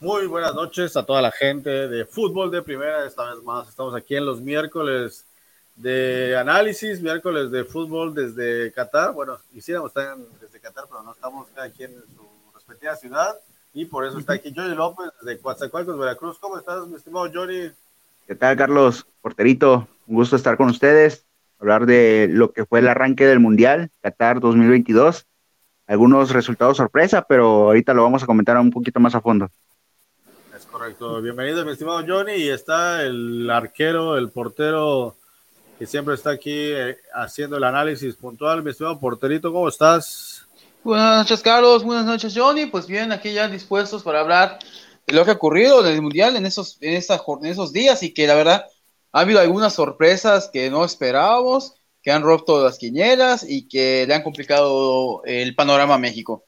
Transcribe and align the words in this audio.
Muy 0.00 0.28
buenas 0.28 0.54
noches 0.54 0.96
a 0.96 1.04
toda 1.04 1.20
la 1.20 1.32
gente 1.32 1.88
de 1.88 2.04
fútbol 2.04 2.52
de 2.52 2.62
primera. 2.62 3.04
Esta 3.04 3.34
vez 3.34 3.42
más 3.42 3.68
estamos 3.68 3.96
aquí 3.96 4.14
en 4.14 4.26
los 4.26 4.40
miércoles 4.40 5.24
de 5.74 6.36
análisis, 6.36 7.00
miércoles 7.00 7.50
de 7.50 7.64
fútbol 7.64 8.14
desde 8.14 8.70
Qatar. 8.70 9.12
Bueno, 9.12 9.38
quisiéramos 9.52 9.90
estar 9.90 10.16
desde 10.40 10.60
Qatar, 10.60 10.84
pero 10.88 11.02
no 11.02 11.10
estamos 11.10 11.48
aquí 11.56 11.82
en 11.82 11.96
su 12.14 12.24
respectiva 12.54 12.94
ciudad. 12.94 13.34
Y 13.74 13.86
por 13.86 14.06
eso 14.06 14.20
está 14.20 14.34
aquí 14.34 14.54
Johnny 14.54 14.76
López 14.76 15.10
de 15.22 15.36
Coatzacoalcos, 15.36 15.98
Veracruz. 15.98 16.38
¿Cómo 16.38 16.56
estás, 16.56 16.86
mi 16.86 16.94
estimado 16.94 17.28
Johnny? 17.34 17.72
¿Qué 18.28 18.36
tal, 18.36 18.56
Carlos? 18.56 19.04
Porterito, 19.20 19.88
un 20.06 20.14
gusto 20.14 20.36
estar 20.36 20.56
con 20.56 20.68
ustedes, 20.68 21.24
hablar 21.58 21.86
de 21.86 22.28
lo 22.30 22.52
que 22.52 22.64
fue 22.64 22.78
el 22.78 22.86
arranque 22.86 23.26
del 23.26 23.40
Mundial 23.40 23.90
Qatar 24.00 24.38
2022. 24.38 25.26
Algunos 25.88 26.30
resultados 26.30 26.76
sorpresa, 26.76 27.22
pero 27.22 27.64
ahorita 27.64 27.94
lo 27.94 28.04
vamos 28.04 28.22
a 28.22 28.26
comentar 28.26 28.56
un 28.58 28.70
poquito 28.70 29.00
más 29.00 29.16
a 29.16 29.20
fondo. 29.20 29.50
Correcto. 30.78 31.20
Bienvenido, 31.20 31.64
mi 31.64 31.72
estimado 31.72 32.04
Johnny. 32.06 32.34
Y 32.34 32.50
está 32.50 33.02
el 33.02 33.50
arquero, 33.50 34.16
el 34.16 34.30
portero 34.30 35.16
que 35.76 35.86
siempre 35.86 36.14
está 36.14 36.30
aquí 36.30 36.52
eh, 36.54 36.96
haciendo 37.12 37.56
el 37.56 37.64
análisis 37.64 38.14
puntual. 38.14 38.62
Mi 38.62 38.70
estimado 38.70 39.00
porterito, 39.00 39.52
¿cómo 39.52 39.68
estás? 39.68 40.46
Buenas 40.84 41.18
noches, 41.18 41.42
Carlos. 41.42 41.82
Buenas 41.82 42.06
noches, 42.06 42.32
Johnny. 42.32 42.66
Pues 42.66 42.86
bien, 42.86 43.10
aquí 43.10 43.32
ya 43.32 43.48
dispuestos 43.48 44.04
para 44.04 44.20
hablar 44.20 44.60
de 45.04 45.14
lo 45.14 45.24
que 45.24 45.32
ha 45.32 45.34
ocurrido 45.34 45.84
en 45.84 45.94
el 45.94 46.00
Mundial 46.00 46.36
en 46.36 46.46
esos, 46.46 46.78
en, 46.80 46.94
esos 46.94 47.72
días 47.72 48.00
y 48.04 48.14
que 48.14 48.28
la 48.28 48.36
verdad 48.36 48.66
ha 49.10 49.20
habido 49.20 49.40
algunas 49.40 49.74
sorpresas 49.74 50.48
que 50.48 50.70
no 50.70 50.84
esperábamos, 50.84 51.74
que 52.04 52.12
han 52.12 52.22
roto 52.22 52.62
las 52.62 52.78
quinielas 52.78 53.44
y 53.44 53.66
que 53.66 54.04
le 54.06 54.14
han 54.14 54.22
complicado 54.22 55.22
el 55.24 55.56
panorama 55.56 55.98
México. 55.98 56.44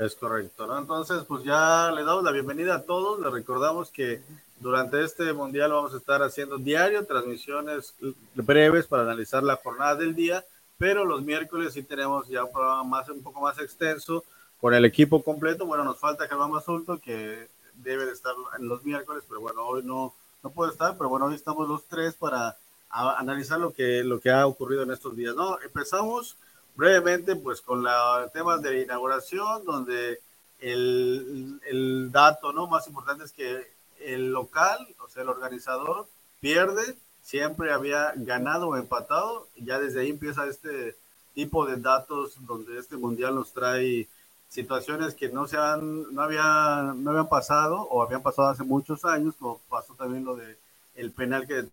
Es 0.00 0.14
correcto, 0.14 0.66
¿no? 0.66 0.78
Entonces, 0.78 1.24
pues 1.28 1.44
ya 1.44 1.92
le 1.94 2.04
damos 2.04 2.24
la 2.24 2.32
bienvenida 2.32 2.74
a 2.74 2.82
todos. 2.84 3.20
Le 3.20 3.28
recordamos 3.28 3.90
que 3.90 4.22
durante 4.58 5.04
este 5.04 5.30
mundial 5.34 5.72
vamos 5.72 5.92
a 5.92 5.98
estar 5.98 6.22
haciendo 6.22 6.56
diario 6.56 7.04
transmisiones 7.04 7.92
breves 8.32 8.86
para 8.86 9.02
analizar 9.02 9.42
la 9.42 9.56
jornada 9.56 9.96
del 9.96 10.14
día, 10.14 10.42
pero 10.78 11.04
los 11.04 11.20
miércoles 11.20 11.74
sí 11.74 11.82
tenemos 11.82 12.28
ya 12.28 12.44
un 12.44 12.50
programa 12.50 12.82
más, 12.82 13.10
un 13.10 13.22
poco 13.22 13.42
más 13.42 13.58
extenso 13.58 14.24
con 14.58 14.72
el 14.72 14.86
equipo 14.86 15.22
completo. 15.22 15.66
Bueno, 15.66 15.84
nos 15.84 15.98
falta 15.98 16.26
Germán 16.26 16.50
Basulto, 16.50 16.98
que 16.98 17.50
debe 17.74 18.06
de 18.06 18.12
estar 18.12 18.32
en 18.58 18.68
los 18.68 18.82
miércoles, 18.82 19.24
pero 19.28 19.42
bueno, 19.42 19.66
hoy 19.66 19.82
no, 19.82 20.14
no 20.42 20.48
puede 20.48 20.72
estar, 20.72 20.96
pero 20.96 21.10
bueno, 21.10 21.26
hoy 21.26 21.34
estamos 21.34 21.68
los 21.68 21.84
tres 21.84 22.14
para 22.14 22.56
analizar 22.88 23.60
lo 23.60 23.74
que, 23.74 24.02
lo 24.02 24.18
que 24.18 24.30
ha 24.30 24.46
ocurrido 24.46 24.82
en 24.82 24.92
estos 24.92 25.14
días, 25.14 25.34
¿no? 25.36 25.60
Empezamos 25.60 26.38
brevemente, 26.76 27.36
pues 27.36 27.60
con 27.60 27.82
los 27.82 28.32
temas 28.32 28.62
de 28.62 28.82
inauguración, 28.82 29.64
donde 29.64 30.20
el, 30.60 31.60
el, 31.66 32.12
dato 32.12 32.52
¿no? 32.52 32.66
más 32.66 32.86
importante 32.86 33.24
es 33.24 33.32
que 33.32 33.66
el 34.00 34.32
local, 34.32 34.78
o 35.04 35.08
sea, 35.08 35.22
el 35.22 35.28
organizador, 35.28 36.06
pierde, 36.40 36.96
siempre 37.22 37.72
había 37.72 38.12
ganado 38.16 38.68
o 38.68 38.76
empatado, 38.76 39.48
ya 39.56 39.78
desde 39.78 40.00
ahí 40.00 40.10
empieza 40.10 40.46
este 40.46 40.96
tipo 41.34 41.66
de 41.66 41.76
datos 41.76 42.34
donde 42.46 42.78
este 42.78 42.96
mundial 42.96 43.34
nos 43.34 43.52
trae 43.52 44.08
situaciones 44.48 45.14
que 45.14 45.28
no 45.28 45.46
se 45.46 45.56
han, 45.56 46.12
no 46.12 46.22
había, 46.22 46.92
no 46.96 47.10
habían 47.10 47.28
pasado 47.28 47.82
o 47.82 48.02
habían 48.02 48.22
pasado 48.22 48.48
hace 48.48 48.64
muchos 48.64 49.04
años, 49.04 49.34
como 49.38 49.60
pasó 49.68 49.94
también 49.94 50.24
lo 50.24 50.36
de 50.36 50.58
el 50.96 51.12
penal 51.12 51.46
que, 51.46 51.68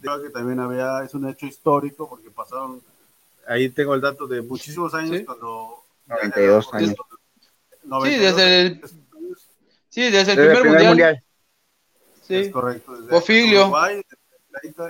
que 0.00 0.30
también 0.30 0.58
había, 0.58 1.04
es 1.04 1.14
un 1.14 1.28
hecho 1.28 1.46
histórico 1.46 2.08
porque 2.08 2.30
pasaron 2.30 2.80
ahí 3.46 3.68
tengo 3.70 3.94
el 3.94 4.00
dato 4.00 4.26
de 4.26 4.42
muchísimos 4.42 4.94
años 4.94 5.18
¿Sí? 5.18 5.24
cuando 5.24 5.84
92 6.06 6.74
años. 6.74 6.94
sí, 8.04 8.18
desde 8.18 8.60
el, 8.60 8.82
sí, 9.88 10.10
desde 10.10 10.32
el 10.32 10.38
primer, 10.38 10.60
primer 10.60 10.68
mundial. 10.70 10.88
mundial. 10.88 11.24
Sí. 12.26 12.36
Es 12.36 12.52
correcto. 12.52 12.92
Desde 13.00 13.60
Uruguay, 13.62 14.02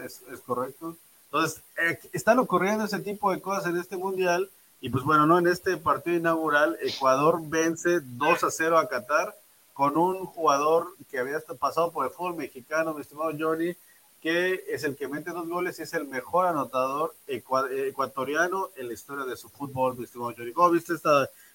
es, 0.05 0.23
es, 0.31 0.41
correcto. 0.41 0.97
Entonces, 1.27 1.63
eh, 1.79 1.99
están 2.13 2.39
ocurriendo 2.39 2.85
ese 2.85 2.99
tipo 2.99 3.33
de 3.33 3.41
cosas 3.41 3.67
en 3.67 3.79
este 3.79 3.97
mundial. 3.97 4.49
Y 4.81 4.91
pues 4.91 5.05
bueno, 5.05 5.27
¿no? 5.27 5.39
En 5.39 5.47
este 5.47 5.77
partido 5.77 6.17
inaugural, 6.17 6.77
Ecuador 6.81 7.39
vence 7.43 8.01
2 8.03 8.45
a 8.45 8.51
0 8.51 8.79
a 8.79 8.89
Qatar 8.89 9.35
con 9.73 9.97
un 9.97 10.27
jugador 10.27 10.89
que 11.11 11.19
había 11.19 11.41
pasado 11.59 11.93
por 11.93 12.05
el 12.05 12.13
fútbol 12.13 12.35
mexicano, 12.35 12.93
mi 12.93 13.01
estimado 13.01 13.33
Johnny, 13.39 13.75
que 14.23 14.65
es 14.69 14.85
el 14.85 14.95
que 14.95 15.09
mete 15.09 15.33
dos 15.33 15.49
goles 15.49 15.81
y 15.81 15.83
es 15.83 15.93
el 15.95 16.07
mejor 16.07 16.47
anotador 16.47 17.13
ecuatoriano 17.27 18.69
en 18.77 18.87
la 18.87 18.95
historia 18.95 19.25
de 19.25 19.37
su 19.37 19.49
fútbol, 19.49 19.97
mi 19.99 20.05
estimado. 20.05 20.33
¿Cómo 20.55 20.71
viste 20.71 20.95
este 20.95 21.09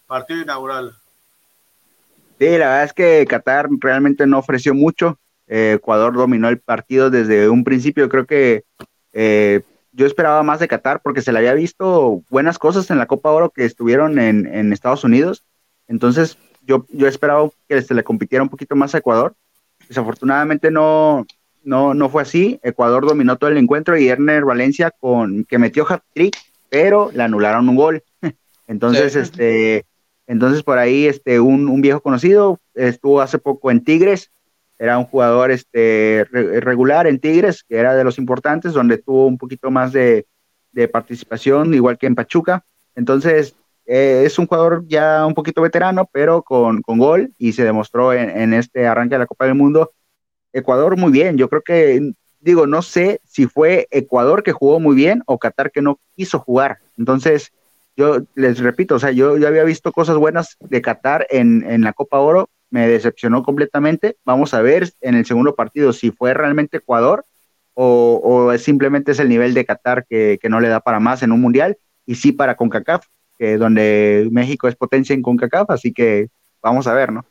partido 0.06 0.42
inaugural? 0.42 0.94
Sí, 2.38 2.46
la 2.46 2.68
verdad 2.68 2.84
es 2.84 2.94
que 2.94 3.26
Qatar 3.28 3.70
realmente 3.80 4.28
no 4.28 4.38
ofreció 4.38 4.74
mucho. 4.74 5.18
Eh, 5.48 5.76
Ecuador 5.78 6.14
dominó 6.14 6.50
el 6.50 6.60
partido 6.60 7.10
desde 7.10 7.48
un 7.48 7.64
principio. 7.64 8.10
Creo 8.10 8.26
que 8.26 8.66
eh, 9.14 9.62
yo 9.94 10.06
esperaba 10.06 10.44
más 10.44 10.60
de 10.60 10.68
Qatar 10.68 11.02
porque 11.02 11.22
se 11.22 11.32
le 11.32 11.40
había 11.40 11.54
visto 11.54 12.22
buenas 12.30 12.60
cosas 12.60 12.92
en 12.92 12.98
la 12.98 13.08
Copa 13.08 13.32
Oro 13.32 13.50
que 13.50 13.64
estuvieron 13.64 14.20
en, 14.20 14.46
en 14.46 14.74
Estados 14.74 15.06
Unidos. 15.06 15.46
Entonces, 15.88 16.38
yo, 16.64 16.86
yo 16.90 17.08
esperaba 17.08 17.50
que 17.70 17.82
se 17.82 17.94
le 17.94 18.04
compitiera 18.04 18.44
un 18.44 18.50
poquito 18.50 18.76
más 18.76 18.94
a 18.94 18.98
Ecuador. 18.98 19.34
Desafortunadamente 19.88 20.70
no, 20.70 21.26
no, 21.68 21.94
no 21.94 22.10
fue 22.10 22.22
así. 22.22 22.60
Ecuador 22.64 23.06
dominó 23.06 23.36
todo 23.36 23.50
el 23.50 23.58
encuentro 23.58 23.98
y 23.98 24.08
Erner 24.08 24.46
Valencia 24.46 24.90
con 24.90 25.44
que 25.44 25.58
metió 25.58 25.86
hat-trick, 25.86 26.38
pero 26.70 27.12
le 27.14 27.24
anularon 27.24 27.68
un 27.68 27.76
gol. 27.76 28.04
Entonces, 28.68 29.14
sí. 29.14 29.20
este, 29.20 29.86
entonces 30.28 30.64
por 30.64 30.78
ahí, 30.78 31.06
este, 31.06 31.40
un, 31.40 31.70
un, 31.70 31.82
viejo 31.82 32.02
conocido 32.02 32.60
estuvo 32.74 33.22
hace 33.22 33.38
poco 33.38 33.72
en 33.72 33.84
Tigres, 33.84 34.30
era 34.78 34.98
un 34.98 35.06
jugador 35.06 35.52
este, 35.52 36.26
regular 36.32 37.08
en 37.08 37.20
Tigres, 37.20 37.64
que 37.64 37.78
era 37.78 37.96
de 37.96 38.04
los 38.04 38.18
importantes, 38.18 38.74
donde 38.74 38.98
tuvo 38.98 39.26
un 39.26 39.38
poquito 39.38 39.72
más 39.72 39.94
de, 39.94 40.26
de 40.74 40.88
participación, 40.90 41.74
igual 41.74 41.98
que 41.98 42.08
en 42.08 42.16
Pachuca. 42.16 42.66
Entonces, 42.94 43.56
eh, 43.86 44.24
es 44.26 44.38
un 44.38 44.48
jugador 44.48 44.84
ya 44.88 45.26
un 45.26 45.34
poquito 45.34 45.62
veterano, 45.62 46.10
pero 46.12 46.44
con, 46.44 46.82
con 46.82 47.00
gol, 47.00 47.32
y 47.38 47.54
se 47.54 47.64
demostró 47.64 48.12
en, 48.12 48.30
en 48.30 48.54
este 48.54 48.86
arranque 48.86 49.16
de 49.16 49.20
la 49.20 49.28
Copa 49.28 49.46
del 49.46 49.56
Mundo 49.56 49.92
Ecuador 50.60 50.98
muy 50.98 51.12
bien. 51.12 51.38
Yo 51.38 51.50
creo 51.50 51.62
que, 51.62 52.14
digo, 52.40 52.68
no 52.68 52.82
sé 52.82 53.22
si 53.26 53.48
fue 53.48 53.88
Ecuador 53.92 54.44
que 54.44 54.52
jugó 54.52 54.80
muy 54.80 54.96
bien 54.96 55.24
o 55.26 55.38
Qatar 55.38 55.72
que 55.72 55.82
no 55.82 56.00
quiso 56.16 56.40
jugar. 56.40 56.80
Entonces, 56.98 57.54
yo 57.96 58.20
les 58.36 58.60
repito, 58.60 58.96
o 58.96 59.00
sea, 59.00 59.12
yo, 59.12 59.34
había 59.48 59.64
visto 59.64 59.92
cosas 59.92 60.18
buenas 60.18 60.58
de 60.60 60.82
Qatar 60.82 61.28
en, 61.30 61.64
en 61.70 61.82
la 61.82 61.94
Copa 61.94 62.20
Oro, 62.20 62.50
me 62.70 62.88
decepcionó 62.88 63.44
completamente. 63.44 64.18
Vamos 64.26 64.54
a 64.54 64.62
ver 64.62 64.92
en 65.02 65.16
el 65.16 65.26
segundo 65.26 65.56
partido 65.56 65.94
si 65.94 66.12
fue 66.12 66.34
realmente 66.34 66.78
Ecuador 66.78 67.26
o, 67.74 68.22
o 68.24 68.58
simplemente 68.58 69.12
es 69.12 69.20
el 69.20 69.30
nivel 69.30 69.54
de 69.54 69.66
Qatar 69.66 70.06
que, 70.08 70.38
que, 70.42 70.50
no 70.50 70.60
le 70.60 70.68
da 70.68 70.80
para 70.80 71.00
más 71.00 71.24
en 71.24 71.32
un 71.32 71.42
mundial 71.42 71.78
y 72.06 72.16
sí 72.16 72.32
para 72.32 72.56
CONCACAF, 72.56 73.06
que 73.38 73.58
donde 73.58 74.28
México 74.32 74.68
es 74.68 74.76
potencia 74.76 75.14
en 75.14 75.22
CONCACAF, 75.22 75.70
así 75.70 75.94
que 75.94 76.30
vamos 76.62 76.88
a 76.88 76.94
ver, 76.94 77.12
¿no? 77.12 77.26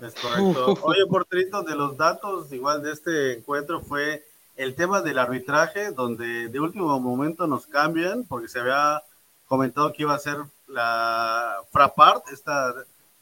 Es 0.00 0.14
correcto. 0.14 0.74
Oye, 0.82 1.06
porterito, 1.06 1.62
de 1.62 1.74
los 1.74 1.96
datos 1.96 2.52
igual 2.52 2.82
de 2.82 2.92
este 2.92 3.38
encuentro 3.38 3.80
fue 3.80 4.26
el 4.56 4.74
tema 4.74 5.02
del 5.02 5.18
arbitraje, 5.18 5.92
donde 5.92 6.48
de 6.48 6.60
último 6.60 6.98
momento 7.00 7.46
nos 7.46 7.66
cambian, 7.66 8.24
porque 8.24 8.48
se 8.48 8.60
había 8.60 9.02
comentado 9.46 9.92
que 9.92 10.02
iba 10.02 10.14
a 10.14 10.18
ser 10.18 10.38
la 10.66 11.56
Frapart, 11.70 12.28
esta 12.28 12.74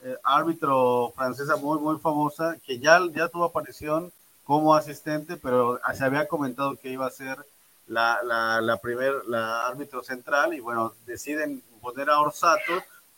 eh, 0.03 0.17
árbitro 0.23 1.13
francesa 1.17 1.57
muy, 1.57 1.79
muy 1.79 1.99
famosa, 1.99 2.57
que 2.65 2.79
ya, 2.79 3.01
ya 3.13 3.29
tuvo 3.29 3.45
aparición 3.45 4.13
como 4.45 4.75
asistente, 4.75 5.37
pero 5.37 5.81
se 5.95 6.05
había 6.05 6.29
comentado 6.29 6.77
que 6.77 6.91
iba 6.91 7.07
a 7.07 7.11
ser 7.11 7.39
la, 7.87 8.23
la, 8.23 8.61
la 8.61 8.77
primer, 8.79 9.25
la 9.27 9.67
árbitro 9.67 10.03
central, 10.03 10.55
y 10.55 10.61
bueno, 10.61 10.93
deciden 11.07 11.63
poner 11.81 12.11
a 12.11 12.21
Orsato, 12.21 12.73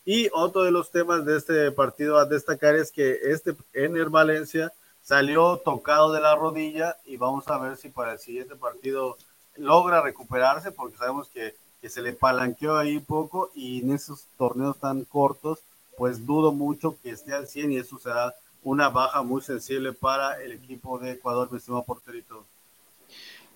y 0.06 0.30
otro 0.32 0.62
de 0.62 0.70
los 0.70 0.90
temas 0.90 1.26
de 1.26 1.36
este 1.36 1.70
partido 1.72 2.16
a 2.16 2.24
destacar 2.24 2.76
es 2.76 2.92
que 2.92 3.18
este 3.24 3.54
Ener 3.74 4.08
Valencia 4.08 4.72
salió 5.02 5.58
tocado 5.58 6.12
de 6.12 6.20
la 6.20 6.36
rodilla 6.36 6.96
y 7.04 7.16
vamos 7.16 7.46
a 7.48 7.58
ver 7.58 7.76
si 7.76 7.88
para 7.88 8.12
el 8.12 8.18
siguiente 8.18 8.54
partido 8.54 9.18
logra 9.56 10.00
recuperarse 10.00 10.70
porque 10.72 10.96
sabemos 10.96 11.28
que, 11.28 11.54
que 11.82 11.90
se 11.90 12.02
le 12.02 12.12
palanqueó 12.12 12.76
ahí 12.76 13.00
poco 13.00 13.50
y 13.54 13.82
en 13.82 13.94
esos 13.94 14.26
torneos 14.38 14.78
tan 14.78 15.04
cortos 15.04 15.58
pues 15.96 16.24
dudo 16.24 16.52
mucho 16.52 16.96
que 17.02 17.10
esté 17.10 17.34
al 17.34 17.48
100 17.48 17.72
y 17.72 17.78
eso 17.78 17.98
será 17.98 18.32
una 18.62 18.88
baja 18.88 19.22
muy 19.22 19.42
sensible 19.42 19.92
para 19.92 20.42
el 20.42 20.52
equipo 20.52 20.98
de 20.98 21.12
Ecuador, 21.12 21.50
mi 21.50 21.58
estimado 21.58 21.84
porterito. 21.84 22.44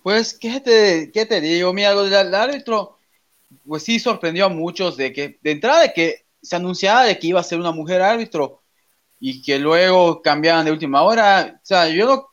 Pues, 0.02 0.32
¿qué 0.32 0.60
te, 0.60 1.10
qué 1.12 1.26
te 1.26 1.40
digo? 1.40 1.72
Mira, 1.72 1.94
del 1.94 2.34
árbitro, 2.34 2.96
pues 3.66 3.82
sí 3.82 3.98
sorprendió 3.98 4.46
a 4.46 4.48
muchos 4.48 4.96
de 4.96 5.12
que, 5.12 5.38
de 5.42 5.50
entrada, 5.50 5.82
de 5.82 5.92
que 5.92 6.24
se 6.42 6.56
anunciaba 6.56 7.04
de 7.04 7.18
que 7.18 7.28
iba 7.28 7.40
a 7.40 7.44
ser 7.44 7.58
una 7.58 7.72
mujer 7.72 8.02
árbitro 8.02 8.62
y 9.18 9.42
que 9.42 9.58
luego 9.58 10.22
cambiaban 10.22 10.64
de 10.64 10.72
última 10.72 11.02
hora. 11.02 11.60
O 11.62 11.66
sea, 11.66 11.88
yo 11.88 12.06
no, 12.06 12.26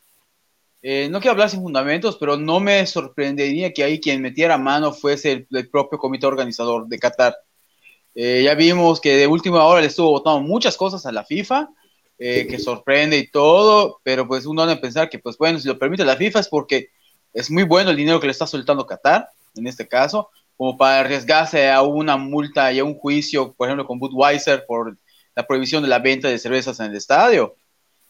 eh, 0.82 1.10
quiero 1.10 1.32
hablar 1.32 1.50
sin 1.50 1.60
fundamentos, 1.60 2.16
pero 2.16 2.36
no 2.36 2.60
me 2.60 2.86
sorprendería 2.86 3.72
que 3.72 3.84
ahí 3.84 4.00
quien 4.00 4.22
metiera 4.22 4.56
mano 4.56 4.92
fuese 4.92 5.46
el, 5.50 5.68
propio 5.68 5.98
comité 5.98 6.26
organizador 6.26 6.88
de 6.88 6.98
Qatar. 6.98 7.36
Eh, 8.14 8.42
ya 8.44 8.54
vimos 8.54 9.00
que 9.00 9.16
de 9.16 9.26
última 9.26 9.64
hora 9.64 9.80
le 9.80 9.88
estuvo 9.88 10.10
votando 10.10 10.40
muchas 10.40 10.76
cosas 10.76 11.04
a 11.06 11.12
la 11.12 11.24
FIFA 11.24 11.68
eh, 12.18 12.46
que 12.48 12.58
sorprende 12.58 13.16
y 13.18 13.30
todo, 13.30 14.00
pero 14.02 14.26
pues 14.26 14.44
uno 14.46 14.62
a 14.62 14.80
pensar 14.80 15.08
que, 15.08 15.18
pues 15.18 15.36
bueno, 15.38 15.58
si 15.58 15.68
lo 15.68 15.78
permite 15.78 16.04
la 16.04 16.16
FIFA 16.16 16.40
es 16.40 16.48
porque 16.48 16.88
es 17.32 17.50
muy 17.50 17.62
bueno 17.62 17.90
el 17.90 17.96
dinero 17.96 18.18
que 18.18 18.26
le 18.26 18.32
está 18.32 18.46
soltando 18.46 18.86
Qatar, 18.86 19.28
en 19.54 19.66
este 19.66 19.86
caso, 19.86 20.30
como 20.58 20.76
para 20.76 21.00
arriesgarse 21.00 21.70
a 21.70 21.82
una 21.82 22.16
multa 22.16 22.72
y 22.72 22.80
a 22.80 22.84
un 22.84 22.96
juicio, 22.96 23.54
por 23.54 23.68
ejemplo, 23.68 23.86
con 23.86 24.00
Budweiser 24.00 24.66
por 24.66 24.98
la 25.36 25.46
prohibición 25.46 25.84
de 25.84 25.88
la 25.88 26.00
venta 26.00 26.26
de 26.26 26.36
cervezas 26.36 26.80
en 26.80 26.86
el 26.86 26.96
estadio. 26.96 27.54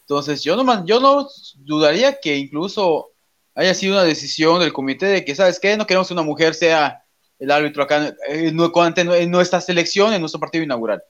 Entonces, 0.00 0.42
yo 0.42 0.56
no, 0.56 0.86
yo 0.86 0.98
no 0.98 1.28
dudaría 1.56 2.18
que 2.18 2.38
incluso 2.38 3.10
haya 3.54 3.74
sido 3.74 3.92
una 3.92 4.04
decisión 4.04 4.60
del 4.60 4.72
comité 4.72 5.04
de 5.04 5.26
que, 5.26 5.34
¿sabes 5.34 5.60
qué? 5.60 5.76
No 5.76 5.86
queremos 5.86 6.08
que 6.08 6.14
una 6.14 6.22
mujer 6.22 6.54
sea 6.54 7.04
el 7.38 7.50
árbitro 7.50 7.82
acá 7.82 8.16
en, 8.26 8.56
nuestra 9.30 9.60
selección, 9.60 10.14
en 10.14 10.20
nuestro 10.20 10.40
partido 10.40 10.64
inaugural. 10.64 11.02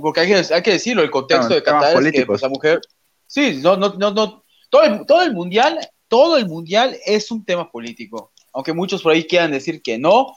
Porque 0.00 0.20
hay 0.20 0.28
que, 0.28 0.54
hay 0.54 0.62
que 0.62 0.72
decirlo, 0.72 1.02
el 1.02 1.10
contexto 1.10 1.52
de 1.52 1.64
Qatar 1.64 2.00
es 2.06 2.12
que 2.12 2.26
pues, 2.26 2.42
la 2.42 2.48
mujer... 2.48 2.80
Sí, 3.26 3.58
no, 3.60 3.76
no, 3.76 3.94
no, 3.94 4.12
no. 4.12 4.44
Todo 4.70 4.82
el, 4.84 5.04
todo 5.04 5.22
el 5.22 5.32
mundial, 5.32 5.80
todo 6.06 6.36
el 6.36 6.46
mundial 6.46 6.96
es 7.04 7.32
un 7.32 7.44
tema 7.44 7.68
político. 7.68 8.30
Aunque 8.52 8.72
muchos 8.72 9.02
por 9.02 9.12
ahí 9.12 9.26
quieran 9.26 9.52
decir 9.52 9.82
que 9.82 9.98
no, 9.98 10.34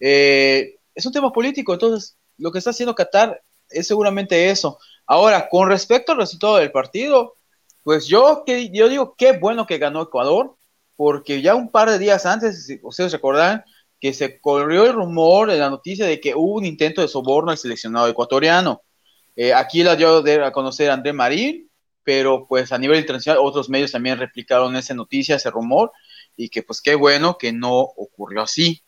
eh, 0.00 0.76
es 0.94 1.06
un 1.06 1.12
tema 1.12 1.32
político. 1.32 1.72
Entonces, 1.72 2.16
lo 2.38 2.50
que 2.52 2.58
está 2.58 2.70
haciendo 2.70 2.94
Qatar 2.94 3.42
es 3.68 3.86
seguramente 3.86 4.50
eso. 4.50 4.78
Ahora, 5.06 5.48
con 5.48 5.68
respecto 5.68 6.12
al 6.12 6.18
resultado 6.18 6.56
del 6.56 6.72
partido, 6.72 7.34
pues 7.82 8.06
yo, 8.06 8.44
que, 8.46 8.70
yo 8.70 8.88
digo 8.88 9.14
qué 9.16 9.32
bueno 9.32 9.66
que 9.66 9.78
ganó 9.78 10.02
Ecuador, 10.02 10.56
porque 10.96 11.42
ya 11.42 11.54
un 11.54 11.70
par 11.70 11.90
de 11.90 11.98
días 11.98 12.24
antes, 12.26 12.66
si 12.66 12.80
ustedes 12.82 13.12
recordarán, 13.12 13.64
que 14.00 14.12
se 14.12 14.40
corrió 14.40 14.86
el 14.86 14.92
rumor 14.92 15.50
de 15.50 15.58
la 15.58 15.70
noticia 15.70 16.06
de 16.06 16.20
que 16.20 16.34
hubo 16.34 16.56
un 16.56 16.64
intento 16.64 17.00
de 17.00 17.08
soborno 17.08 17.50
al 17.50 17.58
seleccionado 17.58 18.08
ecuatoriano. 18.08 18.82
Eh, 19.36 19.52
aquí 19.52 19.82
la 19.82 19.96
dio 19.96 20.22
a 20.44 20.52
conocer 20.52 20.90
André 20.90 21.12
Marín, 21.12 21.70
pero 22.02 22.46
pues 22.46 22.70
a 22.72 22.78
nivel 22.78 23.00
internacional 23.00 23.40
otros 23.42 23.68
medios 23.68 23.92
también 23.92 24.18
replicaron 24.18 24.76
esa 24.76 24.94
noticia, 24.94 25.36
ese 25.36 25.50
rumor, 25.50 25.90
y 26.36 26.48
que 26.48 26.62
pues 26.62 26.80
qué 26.80 26.94
bueno 26.94 27.38
que 27.38 27.52
no 27.52 27.78
ocurrió 27.78 28.42
así. 28.42 28.82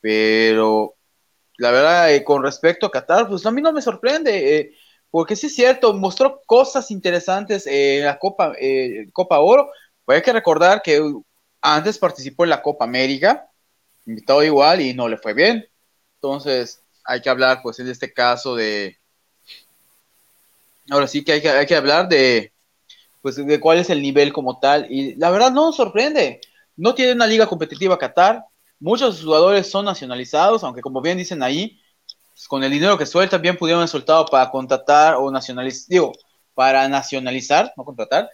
Pero 0.00 0.94
la 1.56 1.70
verdad, 1.70 2.14
eh, 2.14 2.24
con 2.24 2.42
respecto 2.42 2.86
a 2.86 2.90
Qatar, 2.90 3.28
pues 3.28 3.44
a 3.46 3.50
mí 3.50 3.60
no 3.62 3.72
me 3.72 3.82
sorprende, 3.82 4.58
eh, 4.58 4.72
porque 5.10 5.36
sí 5.36 5.46
es 5.46 5.54
cierto, 5.54 5.94
mostró 5.94 6.42
cosas 6.46 6.90
interesantes 6.90 7.66
en 7.66 8.04
la 8.04 8.18
Copa, 8.18 8.54
Copa 9.12 9.38
Oro. 9.40 9.70
Pues 10.04 10.16
hay 10.16 10.22
que 10.22 10.32
recordar 10.32 10.82
que 10.82 11.02
antes 11.60 11.98
participó 11.98 12.44
en 12.44 12.50
la 12.50 12.62
Copa 12.62 12.84
América, 12.84 13.50
invitado 14.06 14.42
igual 14.42 14.80
y 14.80 14.94
no 14.94 15.08
le 15.08 15.18
fue 15.18 15.34
bien. 15.34 15.66
Entonces, 16.16 16.82
hay 17.04 17.20
que 17.20 17.30
hablar, 17.30 17.60
pues, 17.62 17.78
en 17.78 17.88
este 17.88 18.12
caso 18.12 18.54
de. 18.56 18.98
Ahora 20.90 21.06
sí 21.06 21.24
que 21.24 21.32
hay 21.32 21.40
que, 21.42 21.50
hay 21.50 21.66
que 21.66 21.76
hablar 21.76 22.08
de, 22.08 22.52
pues, 23.22 23.36
de 23.36 23.60
cuál 23.60 23.78
es 23.78 23.90
el 23.90 24.02
nivel 24.02 24.32
como 24.32 24.58
tal. 24.58 24.86
Y 24.90 25.14
la 25.16 25.30
verdad 25.30 25.50
no 25.50 25.66
nos 25.66 25.76
sorprende. 25.76 26.40
No 26.78 26.94
tiene 26.94 27.12
una 27.12 27.26
liga 27.26 27.46
competitiva 27.46 27.98
Qatar. 27.98 28.44
Muchos 28.80 29.22
jugadores 29.22 29.70
son 29.70 29.84
nacionalizados, 29.84 30.64
aunque 30.64 30.80
como 30.80 31.02
bien 31.02 31.18
dicen 31.18 31.42
ahí, 31.42 31.78
pues, 32.30 32.48
con 32.48 32.64
el 32.64 32.70
dinero 32.72 32.96
que 32.96 33.04
sueltan, 33.04 33.42
bien 33.42 33.58
pudieron 33.58 33.80
haber 33.80 33.90
soltado 33.90 34.24
para 34.24 34.50
contratar 34.50 35.16
o 35.16 35.30
nacionalizar, 35.30 35.88
digo, 35.88 36.12
para 36.54 36.88
nacionalizar, 36.88 37.72
no 37.76 37.84
contratar, 37.84 38.30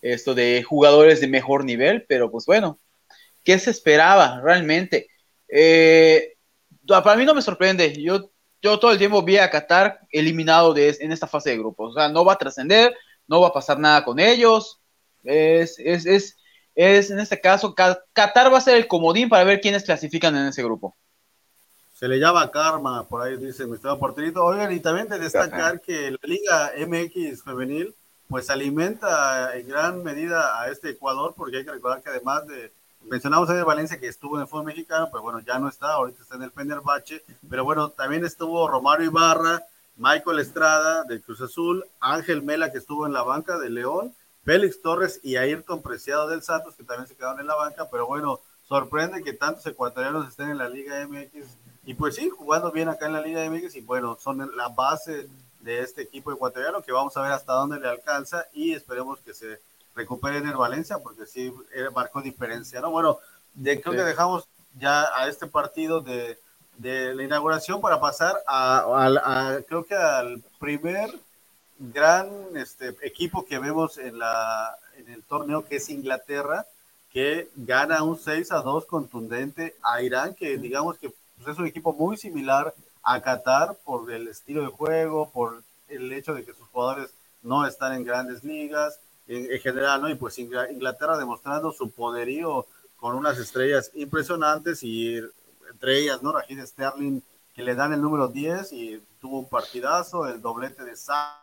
esto 0.00 0.34
de 0.34 0.62
jugadores 0.62 1.20
de 1.20 1.28
mejor 1.28 1.64
nivel, 1.64 2.06
pero 2.08 2.30
pues 2.30 2.46
bueno, 2.46 2.80
¿Qué 3.44 3.58
se 3.58 3.70
esperaba 3.70 4.40
realmente? 4.42 5.08
Eh, 5.48 6.36
para 6.86 7.16
mí 7.16 7.24
no 7.24 7.34
me 7.34 7.42
sorprende. 7.42 8.00
Yo, 8.00 8.30
yo 8.60 8.78
todo 8.78 8.92
el 8.92 8.98
tiempo 8.98 9.22
vi 9.22 9.38
a 9.38 9.50
Qatar 9.50 10.00
eliminado 10.10 10.72
de, 10.74 10.96
en 11.00 11.12
esta 11.12 11.26
fase 11.26 11.50
de 11.50 11.58
grupos. 11.58 11.92
O 11.92 11.94
sea, 11.94 12.08
no 12.08 12.24
va 12.24 12.34
a 12.34 12.38
trascender, 12.38 12.94
no 13.26 13.40
va 13.40 13.48
a 13.48 13.52
pasar 13.52 13.78
nada 13.78 14.04
con 14.04 14.20
ellos. 14.20 14.80
Es, 15.24 15.78
es, 15.78 16.06
es, 16.06 16.36
es, 16.74 17.10
en 17.10 17.20
este 17.20 17.40
caso, 17.40 17.74
Qatar 17.74 18.52
va 18.52 18.58
a 18.58 18.62
ser 18.62 18.76
el 18.76 18.86
comodín 18.86 19.28
para 19.28 19.44
ver 19.44 19.60
quiénes 19.60 19.84
clasifican 19.84 20.36
en 20.36 20.46
ese 20.46 20.62
grupo. 20.62 20.96
Se 21.94 22.08
le 22.08 22.18
llama 22.18 22.50
karma, 22.50 23.06
por 23.06 23.22
ahí 23.22 23.36
dice 23.36 23.66
mi 23.66 23.76
estado 23.76 23.98
porterito. 23.98 24.44
Oigan, 24.44 24.72
y 24.72 24.80
también 24.80 25.08
de 25.08 25.18
destacar 25.18 25.80
que 25.80 26.10
la 26.10 26.18
Liga 26.22 26.72
MX 26.76 27.44
femenil, 27.44 27.94
pues 28.28 28.50
alimenta 28.50 29.56
en 29.56 29.68
gran 29.68 30.02
medida 30.02 30.60
a 30.60 30.68
este 30.68 30.90
Ecuador, 30.90 31.34
porque 31.36 31.58
hay 31.58 31.64
que 31.64 31.72
recordar 31.72 32.02
que 32.02 32.10
además 32.10 32.46
de 32.46 32.72
mencionamos 33.08 33.48
a 33.50 33.64
Valencia 33.64 33.98
que 33.98 34.08
estuvo 34.08 34.36
en 34.36 34.42
el 34.42 34.48
fútbol 34.48 34.66
mexicano, 34.66 35.08
pero 35.10 35.22
bueno, 35.22 35.40
ya 35.40 35.58
no 35.58 35.68
está, 35.68 35.92
ahorita 35.92 36.22
está 36.22 36.36
en 36.36 36.42
el 36.42 36.50
Fenerbahce, 36.50 37.22
pero 37.48 37.64
bueno, 37.64 37.90
también 37.90 38.24
estuvo 38.24 38.66
Romario 38.68 39.06
Ibarra, 39.06 39.62
Michael 39.96 40.38
Estrada 40.38 41.04
del 41.04 41.22
Cruz 41.22 41.40
Azul, 41.40 41.84
Ángel 42.00 42.42
Mela 42.42 42.72
que 42.72 42.78
estuvo 42.78 43.06
en 43.06 43.12
la 43.12 43.22
banca 43.22 43.58
de 43.58 43.70
León, 43.70 44.14
Félix 44.44 44.82
Torres 44.82 45.20
y 45.22 45.36
Ayrton 45.36 45.82
Preciado 45.82 46.28
del 46.28 46.42
Santos 46.42 46.74
que 46.74 46.84
también 46.84 47.06
se 47.06 47.14
quedaron 47.14 47.40
en 47.40 47.46
la 47.46 47.54
banca, 47.54 47.88
pero 47.90 48.06
bueno, 48.06 48.40
sorprende 48.66 49.22
que 49.22 49.32
tantos 49.32 49.66
ecuatorianos 49.66 50.28
estén 50.28 50.50
en 50.50 50.58
la 50.58 50.68
Liga 50.68 51.06
MX 51.06 51.46
y 51.84 51.94
pues 51.94 52.16
sí, 52.16 52.28
jugando 52.30 52.70
bien 52.70 52.88
acá 52.88 53.06
en 53.06 53.12
la 53.12 53.20
Liga 53.20 53.48
MX 53.48 53.76
y 53.76 53.80
bueno, 53.80 54.16
son 54.20 54.50
la 54.56 54.68
base 54.68 55.28
de 55.60 55.80
este 55.80 56.02
equipo 56.02 56.32
ecuatoriano 56.32 56.82
que 56.82 56.92
vamos 56.92 57.16
a 57.16 57.22
ver 57.22 57.32
hasta 57.32 57.52
dónde 57.52 57.80
le 57.80 57.88
alcanza 57.88 58.46
y 58.52 58.72
esperemos 58.72 59.20
que 59.20 59.34
se 59.34 59.60
recuperen 59.94 60.46
el 60.46 60.56
Valencia, 60.56 60.98
porque 60.98 61.26
sí 61.26 61.52
eh, 61.74 61.88
marcó 61.94 62.22
diferencia, 62.22 62.80
¿no? 62.80 62.90
Bueno, 62.90 63.18
de, 63.54 63.80
creo 63.80 63.94
que 63.94 64.02
dejamos 64.02 64.46
ya 64.78 65.06
a 65.14 65.28
este 65.28 65.46
partido 65.46 66.00
de, 66.00 66.38
de 66.78 67.14
la 67.14 67.22
inauguración 67.22 67.80
para 67.80 68.00
pasar 68.00 68.34
a, 68.46 69.58
creo 69.68 69.84
que 69.84 69.94
al 69.94 70.42
primer 70.58 71.10
gran 71.90 72.28
este, 72.56 72.96
equipo 73.02 73.44
que 73.44 73.58
vemos 73.58 73.98
en, 73.98 74.18
la, 74.18 74.76
en 74.96 75.08
el 75.08 75.22
torneo, 75.24 75.64
que 75.64 75.76
es 75.76 75.88
Inglaterra, 75.88 76.66
que 77.10 77.50
gana 77.56 78.02
un 78.04 78.18
6 78.18 78.52
a 78.52 78.62
2 78.62 78.86
contundente 78.86 79.74
a 79.82 80.00
Irán, 80.02 80.34
que 80.34 80.56
digamos 80.58 80.98
que 80.98 81.12
pues, 81.36 81.48
es 81.48 81.58
un 81.58 81.66
equipo 81.66 81.92
muy 81.92 82.16
similar 82.16 82.72
a 83.02 83.20
Qatar 83.20 83.76
por 83.84 84.10
el 84.12 84.28
estilo 84.28 84.62
de 84.62 84.68
juego, 84.68 85.30
por 85.30 85.62
el 85.88 86.12
hecho 86.12 86.34
de 86.34 86.44
que 86.44 86.54
sus 86.54 86.68
jugadores 86.68 87.10
no 87.42 87.66
están 87.66 87.94
en 87.94 88.04
grandes 88.04 88.44
ligas, 88.44 88.98
en, 89.26 89.60
general, 89.60 90.02
¿no? 90.02 90.08
Y 90.08 90.14
pues 90.14 90.38
Inglaterra 90.38 91.18
demostrando 91.18 91.72
su 91.72 91.90
poderío 91.90 92.66
con 92.96 93.16
unas 93.16 93.38
estrellas 93.38 93.90
impresionantes 93.94 94.82
y 94.82 95.18
entre 95.70 95.98
ellas, 95.98 96.22
¿no? 96.22 96.32
Rajid 96.32 96.64
Sterling, 96.64 97.20
que 97.54 97.62
le 97.62 97.74
dan 97.74 97.92
el 97.92 98.00
número 98.00 98.28
10 98.28 98.72
y 98.72 99.02
tuvo 99.20 99.40
un 99.40 99.48
partidazo, 99.48 100.26
el 100.28 100.40
doblete 100.40 100.84
de 100.84 100.96
Sack, 100.96 101.41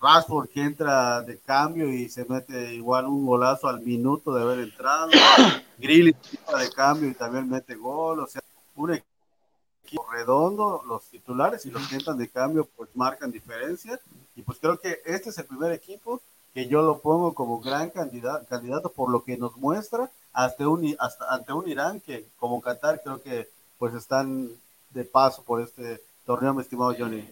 Rashford 0.00 0.48
que 0.48 0.62
entra 0.62 1.22
de 1.22 1.38
cambio 1.38 1.92
y 1.92 2.08
se 2.08 2.24
mete 2.24 2.74
igual 2.74 3.06
un 3.06 3.26
golazo 3.26 3.68
al 3.68 3.80
minuto 3.80 4.32
de 4.32 4.42
haber 4.42 4.60
entrado, 4.60 5.10
Grilly 5.78 6.12
de 6.12 6.70
cambio 6.74 7.10
y 7.10 7.14
también 7.14 7.48
mete 7.48 7.74
gol, 7.74 8.20
o 8.20 8.26
sea, 8.26 8.42
un 8.76 8.94
equipo 8.94 10.06
redondo, 10.12 10.82
los 10.86 11.04
titulares 11.04 11.66
y 11.66 11.70
los 11.70 11.86
que 11.88 11.96
entran 11.96 12.18
de 12.18 12.28
cambio 12.28 12.68
pues 12.76 12.90
marcan 12.94 13.32
diferencia 13.32 13.98
y 14.36 14.42
pues 14.42 14.58
creo 14.58 14.78
que 14.78 15.00
este 15.04 15.30
es 15.30 15.38
el 15.38 15.46
primer 15.46 15.72
equipo 15.72 16.20
que 16.54 16.68
yo 16.68 16.82
lo 16.82 17.00
pongo 17.00 17.34
como 17.34 17.60
gran 17.60 17.90
candidato, 17.90 18.46
candidato 18.48 18.90
por 18.90 19.10
lo 19.10 19.24
que 19.24 19.36
nos 19.36 19.56
muestra 19.56 20.10
hasta 20.32 20.68
un, 20.68 20.94
hasta 20.98 21.32
ante 21.34 21.52
un 21.52 21.68
Irán 21.68 22.00
que 22.00 22.26
como 22.38 22.60
Qatar 22.60 23.02
creo 23.02 23.20
que 23.20 23.48
pues 23.78 23.94
están 23.94 24.48
de 24.90 25.04
paso 25.04 25.42
por 25.42 25.60
este 25.60 26.02
torneo, 26.24 26.54
mi 26.54 26.62
estimado 26.62 26.94
Johnny. 26.98 27.28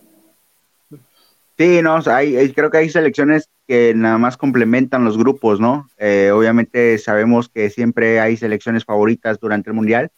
Sí, 1.59 1.81
no, 1.83 1.99
hay, 2.07 2.53
creo 2.53 2.71
que 2.71 2.79
hay 2.79 2.91
selecciones 2.91 3.49
que 3.67 3.95
nada 3.95 4.19
más 4.19 4.37
complementan 4.37 5.05
los 5.05 5.17
grupos, 5.17 5.59
¿no? 5.59 5.89
Eh, 5.97 6.31
obviamente 6.31 6.99
sabemos 6.99 7.49
que 7.49 7.71
siempre 7.71 8.21
hay 8.21 8.37
selecciones 8.37 8.85
favoritas 8.85 9.41
durante 9.41 9.71
el 9.71 9.75
Mundial 9.75 10.11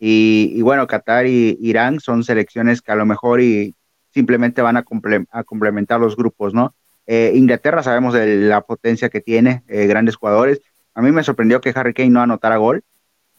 y, 0.00 0.60
bueno, 0.62 0.86
Qatar 0.86 1.26
y 1.26 1.56
Irán 1.60 2.00
son 2.00 2.24
selecciones 2.24 2.82
que 2.82 2.90
a 2.90 2.96
lo 2.96 3.06
mejor 3.06 3.40
y 3.40 3.76
simplemente 4.12 4.62
van 4.62 4.78
a, 4.78 4.84
a 5.30 5.44
complementar 5.44 6.00
los 6.00 6.16
grupos, 6.16 6.54
¿no? 6.54 6.74
Eh, 7.06 7.32
Inglaterra 7.34 7.82
sabemos 7.82 8.14
de 8.14 8.36
la 8.36 8.62
potencia 8.62 9.10
que 9.10 9.20
tiene, 9.20 9.62
eh, 9.68 9.86
grandes 9.86 10.16
jugadores. 10.16 10.60
A 10.94 11.02
mí 11.02 11.12
me 11.12 11.22
sorprendió 11.22 11.60
que 11.60 11.72
Harry 11.74 11.94
Kane 11.94 12.10
no 12.10 12.20
anotara 12.20 12.56
gol. 12.56 12.82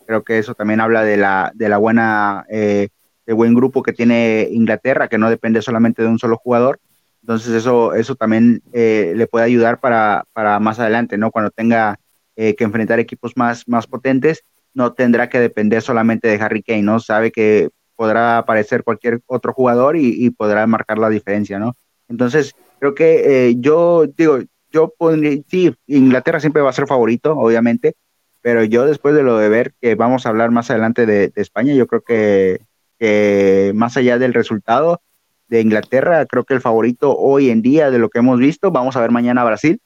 Creo 0.06 0.24
que 0.24 0.38
eso 0.38 0.56
también 0.56 0.82
habla 0.82 1.04
de 1.04 1.18
la, 1.18 1.52
de 1.56 1.68
la 1.68 1.78
buena, 1.78 2.46
eh, 2.50 2.90
de 3.26 3.34
buen 3.34 3.54
grupo 3.56 3.84
que 3.84 3.94
tiene 3.94 4.48
Inglaterra, 4.52 5.08
que 5.08 5.18
no 5.18 5.30
depende 5.30 5.62
solamente 5.62 6.02
de 6.02 6.10
un 6.10 6.20
solo 6.20 6.38
jugador. 6.38 6.80
Entonces 7.22 7.54
eso, 7.54 7.94
eso 7.94 8.16
también 8.16 8.62
le 8.74 9.28
puede 9.28 9.46
ayudar 9.46 9.80
para, 9.80 10.26
para, 10.34 10.60
más 10.60 10.80
adelante, 10.80 11.18
¿no? 11.18 11.32
Cuando 11.32 11.52
tenga 11.52 12.00
que 12.36 12.56
enfrentar 12.60 13.00
equipos 13.00 13.34
más, 13.36 13.68
más 13.68 13.86
potentes, 13.86 14.44
no 14.74 14.94
tendrá 14.94 15.30
que 15.30 15.40
depender 15.40 15.82
solamente 15.82 16.28
de 16.28 16.42
Harry 16.42 16.64
Kane, 16.64 16.82
¿no? 16.82 17.00
Sabe 17.00 17.32
que 17.32 17.70
podrá 17.96 18.40
aparecer 18.40 18.84
cualquier 18.84 19.22
otro 19.28 19.54
jugador 19.54 19.96
y, 19.96 20.26
y 20.26 20.32
podrá 20.32 20.66
marcar 20.66 20.98
la 20.98 21.10
diferencia, 21.10 21.60
¿no? 21.60 21.76
Entonces, 22.10 22.56
Creo 22.82 22.96
que 22.96 23.50
eh, 23.50 23.56
yo 23.60 24.08
digo, 24.08 24.40
yo 24.72 24.92
pondría, 24.98 25.40
sí, 25.48 25.72
Inglaterra 25.86 26.40
siempre 26.40 26.64
va 26.64 26.72
a 26.72 26.74
ser 26.74 26.88
favorito, 26.88 27.38
obviamente, 27.38 27.94
pero 28.42 28.64
yo 28.64 28.88
después 28.88 29.14
de 29.14 29.22
lo 29.22 29.38
de 29.38 29.50
ver 29.50 29.76
que 29.80 29.94
vamos 29.94 30.26
a 30.26 30.30
hablar 30.30 30.50
más 30.50 30.72
adelante 30.72 31.06
de, 31.06 31.32
España, 31.36 31.76
yo 31.76 31.86
creo 31.86 32.02
que, 32.02 33.74
más 33.76 33.98
allá 33.98 34.18
del 34.18 34.34
resultado, 34.34 35.04
de 35.52 35.60
Inglaterra, 35.60 36.26
creo 36.26 36.46
que 36.46 36.54
el 36.54 36.62
favorito 36.62 37.14
hoy 37.16 37.50
en 37.50 37.62
día 37.62 37.92
de 37.92 38.00
lo 38.00 38.10
que 38.10 38.20
hemos 38.20 38.40
visto, 38.40 38.72
vamos 38.72 38.96
a 38.96 39.02
ver 39.02 39.12
mañana 39.12 39.44
Brasil, 39.44 39.82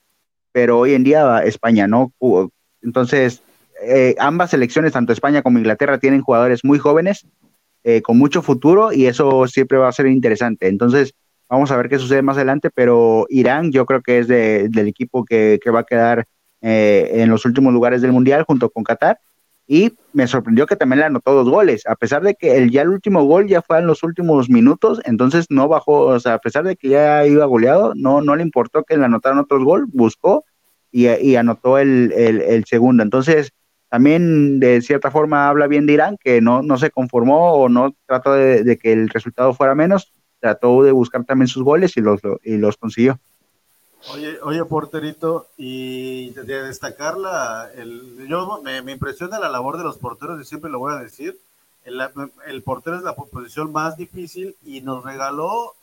pero 0.51 0.77
hoy 0.77 0.93
en 0.93 1.03
día 1.03 1.39
España, 1.39 1.87
¿no? 1.87 2.13
Entonces, 2.83 3.41
eh, 3.83 4.13
ambas 4.19 4.51
selecciones, 4.51 4.93
tanto 4.93 5.11
España 5.11 5.41
como 5.41 5.57
Inglaterra, 5.57 5.97
tienen 5.97 6.21
jugadores 6.21 6.63
muy 6.63 6.77
jóvenes, 6.77 7.25
eh, 7.83 8.03
con 8.03 8.15
mucho 8.15 8.43
futuro, 8.43 8.93
y 8.93 9.07
eso 9.07 9.47
siempre 9.47 9.79
va 9.79 9.87
a 9.87 9.91
ser 9.91 10.05
interesante. 10.05 10.67
Entonces, 10.67 11.15
vamos 11.49 11.71
a 11.71 11.77
ver 11.77 11.89
qué 11.89 11.97
sucede 11.97 12.21
más 12.21 12.37
adelante, 12.37 12.69
pero 12.69 13.25
Irán 13.29 13.71
yo 13.71 13.87
creo 13.87 14.03
que 14.03 14.19
es 14.19 14.27
del 14.27 14.87
equipo 14.87 15.25
que, 15.25 15.59
va 15.73 15.79
a 15.79 15.83
quedar 15.83 16.25
eh, 16.61 17.09
en 17.15 17.29
los 17.31 17.43
últimos 17.43 17.73
lugares 17.73 18.03
del 18.03 18.11
Mundial 18.11 18.43
junto 18.43 18.69
con 18.69 18.83
Qatar 18.83 19.17
y 19.67 19.93
me 20.15 20.27
sorprendió 20.27 20.65
que 20.65 20.77
también 20.77 20.99
le 20.99 21.05
anotó 21.05 21.33
dos 21.33 21.49
goles, 21.49 21.85
a 21.85 21.95
pesar 21.97 22.23
de 22.23 22.35
que 22.35 22.55
el, 22.57 22.71
ya 22.71 22.83
el 22.83 22.89
último 22.89 23.25
gol 23.25 23.47
ya 23.47 23.61
fue 23.61 23.79
en 23.79 23.87
los 23.87 24.01
últimos 24.01 24.49
minutos, 24.49 25.01
entonces 25.03 25.47
no 25.49 25.67
bajó, 25.67 26.05
o 26.05 26.19
sea, 26.21 26.35
a 26.35 26.39
pesar 26.39 26.63
de 26.63 26.77
que 26.77 26.87
ya 26.87 27.27
iba 27.27 27.43
goleado, 27.45 27.91
no, 27.95 28.21
no 28.21 28.35
le 28.37 28.41
importó 28.41 28.83
que 28.83 28.95
le 28.95 29.03
anotaran 29.03 29.39
otros 29.39 29.65
gol, 29.65 29.87
buscó 29.91 30.45
y, 30.89 31.35
anotó 31.35 31.77
el, 31.77 32.63
segundo. 32.65 33.03
Entonces, 33.03 33.51
también 33.89 34.61
de 34.61 34.81
cierta 34.81 35.11
forma 35.11 35.49
habla 35.49 35.67
bien 35.67 35.85
de 35.85 35.93
Irán, 35.93 36.15
que 36.17 36.39
no, 36.39 36.61
no 36.61 36.77
se 36.77 36.91
conformó 36.91 37.51
o 37.55 37.67
no 37.67 37.93
trató 38.05 38.31
de, 38.33 38.77
que 38.77 38.93
el 38.93 39.09
resultado 39.09 39.53
fuera 39.53 39.75
menos, 39.75 40.13
trató 40.39 40.81
de 40.83 40.93
buscar 40.93 41.25
también 41.25 41.49
sus 41.49 41.63
goles 41.63 41.97
y 41.97 42.01
los, 42.01 42.21
y 42.41 42.55
los 42.55 42.77
consiguió. 42.77 43.19
Oye, 44.13 44.39
oye, 44.41 44.63
porterito, 44.65 45.47
y 45.57 46.29
de 46.31 46.63
destacar 46.63 47.17
la, 47.17 47.69
el, 47.75 48.27
yo 48.27 48.61
me, 48.63 48.91
impresiona 48.91 49.39
la 49.39 49.49
labor 49.49 49.77
de 49.77 49.83
los 49.83 49.97
porteros, 49.97 50.39
y 50.39 50.45
siempre 50.45 50.69
lo 50.69 50.79
voy 50.79 50.93
a 50.93 50.99
decir, 50.99 51.39
el, 51.83 52.01
el, 52.45 52.63
portero 52.63 52.97
es 52.97 53.03
la 53.03 53.15
posición 53.15 53.71
más 53.71 53.97
difícil 53.97 54.55
y 54.63 54.81
nos 54.81 55.03
regaló 55.03 55.73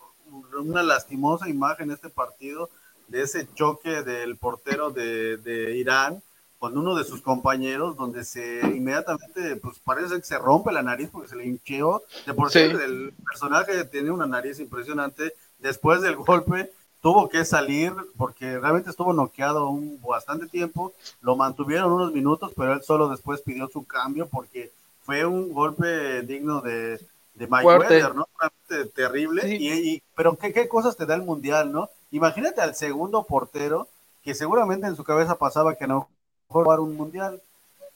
una 0.59 0.83
lastimosa 0.83 1.49
imagen 1.49 1.91
este 1.91 2.11
partido 2.11 2.71
de 3.09 3.23
ese 3.23 3.47
choque 3.55 4.03
del 4.03 4.37
portero 4.37 4.91
de, 4.91 5.37
de 5.37 5.77
Irán 5.77 6.23
con 6.63 6.79
uno 6.79 6.95
de 6.95 7.03
sus 7.03 7.21
compañeros, 7.23 7.97
donde 7.97 8.25
se 8.25 8.61
inmediatamente, 8.61 9.57
pues 9.57 9.81
parece 9.81 10.15
que 10.15 10.23
se 10.23 10.39
rompe 10.39 10.71
la 10.71 10.85
nariz 10.85 11.09
porque 11.11 11.29
se 11.29 11.35
le 11.35 11.45
hincheó. 11.45 12.05
De 12.25 12.35
por 12.35 12.53
sí, 12.53 12.61
el 12.61 13.13
personaje 13.27 13.85
tiene 13.87 14.13
una 14.13 14.27
nariz 14.27 14.61
impresionante. 14.61 15.35
Después 15.59 16.03
del 16.03 16.15
golpe, 16.15 16.71
tuvo 17.03 17.29
que 17.29 17.45
salir 17.45 17.93
porque 18.17 18.59
realmente 18.59 18.89
estuvo 18.89 19.13
noqueado 19.13 19.69
un 19.69 20.01
bastante 20.01 20.47
tiempo, 20.47 20.93
lo 21.21 21.37
mantuvieron 21.37 21.93
unos 21.93 22.13
minutos, 22.13 22.53
pero 22.57 22.73
él 22.73 22.83
solo 22.83 23.09
después 23.09 23.43
pidió 23.43 23.69
su 23.69 23.85
cambio 23.85 24.29
porque 24.29 24.71
fue 25.03 25.27
un 25.27 25.53
golpe 25.53 26.23
digno 26.23 26.61
de, 26.61 27.01
de 27.35 27.47
Mayweather, 27.49 28.15
¿no? 28.15 28.29
Realmente 28.39 28.93
terrible. 28.95 29.57
Y, 29.57 30.01
pero 30.15 30.37
¿qué, 30.37 30.53
¿qué, 30.53 30.69
cosas 30.69 30.97
te 30.97 31.05
da 31.05 31.17
el 31.17 31.23
Mundial, 31.23 31.73
¿no? 31.73 31.91
Imagínate 32.13 32.61
al 32.61 32.77
segundo 32.77 33.25
portero 33.25 33.89
que 34.23 34.35
seguramente 34.35 34.87
en 34.87 34.95
su 34.95 35.03
cabeza 35.03 35.37
pasaba 35.37 35.75
que 35.75 35.89
no 35.89 36.09
jugar 36.47 36.79
un 36.79 36.95
Mundial. 36.95 37.43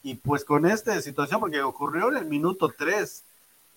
Y 0.03 0.15
pues 0.15 0.43
con 0.43 0.65
esta 0.65 1.01
situación, 1.01 1.39
porque 1.39 1.61
ocurrió 1.61 2.09
en 2.09 2.17
el 2.17 2.25
minuto 2.25 2.73
3, 2.77 3.23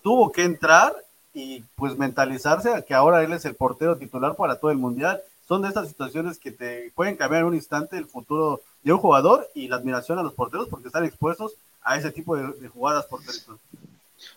tuvo 0.03 0.29
que 0.31 0.43
entrar 0.43 0.93
y 1.33 1.63
pues 1.75 1.97
mentalizarse 1.97 2.73
a 2.73 2.81
que 2.81 2.93
ahora 2.93 3.23
él 3.23 3.33
es 3.33 3.45
el 3.45 3.55
portero 3.55 3.97
titular 3.97 4.35
para 4.35 4.57
todo 4.59 4.71
el 4.71 4.77
mundial. 4.77 5.21
Son 5.47 5.61
de 5.61 5.69
estas 5.69 5.87
situaciones 5.87 6.37
que 6.37 6.51
te 6.51 6.91
pueden 6.95 7.15
cambiar 7.15 7.41
en 7.41 7.47
un 7.47 7.55
instante 7.55 7.97
el 7.97 8.05
futuro 8.05 8.61
de 8.83 8.93
un 8.93 8.99
jugador 8.99 9.49
y 9.53 9.67
la 9.67 9.77
admiración 9.77 10.19
a 10.19 10.23
los 10.23 10.33
porteros 10.33 10.67
porque 10.69 10.87
están 10.87 11.05
expuestos 11.05 11.53
a 11.83 11.97
ese 11.97 12.11
tipo 12.11 12.35
de, 12.35 12.67
jugadas 12.67 13.05
porteritos. 13.05 13.57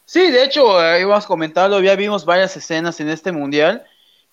Sí, 0.04 0.30
de 0.30 0.44
hecho, 0.44 0.82
eh, 0.82 1.02
ibas 1.02 1.26
comentando, 1.26 1.80
ya 1.80 1.94
vimos 1.94 2.24
varias 2.24 2.56
escenas 2.56 2.98
en 3.00 3.08
este 3.08 3.32
mundial 3.32 3.84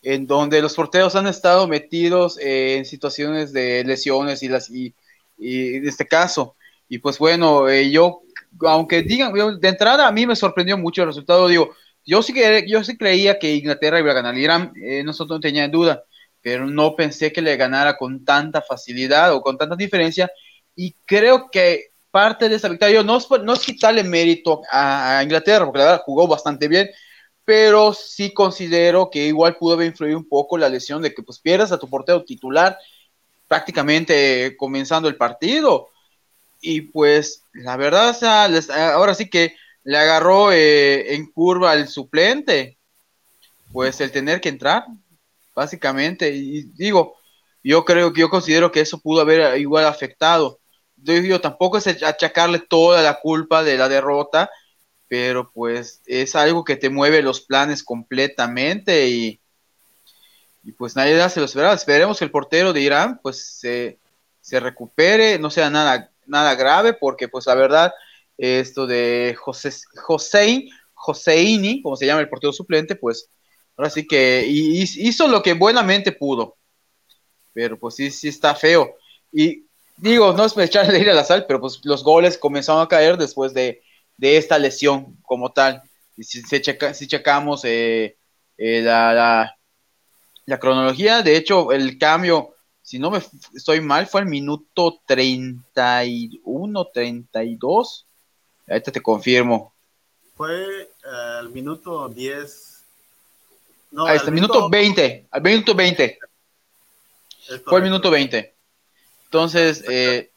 en 0.02 0.26
donde 0.26 0.62
los 0.62 0.74
porteros 0.74 1.16
han 1.16 1.28
estado 1.28 1.68
metidos 1.68 2.38
en 2.40 2.86
situaciones 2.86 3.54
de 3.54 3.84
lesiones 3.84 4.42
y 4.42 4.48
las 4.48 4.70
y, 4.70 4.94
en 5.38 5.88
este 5.88 6.08
caso. 6.08 6.56
Y 6.90 6.98
pues 6.98 7.18
bueno, 7.20 7.70
eh, 7.70 7.92
yo, 7.92 8.22
aunque 8.62 9.04
digan, 9.04 9.34
de 9.34 9.68
entrada 9.68 10.08
a 10.08 10.12
mí 10.12 10.26
me 10.26 10.36
sorprendió 10.36 10.78
mucho 10.78 11.02
el 11.02 11.10
resultado, 11.10 11.48
digo, 11.48 11.72
yo 12.06 12.22
sí, 12.22 12.34
que, 12.34 12.66
yo 12.68 12.84
sí 12.84 12.98
creía 12.98 13.40
que 13.40 13.56
Inglaterra 13.56 14.00
iba 14.00 14.12
a 14.12 14.16
ganar 14.16 14.38
Irán, 14.38 14.74
eh, 14.76 15.04
nosotros 15.04 15.38
no 15.38 15.42
teníamos 15.42 15.72
duda, 15.72 16.04
pero 16.42 16.66
no 16.68 16.96
pensé 16.96 17.32
que 17.32 17.42
le 17.42 17.56
ganara 17.58 17.98
con 17.98 18.26
tanta 18.26 18.62
facilidad 18.62 19.34
o 19.34 19.42
con 19.42 19.58
tanta 19.58 19.76
diferencia. 19.76 20.32
Y 20.76 20.96
creo 21.06 21.50
que 21.52 21.92
parte 22.12 22.50
de 22.50 22.56
esa 22.56 22.70
victoria, 22.70 23.04
no 23.04 23.18
es, 23.18 23.28
no 23.44 23.54
es 23.54 23.60
quitarle 23.62 24.04
mérito 24.04 24.62
a, 24.72 25.22
Inglaterra, 25.24 25.66
porque 25.66 25.80
la 25.80 25.86
verdad 25.86 26.04
jugó 26.06 26.28
bastante 26.28 26.68
bien, 26.68 26.90
pero 27.46 27.94
sí 27.94 28.34
considero 28.34 29.10
que 29.10 29.28
igual 29.28 29.58
pudo 29.58 29.76
haber 29.76 29.88
influido 29.88 30.18
un 30.18 30.28
poco 30.28 30.58
la 30.58 30.70
lesión 30.70 31.02
de 31.02 31.14
que 31.14 31.24
pues 31.24 31.40
pierdas 31.40 31.72
a 31.72 31.80
tu 31.80 31.90
portero 31.90 32.24
titular 32.24 32.78
prácticamente 33.48 34.56
comenzando 34.58 35.08
el 35.10 35.16
partido. 35.16 35.90
Y 36.62 36.82
pues 36.82 37.44
la 37.54 37.76
verdad, 37.76 38.16
ahora 38.94 39.16
sí 39.16 39.30
que 39.30 39.56
le 39.84 39.98
agarró 39.98 40.52
eh, 40.52 41.16
en 41.16 41.32
curva 41.32 41.72
al 41.72 41.88
suplente, 41.88 42.78
pues 43.72 44.00
el 44.02 44.12
tener 44.12 44.42
que 44.42 44.50
entrar, 44.50 44.86
básicamente. 45.56 46.30
Y 46.34 46.64
digo, 46.74 47.16
yo 47.64 47.86
creo 47.86 48.14
que 48.14 48.22
yo 48.22 48.30
considero 48.30 48.72
que 48.72 48.82
eso 48.82 49.00
pudo 49.00 49.22
haber 49.22 49.60
igual 49.60 49.86
afectado. 49.86 50.60
Yo 50.98 51.42
tampoco 51.42 51.78
es 51.78 51.88
achacarle 51.88 52.60
toda 52.60 53.02
la 53.02 53.20
culpa 53.20 53.64
de 53.64 53.78
la 53.78 53.90
derrota, 53.90 54.52
pero 55.08 55.52
pues 55.52 56.02
es 56.06 56.36
algo 56.36 56.64
que 56.64 56.76
te 56.76 56.90
mueve 56.90 57.24
los 57.24 57.42
planes 57.42 57.84
completamente 57.84 59.08
y, 59.08 59.40
y 60.64 60.72
pues 60.74 60.96
nadie 60.96 61.28
se 61.30 61.40
lo 61.40 61.46
esperaba. 61.48 61.74
Esperemos 61.74 62.20
que 62.20 62.26
el 62.26 62.32
portero 62.32 62.72
de 62.72 62.82
Irán 62.82 63.20
pues 63.22 63.44
se, 63.60 63.98
se 64.42 64.60
recupere, 64.60 65.40
no 65.40 65.50
sea 65.50 65.72
nada, 65.72 66.12
nada 66.28 66.54
grave, 66.54 66.94
porque 66.94 67.28
pues 67.28 67.48
la 67.48 67.56
verdad 67.56 67.92
esto 68.42 68.88
de 68.88 69.36
José, 69.40 69.72
Josein, 69.94 70.68
Joseini, 70.96 71.82
como 71.84 71.96
se 71.96 72.08
llama 72.08 72.22
el 72.22 72.30
portero 72.30 72.52
suplente, 72.52 72.96
pues 72.96 73.30
ahora 73.78 73.92
sí 73.92 74.08
que 74.08 74.46
hizo 74.48 75.28
lo 75.28 75.44
que 75.44 75.54
buenamente 75.54 76.12
pudo. 76.12 76.58
Pero 77.54 77.78
pues 77.78 77.96
sí, 77.96 78.10
sí 78.10 78.30
está 78.30 78.56
feo. 78.56 78.96
Y 79.32 79.66
digo, 79.98 80.34
no 80.34 80.46
es 80.46 80.58
echarle 80.58 81.00
ir 81.00 81.10
a 81.12 81.14
la 81.14 81.24
sal, 81.24 81.46
pero 81.48 81.62
pues 81.62 81.82
los 81.84 82.04
goles 82.04 82.38
comenzaron 82.38 82.82
a 82.82 82.88
caer 82.88 83.18
después 83.18 83.54
de, 83.54 83.84
esta 84.20 84.58
lesión 84.58 85.18
como 85.22 85.52
tal. 85.52 85.84
Y 86.18 86.24
si, 86.24 86.42
si 86.42 87.08
checamos 87.08 87.64
eh, 87.66 88.18
eh, 88.58 88.82
la, 88.82 89.56
la, 90.46 90.60
cronología, 90.60 91.22
de 91.22 91.38
hecho, 91.38 91.72
el 91.72 91.98
cambio, 92.00 92.56
si 92.82 92.98
no 92.98 93.12
me 93.12 93.20
estoy 93.56 93.82
mal, 93.82 94.08
fue 94.08 94.22
el 94.22 94.28
minuto 94.28 95.00
31, 95.06 96.88
32 96.94 98.08
Ahorita 98.72 98.92
te 98.92 99.02
confirmo. 99.02 99.74
Fue 100.36 100.90
al 101.04 101.50
minuto 101.50 102.08
10. 102.10 102.84
No, 103.92 104.06
Ahí 104.06 104.16
está, 104.16 104.30
al 104.30 104.34
minuto 104.34 104.70
20. 104.70 105.28
Al 105.30 105.42
minuto 105.42 105.76
20. 105.76 106.20
Fue 107.66 107.80
el 107.80 107.84
minuto 107.84 108.10
20. 108.10 108.56
Entonces, 109.26 109.84
eh, 109.90 110.32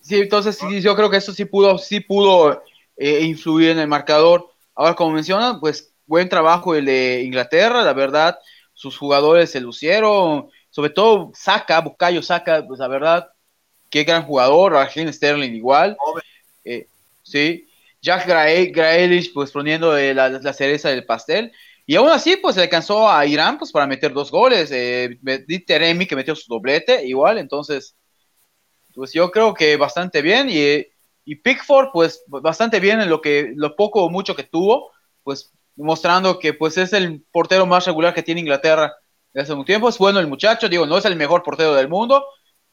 sí, 0.00 0.20
entonces 0.20 0.58
sí, 0.58 0.80
yo 0.80 0.96
creo 0.96 1.10
que 1.10 1.18
eso 1.18 1.32
sí 1.32 1.44
pudo, 1.44 1.78
sí 1.78 2.00
pudo 2.00 2.62
eh, 2.96 3.20
influir 3.22 3.70
en 3.70 3.78
el 3.78 3.88
marcador. 3.88 4.50
Ahora, 4.74 4.94
como 4.94 5.12
menciona, 5.12 5.58
pues 5.60 5.92
buen 6.06 6.28
trabajo 6.28 6.74
el 6.74 6.86
de 6.86 7.22
Inglaterra, 7.22 7.82
la 7.82 7.92
verdad, 7.92 8.38
sus 8.74 8.96
jugadores 8.98 9.50
se 9.50 9.60
lucieron, 9.60 10.50
sobre 10.70 10.90
todo 10.90 11.30
Saca, 11.34 11.80
Bucayo 11.80 12.22
Saca, 12.22 12.64
pues 12.66 12.80
la 12.80 12.88
verdad, 12.88 13.28
qué 13.90 14.04
gran 14.04 14.24
jugador, 14.24 14.72
Raheem 14.72 15.12
Sterling 15.12 15.52
igual. 15.52 15.96
Eh, 16.64 16.86
sí, 17.22 17.66
Jack 18.00 18.26
Graelich 18.26 19.32
pues 19.32 19.50
poniendo 19.52 19.96
eh, 19.96 20.12
la, 20.14 20.52
cereza 20.52 20.90
del 20.90 21.06
pastel. 21.06 21.52
Y 21.86 21.96
aún 21.96 22.10
así, 22.10 22.36
pues 22.36 22.58
alcanzó 22.58 23.10
a 23.10 23.24
Irán 23.26 23.58
pues 23.58 23.72
para 23.72 23.86
meter 23.86 24.12
dos 24.12 24.30
goles. 24.30 24.70
Eh, 24.72 25.18
Teremi 25.66 26.06
que 26.06 26.16
metió 26.16 26.34
su 26.34 26.52
doblete, 26.52 27.04
igual. 27.06 27.38
Entonces, 27.38 27.96
pues 28.94 29.12
yo 29.12 29.30
creo 29.30 29.54
que 29.54 29.76
bastante 29.76 30.22
bien. 30.22 30.48
Y, 30.50 30.86
y 31.24 31.36
Pickford, 31.36 31.90
pues 31.92 32.22
bastante 32.26 32.80
bien 32.80 33.00
en 33.00 33.08
lo 33.10 33.20
que 33.20 33.52
lo 33.56 33.76
poco 33.76 34.04
o 34.04 34.10
mucho 34.10 34.34
que 34.36 34.44
tuvo, 34.44 34.90
pues 35.22 35.52
mostrando 35.76 36.38
que 36.38 36.54
pues 36.54 36.76
es 36.78 36.92
el 36.92 37.22
portero 37.32 37.66
más 37.66 37.86
regular 37.86 38.14
que 38.14 38.22
tiene 38.22 38.40
Inglaterra 38.40 38.92
desde 39.32 39.52
hace 39.52 39.52
un 39.54 39.64
tiempo. 39.64 39.88
Es 39.88 39.98
bueno 39.98 40.20
el 40.20 40.26
muchacho, 40.26 40.68
digo, 40.68 40.86
no 40.86 40.98
es 40.98 41.04
el 41.04 41.16
mejor 41.16 41.42
portero 41.42 41.74
del 41.74 41.88
mundo, 41.88 42.24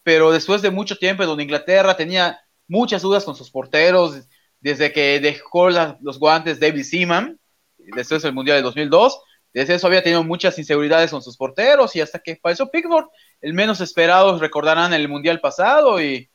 pero 0.04 0.32
después 0.32 0.62
de 0.62 0.72
mucho 0.72 0.98
tiempo 0.98 1.26
donde 1.26 1.44
Inglaterra 1.44 1.96
tenía 1.96 2.40
muchas 2.70 3.02
dudas 3.02 3.26
con 3.26 3.36
sus 3.36 3.52
porteros, 3.52 4.22
desde 4.62 4.94
que 4.94 5.20
dejó 5.20 5.70
los 5.70 6.20
guantes 6.20 6.60
David 6.60 6.84
Seaman, 6.84 7.38
después 7.78 8.22
del 8.22 8.34
Mundial 8.34 8.58
de 8.58 8.64
2002, 8.64 9.20
desde 9.54 9.76
eso 9.76 9.88
había 9.88 10.04
tenido 10.04 10.24
muchas 10.24 10.58
inseguridades 10.60 11.12
con 11.12 11.22
sus 11.22 11.36
porteros 11.36 11.96
y 11.96 12.02
hasta 12.02 12.20
que 12.20 12.34
apareció 12.34 12.70
Pickford, 12.70 13.08
el 13.42 13.54
menos 13.54 13.82
esperado, 13.82 14.38
recordarán 14.38 14.94
el 14.94 15.10
Mundial 15.10 15.40
pasado 15.42 16.02
y 16.02 16.30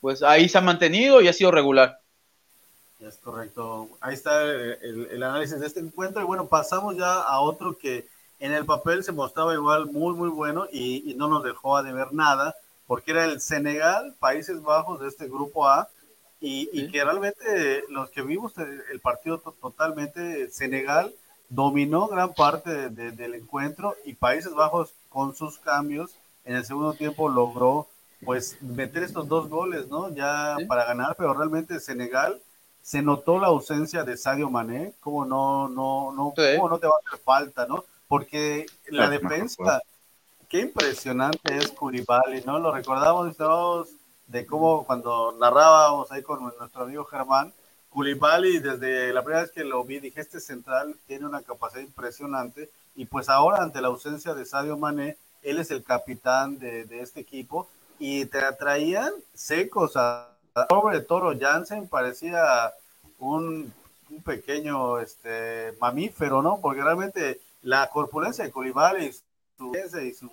pues 0.00 0.22
ahí 0.22 0.48
se 0.48 0.58
ha 0.58 0.60
mantenido 0.60 1.20
y 1.20 1.28
ha 1.28 1.32
sido 1.32 1.50
regular. 1.50 1.98
Es 3.00 3.16
correcto. 3.18 3.88
Ahí 4.00 4.14
está 4.14 4.42
el, 4.42 5.22
análisis 5.22 5.60
de 5.60 5.66
este 5.66 5.80
encuentro. 5.80 6.22
Y 6.22 6.24
bueno, 6.24 6.46
pasamos 6.46 6.96
ya 6.96 7.22
a 7.22 7.40
otro 7.40 7.76
que 7.76 8.06
en 8.38 8.52
el 8.52 8.64
papel 8.64 9.04
se 9.04 9.12
mostraba 9.12 9.54
igual 9.54 9.86
muy, 9.86 10.14
muy 10.14 10.28
bueno 10.28 10.66
y, 10.70 11.14
no 11.16 11.28
nos 11.28 11.42
dejó 11.42 11.76
a 11.76 11.82
deber 11.82 12.12
nada, 12.12 12.54
porque 12.86 13.12
era 13.12 13.24
el 13.24 13.40
Senegal, 13.40 14.14
Países 14.18 14.62
Bajos 14.62 15.00
de 15.00 15.08
este 15.08 15.26
grupo 15.26 15.66
A, 15.66 15.88
y, 16.38 16.88
que 16.92 17.02
realmente 17.02 17.84
los 17.88 18.10
que 18.10 18.22
vimos 18.22 18.52
el 18.58 19.00
partido 19.00 19.38
totalmente, 19.38 20.48
Senegal 20.50 21.12
dominó 21.48 22.08
gran 22.08 22.34
parte 22.34 22.90
del 22.90 23.34
encuentro 23.34 23.96
y 24.04 24.14
Países 24.14 24.52
Bajos 24.54 24.92
con 25.08 25.34
sus 25.34 25.58
cambios 25.58 26.14
en 26.46 26.54
el 26.54 26.64
segundo 26.64 26.94
tiempo 26.94 27.28
logró 27.28 27.88
pues 28.24 28.60
meter 28.62 29.02
estos 29.02 29.28
dos 29.28 29.48
goles, 29.48 29.88
¿no? 29.88 30.08
Ya 30.14 30.56
para 30.68 30.84
ganar, 30.84 31.16
pero 31.16 31.34
realmente 31.34 31.80
Senegal 31.80 32.40
se 32.80 33.02
notó 33.02 33.38
la 33.38 33.48
ausencia 33.48 34.04
de 34.04 34.16
Sadio 34.16 34.48
Mané, 34.48 34.92
como 35.00 35.26
no, 35.26 35.68
no, 35.68 36.12
no, 36.12 36.32
no 36.36 36.78
te 36.78 36.86
va 36.86 36.94
a 36.94 37.06
hacer 37.06 37.20
falta, 37.24 37.66
¿no? 37.66 37.84
Porque 38.08 38.66
la 38.88 39.10
defensa, 39.10 39.82
qué 40.56 40.62
impresionante 40.62 41.54
es 41.54 41.70
Curibali, 41.72 42.42
¿no? 42.46 42.58
Lo 42.58 42.72
recordamos 42.72 43.36
todos 43.36 43.90
de 44.26 44.46
cómo 44.46 44.86
cuando 44.86 45.36
narrábamos 45.38 46.10
ahí 46.10 46.22
con 46.22 46.42
nuestro 46.42 46.84
amigo 46.84 47.04
Germán, 47.04 47.52
Curibali 47.90 48.58
desde 48.60 49.12
la 49.12 49.22
primera 49.22 49.42
vez 49.42 49.52
que 49.52 49.64
lo 49.64 49.84
vi 49.84 50.00
dije, 50.00 50.18
este 50.18 50.40
central 50.40 50.96
tiene 51.06 51.26
una 51.26 51.42
capacidad 51.42 51.82
impresionante 51.82 52.70
y 52.94 53.04
pues 53.04 53.28
ahora 53.28 53.62
ante 53.62 53.82
la 53.82 53.88
ausencia 53.88 54.32
de 54.32 54.46
Sadio 54.46 54.78
Mané, 54.78 55.18
él 55.42 55.58
es 55.58 55.70
el 55.70 55.84
capitán 55.84 56.58
de, 56.58 56.86
este 57.02 57.20
equipo 57.20 57.68
y 57.98 58.24
te 58.24 58.38
atraían 58.38 59.12
secos 59.34 59.94
a 59.96 60.30
pobre 60.70 61.00
Toro 61.00 61.38
Jansen 61.38 61.86
parecía 61.86 62.72
un, 63.18 63.74
pequeño 64.24 65.00
este, 65.00 65.74
mamífero, 65.82 66.40
¿no? 66.40 66.60
Porque 66.62 66.82
realmente 66.82 67.42
la 67.60 67.90
corpulencia 67.90 68.42
de 68.42 68.50
Colibal 68.50 69.02
y 69.02 69.12
su, 69.12 69.72
y 70.02 70.14
su 70.14 70.30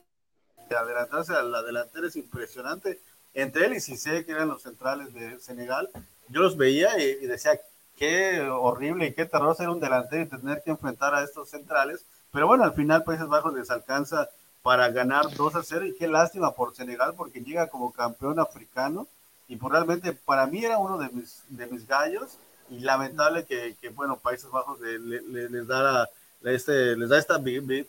adelantarse 0.70 1.34
a 1.34 1.44
la 1.44 1.62
delantera 1.62 2.08
es 2.08 2.16
impresionante. 2.16 3.00
Entre 3.34 3.66
él 3.66 3.74
y 3.74 3.80
sé 3.80 4.26
que 4.26 4.32
eran 4.32 4.50
los 4.50 4.62
centrales 4.62 5.14
de 5.14 5.40
Senegal, 5.40 5.90
yo 6.30 6.42
los 6.42 6.58
veía 6.58 6.98
y, 7.00 7.26
decía, 7.26 7.60
qué 7.98 8.42
horrible 8.42 9.08
y 9.08 9.14
qué 9.14 9.26
terror 9.26 9.56
ser 9.56 9.70
un 9.70 9.80
delantero 9.80 10.24
y 10.24 10.28
tener 10.28 10.62
que 10.64 10.72
enfrentar 10.72 11.14
a 11.16 11.24
estos 11.24 11.50
centrales. 11.50 12.06
Pero 12.32 12.48
bueno, 12.48 12.64
al 12.64 12.74
final 12.74 13.04
Países 13.04 13.28
Bajos 13.28 13.54
les 13.54 13.70
alcanza 13.70 14.30
para 14.62 14.90
ganar 14.90 15.26
2 15.36 15.56
a 15.56 15.64
0 15.64 15.86
y 15.86 15.96
qué 15.96 16.08
lástima 16.08 16.52
por 16.52 16.74
Senegal 16.76 17.14
porque 17.18 17.42
llega 17.42 17.68
como 17.68 17.92
campeón 17.92 18.40
africano 18.40 19.08
y 19.48 19.58
pues 19.58 19.74
realmente 19.74 20.14
para 20.14 20.48
mí 20.48 20.64
era 20.64 20.78
uno 20.78 20.98
de 20.98 21.10
mis, 21.10 21.44
de 21.50 21.68
mis 21.68 21.86
gallos 21.86 22.38
y 22.70 22.80
lamentable 22.80 23.46
que, 23.46 23.76
que 23.80 23.90
bueno, 23.90 24.18
Países 24.18 24.50
Bajos 24.50 24.80
les 24.80 25.68
da 25.68 26.10
este, 26.44 26.96
les 26.96 27.10
da 27.10 27.18
esta, 27.18 27.42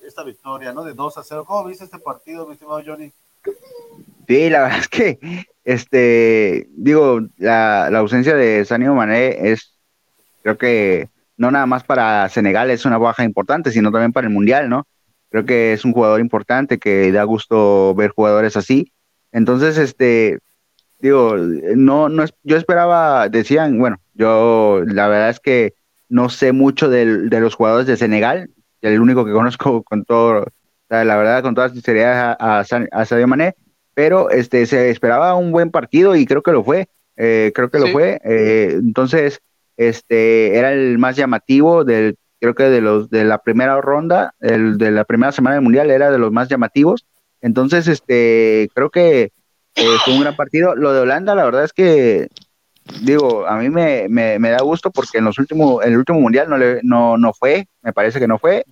esta 0.06 0.22
victoria, 0.22 0.72
¿no? 0.72 0.84
De 0.84 0.92
2 0.92 1.18
a 1.18 1.22
0. 1.22 1.44
¿Cómo 1.46 1.68
viste 1.68 1.84
este 1.84 1.98
partido, 1.98 2.46
mi 2.46 2.52
estimado 2.54 2.82
Johnny? 2.84 3.12
Sí, 4.26 4.50
la 4.50 4.62
verdad 4.62 4.78
es 4.78 4.88
que, 4.88 5.18
este, 5.64 6.68
digo, 6.76 7.20
la, 7.36 7.90
la 7.90 7.98
ausencia 7.98 8.34
de 8.34 8.64
Sanio 8.64 8.94
Mané 8.94 9.50
es, 9.50 9.74
creo 10.42 10.56
que 10.56 11.08
no 11.36 11.50
nada 11.50 11.66
más 11.66 11.84
para 11.84 12.28
Senegal 12.28 12.70
es 12.70 12.84
una 12.84 12.98
baja 12.98 13.24
importante, 13.24 13.70
sino 13.70 13.90
también 13.90 14.12
para 14.12 14.26
el 14.26 14.32
Mundial, 14.32 14.68
¿no? 14.68 14.86
Creo 15.30 15.44
que 15.44 15.72
es 15.72 15.84
un 15.84 15.92
jugador 15.92 16.20
importante 16.20 16.78
que 16.78 17.10
da 17.10 17.24
gusto 17.24 17.94
ver 17.94 18.10
jugadores 18.10 18.56
así. 18.56 18.92
Entonces, 19.32 19.78
este, 19.78 20.38
digo, 21.00 21.36
no, 21.36 22.08
no, 22.08 22.24
yo 22.44 22.56
esperaba, 22.56 23.28
decían, 23.28 23.78
bueno, 23.78 23.98
yo 24.14 24.82
la 24.86 25.08
verdad 25.08 25.30
es 25.30 25.40
que 25.40 25.74
no 26.14 26.28
sé 26.28 26.52
mucho 26.52 26.88
de, 26.88 27.04
los 27.28 27.56
jugadores 27.56 27.88
de 27.88 27.96
Senegal, 27.96 28.48
el 28.82 29.00
único 29.00 29.24
que 29.24 29.32
conozco 29.32 29.82
con 29.82 30.04
todo, 30.04 30.46
la 30.88 31.16
verdad, 31.16 31.42
con 31.42 31.56
toda 31.56 31.70
sinceridad 31.70 32.36
a, 32.38 32.60
a, 32.60 33.04
Sadio 33.04 33.26
Mané, 33.26 33.56
pero 33.94 34.30
este, 34.30 34.64
se 34.66 34.90
esperaba 34.90 35.34
un 35.34 35.50
buen 35.50 35.72
partido 35.72 36.14
y 36.14 36.24
creo 36.24 36.40
que 36.42 36.52
lo 36.52 36.62
fue, 36.62 36.88
eh, 37.16 37.50
creo 37.52 37.68
que 37.68 37.80
lo 37.80 37.88
fue, 37.88 38.20
eh, 38.22 38.76
entonces, 38.78 39.40
este, 39.76 40.56
era 40.56 40.72
el 40.72 40.98
más 40.98 41.16
llamativo 41.16 41.82
del 41.82 42.16
creo 42.38 42.54
que 42.54 42.64
de 42.64 42.80
los 42.80 43.10
de 43.10 43.24
la 43.24 43.38
primera 43.38 43.80
ronda, 43.80 44.34
el 44.38 44.78
de 44.78 44.92
la 44.92 45.04
primera 45.04 45.32
semana 45.32 45.56
del 45.56 45.64
mundial 45.64 45.90
era 45.90 46.12
de 46.12 46.18
los 46.18 46.30
más 46.30 46.48
llamativos. 46.48 47.06
Entonces, 47.40 47.88
este, 47.88 48.68
creo 48.72 48.90
que 48.90 49.32
eh, 49.74 49.96
fue 50.04 50.14
un 50.14 50.20
gran 50.20 50.36
partido. 50.36 50.76
Lo 50.76 50.92
de 50.92 51.00
Holanda, 51.00 51.34
la 51.34 51.44
verdad 51.44 51.64
es 51.64 51.72
que 51.72 52.28
digo, 53.00 53.46
a 53.46 53.56
mí 53.56 53.70
me, 53.70 54.08
me, 54.08 54.50
da 54.50 54.62
gusto 54.62 54.90
porque 54.90 55.18
en 55.18 55.24
los 55.24 55.38
últimos, 55.38 55.84
el 55.84 55.96
último 55.96 56.20
mundial 56.20 56.48
no 56.48 56.58
le, 56.58 56.80
no, 56.82 57.16
no 57.16 57.32
fue, 57.32 57.68
me 57.82 57.92
parece 57.92 58.18
que 58.18 58.28
no 58.28 58.38
fue. 58.38 58.64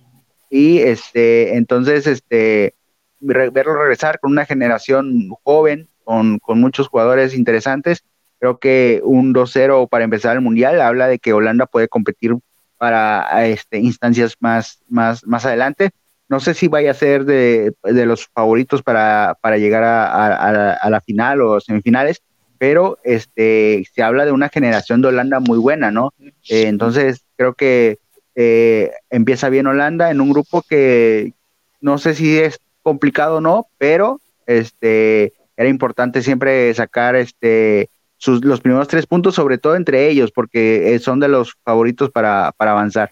Y 0.49 0.79
este, 0.79 1.55
entonces, 1.55 2.05
este, 2.05 2.75
verlo 3.19 3.75
regresar 3.75 4.19
con 4.19 4.31
una 4.31 4.45
generación 4.45 5.29
joven, 5.43 5.87
con, 6.03 6.39
con 6.39 6.59
muchos 6.59 6.87
jugadores 6.87 7.33
interesantes, 7.33 8.03
creo 8.39 8.59
que 8.59 9.01
un 9.03 9.33
2-0 9.33 9.87
para 9.87 10.03
empezar 10.03 10.35
el 10.35 10.41
mundial 10.41 10.81
habla 10.81 11.07
de 11.07 11.17
que 11.17 11.33
Holanda 11.33 11.65
puede 11.65 11.87
competir 11.87 12.35
para 12.77 13.47
este, 13.47 13.79
instancias 13.79 14.35
más, 14.41 14.83
más, 14.89 15.25
más 15.25 15.45
adelante. 15.45 15.91
No 16.27 16.41
sé 16.41 16.53
si 16.53 16.67
vaya 16.67 16.91
a 16.91 16.95
ser 16.95 17.23
de, 17.23 17.73
los 17.81 18.27
favoritos 18.27 18.83
para, 18.83 19.37
llegar 19.57 19.83
a, 19.85 20.89
la 20.89 20.99
final 20.99 21.41
o 21.41 21.61
semifinales, 21.61 22.21
pero 22.63 22.97
este, 23.03 23.85
se 23.93 24.03
habla 24.03 24.23
de 24.23 24.31
una 24.31 24.47
generación 24.47 25.01
de 25.01 25.09
Holanda 25.09 25.41
muy 25.41 25.57
buena, 25.57 25.91
¿no? 25.91 26.13
Eh, 26.47 26.67
entonces, 26.67 27.25
creo 27.35 27.55
que 27.55 27.97
eh, 28.35 28.89
empieza 29.09 29.49
bien 29.49 29.67
Holanda 29.67 30.11
en 30.11 30.21
un 30.21 30.29
grupo 30.29 30.61
que 30.61 31.33
no 31.81 31.97
sé 31.97 32.15
si 32.15 32.37
es 32.37 32.61
complicado 32.81 33.35
o 33.35 33.41
no, 33.41 33.67
pero 33.77 34.21
este, 34.47 35.33
era 35.57 35.67
importante 35.67 36.21
siempre 36.21 36.73
sacar 36.73 37.17
este, 37.17 37.89
los 38.25 38.61
primeros 38.61 38.87
tres 38.87 39.07
puntos, 39.07 39.35
sobre 39.35 39.57
todo 39.57 39.75
entre 39.75 40.07
ellos, 40.07 40.31
porque 40.31 40.95
eh, 40.95 40.99
son 40.99 41.19
de 41.19 41.27
los 41.27 41.57
favoritos 41.65 42.11
para, 42.11 42.53
avanzar. 42.57 43.11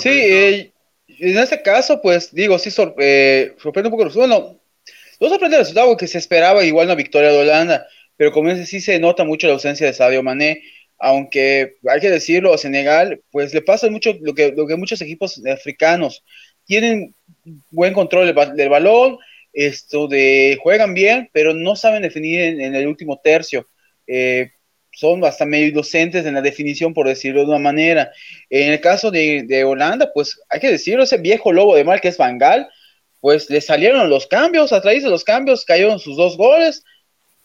Sí, 0.00 0.08
eh, 0.08 0.72
en 1.08 1.36
este 1.36 1.60
caso, 1.62 2.00
pues 2.00 2.32
digo, 2.32 2.60
sí 2.60 2.70
eh, 2.98 3.56
sorprende 3.58 3.88
un 3.88 3.98
poco. 3.98 4.08
Bueno, 4.14 4.61
no 5.22 5.28
sorprende 5.28 5.56
el 5.56 5.96
que 5.96 6.08
se 6.08 6.18
esperaba 6.18 6.64
igual 6.64 6.86
una 6.86 6.96
victoria 6.96 7.30
de 7.30 7.38
Holanda, 7.38 7.86
pero 8.16 8.32
como 8.32 8.50
dice, 8.50 8.66
sí 8.66 8.80
se 8.80 8.98
nota 8.98 9.24
mucho 9.24 9.46
la 9.46 9.52
ausencia 9.52 9.86
de 9.86 9.92
Sadio 9.92 10.22
Mané, 10.22 10.62
aunque 10.98 11.76
hay 11.88 12.00
que 12.00 12.10
decirlo, 12.10 12.52
a 12.52 12.58
Senegal, 12.58 13.22
pues 13.30 13.54
le 13.54 13.62
pasa 13.62 13.88
mucho 13.88 14.14
lo 14.20 14.34
que, 14.34 14.50
lo 14.50 14.66
que 14.66 14.76
muchos 14.76 15.00
equipos 15.00 15.40
africanos 15.46 16.24
tienen 16.64 17.14
buen 17.70 17.92
control 17.92 18.34
del, 18.56 18.68
balón, 18.68 19.18
esto 19.52 20.08
de 20.08 20.58
juegan 20.60 20.92
bien, 20.92 21.30
pero 21.32 21.54
no 21.54 21.76
saben 21.76 22.02
definir 22.02 22.40
en, 22.40 22.74
el 22.74 22.88
último 22.88 23.20
tercio. 23.22 23.68
Eh, 24.08 24.50
son 24.90 25.24
hasta 25.24 25.46
medio 25.46 25.72
docentes 25.72 26.26
en 26.26 26.34
la 26.34 26.42
definición, 26.42 26.94
por 26.94 27.06
decirlo 27.06 27.42
de 27.42 27.46
una 27.46 27.58
manera. 27.58 28.10
En 28.50 28.72
el 28.72 28.80
caso 28.80 29.12
de, 29.12 29.64
Holanda, 29.64 30.10
pues 30.12 30.40
hay 30.48 30.58
que 30.58 30.70
decirlo, 30.70 31.04
ese 31.04 31.18
viejo 31.18 31.52
lobo 31.52 31.76
de 31.76 31.84
mal 31.84 32.00
que 32.00 32.08
es 32.08 32.16
Vangal, 32.16 32.68
pues 33.22 33.48
le 33.48 33.62
salieron 33.62 34.10
los 34.10 34.26
cambios, 34.26 34.74
a 34.74 34.82
través 34.82 35.02
de 35.02 35.08
los 35.08 35.24
cambios 35.24 35.64
cayeron 35.64 35.98
sus 35.98 36.18
dos 36.18 36.36
goles. 36.36 36.84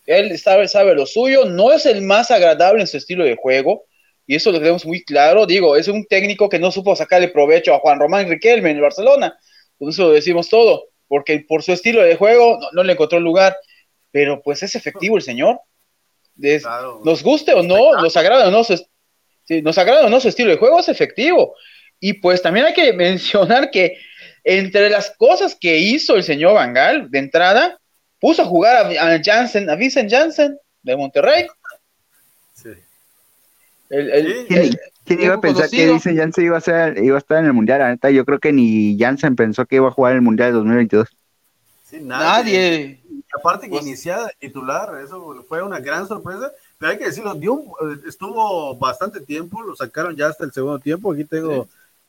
Él 0.06 0.38
sabe, 0.38 0.68
sabe 0.68 0.94
lo 0.94 1.06
suyo, 1.06 1.46
no 1.46 1.72
es 1.72 1.86
el 1.86 2.02
más 2.02 2.32
agradable 2.32 2.82
en 2.82 2.88
su 2.88 2.98
estilo 2.98 3.24
de 3.24 3.38
juego, 3.38 3.86
y 4.26 4.36
eso 4.36 4.52
lo 4.52 4.60
tenemos 4.60 4.86
muy 4.86 5.06
claro. 5.06 5.46
Digo, 5.46 5.78
es 5.78 5.88
un 5.88 6.06
técnico 6.06 6.50
que 6.50 6.60
no 6.60 6.70
supo 6.72 6.94
sacarle 6.98 7.30
provecho 7.30 7.74
a 7.74 7.80
Juan 7.80 8.00
Román 8.00 8.28
Riquelme 8.28 8.72
en 8.72 8.76
el 8.76 8.82
Barcelona, 8.82 9.38
con 9.80 9.88
eso 9.88 10.08
lo 10.08 10.12
decimos 10.12 10.50
todo 10.50 10.90
porque 11.08 11.46
por 11.48 11.64
su 11.64 11.72
estilo 11.72 12.02
de 12.04 12.16
juego 12.16 12.60
no, 12.74 12.84
le 12.84 12.94
encontró 12.94 13.20
lugar, 13.20 13.58
pero 14.12 14.42
pues 14.42 14.64
es 14.64 14.76
efectivo 14.76 15.18
el 15.18 15.24
señor. 15.24 15.60
Nos 17.04 17.24
guste 17.24 17.54
o 17.54 17.64
no, 17.64 17.94
nos 18.02 18.16
agrada 18.18 18.48
o 18.48 18.52
no, 18.52 18.64
su, 18.64 18.80
nos 19.64 19.78
agrada 19.78 20.06
o 20.06 20.10
no 20.10 20.20
su 20.20 20.28
estilo 20.28 20.52
de 20.52 20.58
juego 20.58 20.80
es 20.80 20.90
efectivo. 20.90 21.56
Y 22.00 22.14
pues 22.14 22.42
también 22.42 22.68
hay 22.68 22.74
que 22.74 22.94
mencionar 22.94 23.72
que 23.72 23.98
entre 24.50 24.90
las 24.90 25.14
cosas 25.18 25.58
que 25.60 25.78
hizo 25.78 26.16
el 26.16 26.24
señor 26.24 26.54
Vangal 26.54 27.12
de 27.12 27.20
entrada, 27.20 27.78
puso 28.18 28.44
a 28.44 28.46
jugar 28.46 28.88
a, 28.98 29.22
Jansen, 29.22 29.70
a 29.70 29.76
Vincent 29.76 30.10
Jansen 30.10 30.58
de 30.84 30.96
Monterrey. 30.96 31.48
Sí. 32.54 32.70
¿Quién 33.90 35.22
iba 35.22 35.36
a 35.36 35.42
pensar 35.42 35.70
que 35.70 35.92
dice 35.92 36.16
Janssen 36.16 36.46
iba 36.46 36.58
a, 36.58 36.62
ser, 36.62 36.98
iba 37.04 37.16
a 37.16 37.20
estar 37.20 37.40
en 37.40 37.48
el 37.48 37.54
Mundial? 37.54 37.80
La 37.80 37.90
neta, 37.90 38.10
yo 38.10 38.24
creo 38.24 38.40
que 38.40 38.54
ni 38.54 38.98
Janssen 38.98 39.36
pensó 39.36 39.66
que 39.66 39.76
iba 39.76 39.90
a 39.90 39.92
jugar 39.92 40.14
en 40.14 40.20
el 40.20 40.24
Mundial 40.24 40.52
de 40.52 40.58
2022. 40.60 41.10
Sí, 41.84 42.00
nadie. 42.02 43.02
Aparte 43.38 43.66
que 43.66 43.72
pues, 43.72 43.84
iniciada 43.84 44.32
titular, 44.40 44.98
eso 45.04 45.44
fue 45.50 45.62
una 45.62 45.82
gran 45.82 46.08
sorpresa, 46.08 46.54
pero 46.78 46.94
hay 46.94 46.98
que 46.98 47.06
decirlo, 47.06 47.36
dio, 47.36 47.62
estuvo 48.08 48.78
bastante 48.78 49.20
tiempo, 49.20 49.62
lo 49.62 49.76
sacaron 49.76 50.16
ya 50.16 50.28
hasta 50.28 50.46
el 50.46 50.54
segundo 50.54 50.80
tiempo, 50.80 51.12
aquí 51.12 51.26
tengo, 51.26 51.68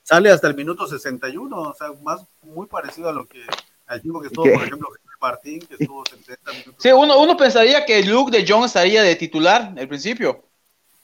sale 0.09 0.31
hasta 0.31 0.49
el 0.49 0.55
minuto 0.55 0.87
61, 0.87 1.55
o 1.55 1.75
sea, 1.75 1.88
más 2.03 2.23
muy 2.42 2.66
parecido 2.66 3.11
a 3.11 3.12
lo 3.12 3.29
que, 3.29 3.44
al 3.87 4.01
tiempo 4.01 4.23
que 4.23 4.29
estuvo, 4.29 4.44
por 4.44 4.64
ejemplo, 4.64 4.88
Martín, 5.21 5.61
que 5.61 5.75
estuvo 5.79 6.03
70 6.07 6.51
minutos. 6.53 6.75
Sí, 6.79 6.90
uno, 6.90 7.21
uno 7.21 7.37
pensaría 7.37 7.85
que 7.85 8.03
Luke 8.05 8.35
de 8.35 8.51
Jong 8.51 8.64
estaría 8.64 9.03
de 9.03 9.16
titular 9.16 9.75
al 9.77 9.87
principio. 9.88 10.44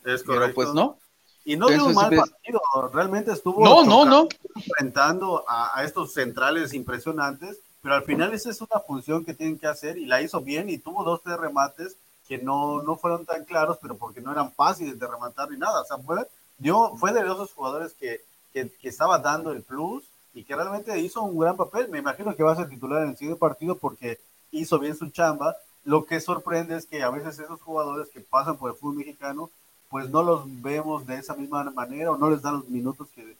Es 0.07 0.23
correcto. 0.23 0.41
Pero 0.41 0.55
pues 0.55 0.69
no. 0.73 0.99
Y 1.45 1.57
no 1.57 1.69
dio 1.69 1.85
un 1.85 1.95
mal 1.95 2.17
partido, 2.17 2.63
realmente 2.95 3.31
estuvo 3.31 3.63
no, 3.63 3.85
no, 3.85 4.07
no. 4.07 4.27
enfrentando 4.55 5.45
a, 5.47 5.79
a, 5.79 5.85
estos 5.85 6.15
centrales 6.15 6.73
impresionantes, 6.73 7.59
pero 7.83 7.97
al 7.97 8.05
final 8.05 8.33
esa 8.33 8.49
es 8.49 8.63
una 8.63 8.81
función 8.81 9.27
que 9.27 9.35
tienen 9.35 9.59
que 9.59 9.67
hacer 9.67 9.99
y 9.99 10.07
la 10.07 10.23
hizo 10.23 10.41
bien 10.41 10.71
y 10.71 10.79
tuvo 10.79 11.05
dos, 11.05 11.21
tres 11.23 11.37
remates 11.37 11.99
que 12.27 12.39
no, 12.39 12.83
no 12.83 12.97
fueron 12.97 13.27
tan 13.27 13.45
claros, 13.45 13.77
pero 13.83 13.99
porque 13.99 14.23
no 14.23 14.33
eran 14.33 14.51
fáciles 14.55 14.99
de 14.99 15.07
rematar 15.07 15.51
ni 15.51 15.59
nada. 15.59 15.83
O 15.83 15.85
sea, 15.85 15.99
fue, 15.99 16.27
dio, 16.57 16.97
fue 16.97 17.13
de 17.13 17.21
esos 17.21 17.53
jugadores 17.53 17.93
que, 17.93 18.23
que, 18.55 18.71
que 18.81 18.89
estaba 18.89 19.19
dando 19.19 19.53
el 19.53 19.63
plus 19.63 20.05
y 20.33 20.45
que 20.45 20.57
realmente 20.57 20.99
hizo 20.99 21.23
un 21.23 21.39
gran 21.39 21.57
papel. 21.57 21.89
Me 21.91 21.99
imagino 21.99 22.35
que 22.35 22.43
va 22.43 22.53
a 22.53 22.57
ser 22.57 22.71
titular 22.71 23.03
en 23.03 23.11
el 23.11 23.17
siguiente 23.17 23.39
partido 23.39 23.77
porque 23.77 24.19
hizo 24.51 24.79
bien 24.79 24.97
su 24.97 25.11
chamba. 25.11 25.55
Lo 25.85 26.07
que 26.07 26.21
sorprende 26.21 26.77
es 26.77 26.87
que 26.87 27.03
a 27.03 27.11
veces 27.11 27.39
esos 27.39 27.61
jugadores 27.61 28.09
que 28.09 28.21
pasan 28.21 28.57
por 28.57 28.71
el 28.71 28.77
fútbol 28.77 28.97
mexicano 28.97 29.51
pues 29.91 30.09
no 30.09 30.23
los 30.23 30.43
vemos 30.63 31.07
de 31.07 31.19
esa 31.19 31.35
misma 31.35 31.63
manera 31.71 32.11
o 32.11 32.17
no 32.17 32.31
les 32.31 32.43
dan 32.43 32.55
los 32.55 32.69
minutos 32.69 33.09
que 33.15 33.37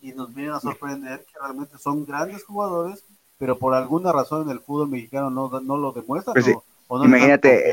y 0.00 0.12
nos 0.12 0.34
vienen 0.34 0.54
a 0.54 0.60
sorprender 0.60 1.20
que 1.20 1.38
realmente 1.40 1.78
son 1.78 2.04
grandes 2.04 2.44
jugadores, 2.44 3.02
pero 3.38 3.58
por 3.58 3.74
alguna 3.74 4.12
razón 4.12 4.42
en 4.42 4.50
el 4.50 4.60
fútbol 4.60 4.88
mexicano 4.88 5.30
no, 5.30 5.48
no 5.60 5.76
lo 5.76 5.92
demuestran. 5.92 6.34
Pues 6.34 7.04
imagínate, 7.04 7.72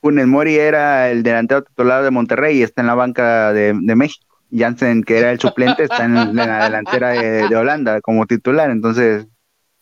Funes 0.00 0.26
Mori 0.26 0.56
era 0.56 1.10
el 1.10 1.22
delantero 1.22 1.62
titular 1.62 2.02
de 2.02 2.10
Monterrey 2.10 2.58
y 2.58 2.62
está 2.62 2.80
en 2.80 2.88
la 2.88 2.94
banca 2.94 3.52
de, 3.52 3.72
México. 3.72 4.33
Jansen, 4.58 5.02
que 5.02 5.18
era 5.18 5.30
el 5.30 5.40
suplente, 5.40 5.84
está 5.84 6.04
en, 6.04 6.34
la 6.34 6.64
delantera 6.64 7.10
de 7.10 7.56
Holanda 7.56 8.00
como 8.00 8.26
titular. 8.26 8.70
Entonces, 8.70 9.26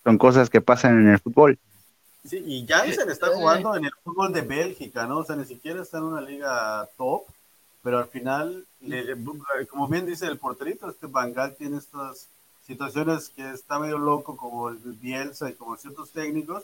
son 0.05 0.19
cosas 0.19 0.51
que 0.51 0.61
pasan 0.61 1.01
en 1.01 1.09
el 1.09 1.19
fútbol. 1.19 1.59
Sí, 2.25 2.43
y 2.47 2.67
Janssen 2.67 3.11
está 3.11 3.29
jugando 3.29 3.75
en 3.75 3.85
el 3.85 3.93
fútbol 4.05 4.33
de 4.33 4.43
Bélgica, 4.43 5.07
¿no? 5.07 5.19
O 5.19 5.25
sea, 5.25 5.35
ni 5.35 5.45
siquiera 5.45 5.83
está 5.83 5.99
en 5.99 6.05
una 6.05 6.21
liga 6.21 6.89
top, 6.97 7.23
pero 7.83 7.99
al 7.99 8.07
final, 8.07 8.65
como 9.69 9.89
bien 9.89 10.07
dice 10.07 10.27
el 10.27 10.39
porterito, 10.39 10.89
este 10.89 11.09
Bangal 11.09 11.57
tiene 11.57 11.79
estas 11.79 12.29
situaciones 12.65 13.29
que 13.29 13.51
está 13.51 13.81
medio 13.81 13.99
loco, 13.99 14.37
como 14.37 14.69
el 14.69 14.79
Bielsa 15.01 15.51
y 15.51 15.55
como 15.55 15.77
ciertos 15.77 16.11
técnicos, 16.11 16.63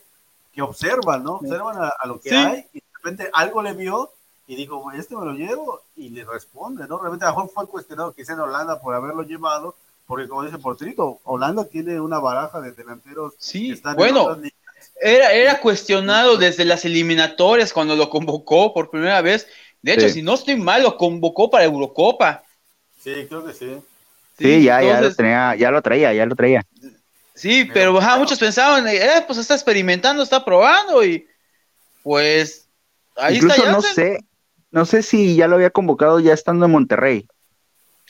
que 0.52 0.62
observan, 0.62 1.24
¿no? 1.24 1.34
Observan 1.34 1.76
a, 1.76 2.06
lo 2.06 2.20
que 2.20 2.34
hay 2.36 2.66
y 2.72 2.78
de 2.78 2.86
repente 2.94 3.30
algo 3.32 3.60
le 3.60 3.72
vio 3.72 4.12
y 4.48 4.56
dijo, 4.56 4.90
este 4.92 5.14
me 5.14 5.26
lo 5.26 5.34
llevo 5.34 5.82
y 5.94 6.08
le 6.08 6.24
responde, 6.24 6.88
¿no? 6.88 6.98
Realmente 6.98 7.26
a 7.26 7.28
lo 7.28 7.36
mejor 7.36 7.50
fue 7.52 7.68
cuestionado 7.68 8.14
quizá 8.14 8.32
en 8.32 8.40
Holanda 8.40 8.80
por 8.80 8.94
haberlo 8.94 9.22
llevado, 9.22 9.76
porque 10.06 10.26
como 10.26 10.42
dice 10.42 10.56
el 10.56 10.62
porterito, 10.62 11.20
Holanda 11.24 11.66
tiene 11.66 12.00
una 12.00 12.18
baraja 12.18 12.60
de 12.62 12.72
delanteros 12.72 13.34
sí, 13.38 13.68
que 13.68 13.74
están 13.74 13.94
bueno. 13.94 14.34
en 14.34 14.50
era, 15.00 15.32
era 15.32 15.60
cuestionado 15.60 16.38
desde 16.38 16.64
las 16.64 16.84
eliminatorias 16.86 17.74
cuando 17.74 17.94
lo 17.94 18.08
convocó 18.08 18.72
por 18.72 18.90
primera 18.90 19.20
vez. 19.20 19.46
De 19.82 19.92
hecho, 19.92 20.08
si 20.08 20.22
no 20.22 20.34
estoy 20.34 20.56
mal, 20.56 20.82
lo 20.82 20.96
convocó 20.96 21.50
para 21.50 21.64
Eurocopa. 21.64 22.42
Sí, 23.02 23.26
creo 23.28 23.44
que 23.44 23.52
sí. 23.52 23.78
Sí, 24.38 24.62
ya, 24.64 24.82
ya, 24.82 25.00
lo 25.00 25.14
tenía, 25.14 25.54
ya 25.56 25.70
lo 25.70 25.82
traía, 25.82 26.12
ya 26.14 26.24
lo 26.24 26.34
traía. 26.34 26.64
Sí, 27.34 27.68
pero 27.72 28.00
muchos 28.18 28.38
pensaban, 28.38 28.86
eh, 28.88 29.24
pues 29.26 29.38
está 29.38 29.54
experimentando, 29.54 30.22
está 30.22 30.44
probando 30.44 31.04
y 31.04 31.26
pues 32.02 32.66
ahí 33.16 33.36
Incluso 33.36 33.56
está. 33.56 33.72
No 33.72 33.82
sé, 33.82 34.18
no 34.70 34.84
sé 34.84 35.02
si 35.02 35.36
ya 35.36 35.48
lo 35.48 35.56
había 35.56 35.70
convocado 35.70 36.20
ya 36.20 36.34
estando 36.34 36.66
en 36.66 36.72
Monterrey. 36.72 37.26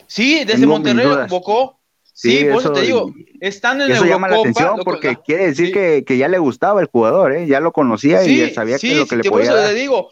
Sí, 0.07 0.45
desde 0.45 0.67
Monterrey 0.67 1.07
lo 1.07 1.21
convocó. 1.21 1.79
Sí, 2.13 2.47
por 2.51 2.61
eso 2.61 2.73
te 2.73 2.81
digo, 2.81 3.15
están 3.39 3.81
en 3.81 3.93
eso 3.93 4.05
llama 4.05 4.27
la 4.29 4.39
atención 4.39 4.81
porque 4.85 5.19
quiere 5.25 5.47
decir 5.47 5.73
que, 5.73 6.03
que, 6.05 6.19
ya 6.19 6.27
le 6.27 6.41
gustaba 6.41 6.81
el 6.81 6.89
jugador, 6.89 7.33
¿eh? 7.33 7.47
ya 7.47 7.61
lo 7.61 7.71
conocía 7.71 8.25
y 8.25 8.51
sabía 8.51 8.77
que 8.77 8.97
lo 8.97 9.07
que 9.07 9.17
le 9.17 9.23
podía 9.23 9.51
por 9.51 9.59
eso 9.61 9.69
le 9.69 9.79
digo, 9.79 10.11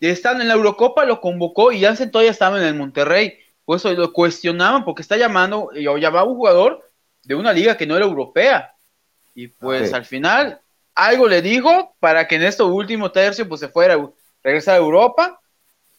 están 0.00 0.40
en 0.40 0.48
la 0.48 0.54
Eurocopa, 0.54 1.04
lo 1.04 1.20
convocó 1.20 1.70
y 1.70 1.82
Jansen 1.82 2.10
todavía 2.10 2.30
estaba 2.30 2.56
en 2.56 2.64
el 2.64 2.74
Monterrey, 2.74 3.34
por 3.66 3.76
eso 3.76 3.92
lo 3.92 4.14
cuestionaban 4.14 4.86
porque 4.86 5.02
está 5.02 5.18
llamando, 5.18 5.68
o 5.74 5.98
llamaba 5.98 6.24
un 6.24 6.36
jugador 6.36 6.90
de 7.22 7.34
una 7.34 7.52
liga 7.52 7.76
que 7.76 7.86
no 7.86 7.96
era 7.96 8.06
europea, 8.06 8.74
y 9.34 9.48
pues 9.48 9.92
al 9.92 10.06
final 10.06 10.58
algo 10.94 11.28
le 11.28 11.42
dijo 11.42 11.94
para 12.00 12.28
que 12.28 12.36
en 12.36 12.44
este 12.44 12.62
último 12.62 13.12
tercio 13.12 13.46
pues 13.46 13.60
se 13.60 13.68
fuera, 13.68 13.98
regresar 14.42 14.76
a 14.76 14.78
Europa, 14.78 15.41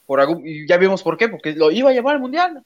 por 0.05 0.19
y 0.43 0.67
ya 0.67 0.77
vimos 0.77 1.03
por 1.03 1.17
qué, 1.17 1.29
porque 1.29 1.53
lo 1.53 1.71
iba 1.71 1.89
a 1.89 1.93
llevar 1.93 2.15
al 2.15 2.21
Mundial, 2.21 2.63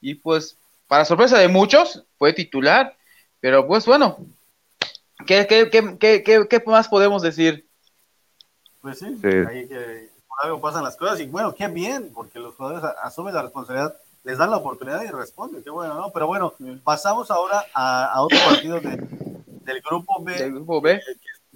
y 0.00 0.14
pues 0.14 0.56
para 0.86 1.04
sorpresa 1.04 1.38
de 1.38 1.48
muchos, 1.48 2.04
fue 2.18 2.32
titular. 2.32 2.96
Pero 3.40 3.66
pues 3.66 3.86
bueno, 3.86 4.18
¿qué, 5.26 5.46
qué, 5.46 5.68
qué, 5.70 6.22
qué 6.48 6.62
más 6.66 6.88
podemos 6.88 7.22
decir? 7.22 7.68
Pues 8.80 8.98
sí, 8.98 9.06
ahí 9.06 9.68
que 9.68 10.10
por 10.26 10.38
algo 10.42 10.60
pasan 10.60 10.84
las 10.84 10.96
cosas 10.96 11.20
y 11.20 11.26
bueno, 11.26 11.54
qué 11.54 11.68
bien, 11.68 12.10
porque 12.14 12.38
los 12.38 12.54
jugadores 12.54 12.84
asumen 13.02 13.34
la 13.34 13.42
responsabilidad, 13.42 13.94
les 14.24 14.38
dan 14.38 14.50
la 14.50 14.56
oportunidad 14.56 15.02
y 15.02 15.08
responden, 15.08 15.62
qué 15.62 15.70
bueno, 15.70 15.94
¿no? 15.94 16.10
Pero 16.10 16.26
bueno, 16.26 16.54
pasamos 16.84 17.30
ahora 17.30 17.64
a, 17.74 18.20
otro 18.22 18.38
partido 18.44 18.80
del 18.80 19.80
grupo 19.82 20.22
B, 20.22 20.34
del 20.34 20.52
grupo 20.54 20.80
B. 20.80 21.00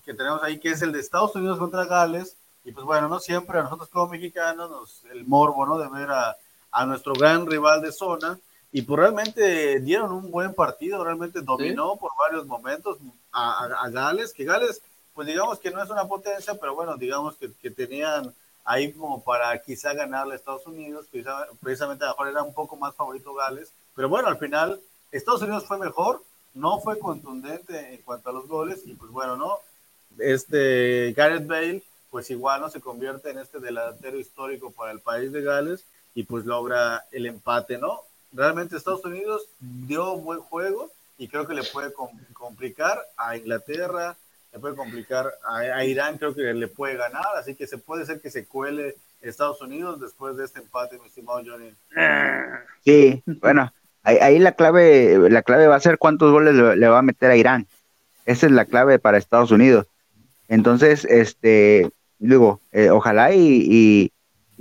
Que, 0.05 0.14
tenemos 0.14 0.42
ahí, 0.42 0.59
que 0.59 0.71
es 0.71 0.83
el 0.83 0.92
de 0.92 1.01
Estados 1.01 1.35
Unidos 1.37 1.59
contra 1.59 1.85
Gales. 1.85 2.37
Y 2.64 2.72
pues 2.72 2.87
bueno, 2.87 3.09
no 3.09 3.18
siempre 3.18 3.59
a 3.59 3.62
nosotros 3.62 3.88
como 3.88 4.09
mexicanos, 4.09 4.70
nos, 4.70 5.05
el 5.12 5.25
morbo, 5.27 5.66
¿no? 5.66 5.79
De 5.79 5.88
ver 5.88 6.11
a, 6.11 6.37
a 6.70 6.87
nuestro 6.87 7.12
gran 7.14 7.46
rival 7.46 7.83
de 7.83 7.92
zona 7.92 8.38
y 8.72 8.83
pues 8.83 8.98
realmente 8.98 9.81
dieron 9.81 10.12
un 10.12 10.31
buen 10.31 10.55
partido, 10.55 11.05
realmente 11.05 11.42
dominó 11.42 11.96
por 11.96 12.11
varios 12.18 12.46
momentos 12.46 12.96
a, 13.31 13.88
Gales, 13.90 14.33
que 14.33 14.44
Gales, 14.44 14.81
pues 15.14 15.27
digamos 15.29 15.59
que 15.59 15.70
no 15.70 15.83
es 15.83 15.90
una 15.90 16.09
potencia, 16.09 16.55
pero 16.55 16.75
bueno, 16.75 16.96
digamos 16.96 17.37
que, 17.37 17.53
que 17.61 17.70
tenían 17.70 18.35
ahí 18.64 18.90
como 18.92 19.22
para 19.22 19.61
quizá 19.61 19.92
ganarle 19.92 20.33
a 20.33 20.37
Estados 20.37 20.66
Unidos, 20.66 21.07
quizá, 21.12 21.46
precisamente 21.62 22.05
a 22.05 22.09
lo 22.09 22.12
mejor 22.14 22.29
era 22.29 22.42
un 22.42 22.55
poco 22.55 22.77
más 22.77 22.94
favorito 22.94 23.35
Gales, 23.35 23.70
pero 23.94 24.09
bueno, 24.09 24.29
al 24.29 24.38
final 24.38 24.81
Estados 25.11 25.42
Unidos 25.42 25.66
fue 25.66 25.79
mejor, 25.79 26.22
no 26.55 26.81
fue 26.81 26.98
contundente 26.98 27.94
en 27.94 28.01
cuanto 28.01 28.31
a 28.31 28.33
los 28.33 28.48
goles, 28.48 28.81
y 28.87 28.94
pues 28.94 29.11
bueno, 29.11 29.37
¿no? 29.37 29.59
Este 30.18 31.12
Gareth 31.12 31.46
Bale, 31.46 31.83
pues 32.12 32.31
igual 32.31 32.61
no 32.61 32.70
se 32.70 32.81
convierte 32.81 33.31
en 33.31 33.38
este 33.38 33.59
delantero 33.59 34.20
histórico 34.20 34.70
para 34.70 34.92
el 34.92 35.01
país 35.01 35.33
de 35.33 35.42
Gales, 35.42 35.85
y 36.14 36.22
pues 36.22 36.44
logra 36.44 37.07
el 37.11 37.27
empate, 37.27 37.79
¿no? 37.79 38.03
realmente 38.33 38.77
Estados 38.77 39.05
Unidos 39.05 39.48
dio 39.61 40.16
buen 40.16 40.40
juego 40.40 40.90
y 41.18 41.29
creo 41.29 41.46
que 41.46 41.55
le 41.55 41.62
puede 41.62 41.92
complicar 42.33 42.98
a 43.16 43.37
Inglaterra, 43.37 44.16
le 44.53 44.59
puede 44.59 44.75
complicar 44.75 45.33
a, 45.46 45.85
Irán, 45.85 46.18
creo 46.18 46.35
que 46.35 46.42
le 46.55 46.68
puede 46.68 46.96
ganar, 46.96 47.27
así 47.38 47.55
que 47.55 47.66
se 47.66 47.79
puede 47.79 48.07
ser 48.07 48.20
que 48.20 48.31
se 48.31 48.46
cuele 48.46 48.96
Estados 49.20 49.61
Unidos 49.61 50.01
después 50.01 50.37
de 50.37 50.44
este 50.44 50.61
empate, 50.61 50.98
mi 50.98 51.07
estimado 51.07 51.42
Johnny. 51.44 51.72
Sí, 52.85 53.22
bueno, 53.40 53.72
ahí, 54.03 54.38
la 54.38 54.53
clave, 54.53 55.31
la 55.31 55.42
clave 55.42 55.68
va 55.68 55.77
a 55.77 55.81
ser 55.81 55.98
cuántos 55.98 56.33
goles 56.33 56.55
le, 56.55 56.88
va 56.88 56.98
a 56.98 57.03
meter 57.03 57.31
a 57.31 57.37
Irán. 57.37 57.66
Esa 58.25 58.46
es 58.46 58.53
la 58.53 58.64
clave 58.64 58.98
para 58.98 59.18
Estados 59.18 59.53
Unidos. 59.53 59.87
Entonces, 60.48 61.05
este, 61.05 61.90
digo, 62.28 62.61
eh, 62.72 62.90
ojalá 62.90 63.35
y, 63.35 63.66
y 63.70 64.12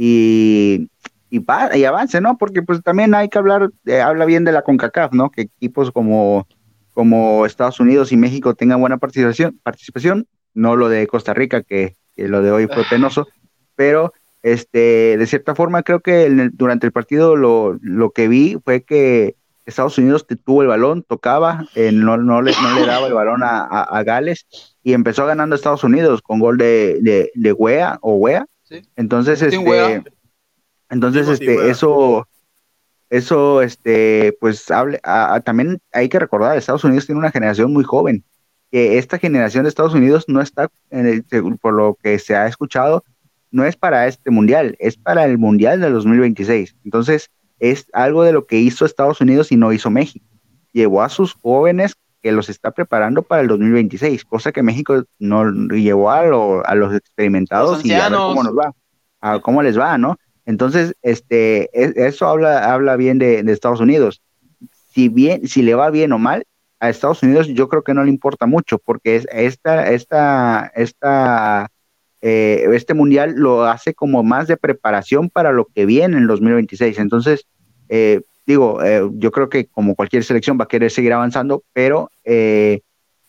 y, 0.03 0.89
y 1.29 1.83
avance, 1.85 2.21
¿no? 2.21 2.37
Porque 2.37 2.63
pues 2.63 2.81
también 2.81 3.13
hay 3.13 3.29
que 3.29 3.37
hablar, 3.37 3.69
eh, 3.85 4.01
habla 4.01 4.25
bien 4.25 4.43
de 4.43 4.51
la 4.51 4.63
CONCACAF, 4.63 5.13
¿no? 5.13 5.29
Que 5.29 5.43
equipos 5.43 5.91
como, 5.91 6.47
como 6.93 7.45
Estados 7.45 7.79
Unidos 7.79 8.11
y 8.11 8.17
México 8.17 8.55
tengan 8.55 8.81
buena 8.81 8.97
participación, 8.97 9.59
participación 9.63 10.27
no 10.53 10.75
lo 10.75 10.89
de 10.89 11.05
Costa 11.07 11.33
Rica, 11.33 11.61
que, 11.61 11.95
lo 12.17 12.41
de 12.41 12.51
hoy 12.51 12.67
fue 12.67 12.83
penoso, 12.89 13.27
pero 13.75 14.13
este, 14.43 15.17
de 15.17 15.25
cierta 15.27 15.55
forma 15.55 15.81
creo 15.81 16.01
que 16.01 16.49
durante 16.53 16.85
el 16.85 16.91
partido 16.91 17.35
lo, 17.35 17.77
lo, 17.81 18.11
que 18.11 18.27
vi 18.27 18.57
fue 18.63 18.83
que 18.83 19.35
Estados 19.71 19.97
Unidos 19.97 20.25
tuvo 20.43 20.61
el 20.61 20.67
balón, 20.67 21.03
tocaba, 21.03 21.67
eh, 21.75 21.91
no, 21.91 22.17
no, 22.17 22.41
le, 22.41 22.53
no 22.61 22.75
le 22.75 22.85
daba 22.85 23.07
el 23.07 23.13
balón 23.13 23.43
a, 23.43 23.61
a, 23.63 24.03
Gales 24.03 24.47
y 24.83 24.93
empezó 24.93 25.25
ganando 25.25 25.55
Estados 25.55 25.83
Unidos 25.83 26.21
con 26.21 26.39
gol 26.39 26.57
de, 26.57 26.99
de, 27.01 27.31
de 27.33 27.53
Wea 27.53 27.97
o 28.01 28.15
Wea. 28.15 28.45
Entonces, 28.95 29.41
este, 29.41 30.03
entonces, 30.89 31.27
este, 31.27 31.69
eso, 31.69 32.27
eso, 33.09 33.61
este, 33.61 34.37
pues 34.39 34.69
hable, 34.71 35.01
también 35.43 35.79
hay 35.91 36.09
que 36.09 36.19
recordar, 36.19 36.57
Estados 36.57 36.83
Unidos 36.83 37.05
tiene 37.05 37.19
una 37.19 37.31
generación 37.31 37.73
muy 37.73 37.83
joven, 37.83 38.23
que 38.71 38.97
esta 38.97 39.17
generación 39.17 39.63
de 39.63 39.69
Estados 39.69 39.93
Unidos 39.93 40.25
no 40.27 40.41
está, 40.41 40.69
en 40.89 41.07
el, 41.07 41.25
por 41.59 41.73
lo 41.73 41.97
que 42.01 42.19
se 42.19 42.35
ha 42.35 42.47
escuchado, 42.47 43.03
no 43.51 43.65
es 43.65 43.75
para 43.75 44.07
este 44.07 44.31
mundial, 44.31 44.75
es 44.79 44.97
para 44.97 45.25
el 45.25 45.37
mundial 45.37 45.81
del 45.81 45.93
2026. 45.93 46.75
Entonces, 46.85 47.29
es 47.61 47.85
algo 47.93 48.23
de 48.23 48.33
lo 48.33 48.47
que 48.47 48.57
hizo 48.57 48.85
Estados 48.85 49.21
Unidos 49.21 49.51
y 49.51 49.55
no 49.55 49.71
hizo 49.71 49.89
México. 49.91 50.25
Llevó 50.73 51.03
a 51.03 51.09
sus 51.09 51.33
jóvenes 51.33 51.95
que 52.21 52.31
los 52.31 52.49
está 52.49 52.71
preparando 52.71 53.21
para 53.21 53.43
el 53.43 53.47
2026, 53.47 54.25
cosa 54.25 54.51
que 54.51 54.63
México 54.63 55.03
no 55.19 55.49
llevó 55.69 56.09
a, 56.09 56.21
a 56.21 56.75
los 56.75 56.93
experimentados 56.93 57.85
y 57.85 57.93
a 57.93 58.09
ver 58.09 58.17
cómo 58.17 58.43
nos 58.43 58.57
va, 58.57 58.73
a 59.21 59.39
cómo 59.39 59.61
les 59.61 59.77
va, 59.77 59.97
¿no? 59.97 60.17
Entonces, 60.45 60.95
este, 61.03 61.69
e, 61.73 61.93
eso 62.07 62.27
habla, 62.27 62.73
habla 62.73 62.95
bien 62.95 63.19
de, 63.19 63.39
Estados 63.51 63.79
Unidos. 63.79 64.21
Si 64.93 65.07
bien, 65.09 65.47
si 65.47 65.61
le 65.61 65.75
va 65.75 65.91
bien 65.91 66.13
o 66.13 66.19
mal, 66.19 66.43
a 66.79 66.89
Estados 66.89 67.21
Unidos 67.21 67.47
yo 67.47 67.69
creo 67.69 67.83
que 67.83 67.93
no 67.93 68.03
le 68.03 68.09
importa 68.09 68.47
mucho, 68.47 68.79
porque 68.79 69.23
esta, 69.31 69.91
esta, 69.91 70.71
esta 70.75 71.71
eh, 72.21 72.67
este 72.73 72.93
mundial 72.93 73.33
lo 73.35 73.65
hace 73.65 73.93
como 73.93 74.23
más 74.23 74.47
de 74.47 74.57
preparación 74.57 75.29
para 75.29 75.51
lo 75.51 75.65
que 75.65 75.85
viene 75.85 76.17
en 76.17 76.27
2026. 76.27 76.99
Entonces, 76.99 77.47
eh, 77.89 78.21
digo, 78.45 78.83
eh, 78.83 79.09
yo 79.13 79.31
creo 79.31 79.49
que 79.49 79.65
como 79.65 79.95
cualquier 79.95 80.23
selección 80.23 80.57
va 80.59 80.65
a 80.65 80.67
querer 80.67 80.91
seguir 80.91 81.13
avanzando, 81.13 81.63
pero 81.73 82.11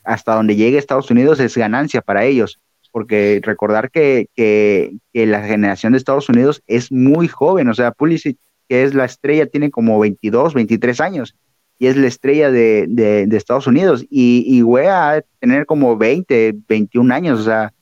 hasta 0.04 0.34
donde 0.34 0.56
llegue 0.56 0.78
Estados 0.78 1.10
Unidos 1.10 1.40
es 1.40 1.56
ganancia 1.56 2.02
para 2.02 2.24
ellos, 2.24 2.58
porque 2.90 3.40
recordar 3.42 3.90
que, 3.90 4.26
que, 4.34 4.92
la 5.14 5.42
generación 5.44 5.92
de 5.92 5.98
Estados 5.98 6.28
Unidos 6.28 6.62
es 6.66 6.92
muy 6.92 7.28
joven, 7.28 7.68
o 7.68 7.74
sea, 7.74 7.92
Pulisic, 7.92 8.38
que 8.68 8.82
es 8.82 8.94
la 8.94 9.04
estrella, 9.04 9.46
tiene 9.46 9.70
como 9.70 9.98
22, 9.98 10.54
23 10.54 11.00
años 11.00 11.34
y 11.78 11.86
es 11.86 11.96
la 11.96 12.06
estrella 12.06 12.50
de, 12.50 12.86
de, 12.88 13.36
Estados 13.36 13.66
Unidos. 13.66 14.06
Y, 14.08 14.44
y 14.46 14.62
Wea 14.62 15.24
tener 15.40 15.66
como 15.66 15.96
20, 15.96 16.54
21 16.68 17.12
años, 17.12 17.40
o 17.40 17.42
sea, 17.42 17.72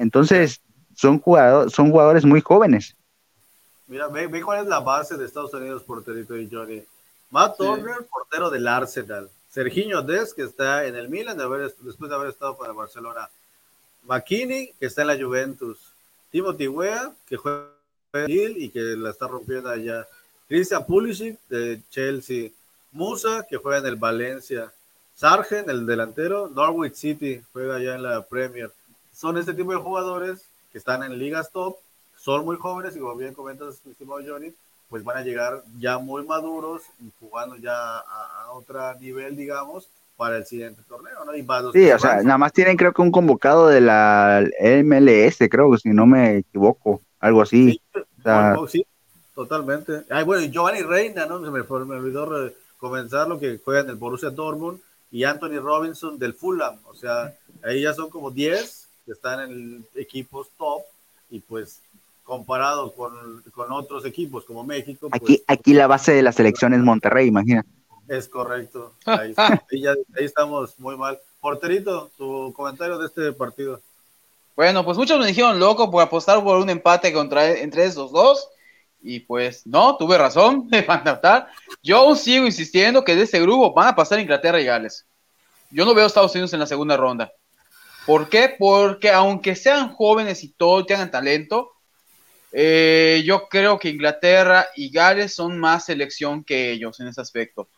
entonces, 0.00 0.62
son, 0.96 1.20
jugadores, 1.20 1.74
son 1.74 1.90
jugadores 1.90 2.24
muy 2.24 2.40
jóvenes. 2.40 2.96
Mira, 3.86 4.08
ve, 4.08 4.28
ve, 4.28 4.40
cuál 4.42 4.62
es 4.62 4.66
la 4.66 4.80
base 4.80 5.18
de 5.18 5.26
Estados 5.26 5.52
Unidos, 5.52 5.82
porterito 5.82 6.38
y 6.38 6.48
Johnny. 6.50 6.82
Matt 7.30 7.58
Turner, 7.58 8.06
portero 8.10 8.48
del 8.48 8.66
Arsenal. 8.66 9.28
Serginho 9.50 10.00
Des, 10.00 10.32
que 10.32 10.44
está 10.44 10.86
en 10.86 10.96
el 10.96 11.10
Milan 11.10 11.36
de 11.36 11.44
haber, 11.44 11.74
después 11.82 12.08
de 12.08 12.16
haber 12.16 12.30
estado 12.30 12.56
el 12.64 12.72
Barcelona. 12.72 13.28
McKinney, 14.04 14.72
que 14.80 14.86
está 14.86 15.02
en 15.02 15.08
la 15.08 15.22
Juventus. 15.22 15.92
Timothy 16.30 16.68
Weah, 16.68 17.12
que 17.26 17.36
juega 17.36 17.66
en 18.14 18.30
el 18.30 18.56
y 18.56 18.70
que 18.70 18.80
la 18.80 19.10
está 19.10 19.28
rompiendo 19.28 19.68
allá. 19.68 20.08
Christian 20.48 20.86
Pulisic, 20.86 21.38
de 21.50 21.82
Chelsea. 21.90 22.50
Musa, 22.90 23.46
que 23.46 23.58
juega 23.58 23.80
en 23.80 23.86
el 23.86 23.96
Valencia. 23.96 24.72
Sargent, 25.14 25.68
el 25.68 25.84
delantero. 25.84 26.48
Norwich 26.48 26.94
City, 26.94 27.42
juega 27.52 27.76
allá 27.76 27.96
en 27.96 28.02
la 28.02 28.22
Premier 28.22 28.72
son 29.20 29.36
este 29.36 29.52
tipo 29.52 29.70
de 29.72 29.78
jugadores 29.78 30.40
que 30.72 30.78
están 30.78 31.02
en 31.02 31.18
ligas 31.18 31.50
top, 31.52 31.76
son 32.16 32.42
muy 32.46 32.56
jóvenes 32.56 32.96
y 32.96 33.00
como 33.00 33.16
bien 33.16 33.34
comentas, 33.34 33.78
estimado 33.86 34.22
Johnny, 34.26 34.50
pues 34.88 35.04
van 35.04 35.18
a 35.18 35.22
llegar 35.22 35.62
ya 35.78 35.98
muy 35.98 36.24
maduros 36.24 36.82
y 37.00 37.10
jugando 37.20 37.56
ya 37.56 37.98
a, 37.98 38.50
otro 38.52 38.94
nivel, 38.98 39.36
digamos, 39.36 39.88
para 40.16 40.38
el 40.38 40.46
siguiente 40.46 40.80
torneo, 40.88 41.22
¿no? 41.26 41.34
Y 41.36 41.46
sí, 41.72 41.90
o 41.90 41.98
sea, 41.98 42.22
nada 42.22 42.38
más 42.38 42.52
tienen 42.52 42.78
creo 42.78 42.94
que 42.94 43.02
un 43.02 43.10
convocado 43.10 43.68
de 43.68 43.82
la 43.82 44.42
MLS, 44.82 45.36
creo, 45.50 45.76
si 45.76 45.90
no 45.90 46.06
me 46.06 46.38
equivoco, 46.38 47.02
algo 47.20 47.42
así. 47.42 47.78
Sí, 48.68 48.86
totalmente. 49.34 50.04
Ay, 50.08 50.24
bueno, 50.24 50.42
y 50.42 50.50
Giovanni 50.50 50.82
Reina, 50.82 51.26
¿no? 51.26 51.44
Se 51.44 51.50
me, 51.50 51.62
me 51.62 51.96
olvidó 51.96 52.50
comenzar 52.78 53.28
lo 53.28 53.38
que 53.38 53.60
juega 53.62 53.80
en 53.80 53.90
el 53.90 53.96
Borussia 53.96 54.30
Dortmund 54.30 54.80
y 55.10 55.24
Anthony 55.24 55.60
Robinson 55.60 56.18
del 56.18 56.32
Fulham, 56.32 56.78
o 56.86 56.94
sea, 56.94 57.34
ahí 57.62 57.82
ya 57.82 57.92
son 57.92 58.08
como 58.08 58.30
10 58.30 58.79
están 59.12 59.50
en 59.50 59.86
equipos 59.94 60.48
top 60.56 60.82
y 61.30 61.40
pues 61.40 61.80
comparado 62.24 62.92
con, 62.92 63.42
con 63.52 63.72
otros 63.72 64.04
equipos 64.04 64.44
como 64.44 64.62
México. 64.62 65.08
Pues, 65.08 65.20
aquí, 65.20 65.42
aquí 65.46 65.74
la 65.74 65.86
base 65.86 66.12
de 66.12 66.22
la 66.22 66.32
selección 66.32 66.72
es 66.74 66.80
Monterrey, 66.80 67.26
imagina. 67.26 67.64
Es 68.10 68.28
correcto. 68.28 68.94
Ahí, 69.06 69.34
ahí, 69.36 70.24
estamos 70.24 70.78
muy 70.80 70.96
mal. 70.96 71.18
Porterito, 71.40 72.10
tu 72.18 72.52
comentario 72.52 72.98
de 72.98 73.06
este 73.06 73.32
partido. 73.32 73.80
Bueno, 74.56 74.84
pues 74.84 74.98
muchos 74.98 75.18
me 75.18 75.26
dijeron 75.26 75.60
loco 75.60 75.90
por 75.90 76.02
apostar 76.02 76.42
por 76.42 76.58
un 76.58 76.68
empate 76.68 77.12
contra, 77.12 77.52
entre 77.52 77.84
esos 77.84 78.10
dos. 78.10 78.48
Y 79.00 79.20
pues 79.20 79.64
no, 79.64 79.96
tuve 79.96 80.18
razón 80.18 80.68
de 80.70 80.82
fantastar. 80.82 81.48
Yo 81.82 81.98
aún 81.98 82.16
sigo 82.16 82.46
insistiendo 82.46 83.04
que 83.04 83.14
de 83.14 83.22
este 83.22 83.40
grupo 83.40 83.72
van 83.72 83.88
a 83.88 83.96
pasar 83.96 84.18
Inglaterra 84.18 84.60
y 84.60 84.64
Gales. 84.64 85.06
Yo 85.70 85.84
no 85.84 85.94
veo 85.94 86.04
a 86.04 86.08
Estados 86.08 86.34
Unidos 86.34 86.52
en 86.52 86.60
la 86.60 86.66
segunda 86.66 86.96
ronda. 86.96 87.32
¿Por 88.06 88.28
qué? 88.28 88.54
Porque 88.58 89.10
aunque 89.10 89.54
sean 89.54 89.92
jóvenes 89.92 90.42
y 90.44 90.48
todo, 90.48 90.84
tengan 90.86 91.10
talento, 91.10 91.72
eh, 92.52 93.22
yo 93.24 93.48
creo 93.48 93.78
que 93.78 93.90
Inglaterra 93.90 94.66
y 94.74 94.90
Gales 94.90 95.34
son 95.34 95.58
más 95.58 95.84
selección 95.84 96.42
que 96.42 96.72
ellos 96.72 96.98
en 97.00 97.08
ese 97.08 97.20
aspecto, 97.20 97.68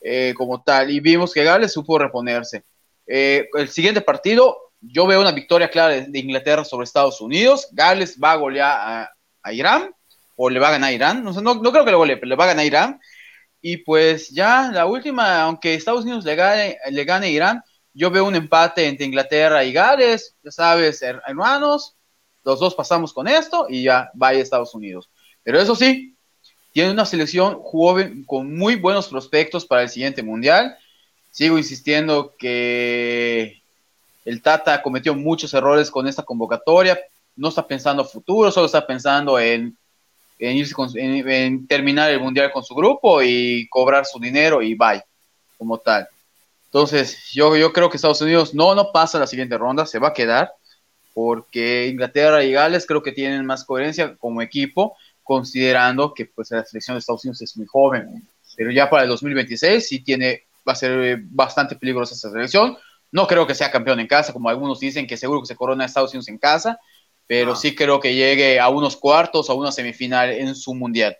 eh, 0.00 0.34
como 0.36 0.62
tal. 0.62 0.90
Y 0.90 1.00
vimos 1.00 1.32
que 1.32 1.44
Gales 1.44 1.72
supo 1.72 1.98
reponerse. 1.98 2.64
Eh, 3.06 3.48
el 3.54 3.68
siguiente 3.68 4.00
partido, 4.00 4.56
yo 4.80 5.06
veo 5.06 5.20
una 5.20 5.32
victoria 5.32 5.70
clara 5.70 6.00
de, 6.00 6.18
Inglaterra 6.18 6.64
sobre 6.64 6.84
Estados 6.84 7.20
Unidos. 7.20 7.68
Gales 7.72 8.18
va 8.22 8.32
a 8.32 8.36
golear 8.36 9.10
a, 9.42 9.52
Irán, 9.52 9.94
o 10.36 10.48
le 10.48 10.58
va 10.58 10.68
a 10.68 10.72
ganar 10.72 10.90
a 10.90 10.92
Irán. 10.92 11.22
No, 11.22 11.32
no, 11.32 11.60
creo 11.60 11.84
que 11.84 11.90
le 11.90 11.96
golee, 11.96 12.16
pero 12.16 12.30
le 12.30 12.36
va 12.36 12.44
a 12.44 12.48
ganar 12.48 12.62
a 12.62 12.66
Irán. 12.66 13.00
Y 13.60 13.78
pues 13.78 14.30
ya 14.30 14.70
la 14.72 14.86
última, 14.86 15.42
aunque 15.42 15.74
Estados 15.74 16.04
Unidos 16.04 16.24
le 16.24 16.34
gane, 16.34 16.78
le 16.90 17.04
gane 17.04 17.26
a 17.26 17.30
Irán, 17.30 17.62
yo 17.94 18.10
veo 18.10 18.24
un 18.24 18.34
empate 18.34 18.86
entre 18.86 19.06
Inglaterra 19.06 19.64
y 19.64 19.72
Gales, 19.72 20.34
ya 20.42 20.50
sabes, 20.50 21.00
hermanos, 21.02 21.94
los 22.42 22.58
dos 22.58 22.74
pasamos 22.74 23.12
con 23.12 23.28
esto 23.28 23.66
y 23.70 23.84
ya 23.84 24.10
vaya 24.14 24.40
a 24.40 24.42
Estados 24.42 24.74
Unidos. 24.74 25.08
Pero 25.44 25.60
eso 25.60 25.76
sí, 25.76 26.14
tiene 26.72 26.90
una 26.90 27.06
selección 27.06 27.60
joven 27.62 28.24
con 28.24 28.54
muy 28.54 28.74
buenos 28.74 29.08
prospectos 29.08 29.64
para 29.64 29.82
el 29.82 29.88
siguiente 29.88 30.22
mundial. 30.22 30.76
Sigo 31.30 31.56
insistiendo 31.56 32.34
que 32.36 33.62
el 34.24 34.42
Tata 34.42 34.82
cometió 34.82 35.14
muchos 35.14 35.54
errores 35.54 35.90
con 35.90 36.08
esta 36.08 36.24
convocatoria. 36.24 36.98
No 37.36 37.48
está 37.48 37.66
pensando 37.66 38.04
futuro, 38.04 38.50
solo 38.50 38.66
está 38.66 38.84
pensando 38.84 39.38
en, 39.38 39.76
en 40.38 41.66
terminar 41.68 42.10
el 42.10 42.20
mundial 42.20 42.50
con 42.50 42.64
su 42.64 42.74
grupo 42.74 43.22
y 43.22 43.68
cobrar 43.68 44.04
su 44.04 44.18
dinero 44.18 44.60
y 44.60 44.74
bye, 44.74 45.02
como 45.56 45.78
tal. 45.78 46.08
Entonces, 46.74 47.30
yo, 47.30 47.54
yo 47.54 47.72
creo 47.72 47.88
que 47.88 47.98
Estados 47.98 48.20
Unidos 48.20 48.52
no, 48.52 48.74
no 48.74 48.90
pasa 48.90 49.20
la 49.20 49.28
siguiente 49.28 49.56
ronda, 49.56 49.86
se 49.86 50.00
va 50.00 50.08
a 50.08 50.12
quedar, 50.12 50.54
porque 51.14 51.86
Inglaterra 51.86 52.42
y 52.42 52.50
Gales 52.50 52.84
creo 52.84 53.00
que 53.00 53.12
tienen 53.12 53.46
más 53.46 53.64
coherencia 53.64 54.16
como 54.16 54.42
equipo, 54.42 54.96
considerando 55.22 56.12
que 56.12 56.26
pues, 56.26 56.50
la 56.50 56.64
selección 56.64 56.96
de 56.96 56.98
Estados 56.98 57.24
Unidos 57.24 57.42
es 57.42 57.56
muy 57.56 57.66
joven. 57.66 58.28
Pero 58.56 58.72
ya 58.72 58.90
para 58.90 59.04
el 59.04 59.08
2026 59.08 59.86
sí 59.86 60.00
tiene, 60.00 60.48
va 60.68 60.72
a 60.72 60.74
ser 60.74 60.98
eh, 61.04 61.16
bastante 61.20 61.76
peligrosa 61.76 62.14
esa 62.14 62.28
selección. 62.32 62.76
No 63.12 63.28
creo 63.28 63.46
que 63.46 63.54
sea 63.54 63.70
campeón 63.70 64.00
en 64.00 64.08
casa, 64.08 64.32
como 64.32 64.48
algunos 64.48 64.80
dicen 64.80 65.06
que 65.06 65.16
seguro 65.16 65.42
que 65.42 65.46
se 65.46 65.54
corona 65.54 65.84
a 65.84 65.86
Estados 65.86 66.10
Unidos 66.10 66.26
en 66.26 66.38
casa, 66.38 66.80
pero 67.28 67.54
sí 67.54 67.76
creo 67.76 68.00
que 68.00 68.16
llegue 68.16 68.58
a 68.58 68.68
unos 68.68 68.96
cuartos 68.96 69.48
o 69.48 69.52
a 69.52 69.54
una 69.54 69.70
semifinal 69.70 70.30
en 70.30 70.56
su 70.56 70.74
mundial. 70.74 71.16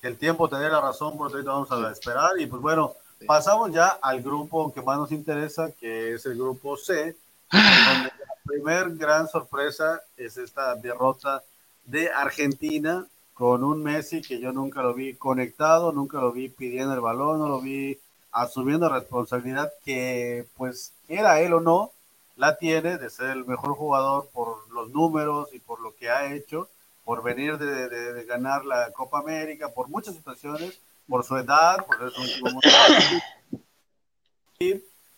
Que 0.00 0.08
el 0.08 0.16
tiempo 0.16 0.48
tener 0.48 0.72
la 0.72 0.80
razón, 0.80 1.18
por 1.18 1.30
ahorita 1.30 1.50
vamos 1.50 1.70
a 1.70 1.92
esperar. 1.92 2.30
Y 2.38 2.46
pues 2.46 2.62
bueno, 2.62 2.94
Pasamos 3.24 3.72
ya 3.72 3.88
al 3.88 4.22
grupo 4.22 4.72
que 4.72 4.82
más 4.82 4.98
nos 4.98 5.12
interesa, 5.12 5.70
que 5.72 6.14
es 6.14 6.26
el 6.26 6.36
grupo 6.36 6.76
C, 6.76 7.16
donde 7.50 8.10
la 8.10 8.34
primer 8.44 8.96
gran 8.96 9.28
sorpresa 9.28 10.02
es 10.16 10.36
esta 10.36 10.74
derrota 10.74 11.42
de 11.84 12.10
Argentina 12.10 13.06
con 13.32 13.64
un 13.64 13.82
Messi 13.82 14.22
que 14.22 14.38
yo 14.40 14.52
nunca 14.52 14.82
lo 14.82 14.94
vi 14.94 15.14
conectado, 15.14 15.92
nunca 15.92 16.18
lo 16.18 16.32
vi 16.32 16.48
pidiendo 16.48 16.94
el 16.94 17.00
balón, 17.00 17.38
no 17.38 17.48
lo 17.48 17.60
vi 17.60 17.98
asumiendo 18.32 18.88
responsabilidad 18.88 19.72
que 19.84 20.46
pues 20.56 20.92
era 21.08 21.40
él 21.40 21.54
o 21.54 21.60
no, 21.60 21.92
la 22.36 22.56
tiene 22.56 22.98
de 22.98 23.08
ser 23.10 23.30
el 23.30 23.46
mejor 23.46 23.74
jugador 23.74 24.28
por 24.32 24.70
los 24.72 24.90
números 24.90 25.48
y 25.52 25.58
por 25.58 25.80
lo 25.80 25.94
que 25.94 26.10
ha 26.10 26.32
hecho, 26.34 26.68
por 27.04 27.22
venir 27.22 27.56
de, 27.56 27.88
de 27.88 28.24
ganar 28.24 28.64
la 28.64 28.90
Copa 28.92 29.20
América, 29.20 29.68
por 29.68 29.88
muchas 29.88 30.14
situaciones, 30.14 30.78
por 31.08 31.24
su 31.24 31.36
edad, 31.36 31.84
por 31.86 32.08
eso 32.08 32.20
como, 32.40 32.60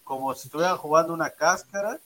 como 0.05 0.35
si 0.35 0.49
estuviera 0.49 0.77
jugando 0.77 1.13
una 1.13 1.31
cáscara 1.31 1.99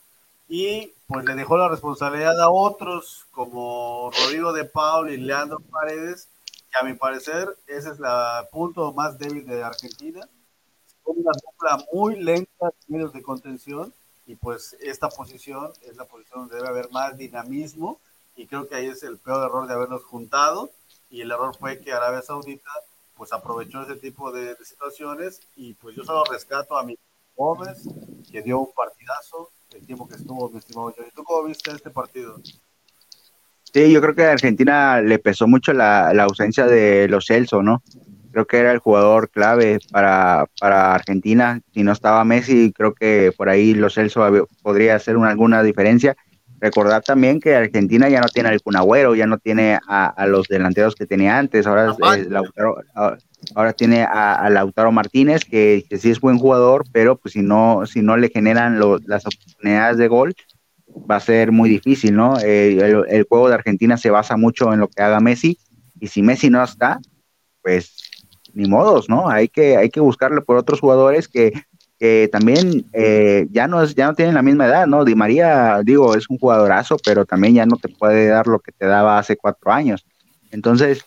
y 0.47 0.93
pues 1.07 1.25
le 1.25 1.35
dejó 1.35 1.57
la 1.57 1.69
responsabilidad 1.69 2.39
a 2.41 2.49
otros 2.49 3.25
como 3.31 4.11
Rodrigo 4.11 4.53
de 4.53 4.65
Paul 4.65 5.09
y 5.09 5.17
Leandro 5.17 5.59
Paredes, 5.59 6.27
que 6.71 6.79
a 6.79 6.83
mi 6.83 6.93
parecer 6.93 7.55
ese 7.67 7.89
es 7.89 7.99
el 7.99 8.47
punto 8.51 8.93
más 8.93 9.17
débil 9.17 9.45
de 9.45 9.63
Argentina. 9.63 10.27
Una 11.05 11.31
dupla 11.31 11.85
muy 11.91 12.15
lenta 12.15 12.67
en 12.67 12.95
medios 12.95 13.13
de 13.13 13.21
contención 13.21 13.93
y 14.25 14.35
pues 14.35 14.77
esta 14.79 15.09
posición 15.09 15.71
es 15.81 15.97
la 15.97 16.05
posición 16.05 16.41
donde 16.41 16.55
debe 16.55 16.69
haber 16.69 16.89
más 16.91 17.17
dinamismo 17.17 17.99
y 18.35 18.47
creo 18.47 18.67
que 18.67 18.75
ahí 18.75 18.87
es 18.87 19.03
el 19.03 19.17
peor 19.17 19.45
error 19.45 19.67
de 19.67 19.73
haberlos 19.73 20.03
juntado 20.03 20.71
y 21.09 21.21
el 21.21 21.31
error 21.31 21.55
fue 21.57 21.79
que 21.79 21.91
Arabia 21.91 22.21
Saudita 22.21 22.69
pues 23.15 23.31
aprovechó 23.33 23.83
ese 23.83 23.95
tipo 23.95 24.31
de, 24.31 24.55
situaciones 24.63 25.41
y 25.55 25.73
pues 25.75 25.95
yo 25.95 26.03
solo 26.03 26.23
rescato 26.25 26.77
a 26.77 26.83
mi 26.83 26.97
Gómez, 27.35 27.83
que 28.31 28.41
dio 28.41 28.59
un 28.59 28.73
partidazo 28.75 29.49
el 29.73 29.85
tiempo 29.85 30.07
que 30.07 30.15
estuvo, 30.15 30.49
mi 30.49 30.59
estimado 30.59 30.93
Johnny. 30.95 31.09
¿Tú 31.15 31.23
cómo 31.23 31.47
viste 31.47 31.71
este 31.71 31.89
partido? 31.89 32.39
Sí, 33.73 33.91
yo 33.91 34.01
creo 34.01 34.13
que 34.13 34.25
a 34.25 34.33
Argentina 34.33 35.01
le 35.01 35.17
pesó 35.17 35.47
mucho 35.47 35.73
la, 35.73 36.13
la 36.13 36.23
ausencia 36.23 36.67
de 36.67 37.07
los 37.07 37.25
Celso, 37.25 37.63
¿no? 37.63 37.81
Creo 38.31 38.45
que 38.45 38.57
era 38.57 38.71
el 38.71 38.79
jugador 38.79 39.29
clave 39.29 39.79
para, 39.91 40.47
para 40.59 40.93
Argentina. 40.93 41.61
Si 41.73 41.83
no 41.83 41.91
estaba 41.91 42.23
Messi, 42.23 42.71
creo 42.71 42.93
que 42.93 43.31
por 43.35 43.49
ahí 43.49 43.73
los 43.73 43.95
Celso 43.95 44.47
podría 44.61 44.95
hacer 44.95 45.17
una, 45.17 45.29
alguna 45.29 45.63
diferencia. 45.63 46.15
Recordar 46.63 47.03
también 47.03 47.41
que 47.41 47.57
Argentina 47.57 48.07
ya 48.07 48.21
no 48.21 48.29
tiene 48.29 48.47
al 48.47 48.61
Cunagüero, 48.61 49.15
ya 49.15 49.27
no 49.27 49.37
tiene 49.37 49.77
a, 49.85 50.25
los 50.27 50.47
delanteros 50.47 50.95
que 50.95 51.05
tenía 51.05 51.37
antes, 51.37 51.67
ahora, 51.67 51.93
Lautaro, 52.29 52.77
ahora, 53.53 53.73
tiene 53.73 54.03
a, 54.03 54.49
Lautaro 54.49 54.89
Martínez, 54.93 55.43
que, 55.43 55.85
sí 55.99 56.09
es 56.09 56.21
buen 56.21 56.39
jugador, 56.39 56.85
pero 56.93 57.17
pues 57.17 57.33
si 57.33 57.41
no, 57.41 57.85
si 57.85 58.01
no 58.01 58.15
le 58.15 58.29
generan 58.29 58.79
las 58.79 59.25
oportunidades 59.25 59.97
de 59.97 60.07
gol, 60.07 60.35
va 60.89 61.17
a 61.17 61.19
ser 61.19 61.51
muy 61.51 61.69
difícil, 61.69 62.15
¿no? 62.15 62.39
Eh, 62.39 63.03
el, 63.09 63.23
juego 63.23 63.49
de 63.49 63.55
Argentina 63.55 63.97
se 63.97 64.09
basa 64.09 64.37
mucho 64.37 64.71
en 64.71 64.79
lo 64.79 64.87
que 64.87 65.03
haga 65.03 65.19
Messi, 65.19 65.57
y 65.99 66.07
si 66.07 66.21
Messi 66.21 66.49
no 66.49 66.63
está, 66.63 66.97
pues 67.61 68.09
ni 68.53 68.69
modos, 68.69 69.09
¿no? 69.09 69.29
Hay 69.29 69.49
que, 69.49 69.75
hay 69.75 69.89
que 69.89 69.99
buscarle 69.99 70.39
por 70.39 70.55
otros 70.55 70.79
jugadores 70.79 71.27
que, 71.27 71.51
también 72.31 72.85
eh, 72.93 73.47
ya, 73.51 73.67
no 73.67 73.81
es, 73.81 73.95
ya 73.95 74.07
no 74.07 74.13
tienen 74.13 74.35
la 74.35 74.41
misma 74.41 74.67
edad, 74.67 74.87
¿no? 74.87 75.05
Di 75.05 75.15
María, 75.15 75.81
digo, 75.83 76.15
es 76.15 76.29
un 76.29 76.37
jugadorazo, 76.37 76.97
pero 77.03 77.25
también 77.25 77.53
ya 77.53 77.65
no 77.65 77.77
te 77.77 77.89
puede 77.89 78.27
dar 78.27 78.47
lo 78.47 78.59
que 78.59 78.71
te 78.71 78.85
daba 78.85 79.17
hace 79.17 79.37
cuatro 79.37 79.71
años. 79.71 80.05
Entonces, 80.51 81.05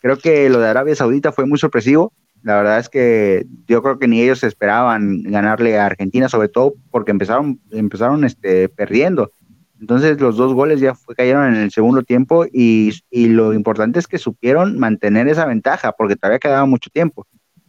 creo 0.00 0.18
que 0.18 0.48
lo 0.48 0.58
de 0.58 0.68
Arabia 0.68 0.94
Saudita 0.94 1.32
fue 1.32 1.46
muy 1.46 1.58
sorpresivo. 1.58 2.12
La 2.42 2.56
verdad 2.56 2.78
es 2.78 2.88
que 2.88 3.46
yo 3.66 3.82
creo 3.82 3.98
que 3.98 4.08
ni 4.08 4.22
ellos 4.22 4.42
esperaban 4.42 5.22
ganarle 5.24 5.78
a 5.78 5.86
Argentina, 5.86 6.28
sobre 6.28 6.48
todo 6.48 6.74
porque 6.90 7.10
empezaron, 7.10 7.60
empezaron 7.70 8.24
este, 8.24 8.68
perdiendo. 8.68 9.32
Entonces 9.80 10.20
los 10.20 10.36
dos 10.36 10.54
goles 10.54 10.80
ya 10.80 10.94
fue, 10.94 11.14
cayeron 11.14 11.54
en 11.54 11.62
el 11.62 11.70
segundo 11.70 12.02
tiempo 12.02 12.46
y, 12.52 12.92
lo 13.10 13.52
importante 13.52 13.98
es 13.98 14.06
que 14.06 14.18
supieron 14.18 14.78
mantener 14.78 15.28
esa 15.28 15.46
ventaja 15.46 15.92
porque 15.92 16.16
todavía 16.16 16.38
quedaba 16.38 16.66
mucho 16.66 16.90
tiempo. 16.90 17.26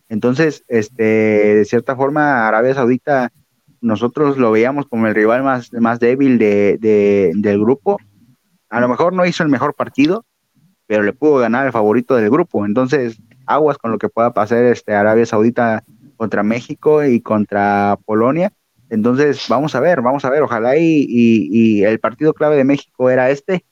Entonces, 0.09 0.63
este, 0.67 1.03
de 1.03 1.65
cierta 1.65 1.95
forma, 1.95 2.47
Arabia 2.47 2.73
Saudita, 2.73 3.31
nosotros 3.79 4.37
lo 4.37 4.51
veíamos 4.51 4.87
como 4.87 5.07
el 5.07 5.15
rival 5.15 5.43
más, 5.43 5.71
más 5.73 5.99
débil 5.99 6.39
de, 6.39 6.77
del 7.35 7.59
grupo. 7.59 7.99
A 8.69 8.81
lo 8.81 8.89
mejor 8.89 9.13
no 9.13 9.25
hizo 9.25 9.43
el 9.43 9.49
mejor 9.49 9.75
partido, 9.75 10.25
pero 10.87 11.03
le 11.03 11.13
pudo 11.13 11.37
ganar 11.37 11.67
el 11.67 11.71
favorito 11.71 12.15
del 12.15 12.31
grupo. 12.31 12.65
Entonces, 12.65 13.21
aguas 13.45 13.77
con 13.77 13.91
lo 13.91 13.99
que 13.99 14.09
pueda 14.09 14.33
pasar 14.33 14.63
este 14.65 14.93
Arabia 14.93 15.25
Saudita 15.25 15.83
contra 16.17 16.43
México 16.43 17.05
y 17.05 17.21
contra 17.21 17.97
Polonia. 18.05 18.51
Entonces, 18.89 19.45
vamos 19.47 19.75
a 19.75 19.79
ver, 19.79 20.01
vamos 20.01 20.25
a 20.25 20.31
ver, 20.31 20.41
ojalá 20.41 20.75
y, 20.75 21.83
el 21.83 21.99
partido 21.99 22.33
clave 22.33 22.57
de 22.57 22.63
México 22.63 23.11
era 23.11 23.29
este 23.29 23.63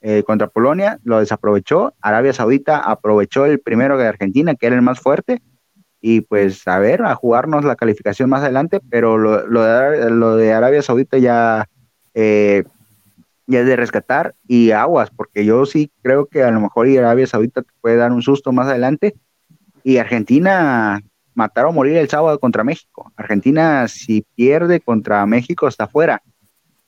eh, 0.00 0.24
contra 0.24 0.48
Polonia, 0.48 0.98
lo 1.04 1.20
desaprovechó, 1.20 1.94
Arabia 2.00 2.32
Saudita 2.32 2.78
aprovechó 2.78 3.44
el 3.44 3.60
primero 3.60 3.96
de 3.96 4.08
Argentina, 4.08 4.54
que 4.54 4.66
era 4.66 4.74
el 4.74 4.82
más 4.82 4.98
fuerte, 4.98 5.42
y 6.00 6.22
pues 6.22 6.66
a 6.66 6.78
ver, 6.78 7.02
a 7.02 7.14
jugarnos 7.14 7.64
la 7.64 7.76
calificación 7.76 8.30
más 8.30 8.42
adelante, 8.42 8.80
pero 8.90 9.18
lo, 9.18 9.46
lo, 9.46 10.36
de, 10.36 10.52
Arabia 10.52 10.82
Saudita 10.82 11.18
ya, 11.18 11.68
eh, 12.14 12.64
ya 13.46 13.60
es 13.60 13.66
de 13.66 13.76
rescatar 13.76 14.34
y 14.46 14.70
aguas, 14.70 15.10
porque 15.10 15.44
yo 15.44 15.66
sí 15.66 15.90
creo 16.02 16.26
que 16.26 16.42
a 16.42 16.50
lo 16.50 16.60
mejor 16.60 16.88
Arabia 16.88 17.26
Saudita 17.26 17.62
te 17.62 17.72
puede 17.80 17.96
dar 17.96 18.12
un 18.12 18.22
susto 18.22 18.52
más 18.52 18.68
adelante, 18.68 19.14
y 19.82 19.96
Argentina 19.98 21.00
matar 21.34 21.66
o 21.66 21.72
morir 21.72 21.96
el 21.96 22.08
sábado 22.08 22.38
contra 22.38 22.64
México. 22.64 23.12
Argentina, 23.16 23.88
si 23.88 24.26
pierde 24.34 24.80
contra 24.80 25.24
México, 25.26 25.68
está 25.68 25.86
fuera. 25.86 26.22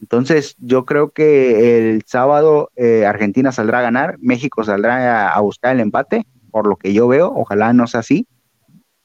Entonces, 0.00 0.56
yo 0.58 0.84
creo 0.84 1.10
que 1.10 1.94
el 1.94 2.02
sábado 2.06 2.70
eh, 2.76 3.06
Argentina 3.06 3.52
saldrá 3.52 3.78
a 3.78 3.82
ganar, 3.82 4.16
México 4.18 4.64
saldrá 4.64 5.32
a, 5.32 5.40
buscar 5.40 5.74
el 5.74 5.80
empate, 5.80 6.26
por 6.50 6.66
lo 6.66 6.76
que 6.76 6.92
yo 6.92 7.06
veo, 7.06 7.32
ojalá 7.34 7.72
no 7.72 7.86
sea 7.86 8.00
así, 8.00 8.26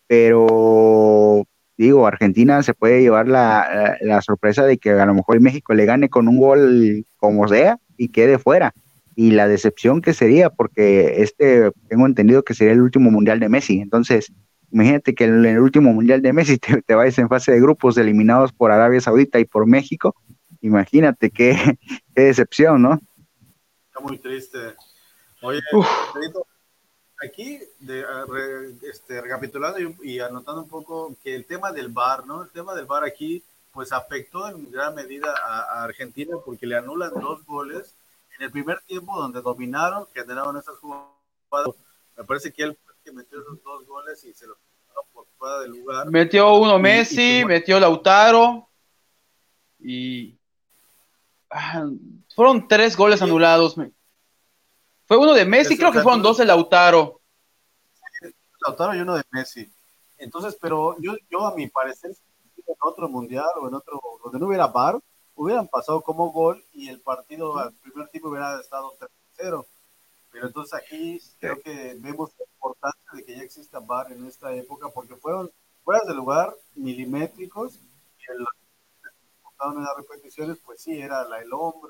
pero 0.07 1.45
digo, 1.77 2.07
Argentina 2.07 2.63
se 2.63 2.73
puede 2.73 3.01
llevar 3.01 3.27
la, 3.27 3.97
la, 4.01 4.21
sorpresa 4.21 4.65
de 4.65 4.77
que 4.77 4.91
a 4.91 5.05
lo 5.05 5.13
mejor 5.13 5.39
México 5.39 5.73
le 5.73 5.85
gane 5.85 6.09
con 6.09 6.27
un 6.27 6.39
gol 6.39 7.05
como 7.17 7.47
sea 7.47 7.77
y 7.97 8.09
quede 8.09 8.39
fuera. 8.39 8.73
Y 9.15 9.31
la 9.31 9.47
decepción 9.47 10.01
que 10.01 10.13
sería, 10.13 10.49
porque 10.49 11.21
este, 11.21 11.71
tengo 11.87 12.05
entendido 12.05 12.43
que 12.43 12.53
sería 12.53 12.73
el 12.73 12.81
último 12.81 13.11
mundial 13.11 13.39
de 13.39 13.49
Messi, 13.49 13.79
entonces 13.79 14.31
Imagínate 14.71 15.15
que 15.15 15.23
en 15.23 15.45
el 15.45 15.59
último 15.59 15.93
Mundial 15.93 16.21
de 16.21 16.33
Messi 16.33 16.57
te, 16.57 16.81
te 16.81 16.95
vayas 16.95 17.17
en 17.19 17.29
fase 17.29 17.51
de 17.51 17.61
grupos 17.61 17.97
eliminados 17.97 18.51
por 18.51 18.71
Arabia 18.71 19.01
Saudita 19.01 19.39
y 19.39 19.45
por 19.45 19.65
México. 19.65 20.15
Imagínate 20.61 21.29
qué, 21.29 21.55
decepción, 22.15 22.81
¿no? 22.81 22.99
Está 23.87 23.99
muy 24.01 24.17
triste. 24.17 24.57
Oye, 25.41 25.61
aquí, 27.23 27.59
de, 27.79 28.05
este, 28.89 29.21
recapitulando 29.21 29.79
y, 30.03 30.19
anotando 30.19 30.61
un 30.63 30.69
poco 30.69 31.15
que 31.23 31.35
el 31.35 31.45
tema 31.45 31.71
del 31.71 31.89
VAR, 31.89 32.25
¿no? 32.25 32.43
El 32.43 32.49
tema 32.49 32.75
del 32.75 32.85
VAR 32.85 33.03
aquí, 33.03 33.43
pues 33.71 33.91
afectó 33.91 34.47
en 34.47 34.71
gran 34.71 34.95
medida 34.95 35.33
a, 35.43 35.83
Argentina 35.83 36.37
porque 36.43 36.65
le 36.65 36.77
anulan 36.77 37.11
dos 37.13 37.45
goles 37.45 37.93
en 38.37 38.45
el 38.45 38.51
primer 38.51 38.79
tiempo 38.81 39.19
donde 39.19 39.41
dominaron, 39.41 40.07
generaron 40.13 40.57
esas 40.57 40.75
jugadas. 40.77 41.75
Me 42.15 42.23
parece 42.23 42.51
que 42.51 42.63
él 42.63 42.77
metió 43.13 43.39
esos 43.39 43.63
dos 43.63 43.85
goles 43.87 44.23
y 44.25 44.33
se 44.33 44.47
lo 44.47 44.57
por 45.13 45.25
fuera 45.37 45.59
del 45.59 45.71
lugar. 45.71 46.09
Metió 46.09 46.55
uno 46.55 46.79
Messi, 46.79 47.43
metió 47.45 47.79
Lautaro 47.79 48.67
y 49.79 50.35
ah, 51.49 51.85
fueron 52.35 52.67
tres 52.67 52.97
goles 52.97 53.21
anulados. 53.21 53.75
Fue 55.07 55.17
uno 55.17 55.33
de 55.33 55.45
Messi, 55.45 55.77
creo 55.77 55.91
que 55.91 56.01
fueron 56.01 56.21
dos 56.21 56.37
de 56.37 56.45
Lautaro. 56.45 57.21
Lautaro 58.65 58.95
y 58.95 58.99
uno 58.99 59.15
de 59.15 59.23
Messi. 59.31 59.71
Entonces, 60.17 60.57
pero 60.59 60.95
yo, 60.99 61.15
yo 61.29 61.45
a 61.45 61.55
mi 61.55 61.67
parecer, 61.67 62.11
en 62.57 62.75
otro 62.81 63.07
mundial 63.07 63.45
o 63.61 63.67
en 63.67 63.73
otro, 63.75 64.01
donde 64.23 64.39
no 64.39 64.47
hubiera 64.47 64.67
bar, 64.67 64.99
hubieran 65.35 65.67
pasado 65.67 66.01
como 66.01 66.31
gol 66.31 66.63
y 66.73 66.89
el 66.89 66.99
partido 66.99 67.57
al 67.57 67.73
primer 67.73 68.07
tiempo 68.09 68.29
hubiera 68.29 68.59
estado 68.59 68.93
3-0 69.37 69.65
pero 70.37 70.47
entonces 70.47 70.73
aquí 70.75 71.19
creo 71.39 71.59
que 71.61 71.95
vemos 71.99 72.29
la 72.37 72.45
importancia 72.45 73.11
de 73.13 73.25
que 73.25 73.35
ya 73.37 73.41
exista 73.41 73.79
VAR 73.79 74.11
en 74.11 74.23
esta 74.27 74.53
época, 74.53 74.89
porque 74.89 75.15
fueron 75.15 75.51
fuera 75.83 76.01
de 76.05 76.13
lugar, 76.13 76.53
milimétricos, 76.75 77.73
y 77.75 78.31
el, 78.31 78.45
en 79.75 79.83
las 79.83 79.97
repeticiones, 79.97 80.59
pues 80.63 80.81
sí, 80.81 81.01
era 81.01 81.23
la, 81.23 81.41
el 81.41 81.51
hombro, 81.51 81.89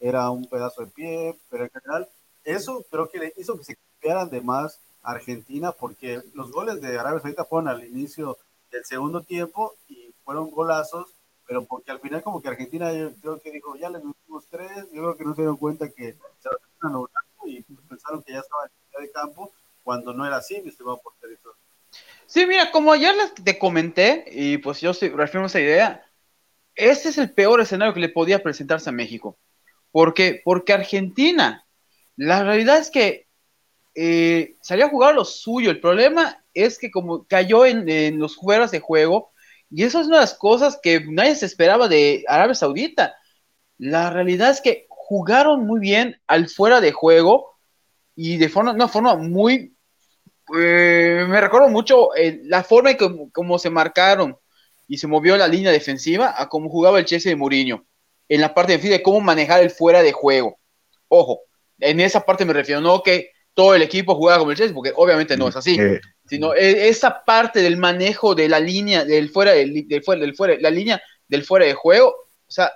era 0.00 0.30
un 0.30 0.46
pedazo 0.46 0.86
de 0.86 0.90
pie, 0.90 1.38
pero 1.50 1.64
en 1.64 1.70
general, 1.70 2.08
eso 2.44 2.84
creo 2.90 3.08
que 3.08 3.18
le 3.18 3.32
hizo 3.36 3.58
que 3.58 3.64
se 3.64 3.76
cambiaran 4.00 4.30
de 4.30 4.40
más 4.40 4.80
Argentina, 5.02 5.72
porque 5.72 6.20
los 6.34 6.52
goles 6.52 6.80
de 6.80 6.98
Arabia 6.98 7.20
Saudita 7.20 7.44
fueron 7.44 7.68
al 7.68 7.84
inicio 7.84 8.38
del 8.70 8.84
segundo 8.84 9.22
tiempo 9.22 9.74
y 9.88 10.12
fueron 10.24 10.50
golazos, 10.50 11.14
pero 11.46 11.64
porque 11.64 11.90
al 11.90 12.00
final 12.00 12.22
como 12.22 12.40
que 12.40 12.48
Argentina 12.48 12.92
yo 12.92 13.12
creo 13.20 13.40
que 13.40 13.50
dijo, 13.50 13.76
ya 13.76 13.90
le 13.90 13.98
metimos 13.98 14.46
tres, 14.48 14.86
yo 14.92 15.02
creo 15.02 15.16
que 15.16 15.24
no 15.24 15.34
se 15.34 15.42
dieron 15.42 15.56
cuenta 15.56 15.88
que 15.88 16.12
se 16.40 16.48
lo 16.82 17.08
y 17.44 17.62
pensaron 17.88 18.22
que 18.22 18.32
ya 18.32 18.40
estaba 18.40 18.64
en 18.64 19.02
de 19.02 19.10
campo 19.10 19.52
cuando 19.82 20.12
no 20.12 20.24
era 20.26 20.36
así, 20.36 20.60
mi 20.62 20.68
estimado 20.68 21.00
porterito. 21.02 21.54
Sí, 22.26 22.46
mira, 22.46 22.70
como 22.70 22.92
ayer 22.92 23.14
les 23.16 23.34
te 23.34 23.58
comenté, 23.58 24.24
y 24.30 24.58
pues 24.58 24.80
yo 24.80 24.92
refiero 24.92 25.42
a 25.42 25.46
esa 25.46 25.60
idea, 25.60 26.06
ese 26.74 27.10
es 27.10 27.18
el 27.18 27.32
peor 27.32 27.60
escenario 27.60 27.92
que 27.92 28.00
le 28.00 28.08
podía 28.08 28.42
presentarse 28.42 28.88
a 28.88 28.92
México. 28.92 29.36
¿Por 29.90 30.14
qué? 30.14 30.40
Porque 30.42 30.72
Argentina, 30.72 31.61
la 32.16 32.42
realidad 32.44 32.78
es 32.78 32.90
que 32.90 33.26
eh, 33.94 34.56
salió 34.60 34.86
a 34.86 34.90
jugar 34.90 35.14
lo 35.14 35.24
suyo. 35.24 35.70
El 35.70 35.80
problema 35.80 36.44
es 36.54 36.78
que 36.78 36.90
como 36.90 37.26
cayó 37.26 37.66
en, 37.66 38.18
los 38.18 38.36
fueras 38.36 38.70
de 38.70 38.80
juego, 38.80 39.32
y 39.70 39.84
eso 39.84 40.00
es 40.00 40.06
una 40.06 40.16
de 40.16 40.22
las 40.22 40.34
cosas 40.34 40.78
que 40.82 41.04
nadie 41.08 41.34
se 41.34 41.46
esperaba 41.46 41.88
de 41.88 42.24
Arabia 42.28 42.54
Saudita. 42.54 43.14
La 43.78 44.10
realidad 44.10 44.50
es 44.50 44.60
que 44.60 44.86
jugaron 44.88 45.66
muy 45.66 45.80
bien 45.80 46.20
al 46.26 46.48
fuera 46.48 46.80
de 46.80 46.92
juego 46.92 47.58
y 48.14 48.36
de 48.36 48.48
forma, 48.48 48.72
una 48.72 48.88
forma 48.88 49.16
muy... 49.16 49.76
Eh, 50.58 51.24
me 51.28 51.40
recuerdo 51.40 51.68
mucho 51.68 52.14
eh, 52.14 52.40
la 52.44 52.62
forma 52.64 52.90
en 52.90 52.96
que 52.98 53.28
como 53.32 53.58
se 53.58 53.70
marcaron 53.70 54.36
y 54.86 54.98
se 54.98 55.06
movió 55.06 55.36
la 55.36 55.48
línea 55.48 55.70
defensiva 55.70 56.34
a 56.36 56.48
cómo 56.48 56.68
jugaba 56.68 56.98
el 56.98 57.06
Chelsea 57.06 57.30
de 57.30 57.36
Mourinho 57.36 57.86
en 58.28 58.40
la 58.40 58.52
parte 58.52 58.76
de 58.76 59.02
cómo 59.02 59.20
manejar 59.20 59.62
el 59.62 59.70
fuera 59.70 60.02
de 60.02 60.12
juego. 60.12 60.58
Ojo, 61.08 61.42
en 61.82 62.00
esa 62.00 62.20
parte 62.20 62.44
me 62.44 62.52
refiero, 62.52 62.80
no 62.80 63.02
que 63.02 63.30
todo 63.54 63.74
el 63.74 63.82
equipo 63.82 64.14
jugaba 64.14 64.38
como 64.38 64.50
el 64.50 64.56
Chelsea, 64.56 64.74
porque 64.74 64.92
obviamente 64.96 65.36
no 65.36 65.48
es 65.48 65.56
así, 65.56 65.78
eh. 65.78 66.00
sino 66.24 66.54
esa 66.54 67.22
parte 67.24 67.60
del 67.60 67.76
manejo 67.76 68.34
de 68.34 68.48
la 68.48 68.58
línea 68.58 69.04
del 69.04 69.28
fuera, 69.28 69.52
del, 69.52 69.86
del 69.86 70.02
fuera, 70.02 70.20
del 70.22 70.34
fuera, 70.34 70.56
la 70.58 70.70
línea 70.70 71.02
del 71.28 71.44
fuera 71.44 71.66
de 71.66 71.74
juego, 71.74 72.08
o 72.08 72.50
sea, 72.50 72.72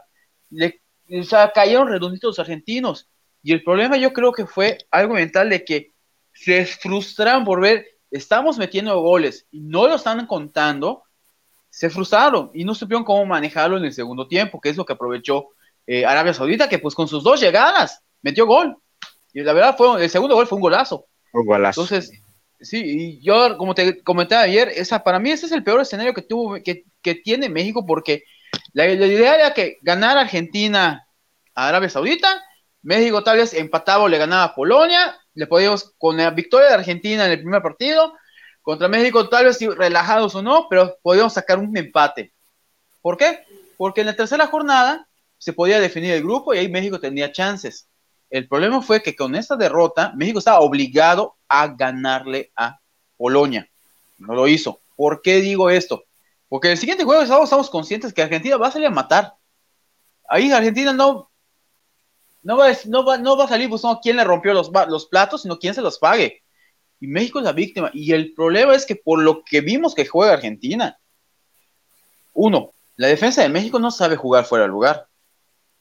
le 0.51 0.81
o 1.11 1.23
sea, 1.23 1.53
cayeron 1.53 1.89
redonditos 1.89 2.31
los 2.31 2.39
argentinos. 2.39 3.09
Y 3.43 3.53
el 3.53 3.63
problema 3.63 3.97
yo 3.97 4.13
creo 4.13 4.33
que 4.33 4.47
fue 4.47 4.79
algo 4.91 5.15
mental 5.15 5.51
de 5.51 5.65
que 5.65 5.93
se 6.33 6.67
frustraron 6.67 7.45
por 7.45 7.61
ver, 7.61 7.87
estamos 8.11 8.59
metiendo 8.59 9.01
goles 9.01 9.47
y 9.51 9.61
no 9.61 9.87
lo 9.87 9.95
están 9.95 10.27
contando, 10.27 11.05
se 11.71 11.91
frustraron 11.91 12.51
y 12.55 12.65
no 12.65 12.75
supieron 12.75 13.05
cómo 13.05 13.25
manejarlo 13.25 13.77
en 13.77 13.85
el 13.85 13.93
segundo 13.93 14.27
tiempo, 14.27 14.61
que 14.61 14.71
es 14.71 14.77
lo 14.77 14.85
que 14.85 14.95
aprovechó 14.95 15.51
eh, 15.87 16.05
Arabia 16.05 16.35
Saudita, 16.35 16.69
que 16.69 16.79
pues 16.79 16.95
con 16.95 17.07
sus 17.07 17.23
dos 17.23 17.41
llegadas 17.41 18.03
metió 18.23 18.47
gol. 18.47 18.77
Y 19.37 19.43
la 19.43 19.53
verdad 19.53 19.77
fue, 19.77 20.03
el 20.03 20.09
segundo 20.09 20.35
gol 20.35 20.47
fue 20.47 20.57
un 20.57 20.63
golazo. 20.63 21.09
Un 21.35 21.45
golazo. 21.45 21.83
Entonces, 21.83 22.11
sí, 22.59 22.83
y 22.83 23.21
yo, 23.21 23.59
como 23.59 23.75
te 23.75 24.03
comentaba 24.03 24.41
ayer, 24.41 24.71
esa, 24.75 25.05
para 25.05 25.19
mí 25.19 25.31
ese 25.31 25.45
es 25.45 25.53
el 25.53 25.63
peor 25.63 25.83
escenario 25.83 26.15
que, 26.15 26.23
tuvo, 26.23 26.55
que, 26.65 26.85
que 27.03 27.17
tiene 27.17 27.51
México 27.51 27.85
porque 27.85 28.25
la, 28.73 28.91
idea 28.91 29.35
era 29.35 29.53
que 29.53 29.77
ganar 29.83 30.17
Argentina 30.17 31.07
a 31.55 31.69
Arabia 31.69 31.91
Saudita, 31.91 32.43
México 32.81 33.23
tal 33.23 33.37
vez 33.37 33.53
empataba 33.53 34.05
o 34.05 34.09
le 34.09 34.17
ganaba 34.17 34.45
a 34.45 34.55
Polonia, 34.55 35.15
le 35.35 35.47
podíamos, 35.47 35.93
con 35.99 36.17
la 36.17 36.31
victoria 36.31 36.69
de 36.69 36.75
Argentina 36.77 37.27
en 37.27 37.33
el 37.33 37.41
primer 37.41 37.61
partido, 37.61 38.15
contra 38.63 38.89
México 38.89 39.29
tal 39.29 39.45
vez 39.45 39.61
relajados 39.61 40.35
o 40.35 40.41
no, 40.41 40.67
pero 40.71 40.97
podíamos 41.03 41.35
sacar 41.35 41.59
un 41.59 41.77
empate. 41.77 42.33
¿Por 43.03 43.19
qué? 43.19 43.45
Porque 43.77 44.01
en 44.01 44.07
la 44.07 44.17
tercera 44.17 44.47
jornada 44.47 45.07
se 45.37 45.53
podía 45.53 45.79
definir 45.79 46.13
el 46.13 46.23
grupo 46.23 46.55
y 46.55 46.59
ahí 46.59 46.71
México 46.71 46.99
tenía 46.99 47.31
chances. 47.31 47.87
El 48.31 48.49
problema 48.49 48.83
fue 48.83 49.03
que 49.03 49.15
con 49.15 49.35
esta 49.35 49.57
derrota, 49.57 50.13
México 50.17 50.39
estaba 50.39 50.61
obligado 50.61 51.37
a 51.49 51.69
ganarle 51.69 52.51
a 52.57 52.81
Polonia. 53.17 53.69
No 54.19 54.35
lo 54.35 54.49
hizo. 54.49 54.81
¿Por 54.97 55.23
qué 55.23 55.41
digo 55.41 55.71
esto? 55.71 56.05
Porque 56.49 56.73
el 56.73 56.79
siguiente 56.79 57.05
juego 57.05 57.23
estamos, 57.23 57.71
conscientes 57.71 58.13
que 58.13 58.23
Argentina 58.23 58.57
va 58.57 58.69
a 58.69 58.73
salir 58.73 58.89
a 58.89 58.91
matar. 58.91 59.35
Ahí 60.29 60.51
Argentina 60.51 60.93
no, 60.93 61.31
no, 62.43 62.57
va, 62.57 62.69
no, 62.87 63.05
va, 63.05 63.19
no 63.19 63.37
va 63.37 63.45
a 63.45 63.49
salir, 63.49 63.69
pues 63.69 63.83
no, 63.85 64.01
quién 64.01 64.17
le 64.17 64.25
rompió 64.25 64.53
los, 64.53 64.71
los 64.89 65.07
platos, 65.07 65.43
sino 65.43 65.59
quién 65.59 65.75
se 65.75 65.83
los 65.83 65.99
pague. 65.99 66.43
Y 67.01 67.07
México 67.07 67.39
es 67.39 67.45
la 67.45 67.53
víctima. 67.53 67.91
Y 67.93 68.13
el 68.13 68.33
problema 68.35 68.75
es 68.75 68.87
que 68.87 68.97
por 68.97 69.21
lo 69.21 69.45
que 69.45 69.61
vimos 69.61 69.95
que 69.95 70.07
juega 70.07 70.33
Argentina, 70.33 70.99
uno, 72.33 72.73
la 72.97 73.09
defensa 73.09 73.43
de 73.43 73.49
México 73.49 73.79
no 73.79 73.91
sabe 73.91 74.17
jugar 74.17 74.45
fuera 74.45 74.63
del 74.63 74.73
lugar. 74.73 75.07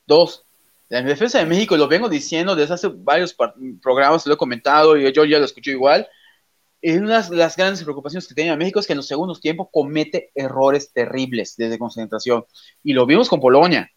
Dos, 0.05 0.45
la 0.89 1.01
defensa 1.01 1.39
de 1.39 1.45
México, 1.45 1.75
lo 1.77 1.88
vengo 1.88 2.09
diciendo 2.09 2.55
desde 2.55 2.75
hace 2.75 2.88
varios 2.93 3.36
programas, 3.81 4.25
lo 4.25 4.33
he 4.33 4.38
comentado 4.38 4.95
y 4.97 5.11
yo 5.11 5.25
ya 5.25 5.39
lo 5.39 5.45
escucho 5.45 5.71
igual. 5.71 6.07
Es 6.81 6.97
una 6.97 7.21
de 7.21 7.36
las 7.36 7.57
grandes 7.57 7.83
preocupaciones 7.83 8.27
que 8.27 8.36
tiene 8.36 8.55
México 8.55 8.79
es 8.79 8.86
que 8.86 8.93
en 8.93 8.97
los 8.97 9.07
segundos 9.07 9.41
tiempos 9.41 9.69
comete 9.71 10.31
errores 10.36 10.93
terribles 10.93 11.55
desde 11.57 11.79
concentración. 11.79 12.45
Y 12.83 12.93
lo 12.93 13.07
vimos 13.07 13.27
con 13.27 13.39
Polonia. 13.39 13.89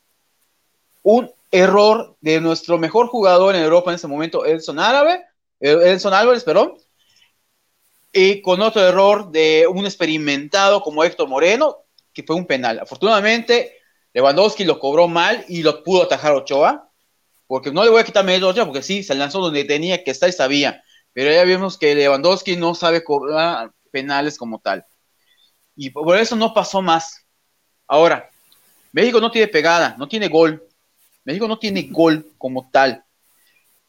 Un 1.02 1.30
error 1.50 2.16
de 2.20 2.40
nuestro 2.40 2.78
mejor 2.78 3.08
jugador 3.08 3.54
en 3.54 3.62
Europa 3.62 3.90
en 3.90 3.96
ese 3.96 4.06
momento, 4.06 4.46
Edson 4.46 4.78
Árabe, 4.78 5.24
Edson 5.60 6.14
Álvarez, 6.14 6.44
perdón, 6.44 6.74
y 8.12 8.40
con 8.40 8.62
otro 8.62 8.82
error 8.82 9.30
de 9.30 9.66
un 9.66 9.84
experimentado 9.84 10.82
como 10.82 11.04
Héctor 11.04 11.28
Moreno, 11.28 11.76
que 12.12 12.22
fue 12.22 12.36
un 12.36 12.46
penal. 12.46 12.78
Afortunadamente, 12.80 13.77
Lewandowski 14.14 14.64
lo 14.64 14.78
cobró 14.78 15.08
mal 15.08 15.44
y 15.48 15.62
lo 15.62 15.82
pudo 15.82 16.04
atajar 16.04 16.32
Ochoa, 16.32 16.90
porque 17.46 17.72
no 17.72 17.84
le 17.84 17.90
voy 17.90 18.00
a 18.00 18.04
quitar 18.04 18.28
a 18.28 18.46
Ochoa, 18.46 18.64
porque 18.64 18.82
sí, 18.82 19.02
se 19.02 19.14
lanzó 19.14 19.40
donde 19.40 19.64
tenía 19.64 20.02
que 20.04 20.10
estar 20.10 20.28
y 20.28 20.32
sabía, 20.32 20.82
pero 21.12 21.32
ya 21.32 21.44
vimos 21.44 21.78
que 21.78 21.94
Lewandowski 21.94 22.56
no 22.56 22.74
sabe 22.74 23.04
cobrar 23.04 23.72
penales 23.90 24.38
como 24.38 24.60
tal. 24.60 24.84
Y 25.76 25.90
por 25.90 26.16
eso 26.16 26.36
no 26.36 26.52
pasó 26.52 26.82
más. 26.82 27.24
Ahora, 27.86 28.30
México 28.92 29.20
no 29.20 29.30
tiene 29.30 29.48
pegada, 29.48 29.94
no 29.98 30.08
tiene 30.08 30.28
gol. 30.28 30.66
México 31.24 31.46
no 31.46 31.58
tiene 31.58 31.82
gol 31.82 32.26
como 32.36 32.68
tal. 32.70 33.04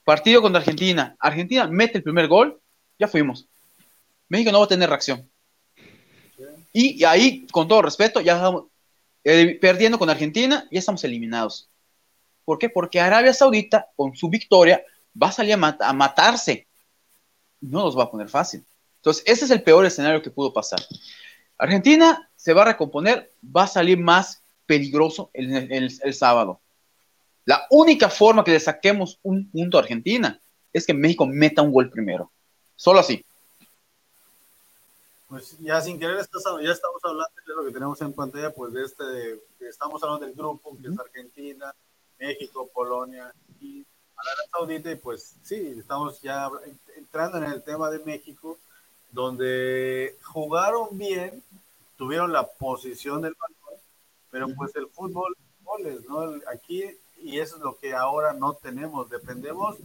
Partido 0.04 0.42
contra 0.42 0.60
Argentina. 0.60 1.16
Argentina 1.20 1.68
mete 1.68 1.98
el 1.98 2.04
primer 2.04 2.28
gol, 2.28 2.60
ya 2.98 3.08
fuimos. 3.08 3.48
México 4.28 4.52
no 4.52 4.60
va 4.60 4.66
a 4.66 4.70
tener 4.70 4.90
reacción. 4.90 5.30
Y, 6.72 7.04
ahí, 7.04 7.48
con 7.48 7.68
todo 7.68 7.82
respeto, 7.82 8.22
ya 8.22 8.52
eh, 9.24 9.58
perdiendo 9.60 10.00
con 10.00 10.10
Argentina, 10.10 10.68
ya 10.72 10.80
estamos 10.80 11.04
eliminados. 11.04 11.70
¿Por 12.46 12.58
qué? 12.58 12.70
Porque 12.70 13.00
Arabia 13.00 13.34
Saudita, 13.34 13.90
con 13.96 14.16
su 14.16 14.30
victoria, 14.30 14.84
va 15.22 15.28
a 15.28 15.32
salir 15.32 15.54
a, 15.54 15.94
matarse. 15.94 16.68
No 17.62 17.84
nos 17.84 17.98
va 17.98 18.04
a 18.04 18.12
poner 18.12 18.30
fácil. 18.30 18.66
Entonces, 18.98 19.24
ese 19.26 19.46
es 19.46 19.52
el 19.52 19.62
peor 19.62 19.86
escenario 19.86 20.22
que 20.22 20.32
pudo 20.32 20.52
pasar. 20.52 20.80
Argentina 21.58 22.30
se 22.36 22.54
va 22.54 22.64
a 22.64 22.66
recomponer, 22.66 23.32
va 23.44 23.64
a 23.64 23.68
salir 23.68 23.98
más 23.98 24.42
peligroso 24.66 25.30
el, 25.34 26.14
sábado. 26.14 26.60
La 27.46 27.68
única 27.70 28.10
forma 28.10 28.44
que 28.44 28.52
le 28.52 28.60
saquemos 28.60 29.20
un 29.24 29.50
punto 29.50 29.78
a 29.78 29.82
Argentina 29.82 30.40
es 30.72 30.86
que 30.86 30.94
México 30.94 31.26
meta 31.26 31.62
un 31.62 31.72
gol 31.72 31.90
primero. 31.90 32.32
Solo 32.76 33.00
así. 33.00 33.24
Pues 35.30 35.60
ya 35.60 35.80
sin 35.80 36.00
querer 36.00 36.18
ya 36.18 36.72
estamos 36.72 37.04
hablando 37.04 37.32
de 37.46 37.54
lo 37.54 37.64
que 37.64 37.72
tenemos 37.72 38.02
en 38.02 38.14
pantalla, 38.14 38.52
pues 38.52 38.74
de 38.74 38.84
este, 38.84 39.40
estamos 39.60 40.02
hablando 40.02 40.26
del 40.26 40.34
grupo 40.34 40.76
que 40.76 40.88
es 40.88 41.00
Argentina, 41.00 41.72
México, 42.18 42.68
Polonia 42.74 43.32
y 43.62 43.86
Arabia 44.18 44.44
Saudita, 44.52 44.92
y 44.92 44.96
pues 44.96 45.36
sí, 45.44 45.76
estamos 45.78 46.20
ya 46.22 46.50
entrando 46.98 47.38
en 47.38 47.44
el 47.44 47.62
tema 47.62 47.92
de 47.92 48.00
México, 48.00 48.58
donde 49.12 50.18
jugaron 50.24 50.98
bien, 50.98 51.44
tuvieron 51.96 52.34
la 52.34 52.48
posición 52.48 53.22
del 53.22 53.36
balón, 53.36 53.80
pero 54.32 54.48
pues 54.56 54.76
el 54.76 54.88
fútbol, 54.88 55.38
goles, 55.64 56.10
¿no? 56.10 56.40
Aquí, 56.52 56.86
y 57.22 57.40
eso 57.40 57.58
es 57.58 57.62
lo 57.62 57.78
que 57.78 57.94
ahora 57.94 58.34
no 58.34 58.56
tenemos, 58.56 59.08
dependemos 59.12 59.78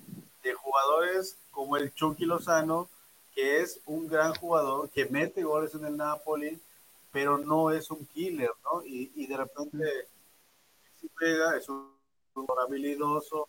de 0.42 0.54
jugadores 0.54 1.36
como 1.50 1.76
el 1.76 1.92
Chucky 1.92 2.24
Lozano, 2.24 2.88
que 3.34 3.60
es 3.60 3.80
un 3.86 4.06
gran 4.08 4.34
jugador, 4.34 4.88
que 4.90 5.06
mete 5.06 5.42
goles 5.42 5.74
en 5.74 5.84
el 5.84 5.96
Napoli, 5.96 6.58
pero 7.12 7.38
no 7.38 7.70
es 7.70 7.90
un 7.90 8.06
killer, 8.06 8.50
¿no? 8.64 8.84
Y, 8.84 9.10
y 9.14 9.26
de 9.26 9.36
repente 9.36 10.08
si 11.00 11.08
pega, 11.08 11.56
es 11.56 11.68
un 11.68 11.90
jugador 12.32 12.66
habilidoso, 12.66 13.48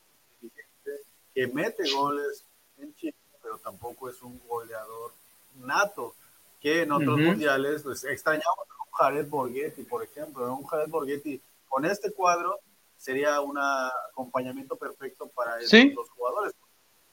que 1.33 1.47
mete 1.47 1.83
goles 1.91 2.45
en 2.77 2.95
Chile, 2.95 3.15
pero 3.41 3.57
tampoco 3.57 4.09
es 4.09 4.21
un 4.21 4.39
goleador 4.47 5.11
nato, 5.55 6.15
que 6.61 6.83
en 6.83 6.91
otros 6.91 7.19
mundiales, 7.19 7.83
pues 7.83 8.03
extrañamos 8.05 8.65
a 8.69 8.83
un 8.83 8.91
Jared 8.91 9.27
Borghetti, 9.27 9.83
por 9.83 10.03
ejemplo, 10.03 10.51
un 10.53 10.65
Jared 10.65 10.89
Borghetti 10.89 11.41
con 11.67 11.85
este 11.85 12.11
cuadro 12.11 12.59
sería 12.97 13.41
un 13.41 13.57
acompañamiento 13.57 14.75
perfecto 14.75 15.27
para 15.27 15.59
esos 15.59 15.93
dos 15.93 16.09
jugadores. 16.09 16.53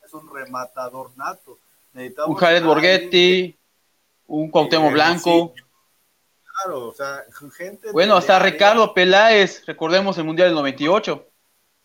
Es 0.05 0.15
un 0.15 0.33
rematador 0.33 1.11
nato 1.17 1.59
un 1.95 2.35
Jared 2.35 2.65
Borghetti, 2.65 3.59
un 4.27 4.51
Cuauhtémoc 4.51 4.93
Blanco. 4.93 5.53
claro, 6.63 6.89
o 6.89 6.95
sea, 6.95 7.25
gente. 7.57 7.93
Bueno, 7.93 8.17
hasta 8.17 8.39
Ricardo 8.39 8.95
Peláez, 8.95 9.65
recordemos 9.67 10.17
el 10.19 10.25
Mundial 10.25 10.49
del 10.49 10.57
98. 10.57 11.29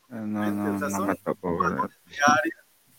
No, 0.10 0.26
no, 0.26 0.89
no 0.89 1.05
me 1.05 1.16
tocó, 1.16 1.58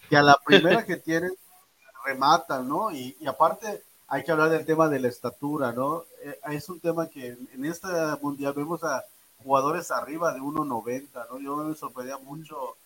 que 0.08 0.16
a 0.16 0.22
la 0.22 0.38
primera 0.44 0.84
que 0.84 0.96
tienen 0.96 1.32
rematan, 2.04 2.68
¿no? 2.68 2.90
Y, 2.90 3.16
aparte 3.26 3.82
hay 4.10 4.24
que 4.24 4.32
hablar 4.32 4.48
del 4.50 4.64
tema 4.64 4.88
de 4.88 5.00
la 5.00 5.08
estatura, 5.08 5.72
¿no? 5.72 6.04
Eh, 6.22 6.38
es 6.52 6.68
un 6.68 6.80
tema 6.80 7.08
que 7.08 7.28
en 7.28 7.64
este 7.64 7.88
mundial 8.22 8.54
vemos 8.54 8.82
a 8.82 9.04
jugadores 9.42 9.90
arriba 9.90 10.32
de 10.32 10.40
1.90, 10.40 11.26
¿no? 11.30 11.38
Yo 11.38 11.56
me 11.56 11.74
sorprendía 11.74 12.16
mucho, 12.18 12.76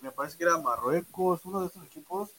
me 0.00 0.10
parece 0.10 0.38
que 0.38 0.44
era 0.44 0.58
Marruecos, 0.58 1.44
uno 1.44 1.60
de 1.60 1.66
estos 1.66 1.84
equipos, 1.84 2.30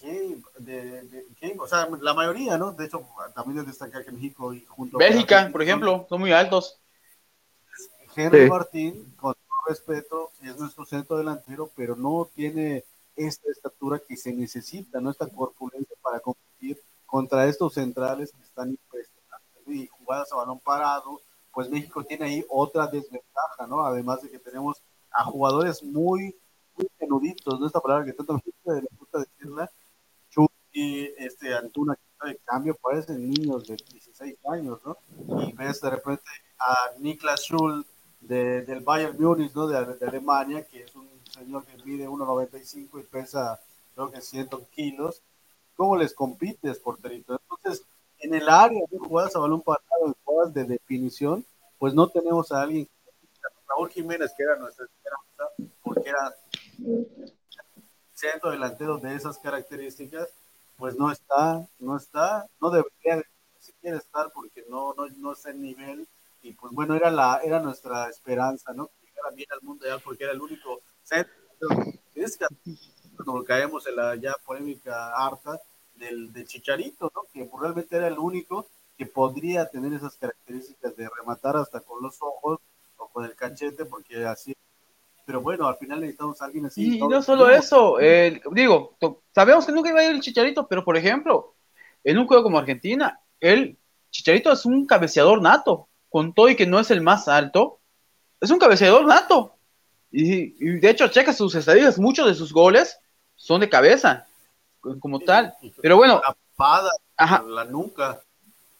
de, 0.00 1.24
o 1.58 1.66
sea, 1.66 1.88
la 2.00 2.14
mayoría, 2.14 2.58
¿no? 2.58 2.72
De 2.72 2.86
hecho, 2.86 3.06
también 3.34 3.60
es 3.60 3.66
destacar 3.66 4.04
que 4.04 4.12
México 4.12 4.52
y 4.52 4.64
junto 4.64 4.98
Bélgica, 4.98 5.48
por 5.50 5.62
ejemplo, 5.62 6.06
son 6.08 6.20
muy 6.20 6.32
altos. 6.32 6.78
Henry 8.14 8.48
Martín, 8.48 9.14
con 9.16 9.34
todo 9.34 9.68
respeto, 9.68 10.30
es 10.42 10.56
nuestro 10.58 10.84
centro 10.86 11.18
delantero, 11.18 11.70
pero 11.74 11.96
no 11.96 12.28
tiene 12.34 12.84
esta 13.14 13.50
estatura 13.50 13.98
que 13.98 14.16
se 14.16 14.32
necesita, 14.32 15.00
no 15.00 15.10
esta 15.10 15.26
corpulencia 15.26 15.96
para 16.02 16.20
competir 16.20 16.80
contra 17.04 17.46
estos 17.46 17.74
centrales 17.74 18.32
que 18.32 18.42
están 18.42 18.70
impresionantes 18.70 19.62
y 19.66 19.86
jugadas 19.86 20.32
a 20.32 20.36
balón 20.36 20.60
parado, 20.60 21.20
pues 21.52 21.70
México 21.70 22.04
tiene 22.04 22.26
ahí 22.26 22.44
otra 22.48 22.86
desventaja, 22.86 23.66
¿no? 23.66 23.84
Además 23.84 24.22
de 24.22 24.30
que 24.30 24.38
tenemos 24.38 24.82
a 25.10 25.24
jugadores 25.24 25.82
muy, 25.82 26.36
muy 26.76 26.86
penuditos, 26.98 27.58
¿no? 27.58 27.66
Esta 27.66 27.80
palabra 27.80 28.04
que 28.04 28.12
tanto 28.12 28.34
me 28.34 28.42
gusta 28.98 29.18
decirla, 29.18 29.70
y 30.76 31.10
este 31.16 31.54
Antuna 31.54 31.98
de 32.22 32.36
cambio 32.44 32.74
parecen 32.74 33.30
niños 33.30 33.66
de 33.66 33.76
16 33.76 34.36
años, 34.52 34.78
¿no? 34.84 34.98
Y 35.40 35.52
ves 35.52 35.80
de 35.80 35.88
repente 35.88 36.24
a 36.58 36.90
Niklas 36.98 37.44
Schul 37.44 37.86
de, 38.20 38.60
del 38.60 38.80
Bayern 38.80 39.16
Munich, 39.18 39.54
¿no? 39.54 39.66
De, 39.68 39.78
Alemania, 40.06 40.66
que 40.66 40.82
es 40.82 40.94
un 40.94 41.08
señor 41.32 41.64
que 41.64 41.82
mide 41.82 42.06
1,95 42.06 43.00
y 43.00 43.04
pesa 43.04 43.58
creo 43.94 44.10
que 44.10 44.20
100 44.20 44.48
kilos. 44.70 45.22
¿Cómo 45.76 45.96
les 45.96 46.12
compites, 46.12 46.78
porterito? 46.78 47.40
Entonces, 47.40 47.86
en 48.18 48.34
el 48.34 48.46
área 48.46 48.82
de 48.90 48.98
jugadas 48.98 49.34
a 49.34 49.38
balón 49.38 49.62
parado, 49.62 50.08
en 50.08 50.14
jugadas 50.24 50.52
de 50.52 50.64
definición, 50.64 51.46
pues 51.78 51.94
no 51.94 52.06
tenemos 52.08 52.52
a 52.52 52.60
alguien. 52.60 52.86
Raúl 53.66 53.88
Jiménez, 53.88 54.34
que 54.36 54.42
era 54.42 54.56
nuestra 54.56 54.84
esperanza, 54.84 55.72
porque 55.82 56.10
era 56.10 56.34
centro 58.12 58.50
delantero 58.50 58.98
de 58.98 59.14
esas 59.14 59.38
características, 59.38 60.28
pues 60.76 60.96
no 60.96 61.10
está, 61.10 61.66
no 61.78 61.96
está, 61.96 62.46
no 62.60 62.70
debería 62.70 63.24
siquiera 63.58 63.98
estar 63.98 64.30
porque 64.32 64.64
no, 64.68 64.94
no, 64.94 65.06
no 65.18 65.32
está 65.32 65.50
en 65.50 65.62
nivel 65.62 66.08
y 66.42 66.52
pues 66.52 66.72
bueno, 66.72 66.94
era 66.94 67.10
la 67.10 67.40
era 67.42 67.60
nuestra 67.60 68.08
esperanza, 68.08 68.72
¿no? 68.72 68.88
Que 68.88 69.06
llegara 69.06 69.30
bien 69.34 69.48
al 69.50 69.62
mundial 69.62 70.00
porque 70.04 70.24
era 70.24 70.32
el 70.32 70.40
único 70.40 70.80
centro. 71.02 71.32
Es 72.14 72.36
que 72.36 72.46
cuando 73.16 73.44
caemos 73.44 73.86
en 73.86 73.96
la 73.96 74.14
ya 74.16 74.34
polémica 74.44 75.12
harta 75.14 75.60
del, 75.94 76.32
del 76.32 76.46
Chicharito, 76.46 77.10
¿no? 77.14 77.22
Que 77.32 77.50
realmente 77.58 77.96
era 77.96 78.08
el 78.08 78.18
único 78.18 78.68
que 78.96 79.06
podría 79.06 79.68
tener 79.68 79.92
esas 79.92 80.16
características 80.16 80.96
de 80.96 81.08
rematar 81.08 81.56
hasta 81.56 81.80
con 81.80 82.02
los 82.02 82.16
ojos 82.20 82.60
o 82.96 83.08
con 83.08 83.24
el 83.24 83.34
cachete, 83.34 83.84
porque 83.84 84.24
así 84.24 84.54
pero 85.26 85.40
bueno, 85.40 85.66
al 85.66 85.76
final 85.76 86.00
necesitamos 86.00 86.40
a 86.40 86.44
alguien 86.44 86.66
así. 86.66 86.98
Y 86.98 87.00
no 87.00 87.20
solo 87.20 87.50
eso, 87.50 87.98
eh, 88.00 88.40
digo, 88.52 88.96
sabemos 89.34 89.66
que 89.66 89.72
nunca 89.72 89.90
iba 89.90 89.98
a 89.98 90.04
ir 90.04 90.12
el 90.12 90.20
Chicharito, 90.20 90.68
pero 90.68 90.84
por 90.84 90.96
ejemplo, 90.96 91.54
en 92.04 92.16
un 92.16 92.28
juego 92.28 92.44
como 92.44 92.58
Argentina, 92.58 93.20
el 93.40 93.76
Chicharito 94.10 94.52
es 94.52 94.64
un 94.64 94.86
cabeceador 94.86 95.42
nato, 95.42 95.88
con 96.08 96.32
todo 96.32 96.48
y 96.48 96.54
que 96.54 96.66
no 96.66 96.78
es 96.78 96.92
el 96.92 97.00
más 97.00 97.26
alto, 97.26 97.80
es 98.40 98.50
un 98.50 98.60
cabeceador 98.60 99.04
nato. 99.04 99.56
Y, 100.12 100.78
de 100.78 100.88
hecho, 100.88 101.08
checa 101.08 101.32
sus 101.32 101.56
estadísticas, 101.56 101.98
muchos 101.98 102.28
de 102.28 102.34
sus 102.34 102.52
goles 102.52 102.96
son 103.34 103.60
de 103.60 103.68
cabeza, 103.68 104.26
como 105.00 105.18
tal. 105.18 105.54
Pero 105.82 105.96
bueno. 105.96 106.22
Ajá. 107.16 107.42
la 107.46 107.64
nuca. 107.64 108.22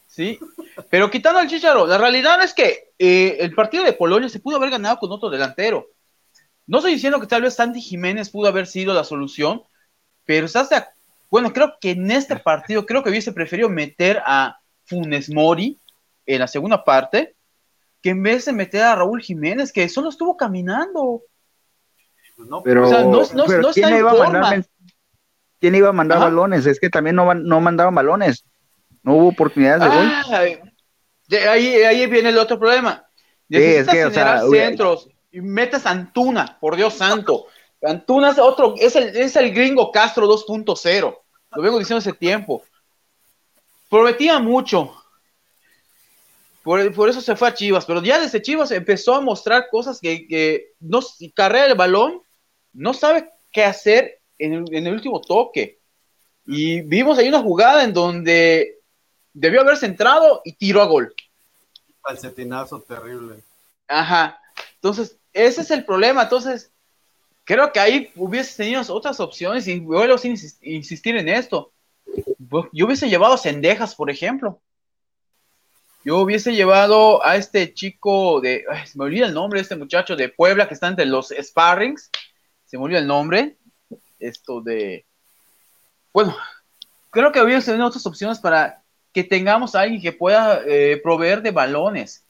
Sí, 0.07 0.39
pero 0.89 1.11
quitando 1.11 1.39
al 1.39 1.47
Chicharo, 1.47 1.85
la 1.85 1.97
realidad 1.97 2.41
es 2.41 2.53
que 2.53 2.93
eh, 2.97 3.37
el 3.39 3.53
partido 3.53 3.83
de 3.83 3.93
Polonia 3.93 4.29
se 4.29 4.39
pudo 4.39 4.55
haber 4.55 4.69
ganado 4.69 4.97
con 4.97 5.11
otro 5.11 5.29
delantero. 5.29 5.89
No 6.67 6.77
estoy 6.77 6.93
diciendo 6.93 7.19
que 7.19 7.27
tal 7.27 7.41
vez 7.41 7.55
Santi 7.55 7.81
Jiménez 7.81 8.29
pudo 8.29 8.49
haber 8.49 8.67
sido 8.67 8.93
la 8.93 9.03
solución, 9.03 9.63
pero 10.25 10.45
estás 10.45 10.69
de 10.69 10.83
bueno, 11.29 11.51
creo 11.51 11.73
que 11.79 11.91
en 11.91 12.09
este 12.11 12.35
partido, 12.39 12.85
creo 12.85 13.03
que 13.03 13.09
hubiese 13.09 13.31
preferido 13.31 13.69
meter 13.69 14.21
a 14.25 14.59
Funes 14.85 15.29
Mori 15.33 15.79
en 16.25 16.39
la 16.39 16.47
segunda 16.47 16.83
parte, 16.83 17.35
que 18.01 18.11
en 18.11 18.23
vez 18.23 18.45
de 18.45 18.53
meter 18.53 18.83
a 18.83 18.95
Raúl 18.95 19.21
Jiménez, 19.21 19.71
que 19.71 19.87
solo 19.89 20.09
estuvo 20.09 20.37
caminando. 20.37 21.21
No, 22.37 22.61
pero, 22.61 22.85
o 22.85 22.89
sea, 22.89 23.01
no, 23.01 23.23
no, 23.33 23.71
¿quién, 23.73 23.97
iba 23.97 24.11
a 24.11 24.29
mandar, 24.29 24.65
¿quién 25.59 25.73
iba 25.73 25.89
a 25.89 25.93
mandar 25.93 26.19
balones? 26.19 26.65
Es 26.67 26.79
que 26.79 26.89
también 26.89 27.15
no, 27.15 27.33
no 27.33 27.61
mandaban 27.61 27.95
balones. 27.95 28.45
No 29.01 29.15
hubo 29.15 29.29
oportunidades 29.29 29.81
de 29.81 29.87
gol. 29.87 31.49
ahí, 31.49 31.65
ahí 31.83 32.05
viene 32.07 32.29
el 32.29 32.37
otro 32.37 32.59
problema. 32.59 33.07
Necesitas 33.49 33.85
sí, 33.85 33.97
es 33.97 34.05
que, 34.05 34.11
generar 34.11 34.43
o 34.43 34.51
sea, 34.51 34.67
centros 34.67 35.09
y 35.37 35.41
metes 35.41 35.85
a 35.85 35.91
Antuna, 35.91 36.57
por 36.59 36.75
Dios 36.75 36.95
santo. 36.95 37.45
Antuna 37.83 38.31
es 38.31 38.39
otro, 38.39 38.73
es 38.75 38.95
el, 38.95 39.15
es 39.15 39.35
el 39.35 39.53
gringo 39.53 39.91
Castro 39.91 40.27
2.0. 40.27 41.19
Lo 41.51 41.61
vengo 41.61 41.77
diciendo 41.77 41.99
hace 41.99 42.13
tiempo. 42.13 42.63
Prometía 43.87 44.39
mucho. 44.39 44.91
Por, 46.63 46.91
por, 46.91 47.07
eso 47.07 47.21
se 47.21 47.35
fue 47.35 47.49
a 47.49 47.53
Chivas. 47.53 47.85
Pero 47.85 48.01
ya 48.01 48.19
desde 48.19 48.41
Chivas 48.41 48.71
empezó 48.71 49.13
a 49.13 49.21
mostrar 49.21 49.69
cosas 49.69 49.99
que, 49.99 50.27
que 50.27 50.73
no 50.79 51.01
carrera 51.35 51.67
el 51.67 51.75
balón, 51.75 52.23
no 52.73 52.95
sabe 52.95 53.29
qué 53.51 53.63
hacer 53.63 54.19
en 54.39 54.53
el, 54.53 54.65
en 54.73 54.87
el 54.87 54.93
último 54.93 55.21
toque. 55.21 55.77
Y 56.47 56.81
vimos 56.81 57.19
ahí 57.19 57.29
una 57.29 57.43
jugada 57.43 57.83
en 57.83 57.93
donde 57.93 58.79
debió 59.33 59.61
haberse 59.61 59.85
entrado 59.85 60.41
y 60.43 60.53
tiró 60.53 60.81
a 60.81 60.87
gol. 60.87 61.13
Falsetinazo 62.01 62.81
terrible. 62.81 63.35
Ajá. 63.87 64.41
Entonces, 64.75 65.16
ese 65.33 65.61
es 65.61 65.71
el 65.71 65.85
problema. 65.85 66.23
Entonces, 66.23 66.71
creo 67.43 67.71
que 67.71 67.79
ahí 67.79 68.11
hubiese 68.15 68.57
tenido 68.57 68.81
otras 68.93 69.19
opciones 69.19 69.67
y 69.67 69.79
vuelvo 69.79 70.17
sin 70.17 70.35
insistir 70.61 71.15
en 71.15 71.29
esto. 71.29 71.71
Yo 72.71 72.85
hubiese 72.85 73.09
llevado 73.09 73.37
Cendejas, 73.37 73.95
por 73.95 74.09
ejemplo. 74.09 74.61
Yo 76.03 76.19
hubiese 76.19 76.53
llevado 76.53 77.25
a 77.25 77.35
este 77.35 77.73
chico 77.73 78.39
de, 78.39 78.63
se 78.85 78.97
me 78.97 79.05
olvida 79.05 79.25
el 79.25 79.33
nombre 79.33 79.59
de 79.59 79.63
este 79.63 79.75
muchacho 79.75 80.15
de 80.15 80.29
Puebla 80.29 80.67
que 80.67 80.73
está 80.73 80.87
entre 80.87 81.05
los 81.05 81.33
sparrings. 81.37 82.09
Se 82.65 82.77
me 82.77 82.83
olvida 82.83 82.99
el 82.99 83.07
nombre. 83.07 83.57
Esto 84.19 84.61
de, 84.61 85.05
bueno, 86.13 86.35
creo 87.11 87.31
que 87.31 87.41
hubiese 87.41 87.71
tenido 87.71 87.87
otras 87.87 88.05
opciones 88.05 88.39
para 88.39 88.81
que 89.13 89.23
tengamos 89.23 89.75
a 89.75 89.81
alguien 89.81 90.01
que 90.01 90.11
pueda 90.11 90.61
eh, 90.65 90.99
proveer 91.01 91.41
de 91.41 91.51
balones. 91.51 92.26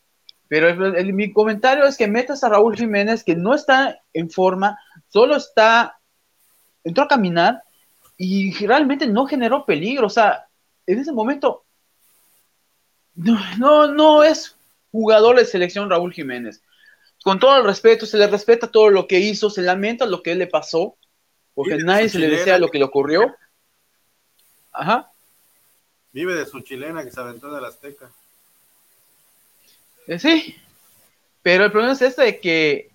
Pero 0.50 0.74
mi 1.14 1.32
comentario 1.34 1.86
es 1.86 1.98
que 1.98 2.08
metas 2.08 2.44
a 2.44 2.50
Raúl 2.50 2.78
Jiménez, 2.78 3.24
que 3.24 3.36
no 3.36 3.54
está 3.54 4.02
en 4.14 4.30
forma, 4.30 4.80
solo 5.10 5.36
está, 5.36 6.00
entró 6.84 7.04
a 7.04 7.08
caminar 7.08 7.64
y 8.18 8.54
realmente 8.66 9.08
no 9.08 9.26
generó 9.26 9.66
peligro. 9.66 10.08
O 10.08 10.10
sea, 10.10 10.48
en 10.86 11.00
ese 11.00 11.12
momento, 11.12 11.66
no, 13.16 13.88
no, 13.88 14.24
es 14.24 14.56
jugador 14.92 15.38
de 15.38 15.46
selección 15.46 15.90
Raúl 15.90 16.14
Jiménez. 16.14 16.62
Con 17.24 17.40
todo 17.40 17.58
el 17.58 17.66
respeto, 17.66 18.06
se 18.06 18.18
le 18.18 18.28
respeta 18.28 18.72
todo 18.72 18.90
lo 18.90 19.08
que 19.08 19.20
hizo, 19.20 19.50
se 19.50 19.62
lamenta 19.62 20.06
lo 20.06 20.24
que 20.24 20.36
le 20.36 20.48
pasó, 20.48 20.96
porque 21.54 21.78
nadie 21.78 22.08
se 22.08 22.20
le 22.20 22.30
desea 22.30 22.58
lo 22.58 22.70
que 22.70 22.78
le 22.78 22.86
ocurrió. 22.86 23.36
Ajá. 24.72 25.12
Vive 26.14 26.36
de 26.36 26.46
su 26.46 26.62
chilena 26.62 27.04
que 27.04 27.12
se 27.12 27.20
aventó 27.20 27.54
de 27.54 27.60
la 27.60 27.68
Azteca. 27.68 28.12
Eh, 30.08 30.20
sí, 30.20 30.56
pero 31.42 31.66
el 31.66 31.72
problema 31.72 31.94
es 31.94 32.02
este 32.02 32.24
de 32.24 32.40
que 32.40 32.90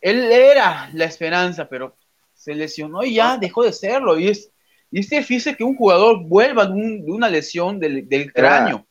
él 0.00 0.32
era 0.32 0.90
la 0.94 1.04
esperanza, 1.04 1.68
pero 1.68 1.96
se 2.34 2.54
lesionó 2.54 3.04
y 3.04 3.14
ya 3.14 3.38
dejó 3.38 3.64
de 3.64 3.72
serlo. 3.72 4.18
Y 4.18 4.28
es, 4.28 4.50
y 4.90 5.00
es 5.00 5.10
difícil 5.10 5.56
que 5.56 5.64
un 5.64 5.76
jugador 5.76 6.24
vuelva 6.24 6.66
de, 6.66 7.04
una 7.06 7.28
lesión 7.28 7.78
del, 7.78 8.32
cráneo. 8.32 8.86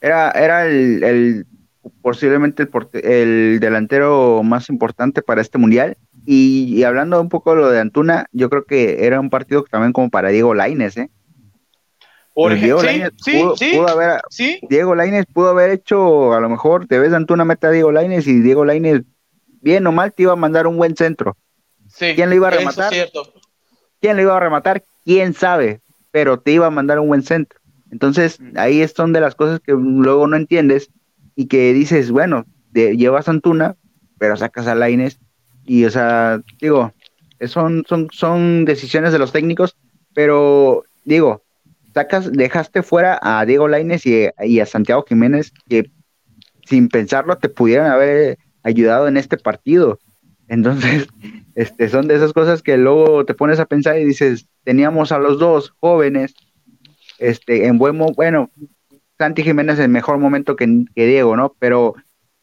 Era, 0.00 0.32
era 0.32 0.66
el, 0.66 1.46
posiblemente 2.02 2.64
el, 2.64 3.04
el, 3.04 3.60
delantero 3.60 4.42
más 4.42 4.68
importante 4.68 5.22
para 5.22 5.40
este 5.40 5.58
mundial. 5.58 5.96
Y, 6.24 6.82
hablando 6.84 7.20
un 7.20 7.28
poco 7.28 7.54
de 7.54 7.60
lo 7.60 7.70
de 7.70 7.80
Antuna, 7.80 8.26
yo 8.32 8.48
creo 8.50 8.64
que 8.64 9.06
era 9.06 9.20
un 9.20 9.30
partido 9.30 9.64
también 9.64 9.92
como 9.92 10.10
para 10.10 10.28
Diego 10.28 10.54
Laines, 10.54 10.96
¿eh? 10.96 11.10
Por 12.34 12.52
ejemplo, 12.52 12.80
sí, 12.80 13.02
sí, 13.56 13.72
pudo, 13.76 13.88
haber, 13.88 14.20
Diego 14.68 14.94
Laines 14.94 15.26
pudo 15.26 15.50
haber 15.50 15.70
hecho, 15.70 16.32
a 16.32 16.40
lo 16.40 16.48
mejor, 16.48 16.86
te 16.86 16.98
ves 16.98 17.12
Antuna 17.12 17.44
meta 17.44 17.68
a 17.68 17.70
Diego 17.70 17.92
Laines 17.92 18.26
y 18.26 18.40
Diego 18.40 18.64
Laines, 18.64 19.02
bien 19.60 19.86
o 19.86 19.92
mal, 19.92 20.12
te 20.12 20.22
iba 20.22 20.32
a 20.32 20.36
mandar 20.36 20.66
un 20.66 20.78
buen 20.78 20.96
centro. 20.96 21.36
¿Quién 21.98 22.30
le 22.30 22.36
iba 22.36 22.48
a 22.48 22.52
rematar? 22.52 22.92
¿Quién 24.00 24.16
le 24.16 24.22
iba 24.22 24.36
a 24.36 24.40
rematar? 24.40 24.82
¿Quién 25.04 25.34
sabe? 25.34 25.80
Pero 26.10 26.40
te 26.40 26.52
iba 26.52 26.66
a 26.66 26.70
mandar 26.70 26.98
un 27.00 27.08
buen 27.08 27.22
centro. 27.22 27.60
Entonces, 27.90 28.38
ahí 28.56 28.86
son 28.88 29.12
de 29.12 29.20
las 29.20 29.34
cosas 29.34 29.60
que 29.60 29.72
luego 29.72 30.26
no 30.26 30.36
entiendes 30.36 30.90
y 31.36 31.46
que 31.46 31.74
dices, 31.74 32.10
bueno, 32.10 32.46
llevas 32.72 33.28
a 33.28 33.32
Antuna, 33.32 33.76
pero 34.18 34.36
sacas 34.38 34.66
a 34.66 34.74
Laines 34.74 35.18
y, 35.64 35.84
o 35.84 35.90
sea, 35.90 36.40
digo, 36.60 36.92
son, 37.46 37.84
son, 37.86 38.08
son 38.10 38.64
decisiones 38.64 39.12
de 39.12 39.18
los 39.18 39.32
técnicos, 39.32 39.76
pero 40.14 40.84
digo, 41.04 41.42
sacas, 41.94 42.32
dejaste 42.32 42.82
fuera 42.82 43.18
a 43.22 43.44
Diego 43.44 43.68
Laines 43.68 44.04
y, 44.06 44.60
a 44.60 44.66
Santiago 44.66 45.04
Jiménez 45.06 45.52
que 45.68 45.90
sin 46.64 46.88
pensarlo 46.88 47.36
te 47.38 47.48
pudieran 47.48 47.90
haber 47.90 48.38
ayudado 48.62 49.08
en 49.08 49.16
este 49.16 49.36
partido. 49.36 49.98
Entonces, 50.48 51.08
este, 51.54 51.88
son 51.88 52.08
de 52.08 52.16
esas 52.16 52.32
cosas 52.32 52.62
que 52.62 52.76
luego 52.76 53.24
te 53.24 53.34
pones 53.34 53.58
a 53.60 53.66
pensar 53.66 53.98
y 53.98 54.04
dices, 54.04 54.46
teníamos 54.64 55.12
a 55.12 55.18
los 55.18 55.38
dos 55.38 55.74
jóvenes, 55.80 56.34
este, 57.18 57.66
en 57.66 57.78
buen 57.78 57.98
bueno, 57.98 58.50
Santi 59.18 59.42
Jiménez 59.42 59.78
en 59.78 59.92
mejor 59.92 60.18
momento 60.18 60.56
que, 60.56 60.66
Diego, 60.94 61.36
¿no? 61.36 61.54
Pero 61.58 61.94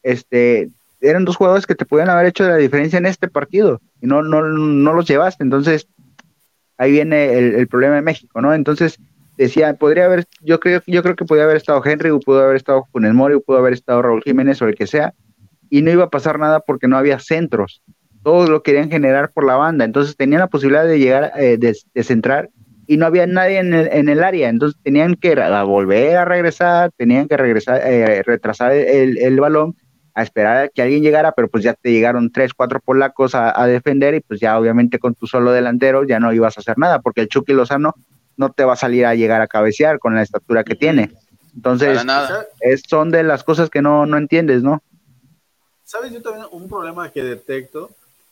este, 0.02 0.70
eran 1.00 1.24
dos 1.24 1.36
jugadores 1.36 1.66
que 1.66 1.74
te 1.74 1.84
pudieran 1.84 2.14
haber 2.14 2.26
hecho 2.26 2.48
la 2.48 2.56
diferencia 2.56 2.98
en 2.98 3.06
este 3.06 3.28
partido 3.28 3.80
y 4.00 4.06
no, 4.06 4.22
no, 4.22 4.42
no 4.42 4.92
los 4.92 5.06
llevaste. 5.06 5.42
Entonces, 5.42 5.88
ahí 6.78 6.92
viene 6.92 7.34
el, 7.34 7.54
el 7.54 7.68
problema 7.68 7.96
de 7.96 8.02
México, 8.02 8.40
¿no? 8.40 8.54
Entonces, 8.54 8.98
decía, 9.44 9.72
podría 9.74 10.04
haber, 10.04 10.26
yo 10.42 10.60
creo, 10.60 10.82
yo 10.86 11.02
creo 11.02 11.16
que 11.16 11.24
podría 11.24 11.44
haber 11.44 11.56
estado 11.56 11.82
Henry, 11.82 12.10
o 12.10 12.20
pudo 12.20 12.42
haber 12.42 12.56
estado 12.56 12.86
Funes 12.92 13.14
Mori, 13.14 13.34
o 13.34 13.40
pudo 13.40 13.56
haber 13.56 13.72
estado 13.72 14.02
Raúl 14.02 14.22
Jiménez 14.22 14.60
o 14.60 14.68
el 14.68 14.74
que 14.74 14.86
sea, 14.86 15.14
y 15.70 15.80
no 15.80 15.90
iba 15.90 16.04
a 16.04 16.10
pasar 16.10 16.38
nada 16.38 16.60
porque 16.60 16.88
no 16.88 16.98
había 16.98 17.18
centros. 17.20 17.82
Todos 18.22 18.50
lo 18.50 18.62
querían 18.62 18.90
generar 18.90 19.32
por 19.32 19.46
la 19.46 19.56
banda, 19.56 19.86
entonces 19.86 20.14
tenían 20.14 20.40
la 20.40 20.48
posibilidad 20.48 20.84
de 20.84 20.98
llegar, 20.98 21.32
eh, 21.36 21.56
de, 21.58 22.04
centrar, 22.04 22.50
y 22.86 22.98
no 22.98 23.06
había 23.06 23.26
nadie 23.26 23.58
en 23.58 23.72
el, 23.72 23.88
en 23.90 24.10
el 24.10 24.22
área, 24.22 24.50
entonces 24.50 24.78
tenían 24.82 25.14
que 25.14 25.34
volver 25.64 26.18
a 26.18 26.26
regresar, 26.26 26.90
tenían 26.98 27.26
que 27.26 27.38
regresar, 27.38 27.80
eh, 27.82 28.22
retrasar 28.22 28.72
el, 28.72 29.16
el, 29.16 29.40
balón, 29.40 29.74
a 30.12 30.22
esperar 30.22 30.64
a 30.64 30.68
que 30.68 30.82
alguien 30.82 31.02
llegara, 31.02 31.32
pero 31.32 31.48
pues 31.48 31.64
ya 31.64 31.72
te 31.72 31.92
llegaron 31.92 32.30
tres, 32.30 32.52
cuatro 32.52 32.78
polacos 32.80 33.34
a, 33.34 33.58
a 33.58 33.66
defender, 33.66 34.14
y 34.16 34.20
pues 34.20 34.38
ya 34.38 34.58
obviamente 34.58 34.98
con 34.98 35.14
tu 35.14 35.26
solo 35.26 35.50
delantero 35.50 36.04
ya 36.04 36.20
no 36.20 36.30
ibas 36.30 36.58
a 36.58 36.60
hacer 36.60 36.76
nada, 36.76 36.98
porque 36.98 37.22
el 37.22 37.28
Chucky 37.28 37.54
Lozano 37.54 37.94
no 38.40 38.50
te 38.50 38.64
va 38.64 38.72
a 38.72 38.76
salir 38.76 39.04
a 39.04 39.14
llegar 39.14 39.42
a 39.42 39.46
cabecear 39.46 39.98
con 39.98 40.14
la 40.14 40.22
estatura 40.22 40.64
que 40.64 40.74
tiene. 40.74 41.12
Entonces, 41.54 42.00
Es, 42.60 42.82
son 42.88 43.10
de 43.10 43.22
las 43.22 43.44
cosas 43.44 43.68
que 43.68 43.82
no, 43.82 44.06
no 44.06 44.16
entiendes, 44.16 44.62
¿no? 44.62 44.82
¿Sabes? 45.84 46.10
Yo 46.10 46.22
también 46.22 46.46
un 46.50 46.66
problema 46.66 47.10
que 47.10 47.22
detecto 47.22 47.90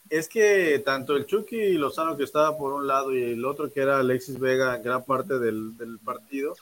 es 0.09 0.27
que 0.27 0.79
tanto 0.83 1.15
el 1.15 1.27
Chucky 1.27 1.75
Lozano 1.75 2.17
que 2.17 2.25
estaba 2.25 2.57
por 2.57 2.73
un 2.73 2.87
lado 2.87 3.15
y 3.15 3.33
el 3.33 3.45
otro 3.45 3.71
que 3.71 3.83
era 3.83 3.99
Alexis 3.99 4.39
Vega 4.39 4.79
gran 4.79 5.05
parte 5.05 5.39
del, 5.39 5.77
del 5.77 5.99
partido, 5.99 6.57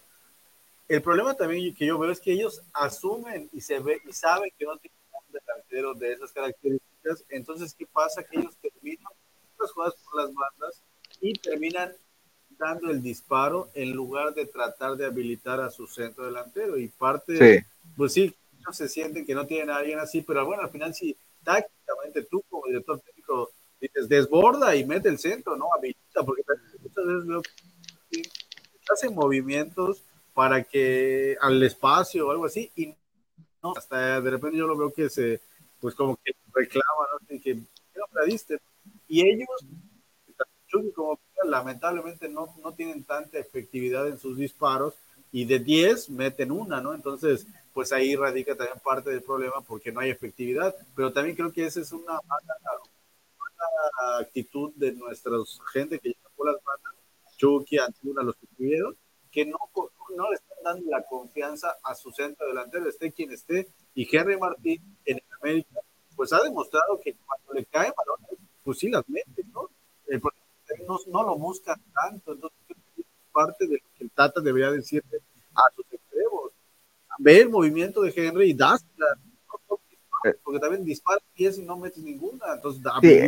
el 0.89 1.01
problema 1.01 1.35
también 1.35 1.73
que 1.73 1.87
yo 1.87 1.99
veo 2.01 2.11
es 2.11 2.21
que 2.21 2.33
ellos 2.33 2.63
asumen 2.73 3.49
y 3.53 3.61
se 3.61 3.79
ve 3.79 4.01
y 4.09 4.13
saben 4.13 4.51
que 4.59 4.65
no 4.65 4.77
tienen 4.79 4.99
un 5.13 5.33
delantero 5.33 5.95
de 5.95 6.15
esas 6.15 6.33
características, 6.33 7.25
entonces 7.29 7.73
¿qué 7.79 7.87
pasa? 7.87 8.25
Que 8.25 8.41
ellos 8.41 8.57
terminan 8.61 9.13
las 9.61 9.71
jugadas 9.71 9.95
por 10.05 10.21
las 10.21 10.35
bandas 10.35 10.83
y 11.21 11.33
terminan 11.35 11.95
dando 12.59 12.91
el 12.91 13.03
disparo 13.03 13.71
en 13.75 13.93
lugar 13.93 14.35
de 14.35 14.47
tratar 14.47 14.97
de 14.97 15.07
habilitar 15.07 15.61
a 15.61 15.71
su 15.71 15.87
centro 15.87 16.25
delantero. 16.25 16.79
Y 16.79 16.89
parte, 16.89 17.67
pues 17.97 18.13
sí, 18.13 18.35
ellos 18.59 18.77
se 18.77 18.89
sienten 18.89 19.25
que 19.27 19.35
no 19.35 19.47
tienen 19.47 19.71
a 19.71 19.77
alguien 19.77 19.99
así, 19.99 20.23
pero 20.23 20.45
bueno, 20.47 20.63
al 20.63 20.71
final 20.71 20.95
si 20.95 21.17
tácticamente 21.45 22.25
tú 22.25 22.43
como 22.49 22.67
director 22.67 23.01
técnico 23.01 23.51
dices 23.81 24.09
desborda 24.09 24.75
y 24.75 24.85
mete 24.85 25.09
el 25.09 25.19
centro, 25.19 25.57
¿no? 25.57 25.67
Habilita, 25.77 26.23
porque 26.25 26.43
muchas 26.81 27.07
veces 27.07 27.27
veo 27.27 27.43
que 28.11 28.23
hacen 28.91 29.15
movimientos 29.15 30.03
para 30.35 30.63
que 30.63 31.37
al 31.41 31.63
espacio 31.63 32.27
o 32.27 32.31
algo 32.31 32.47
así 32.47 32.71
y 32.77 32.95
no, 33.63 33.73
hasta 33.77 34.21
de 34.21 34.31
repente 34.31 34.59
yo 34.59 34.67
lo 34.67 34.77
veo 34.77 34.93
que 34.93 35.09
se, 35.09 35.41
pues 35.81 35.95
como 35.95 36.17
que 36.17 36.33
reclama, 36.53 37.07
¿no? 37.13 37.27
Que, 37.29 37.41
¿qué 37.41 37.55
no 37.55 38.07
la 38.13 38.25
diste? 38.25 38.59
Y 39.09 39.27
ellos, 39.27 39.49
como 40.95 41.19
lamentablemente 41.45 42.29
no, 42.29 42.55
no 42.63 42.73
tienen 42.73 43.05
tanta 43.05 43.39
efectividad 43.39 44.09
en 44.09 44.19
sus 44.19 44.37
disparos 44.37 44.95
y 45.33 45.45
de 45.45 45.59
10 45.59 46.11
meten 46.11 46.51
una, 46.51 46.81
¿no? 46.81 46.95
Entonces, 46.95 47.47
pues 47.73 47.93
ahí 47.93 48.17
radica 48.17 48.57
también 48.57 48.81
parte 48.83 49.11
del 49.11 49.23
problema 49.23 49.61
porque 49.67 49.93
no 49.93 50.01
hay 50.01 50.11
efectividad, 50.11 50.75
pero 50.95 51.13
también 51.13 51.37
creo 51.37 51.53
que 51.53 51.67
esa 51.67 51.81
es 51.81 51.93
una 51.93 52.15
mala, 52.27 52.55
actitud 54.21 54.73
de 54.77 54.93
nuestra 54.93 55.33
gente 55.73 55.99
que 55.99 56.11
lleva 56.11 56.31
por 56.35 56.47
las 56.47 56.63
bandas, 56.65 56.95
Chucky, 57.37 57.79
Antuna, 57.79 58.23
los 58.23 58.37
que 58.37 58.47
tuvieron, 58.57 58.97
que 59.31 59.45
no, 59.45 59.59
no 60.17 60.31
le 60.31 60.37
están 60.37 60.59
dando 60.65 60.91
la 60.91 61.03
confianza 61.03 61.77
a 61.83 61.95
su 61.95 62.11
centro 62.13 62.47
delantero, 62.47 62.89
esté 62.89 63.13
quien 63.13 63.33
esté, 63.33 63.69
y 63.95 64.09
Henry 64.11 64.39
Martín 64.39 64.97
en 65.05 65.21
América, 65.41 65.81
pues 66.15 66.33
ha 66.33 66.43
demostrado 66.43 66.99
que 67.03 67.15
cuando 67.15 67.53
le 67.53 67.67
cae 67.67 67.93
balones, 67.95 68.39
pues 68.65 68.79
sí 68.79 68.89
las 68.89 69.07
mete, 69.09 69.43
¿no? 69.53 69.69
No, 70.87 70.99
no 71.09 71.23
lo 71.23 71.39
buscan 71.39 71.81
tanto, 71.93 72.33
entonces 72.33 72.59
parte 73.37 73.67
de 73.67 73.75
lo 73.75 73.89
que 73.97 74.05
el 74.05 74.11
Tata 74.11 74.41
debería 74.41 74.71
decirle 74.71 75.19
a 75.55 75.63
sus 75.75 75.85
extremos. 75.93 76.53
Ve 77.19 77.41
el 77.43 77.51
movimiento 77.51 78.01
de 78.03 78.13
Henry 78.17 78.51
y 78.51 78.55
dásela. 78.55 79.07
Eh. 80.25 80.33
Porque 80.43 80.61
también 80.61 80.85
dispara 80.85 81.21
pies 81.35 81.59
y 81.59 81.63
no 81.63 81.77
metes 81.77 82.03
ninguna. 82.03 82.47
Entonces, 82.55 82.83
sí, 83.03 83.19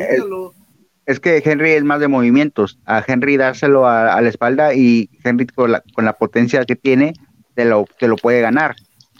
es, 1.06 1.20
que 1.20 1.42
Henry 1.44 1.72
es 1.72 1.84
más 1.84 2.00
de 2.00 2.08
movimientos. 2.08 2.78
A 2.86 3.04
Henry 3.06 3.36
dárselo 3.36 3.86
a, 3.86 4.20
la 4.20 4.28
espalda 4.28 4.74
y 4.74 5.10
Henry 5.22 5.46
con 5.46 5.72
la, 5.72 5.82
con 5.94 6.04
la 6.04 6.14
potencia 6.14 6.64
que 6.64 6.76
tiene, 6.76 7.12
te 7.54 7.64
lo, 7.64 7.84
te 7.98 8.08
lo 8.08 8.16
puede 8.16 8.40
ganar. 8.40 8.76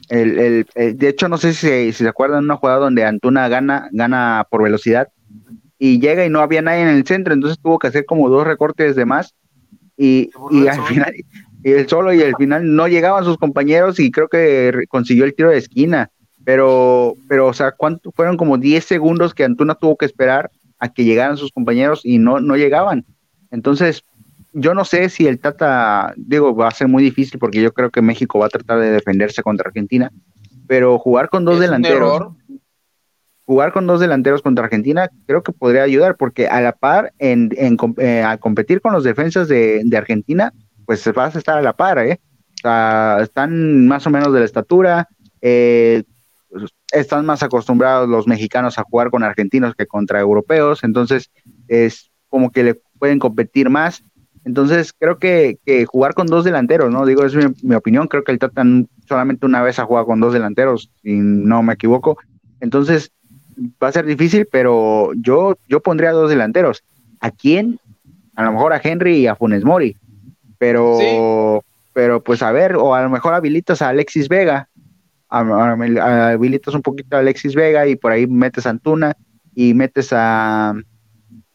El, 0.09 0.66
el, 0.74 0.99
de 0.99 1.09
hecho, 1.09 1.29
no 1.29 1.37
sé 1.37 1.53
si, 1.53 1.93
si 1.93 2.05
se 2.05 2.09
acuerdan 2.09 2.41
de 2.41 2.47
una 2.47 2.57
jugada 2.57 2.79
donde 2.79 3.05
Antuna 3.05 3.49
gana, 3.49 3.89
gana 3.93 4.47
por 4.51 4.62
velocidad 4.62 5.09
y 5.79 6.01
llega 6.01 6.24
y 6.24 6.31
no 6.31 6.41
había 6.41 6.62
nadie 6.62 6.83
en 6.83 6.89
el 6.89 7.07
centro, 7.07 7.35
entonces 7.35 7.59
tuvo 7.62 7.79
que 7.79 7.87
hacer 7.87 8.05
como 8.05 8.29
dos 8.29 8.47
recortes 8.47 8.97
de 8.97 9.05
más 9.05 9.35
y, 9.97 10.31
y 10.51 10.66
al 10.66 10.83
final, 10.85 11.14
y 11.62 11.72
el 11.72 11.89
solo 11.89 12.12
y 12.12 12.22
al 12.22 12.37
final 12.37 12.74
no 12.74 12.89
llegaban 12.89 13.24
sus 13.24 13.37
compañeros 13.37 13.99
y 13.99 14.11
creo 14.11 14.29
que 14.29 14.85
consiguió 14.89 15.24
el 15.24 15.35
tiro 15.35 15.51
de 15.51 15.59
esquina. 15.59 16.11
Pero, 16.45 17.14
pero, 17.29 17.49
o 17.49 17.53
sea, 17.53 17.72
¿cuánto? 17.72 18.11
Fueron 18.12 18.39
como 18.39 18.57
10 18.57 18.83
segundos 18.83 19.35
que 19.35 19.45
Antuna 19.45 19.74
tuvo 19.74 19.97
que 19.97 20.07
esperar 20.07 20.51
a 20.79 20.89
que 20.89 21.05
llegaran 21.05 21.37
sus 21.37 21.53
compañeros 21.53 22.01
y 22.05 22.18
no, 22.18 22.41
no 22.41 22.57
llegaban. 22.57 23.05
Entonces, 23.51 24.03
yo 24.55 24.72
no 24.72 24.85
sé 24.85 25.11
si 25.11 25.26
el 25.26 25.41
Tata, 25.41 26.14
digo, 26.16 26.55
va 26.55 26.68
a 26.68 26.72
ser 26.72 26.89
muy 26.89 27.03
difícil 27.03 27.39
porque 27.39 27.61
yo 27.61 27.72
creo 27.72 27.91
que 27.91 28.01
México 28.01 28.39
va 28.39 28.47
a 28.47 28.51
tratar 28.51 28.81
de 28.81 28.91
defenderse 28.91 29.43
contra 29.43 29.68
Argentina, 29.68 30.11
pero 30.66 30.99
jugar 30.99 31.29
con 31.29 31.45
dos 31.45 31.61
delanteros 31.61 32.29
jugar 33.49 33.72
con 33.72 33.86
dos 33.86 33.99
delanteros 33.99 34.42
contra 34.42 34.64
Argentina 34.64 35.09
creo 35.26 35.42
que 35.42 35.53
podría 35.53 35.82
ayudar, 35.82 36.16
porque 36.18 36.49
a 36.49 36.61
la 36.61 36.72
par, 36.72 37.14
en, 37.18 37.49
en 37.57 37.78
eh, 37.96 38.22
a 38.22 38.36
competir 38.36 38.82
con 38.82 38.92
los 38.92 39.05
defensas 39.05 39.49
de, 39.49 39.88
Argentina, 39.96 40.53
pues 40.84 41.11
vas 41.14 41.34
a 41.34 41.38
estar 41.38 41.57
a 41.57 41.62
la 41.62 41.72
par, 41.72 41.99
¿eh? 41.99 42.20
están 43.22 43.86
más 43.86 44.07
o 44.07 44.11
menos 44.11 44.34
de 44.34 44.40
la 44.40 44.44
estatura, 44.44 45.09
eh, 45.40 46.03
están 46.92 47.24
más 47.24 47.42
acostumbrados 47.42 48.07
los 48.07 48.26
mexicanos 48.26 48.78
a 48.78 48.82
jugar 48.82 49.09
con 49.09 49.22
argentinos 49.22 49.74
que 49.74 49.86
contra 49.86 50.20
europeos, 50.20 50.84
entonces 50.84 51.30
es 51.68 52.11
como 52.28 52.51
que 52.51 52.64
le 52.64 52.74
pueden 52.99 53.18
competir 53.18 53.70
más. 53.70 54.05
Entonces 54.44 54.92
creo 54.92 55.18
que, 55.18 55.59
jugar 55.86 56.12
con 56.12 56.26
dos 56.26 56.44
delanteros, 56.44 56.90
¿no? 56.90 57.07
Digo, 57.07 57.24
es 57.24 57.34
mi, 57.62 57.74
opinión, 57.74 58.09
creo 58.09 58.24
que 58.24 58.32
el 58.32 58.38
Tata 58.38 58.62
solamente 59.07 59.46
una 59.46 59.62
vez 59.62 59.78
ha 59.78 59.86
jugado 59.86 60.05
con 60.05 60.20
dos 60.20 60.34
delanteros, 60.34 60.90
si 61.03 61.14
no 61.14 61.62
me 61.62 61.72
equivoco. 61.72 62.18
Entonces, 62.61 63.12
va 63.82 63.88
a 63.88 63.92
ser 63.92 64.06
difícil, 64.06 64.46
pero 64.50 65.12
yo, 65.14 65.59
yo 65.68 65.80
pondría 65.80 66.12
dos 66.12 66.30
delanteros. 66.30 66.84
¿A 67.20 67.30
quién? 67.30 67.80
A 68.34 68.44
lo 68.44 68.52
mejor 68.52 68.72
a 68.72 68.80
Henry 68.82 69.18
y 69.18 69.26
a 69.26 69.34
Funes 69.34 69.64
Mori. 69.64 69.96
Pero, 70.59 71.64
pero 71.92 72.22
pues 72.22 72.42
a 72.42 72.52
ver, 72.52 72.76
o 72.76 72.94
a 72.94 73.02
lo 73.02 73.11
mejor 73.11 73.34
habilitas 73.34 73.82
a 73.82 73.88
Alexis 73.88 74.28
Vega. 74.28 74.68
habilitas 75.28 76.74
un 76.74 76.82
poquito 76.82 77.16
a 77.16 77.20
Alexis 77.20 77.54
Vega 77.54 77.86
y 77.86 77.96
por 77.96 78.12
ahí 78.12 78.26
metes 78.26 78.66
a 78.66 78.70
Antuna 78.70 79.16
y 79.54 79.74
metes 79.74 80.12
a, 80.12 80.74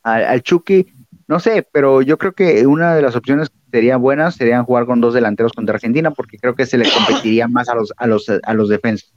al 0.04 0.42
Chucky. 0.42 0.88
No 1.28 1.40
sé, 1.40 1.66
pero 1.72 2.02
yo 2.02 2.18
creo 2.18 2.34
que 2.34 2.68
una 2.68 2.96
de 2.96 3.02
las 3.02 3.16
opciones 3.16 3.50
que 3.50 3.56
serían 3.72 4.02
buenas 4.02 4.36
serían 4.36 4.66
jugar 4.66 4.86
con 4.86 5.00
dos 5.02 5.14
delanteros 5.14 5.54
contra 5.54 5.76
Argentina, 5.76 6.12
porque 6.12 6.38
creo 6.38 6.54
que 6.54 6.66
se 6.66 6.78
le 6.78 6.90
competiría 6.92 7.48
más 7.48 7.70
a 7.70 7.76
los, 7.76 7.94
a 7.98 8.08
los, 8.08 8.30
a 8.30 8.54
los 8.54 8.70
defensas. 8.70 9.14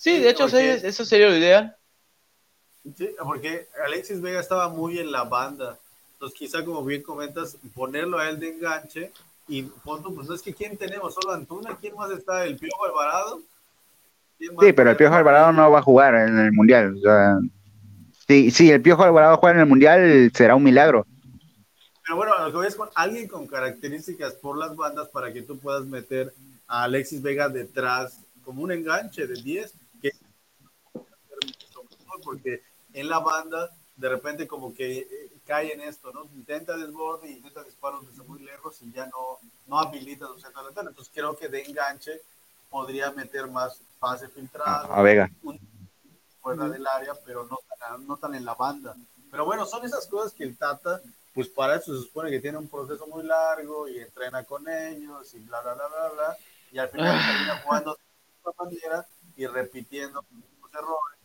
Sí, 0.00 0.18
de 0.18 0.30
hecho, 0.30 0.46
eso 0.46 1.04
sería 1.04 1.28
lo 1.28 1.36
ideal. 1.36 1.76
Sí, 2.96 3.10
porque 3.22 3.68
Alexis 3.84 4.22
Vega 4.22 4.40
estaba 4.40 4.70
muy 4.70 4.98
en 4.98 5.12
la 5.12 5.24
banda. 5.24 5.78
Entonces, 6.14 6.38
quizá, 6.38 6.64
como 6.64 6.82
bien 6.82 7.02
comentas, 7.02 7.58
ponerlo 7.74 8.18
a 8.18 8.30
él 8.30 8.40
de 8.40 8.48
enganche 8.48 9.12
y 9.46 9.64
punto, 9.64 10.10
pues 10.14 10.30
es 10.30 10.40
que 10.40 10.54
¿quién 10.54 10.78
tenemos? 10.78 11.12
¿Solo 11.12 11.34
Antuna? 11.34 11.76
¿Quién 11.78 11.94
más 11.96 12.10
está? 12.12 12.46
¿El 12.46 12.56
Piojo 12.56 12.86
Alvarado? 12.86 13.42
Sí, 14.38 14.72
pero 14.72 14.88
el 14.88 14.96
Piojo 14.96 15.14
Alvarado 15.16 15.52
no 15.52 15.70
va 15.70 15.80
a 15.80 15.82
jugar 15.82 16.14
en 16.14 16.38
el 16.38 16.52
Mundial. 16.52 16.96
O 16.96 17.00
sea, 17.02 17.38
sí, 18.26 18.50
sí, 18.50 18.70
el 18.70 18.80
Piojo 18.80 19.02
Alvarado 19.02 19.36
juega 19.36 19.56
en 19.56 19.60
el 19.64 19.68
Mundial, 19.68 20.32
será 20.34 20.56
un 20.56 20.62
milagro. 20.62 21.06
Pero 22.04 22.16
bueno, 22.16 22.32
lo 22.38 22.46
que 22.46 22.56
voy 22.56 22.68
es 22.68 22.74
con 22.74 22.88
alguien 22.94 23.28
con 23.28 23.46
características 23.46 24.32
por 24.32 24.56
las 24.56 24.74
bandas 24.74 25.08
para 25.08 25.30
que 25.30 25.42
tú 25.42 25.58
puedas 25.58 25.84
meter 25.84 26.32
a 26.66 26.84
Alexis 26.84 27.20
Vega 27.20 27.50
detrás 27.50 28.18
como 28.42 28.62
un 28.62 28.72
enganche 28.72 29.26
de 29.26 29.34
10 29.42 29.74
porque 32.30 32.62
en 32.94 33.08
la 33.08 33.18
banda 33.18 33.70
de 33.96 34.08
repente 34.08 34.46
como 34.46 34.72
que 34.72 34.98
eh, 34.98 35.32
cae 35.44 35.72
en 35.72 35.80
esto, 35.80 36.12
¿no? 36.12 36.26
Intenta 36.36 36.76
desborde 36.76 37.28
y 37.28 37.32
intenta 37.32 37.64
disparos 37.64 38.06
desde 38.06 38.22
muy 38.22 38.38
lejos 38.38 38.80
y 38.82 38.92
ya 38.92 39.06
no, 39.06 39.38
no 39.66 39.80
habilita 39.80 40.28
su 40.28 40.38
centro 40.38 40.60
delantero. 40.60 40.90
Entonces 40.90 41.12
creo 41.12 41.36
que 41.36 41.48
de 41.48 41.64
enganche 41.64 42.22
podría 42.70 43.10
meter 43.10 43.48
más 43.48 43.80
pase 43.98 44.28
filtrado. 44.28 44.92
A 44.92 45.02
Vega. 45.02 45.28
Fuera 46.40 46.68
del 46.68 46.86
área, 46.86 47.14
pero 47.26 47.46
no 47.46 47.58
tan, 47.80 48.06
no 48.06 48.16
tan 48.16 48.34
en 48.36 48.44
la 48.44 48.54
banda. 48.54 48.94
Pero 49.28 49.44
bueno, 49.44 49.66
son 49.66 49.84
esas 49.84 50.06
cosas 50.06 50.32
que 50.32 50.44
el 50.44 50.56
Tata, 50.56 51.00
pues 51.34 51.48
para 51.48 51.76
eso 51.76 51.96
se 51.96 52.04
supone 52.04 52.30
que 52.30 52.40
tiene 52.40 52.58
un 52.58 52.68
proceso 52.68 53.08
muy 53.08 53.24
largo 53.24 53.88
y 53.88 53.98
entrena 53.98 54.44
con 54.44 54.68
ellos 54.68 55.34
y 55.34 55.40
bla, 55.40 55.60
bla, 55.62 55.74
bla, 55.74 55.88
bla, 55.88 56.08
bla. 56.10 56.36
Y 56.70 56.78
al 56.78 56.88
final 56.90 57.18
termina 57.26 57.62
jugando 57.64 57.94
de 57.94 58.50
esta 58.50 58.64
manera 58.64 59.06
y 59.36 59.46
repitiendo 59.46 60.24
los 60.62 60.74
errores 60.74 61.19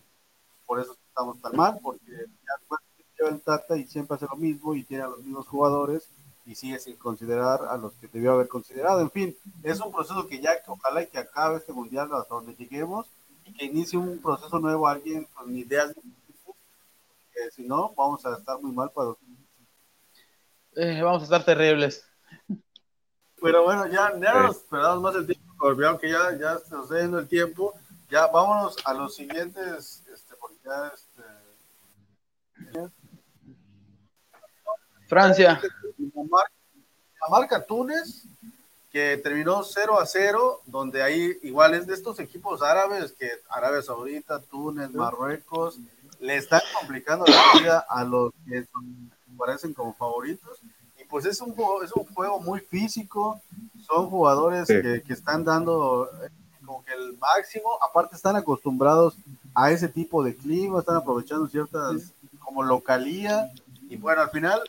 por 0.66 0.80
eso 0.80 0.98
estamos 1.08 1.42
tan 1.42 1.56
mal, 1.56 1.80
porque 1.82 2.06
ya 2.08 2.78
lleva 3.18 3.30
el 3.30 3.42
Tata 3.42 3.78
y 3.78 3.86
siempre 3.86 4.16
hace 4.16 4.28
lo 4.30 4.36
mismo 4.36 4.76
y 4.76 4.84
tiene 4.84 5.04
a 5.04 5.08
los 5.08 5.20
mismos 5.20 5.48
jugadores 5.48 6.10
y 6.46 6.56
sigue 6.56 6.80
sin 6.80 6.96
considerar 6.98 7.66
a 7.66 7.78
los 7.78 7.94
que 7.94 8.08
debió 8.08 8.34
haber 8.34 8.48
considerado. 8.48 9.02
En 9.02 9.10
fin, 9.10 9.36
es 9.64 9.80
un 9.80 9.92
proceso 9.92 10.28
que 10.28 10.40
ya 10.40 10.52
ojalá 10.68 11.02
y 11.02 11.08
que 11.08 11.18
acabe 11.18 11.58
este 11.58 11.74
mundial 11.74 12.10
hasta 12.14 12.36
donde 12.36 12.56
lleguemos 12.56 13.08
y 13.46 13.54
que 13.54 13.66
inicie 13.66 13.98
un 13.98 14.20
proceso 14.20 14.60
nuevo 14.60 14.88
alguien 14.88 15.26
con 15.34 15.56
ideas 15.56 15.94
que 17.34 17.52
si 17.52 17.64
no 17.64 17.94
vamos 17.96 18.26
a 18.26 18.38
estar 18.38 18.60
muy 18.62 18.72
mal 18.72 18.90
para 18.92 19.14
eh, 20.76 21.02
vamos 21.02 21.22
a 21.22 21.24
estar 21.24 21.44
terribles. 21.44 22.06
Pero 23.42 23.64
bueno, 23.64 23.88
ya, 23.88 24.12
ya 24.20 24.34
nos 24.34 24.58
esperamos 24.58 25.02
más 25.02 25.16
el 25.16 25.26
tiempo, 25.26 25.46
aunque 25.60 26.10
ya, 26.10 26.38
ya 26.38 26.58
se 26.60 26.76
nos 26.76 26.86
está 26.86 27.02
yendo 27.02 27.20
el 27.20 27.28
tiempo. 27.28 27.74
Ya 28.10 28.28
vámonos 28.28 28.76
a 28.86 28.94
los 28.94 29.16
siguientes 29.16 30.04
este, 30.94 31.24
Francia. 35.08 35.62
La 37.22 37.30
marca 37.30 37.64
Túnez, 37.66 38.26
que 38.92 39.18
terminó 39.18 39.64
0 39.64 40.00
a 40.00 40.06
0, 40.06 40.62
donde 40.66 41.04
ahí 41.04 41.38
igual 41.44 41.74
es 41.74 41.86
de 41.88 41.94
estos 41.94 42.20
equipos 42.20 42.62
árabes, 42.62 43.14
que 43.14 43.30
Arabia 43.50 43.82
Saudita, 43.82 44.42
Túnez, 44.42 44.92
Marruecos, 44.92 45.80
le 46.20 46.38
están 46.38 46.62
complicando 46.80 47.26
la 47.26 47.60
vida 47.60 47.86
a 47.88 48.04
los 48.04 48.32
que 48.48 48.66
parecen 49.38 49.74
como 49.74 49.94
favoritos. 49.94 50.60
Y 51.00 51.04
pues 51.06 51.26
es 51.26 51.42
un, 51.42 51.54
juego, 51.54 51.84
es 51.84 51.92
un 51.92 52.06
juego 52.06 52.40
muy 52.40 52.62
físico, 52.62 53.42
son 53.86 54.10
jugadores 54.10 54.68
que, 54.68 55.04
que, 55.06 55.14
están 55.14 55.44
dando 55.44 56.10
eh, 56.24 56.30
como 56.66 56.84
que 56.84 56.94
el 56.94 57.18
máximo, 57.18 57.78
aparte 57.82 58.16
están 58.16 58.36
acostumbrados 58.36 59.16
a 59.54 59.72
ese 59.72 59.88
tipo 59.88 60.24
de 60.24 60.36
clima, 60.36 60.80
están 60.80 60.98
aprovechando 60.98 61.48
ciertas 61.48 62.12
como 62.40 62.64
localía. 62.64 63.52
Y 63.90 63.98
bueno, 63.98 64.22
al 64.22 64.30
final 64.30 64.62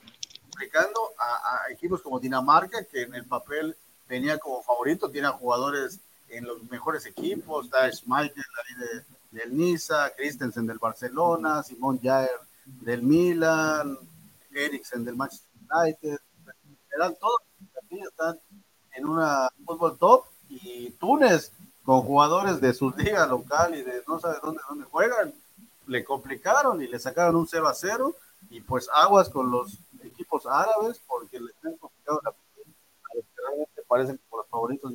aplicando 0.52 1.00
a, 1.18 1.70
equipos 1.70 2.00
como 2.00 2.18
Dinamarca, 2.18 2.84
que 2.84 3.02
en 3.02 3.14
el 3.14 3.24
papel 3.24 3.76
venía 4.08 4.38
como 4.38 4.62
favorito, 4.62 5.10
tiene 5.10 5.28
a 5.28 5.32
jugadores 5.32 6.00
en 6.28 6.44
los 6.44 6.62
mejores 6.70 7.04
equipos, 7.06 7.66
está 7.66 7.90
Schmeichel 7.90 8.42
de, 8.78 9.38
del 9.38 9.56
Niza, 9.56 10.10
Christensen 10.16 10.66
del 10.66 10.78
Barcelona, 10.78 11.62
Simón 11.62 12.00
Jair 12.02 12.30
del 12.64 13.02
Milan, 13.02 13.98
Eriksen 14.50 15.04
del 15.04 15.14
Manchester 15.14 15.50
United, 15.70 16.18
eran 16.96 17.14
todos 17.16 17.40
en 18.96 19.06
una 19.06 19.48
fútbol 19.64 19.96
top. 19.98 20.24
Y 20.48 20.90
Túnez 20.92 21.52
con 21.86 22.02
jugadores 22.02 22.60
de 22.60 22.74
su 22.74 22.90
liga 22.98 23.26
local 23.26 23.74
y 23.74 23.82
de 23.82 24.02
no 24.06 24.20
sabe 24.20 24.36
dónde, 24.42 24.60
dónde 24.68 24.84
juegan, 24.84 25.32
le 25.86 26.04
complicaron 26.04 26.82
y 26.82 26.88
le 26.88 26.98
sacaron 26.98 27.36
un 27.36 27.46
0 27.46 27.68
a 27.68 27.74
0 27.74 28.14
y 28.50 28.60
pues 28.60 28.90
aguas 28.92 29.30
con 29.30 29.50
los 29.50 29.78
equipos 30.02 30.44
árabes 30.46 31.00
porque 31.06 31.40
le 31.40 31.50
están 31.52 31.76
complicado 31.76 32.20
la 32.24 32.34
parecen 33.88 34.20
como 34.28 34.42
los 34.42 34.50
favoritos 34.50 34.92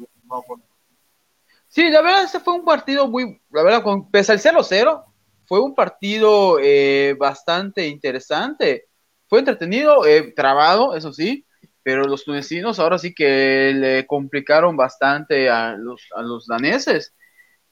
Sí, 1.69 1.89
la 1.89 2.01
verdad, 2.01 2.23
este 2.25 2.41
fue 2.41 2.53
un 2.53 2.65
partido 2.65 3.07
muy, 3.07 3.41
la 3.49 3.63
verdad, 3.63 3.81
con, 3.81 4.11
pese 4.11 4.33
al 4.33 4.39
0-0, 4.39 5.05
fue 5.45 5.61
un 5.61 5.73
partido 5.73 6.59
eh, 6.59 7.15
bastante 7.17 7.87
interesante. 7.87 8.89
Fue 9.27 9.39
entretenido, 9.39 10.05
eh, 10.05 10.33
trabado, 10.35 10.95
eso 10.95 11.13
sí, 11.13 11.45
pero 11.84 12.03
los 12.03 12.23
tunecinos 12.23 12.79
ahora 12.79 12.97
sí 12.97 13.13
que 13.13 13.73
le 13.73 14.07
complicaron 14.07 14.77
bastante 14.77 15.49
a 15.49 15.75
los, 15.75 16.01
a 16.15 16.21
los 16.21 16.47
daneses. 16.47 17.13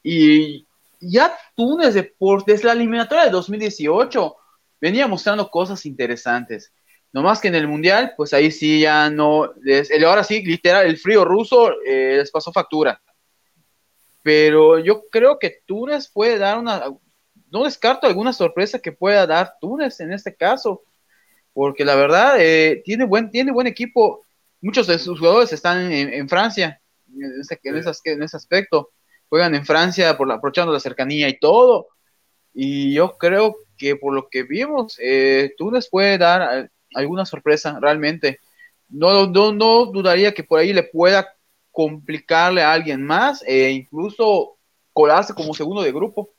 Y 0.01 0.67
ya 0.99 1.37
Túnez, 1.55 1.93
desde 1.93 2.63
la 2.65 2.73
eliminatoria 2.73 3.25
de 3.25 3.31
2018, 3.31 4.35
venía 4.81 5.07
mostrando 5.07 5.49
cosas 5.49 5.85
interesantes. 5.85 6.73
No 7.11 7.23
más 7.23 7.39
que 7.39 7.47
en 7.47 7.55
el 7.55 7.67
Mundial, 7.67 8.13
pues 8.15 8.33
ahí 8.33 8.51
sí 8.51 8.81
ya 8.81 9.09
no, 9.09 9.51
ahora 10.05 10.23
sí, 10.23 10.43
literal, 10.43 10.85
el 10.85 10.97
frío 10.97 11.25
ruso 11.25 11.71
eh, 11.85 12.17
les 12.17 12.31
pasó 12.31 12.51
factura. 12.51 13.01
Pero 14.21 14.77
yo 14.79 15.03
creo 15.09 15.39
que 15.39 15.61
Túnez 15.65 16.09
puede 16.09 16.37
dar 16.37 16.59
una, 16.59 16.83
no 17.49 17.63
descarto 17.63 18.05
alguna 18.05 18.33
sorpresa 18.33 18.79
que 18.79 18.91
pueda 18.91 19.25
dar 19.25 19.55
Túnez 19.59 19.99
en 20.01 20.13
este 20.13 20.35
caso, 20.35 20.83
porque 21.59 21.83
la 21.83 21.95
verdad 21.95 22.37
eh, 22.39 22.81
tiene, 22.85 23.03
buen, 23.03 23.31
tiene 23.31 23.51
buen 23.51 23.67
equipo. 23.67 24.25
Muchos 24.61 24.87
de 24.87 24.97
sus 24.97 25.19
jugadores 25.19 25.51
están 25.51 25.91
en, 25.91 26.29
Francia, 26.29 26.79
en 27.13 27.41
ese, 27.41 27.59
en, 27.61 28.23
ese, 28.23 28.37
aspecto. 28.37 28.91
Juegan 29.27 29.53
en 29.55 29.65
Francia 29.65 30.15
por 30.15 30.31
aprovechando 30.31 30.71
la 30.71 30.79
cercanía 30.79 31.27
y 31.27 31.37
todo. 31.37 31.89
Y 32.53 32.93
yo 32.93 33.17
creo 33.17 33.57
que 33.77 33.97
por 33.97 34.13
lo 34.13 34.29
que 34.29 34.43
vimos, 34.43 34.95
eh, 35.01 35.53
Túnez 35.57 35.89
puede 35.89 36.17
dar 36.17 36.71
alguna 36.95 37.25
sorpresa 37.25 37.77
realmente. 37.81 38.39
No, 38.87 39.27
no, 39.27 39.51
no 39.51 39.87
dudaría 39.87 40.33
que 40.33 40.45
por 40.45 40.59
ahí 40.59 40.71
le 40.71 40.83
pueda 40.83 41.27
complicarle 41.71 42.61
a 42.61 42.71
alguien 42.71 43.03
más 43.03 43.43
e 43.45 43.69
incluso 43.69 44.57
colarse 44.93 45.33
como 45.33 45.53
segundo 45.53 45.81
de 45.81 45.91
grupo 45.91 46.31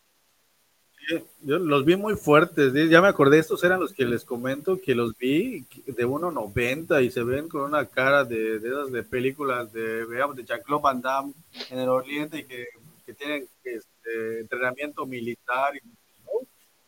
yo 1.42 1.59
los 1.59 1.84
vi 1.84 1.96
muy 1.96 2.14
fuertes, 2.14 2.72
ya 2.88 3.01
me 3.01 3.09
acordé, 3.09 3.38
estos 3.38 3.62
eran 3.64 3.80
los 3.80 3.92
que 3.92 4.05
les 4.05 4.24
comento 4.24 4.80
que 4.80 4.94
los 4.94 5.16
vi 5.16 5.64
de 5.86 6.07
1.90 6.07 7.05
y 7.05 7.11
se 7.11 7.22
ven 7.22 7.48
con 7.48 7.62
una 7.62 7.86
cara 7.86 8.24
de, 8.24 8.59
de 8.59 8.68
esas 8.68 8.92
de 8.92 9.03
películas 9.03 9.72
de, 9.72 10.05
veamos, 10.05 10.36
de 10.36 10.44
Jean-Claude 10.44 10.82
Van 10.82 11.01
Damme 11.01 11.32
en 11.70 11.78
el 11.78 11.88
Oriente 11.88 12.38
y 12.38 12.44
que, 12.44 12.66
que 13.05 13.14
tienen 13.14 13.48
este, 13.64 14.40
entrenamiento 14.40 15.07
militar. 15.07 15.72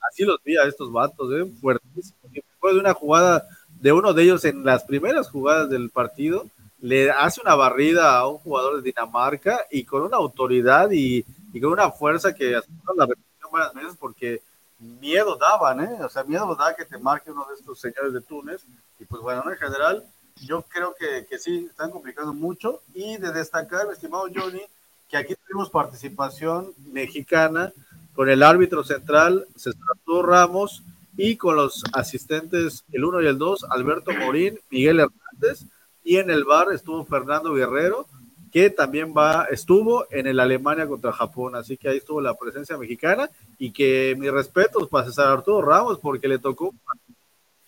Así 0.09 0.25
los 0.25 0.43
vi 0.45 0.57
a 0.57 0.65
estos 0.65 0.93
vatos, 0.93 1.33
¿eh? 1.33 1.51
fuertísimos. 1.61 2.33
Después 2.33 2.75
de 2.75 2.81
una 2.81 2.95
jugada 2.95 3.47
de 3.69 3.93
uno 3.93 4.13
de 4.13 4.23
ellos 4.23 4.45
en 4.45 4.65
las 4.65 4.85
primeras 4.85 5.29
jugadas 5.29 5.71
del 5.71 5.91
partido, 5.91 6.47
le 6.81 7.11
hace 7.11 7.41
una 7.41 7.55
barrida 7.55 8.17
a 8.17 8.29
un 8.29 8.39
jugador 8.39 8.77
de 8.77 8.83
Dinamarca 8.83 9.61
y 9.71 9.85
con 9.85 10.03
una 10.03 10.17
autoridad 10.17 10.91
y, 10.91 11.25
con 11.61 11.73
una 11.73 11.91
fuerza 11.91 12.35
que 12.35 12.61
la 12.97 13.07
varias 13.53 13.75
veces 13.75 13.97
porque 13.99 14.43
miedo 14.79 15.37
daban, 15.37 15.81
¿eh? 15.81 15.99
O 16.03 16.09
sea, 16.09 16.25
miedo 16.25 16.55
da 16.57 16.75
que 16.75 16.85
te 16.85 16.99
marque 16.99 17.31
uno 17.31 17.47
de 17.49 17.55
estos 17.55 17.79
señores 17.79 18.13
de 18.13 18.21
Túnez. 18.21 18.63
Y 18.99 19.05
pues 19.05 19.23
bueno, 19.23 19.45
en 19.49 19.57
general, 19.57 20.05
yo 20.45 20.63
creo 20.63 20.95
que, 20.99 21.27
que 21.27 21.39
sí, 21.39 21.67
están 21.71 21.91
complicando 21.91 22.33
mucho. 22.33 22.83
Y 22.95 23.17
de 23.19 23.33
destacar, 23.33 23.87
estimado 23.93 24.27
Johnny, 24.35 24.63
que 25.09 25.17
aquí 25.17 25.35
tuvimos 25.37 25.71
participación 25.71 26.73
mexicana 26.93 27.73
con 28.15 28.29
el 28.29 28.43
árbitro 28.43 28.83
central, 28.83 29.47
César 29.57 29.81
Ramos, 30.07 30.83
y 31.17 31.37
con 31.37 31.57
los 31.57 31.85
asistentes, 31.93 32.85
el 32.93 33.05
1 33.05 33.23
y 33.23 33.27
el 33.27 33.39
2, 33.39 33.67
Alberto 33.71 34.13
Morín, 34.13 34.59
Miguel 34.71 35.01
Hernández, 35.01 35.67
y 36.05 36.17
en 36.17 36.31
el 36.31 36.45
bar 36.45 36.73
estuvo 36.73 37.05
Fernando 37.05 37.53
Guerrero, 37.53 38.07
que 38.53 38.69
también 38.69 39.15
va, 39.17 39.47
estuvo 39.51 40.07
en 40.11 40.27
el 40.27 40.39
Alemania 40.39 40.87
contra 40.87 41.11
Japón, 41.11 41.57
así 41.57 41.79
que 41.79 41.89
ahí 41.89 41.97
estuvo 41.97 42.21
la 42.21 42.35
presencia 42.35 42.77
mexicana 42.77 43.31
y 43.59 43.73
que 43.73 44.15
mis 44.19 44.31
respetos 44.31 44.89
para 44.89 45.07
César 45.07 45.29
Arturo 45.29 45.63
Ramos 45.63 45.99
porque 45.99 46.29
le 46.29 46.39
tocó 46.39 46.75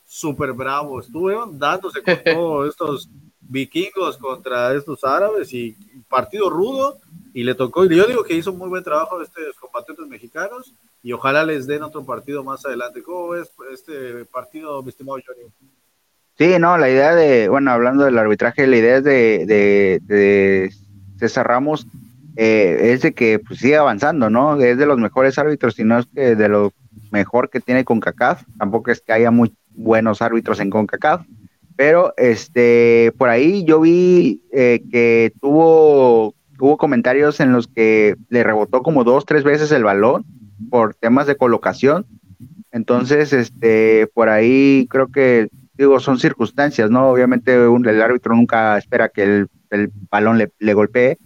súper 0.07 0.53
bravo, 0.53 1.01
estuvieron 1.01 1.59
dándose 1.59 2.03
con 2.03 2.14
todos 2.24 2.68
estos 2.68 3.09
vikingos 3.41 4.18
contra 4.18 4.74
estos 4.74 5.03
árabes 5.05 5.53
y 5.55 5.74
partido 6.09 6.51
rudo 6.51 6.99
y 7.32 7.45
le 7.45 7.55
tocó, 7.55 7.87
y 7.87 7.97
yo 7.97 8.07
digo 8.07 8.22
que 8.22 8.35
hizo 8.35 8.53
muy 8.53 8.68
buen 8.68 8.85
trabajo 8.85 9.20
estos 9.22 9.57
combatientes 9.59 10.07
mexicanos 10.07 10.74
y 11.03 11.12
ojalá 11.12 11.45
les 11.45 11.66
den 11.66 11.82
otro 11.82 12.05
partido 12.05 12.45
más 12.45 12.64
adelante. 12.64 13.03
¿Cómo 13.03 13.30
ves 13.30 13.51
este 13.72 14.24
partido, 14.26 14.82
mi 14.82 14.91
estimado 14.91 15.18
Johnny? 15.26 15.51
Sí, 16.37 16.57
no, 16.59 16.76
la 16.78 16.91
idea 16.91 17.14
de, 17.14 17.49
bueno, 17.49 17.70
hablando 17.70 18.05
del 18.05 18.18
arbitraje, 18.18 18.66
la 18.66 18.76
idea 18.76 19.01
de, 19.01 19.47
de, 19.47 20.72
César 21.16 21.47
Ramos 21.47 21.87
eh, 22.37 22.93
es 22.93 23.03
de 23.03 23.12
que 23.12 23.39
pues, 23.39 23.61
siga 23.61 23.80
avanzando, 23.80 24.30
¿no? 24.30 24.61
Es 24.61 24.76
de 24.76 24.87
los 24.87 24.99
mejores 24.99 25.39
árbitros, 25.39 25.74
sino 25.74 25.99
es 26.01 26.07
que 26.12 26.35
de 26.35 26.49
lo 26.49 26.72
mejor 27.12 27.51
que 27.51 27.61
tiene 27.61 27.85
CONCACAF. 27.85 28.43
Tampoco 28.59 28.91
es 28.91 29.01
que 29.01 29.12
haya 29.12 29.30
muy 29.30 29.55
buenos 29.70 30.22
árbitros 30.22 30.59
en 30.59 30.70
CONCACAF, 30.70 31.24
pero 31.76 32.12
este, 32.16 33.12
por 33.16 33.28
ahí 33.28 33.62
yo 33.62 33.80
vi 33.80 34.43
eh, 34.53 34.82
que 34.91 35.32
tuvo, 35.41 36.35
tuvo 36.59 36.76
comentarios 36.76 37.39
en 37.39 37.53
los 37.53 37.68
que 37.68 38.16
le 38.28 38.43
rebotó 38.43 38.82
como 38.82 39.05
dos, 39.05 39.24
tres 39.24 39.45
veces 39.45 39.70
el 39.70 39.85
balón 39.85 40.24
por 40.68 40.97
temas 40.97 41.28
de 41.28 41.37
colocación. 41.37 42.07
Entonces, 42.72 43.32
este, 43.32 44.09
por 44.14 44.28
ahí 44.28 44.89
creo 44.91 45.07
que 45.12 45.49
digo, 45.76 45.98
son 46.00 46.18
circunstancias, 46.18 46.90
¿no? 46.90 47.10
Obviamente 47.10 47.54
el 47.54 48.02
árbitro 48.02 48.34
nunca 48.34 48.78
espera 48.78 49.08
que 49.08 49.22
el, 49.70 49.90
balón 50.10 50.38
le, 50.38 50.74
golpee, 50.74 51.18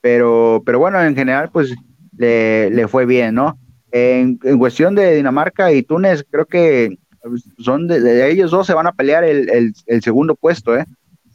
pero, 0.00 0.62
pero 0.66 0.80
bueno, 0.80 1.00
en 1.02 1.14
general, 1.14 1.50
pues 1.52 1.74
le, 2.16 2.88
fue 2.88 3.06
bien, 3.06 3.34
¿no? 3.34 3.58
En, 3.92 4.38
cuestión 4.58 4.94
de 4.94 5.14
Dinamarca 5.14 5.72
y 5.72 5.82
Túnez, 5.82 6.24
creo 6.28 6.46
que 6.46 6.98
son 7.58 7.86
de, 7.86 8.30
ellos 8.30 8.50
dos 8.50 8.66
se 8.66 8.74
van 8.74 8.86
a 8.86 8.92
pelear 8.92 9.22
el, 9.24 9.74
segundo 10.02 10.34
puesto, 10.34 10.76
¿eh? 10.76 10.84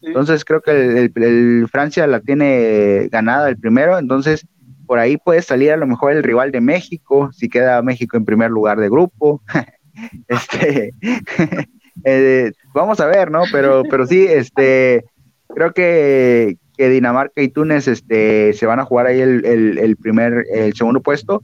Entonces 0.01 0.45
creo 0.45 0.62
que 0.62 1.12
el, 1.14 1.68
Francia 1.70 2.07
la 2.07 2.20
tiene 2.20 3.10
ganada 3.12 3.49
el 3.49 3.57
primero, 3.57 3.97
entonces 3.97 4.45
por 4.86 4.99
ahí 4.99 5.18
puede 5.18 5.41
salir 5.41 5.72
a 5.72 5.78
lo 5.78 5.88
mejor 5.88 6.14
el 6.14 6.24
rival 6.24 6.51
de 6.51 6.62
México, 6.62 7.30
si 7.32 7.47
queda 7.47 7.82
México 7.82 8.18
en 8.18 8.26
primer 8.26 8.49
lugar 8.49 8.80
de 8.80 8.89
grupo. 8.89 9.41
este 10.28 10.93
Eh, 12.04 12.52
vamos 12.74 13.00
a 13.00 13.06
ver, 13.06 13.32
¿no? 13.32 13.43
Pero, 13.52 13.84
pero 13.89 14.06
sí, 14.06 14.26
este, 14.28 15.06
creo 15.47 15.74
que, 15.74 16.58
Dinamarca 16.78 17.41
y 17.41 17.50
Túnez 17.50 17.89
este, 17.89 18.54
se 18.54 18.66
van 18.66 18.80
a 18.80 18.86
jugar 18.86 19.08
ahí 19.08 19.20
el, 19.20 19.97
primer, 20.02 20.45
el 20.50 20.74
segundo 20.74 21.02
puesto. 21.02 21.43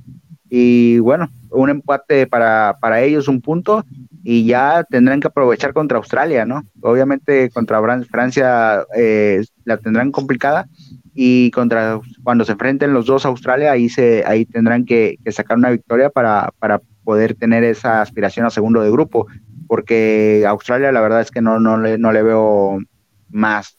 Y 0.49 0.99
bueno, 0.99 1.30
un 1.49 1.70
empate 1.70 2.26
para, 2.26 2.78
para 2.80 3.01
ellos, 3.01 3.28
un 3.28 3.41
punto, 3.41 3.84
y 4.24 4.45
ya 4.45 4.86
tendrán 4.89 5.20
que 5.20 5.28
aprovechar 5.28 5.74
contra 5.74 5.97
Australia, 5.97 6.45
¿no? 6.45 6.64
Obviamente 6.82 7.49
contra 7.49 7.82
Francia 8.10 8.86
eh, 8.95 9.43
la 9.66 9.76
tendrán 9.76 10.12
complicada, 10.12 10.68
y 11.14 11.49
contra 11.51 11.99
cuando 12.24 12.43
se 12.43 12.51
enfrenten 12.51 12.93
los 12.93 13.06
dos 13.06 13.26
a 13.26 13.30
Australia, 13.30 13.72
ahí 13.72 13.88
se, 13.89 14.24
ahí 14.28 14.45
tendrán 14.45 14.86
que, 14.86 15.18
que 15.24 15.32
sacar 15.32 15.58
una 15.58 15.70
victoria 15.70 16.10
para, 16.10 16.51
para 16.60 16.82
poder 17.06 17.36
tener 17.36 17.64
esa 17.64 18.01
aspiración 18.01 18.45
a 18.45 18.49
segundo 18.49 18.82
de 18.82 18.91
grupo 18.91 19.28
porque 19.76 20.46
Australia 20.48 20.90
la 20.94 21.02
verdad 21.02 21.20
es 21.20 21.32
que 21.32 21.42
no, 21.42 21.60
no, 21.60 21.78
le, 21.78 21.98
no 21.98 22.14
le 22.14 22.24
veo 22.24 22.78
más. 23.30 23.76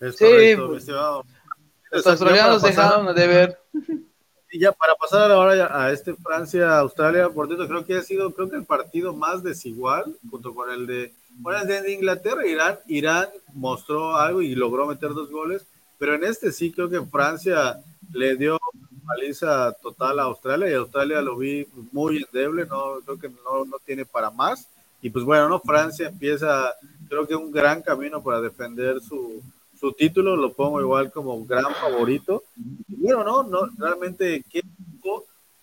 sí, 0.00 0.56
pues, 0.56 0.88
los 0.88 2.04
australianos 2.04 2.62
dejaron 2.62 3.14
de 3.14 3.26
ver. 3.28 3.58
Y 4.50 4.60
ya 4.60 4.72
para 4.72 4.94
pasar 4.94 5.30
ahora 5.30 5.68
a 5.72 5.92
este 5.92 6.14
Francia-Australia, 6.14 7.28
por 7.28 7.46
cierto, 7.46 7.66
creo 7.66 7.84
que 7.84 7.96
ha 7.96 8.02
sido 8.02 8.32
creo 8.32 8.48
que 8.48 8.56
el 8.56 8.64
partido 8.64 9.12
más 9.12 9.42
desigual, 9.42 10.16
junto 10.30 10.54
con 10.54 10.70
el 10.70 10.86
de, 10.86 11.12
bueno, 11.30 11.60
el 11.60 11.66
de 11.66 11.92
Inglaterra, 11.92 12.46
Irán, 12.46 12.78
Irán 12.86 13.28
mostró 13.52 14.16
algo 14.16 14.40
y 14.40 14.54
logró 14.54 14.86
meter 14.86 15.10
dos 15.10 15.30
goles, 15.30 15.66
pero 15.98 16.14
en 16.14 16.24
este 16.24 16.52
sí 16.52 16.72
creo 16.72 16.88
que 16.88 17.02
Francia 17.02 17.80
le 18.12 18.36
dio 18.36 18.58
paliza 19.06 19.72
total 19.82 20.18
a 20.18 20.24
Australia 20.24 20.70
y 20.70 20.74
Australia 20.74 21.20
lo 21.20 21.36
vi 21.36 21.66
muy 21.92 22.18
endeble, 22.18 22.66
no 22.66 23.00
creo 23.04 23.18
que 23.18 23.28
no, 23.28 23.64
no 23.64 23.78
tiene 23.84 24.04
para 24.04 24.30
más. 24.30 24.68
Y 25.00 25.10
pues 25.10 25.24
bueno, 25.24 25.48
¿no? 25.48 25.60
Francia 25.60 26.08
empieza, 26.08 26.72
creo 27.08 27.26
que 27.26 27.36
un 27.36 27.52
gran 27.52 27.82
camino 27.82 28.22
para 28.22 28.40
defender 28.40 29.00
su, 29.00 29.42
su 29.78 29.92
título, 29.92 30.36
lo 30.36 30.52
pongo 30.52 30.80
igual 30.80 31.12
como 31.12 31.44
gran 31.44 31.72
favorito. 31.74 32.42
Y 32.88 32.96
bueno, 32.96 33.22
no, 33.24 33.42
no, 33.44 33.68
realmente, 33.78 34.42
¿qué 34.50 34.62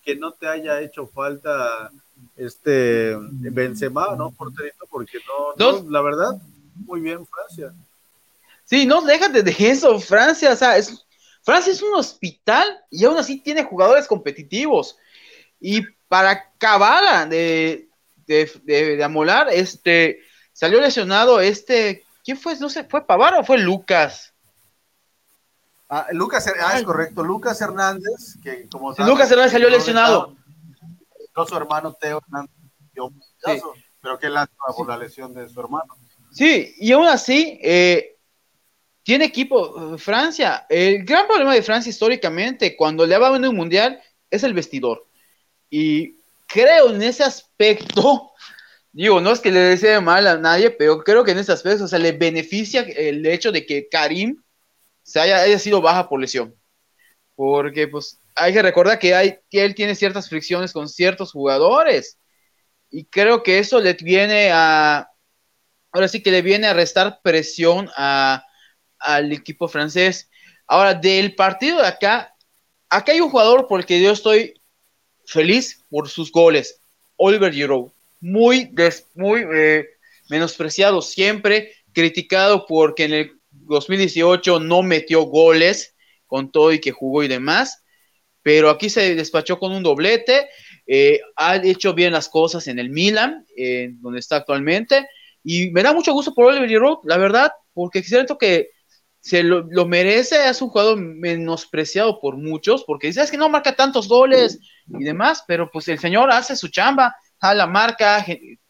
que 0.04 0.14
no 0.14 0.32
te 0.32 0.46
haya 0.46 0.80
hecho 0.80 1.06
falta 1.06 1.90
este 2.36 3.16
Benzema, 3.18 4.14
¿no? 4.16 4.30
Porterito, 4.32 4.86
porque 4.90 5.18
no, 5.26 5.72
no, 5.72 5.90
la 5.90 6.02
verdad, 6.02 6.40
muy 6.74 7.00
bien 7.00 7.26
Francia. 7.26 7.72
Sí, 8.64 8.86
no, 8.86 9.02
déjate 9.02 9.42
de 9.42 9.56
eso, 9.58 9.98
Francia, 9.98 10.52
o 10.52 10.56
sea, 10.56 10.76
es 10.76 11.03
Francia 11.44 11.72
es 11.72 11.82
un 11.82 11.94
hospital 11.94 12.66
y 12.90 13.04
aún 13.04 13.18
así 13.18 13.40
tiene 13.40 13.64
jugadores 13.64 14.06
competitivos. 14.06 14.96
Y 15.60 15.82
para 16.08 16.30
acabar 16.30 17.28
de, 17.28 17.88
de, 18.26 19.04
amolar, 19.04 19.48
este, 19.50 20.20
salió 20.52 20.80
lesionado 20.80 21.40
este, 21.40 22.04
¿quién 22.24 22.38
fue? 22.38 22.58
No 22.58 22.68
sé, 22.68 22.84
¿fue 22.84 23.06
Pavar 23.06 23.34
o 23.34 23.44
fue 23.44 23.58
Lucas? 23.58 24.32
Ah, 25.88 26.06
Lucas, 26.12 26.50
ah, 26.60 26.78
es 26.78 26.82
correcto, 26.82 27.22
Lucas 27.22 27.60
Hernández, 27.60 28.36
que 28.42 28.66
como 28.70 28.92
Lucas 28.98 29.30
Hernández 29.30 29.52
salió 29.52 29.68
lesionado. 29.68 30.34
su 31.46 31.56
hermano 31.56 31.92
Teo 31.92 32.22
Hernández 32.22 32.50
pero 34.00 34.18
que 34.18 34.28
lástima 34.28 34.66
por 34.76 34.88
la 34.88 34.96
lesión 34.96 35.32
de 35.34 35.48
su 35.48 35.58
hermano. 35.60 35.96
Sí, 36.30 36.74
y 36.78 36.92
aún 36.92 37.06
así, 37.06 37.58
eh, 37.62 38.13
tiene 39.04 39.26
equipo 39.26 39.96
Francia. 39.98 40.66
El 40.68 41.04
gran 41.04 41.26
problema 41.26 41.54
de 41.54 41.62
Francia 41.62 41.90
históricamente, 41.90 42.74
cuando 42.74 43.06
le 43.06 43.16
va 43.18 43.28
a 43.28 43.32
un 43.32 43.54
mundial, 43.54 44.02
es 44.30 44.42
el 44.42 44.54
vestidor. 44.54 45.06
Y 45.70 46.16
creo 46.46 46.90
en 46.90 47.02
ese 47.02 47.22
aspecto, 47.22 48.32
digo, 48.92 49.20
no 49.20 49.30
es 49.30 49.40
que 49.40 49.52
le 49.52 49.60
desee 49.60 50.00
mal 50.00 50.26
a 50.26 50.38
nadie, 50.38 50.70
pero 50.70 51.04
creo 51.04 51.22
que 51.22 51.32
en 51.32 51.38
ese 51.38 51.52
aspecto, 51.52 51.84
o 51.84 51.88
sea, 51.88 51.98
le 51.98 52.12
beneficia 52.12 52.80
el 52.80 53.24
hecho 53.26 53.52
de 53.52 53.66
que 53.66 53.88
Karim 53.88 54.42
haya, 55.16 55.58
sido 55.58 55.82
baja 55.82 56.08
por 56.08 56.18
lesión. 56.18 56.54
Porque, 57.36 57.88
pues, 57.88 58.20
hay 58.34 58.54
que 58.54 58.62
recordar 58.62 58.98
que, 58.98 59.14
hay, 59.14 59.38
él 59.50 59.74
tiene 59.74 59.94
ciertas 59.94 60.30
fricciones 60.30 60.72
con 60.72 60.88
ciertos 60.88 61.32
jugadores. 61.32 62.18
Y 62.90 63.04
creo 63.04 63.42
que 63.42 63.58
eso 63.58 63.80
le 63.80 63.92
viene 63.94 64.50
a, 64.50 65.10
ahora 65.92 66.08
sí 66.08 66.22
que 66.22 66.30
le 66.30 66.40
viene 66.40 66.68
a 66.68 66.74
restar 66.74 67.20
presión 67.22 67.90
al 69.04 69.32
equipo 69.32 69.68
francés. 69.68 70.30
Ahora, 70.66 70.94
del 70.94 71.34
partido 71.34 71.80
de 71.80 71.86
acá, 71.86 72.34
acá 72.88 73.12
hay 73.12 73.20
un 73.20 73.30
jugador 73.30 73.68
por 73.68 73.80
el 73.80 73.86
que 73.86 74.02
yo 74.02 74.10
estoy 74.10 74.54
feliz 75.26 75.84
por 75.90 76.08
sus 76.08 76.32
goles, 76.32 76.80
Oliver 77.16 77.52
Giroud. 77.52 77.90
Muy, 78.20 78.74
muy 79.14 79.44
eh, 79.54 79.86
menospreciado 80.30 81.02
siempre, 81.02 81.72
criticado 81.92 82.66
porque 82.66 83.04
en 83.04 83.12
el 83.12 83.32
2018 83.50 84.60
no 84.60 84.82
metió 84.82 85.22
goles 85.22 85.94
con 86.26 86.50
todo 86.50 86.72
y 86.72 86.80
que 86.80 86.90
jugó 86.90 87.22
y 87.22 87.28
demás, 87.28 87.84
pero 88.42 88.70
aquí 88.70 88.88
se 88.88 89.14
despachó 89.14 89.58
con 89.58 89.72
un 89.72 89.82
doblete, 89.82 90.48
eh, 90.86 91.20
ha 91.36 91.56
hecho 91.56 91.92
bien 91.94 92.12
las 92.12 92.28
cosas 92.28 92.66
en 92.66 92.78
el 92.78 92.90
Milan, 92.90 93.46
donde 94.00 94.18
está 94.18 94.36
actualmente, 94.36 95.06
y 95.42 95.70
me 95.70 95.82
da 95.82 95.92
mucho 95.92 96.12
gusto 96.12 96.34
por 96.34 96.46
Oliver 96.46 96.68
Giroud, 96.68 96.98
la 97.04 97.18
verdad, 97.18 97.52
porque 97.74 98.02
siento 98.02 98.38
que 98.38 98.73
se 99.24 99.42
lo, 99.42 99.86
merece, 99.86 100.50
es 100.50 100.60
un 100.60 100.68
jugador 100.68 100.98
menospreciado 100.98 102.20
por 102.20 102.36
muchos, 102.36 102.84
porque 102.84 103.06
dice, 103.06 103.22
es 103.22 103.30
que 103.30 103.38
no 103.38 103.48
marca 103.48 103.74
tantos 103.74 104.06
goles 104.06 104.60
y 104.86 105.02
demás, 105.02 105.42
pero 105.48 105.70
pues 105.70 105.88
el 105.88 105.98
señor 105.98 106.30
hace 106.30 106.54
su 106.56 106.68
chamba, 106.68 107.16
a 107.40 107.54
la 107.54 107.66
marca, 107.66 108.22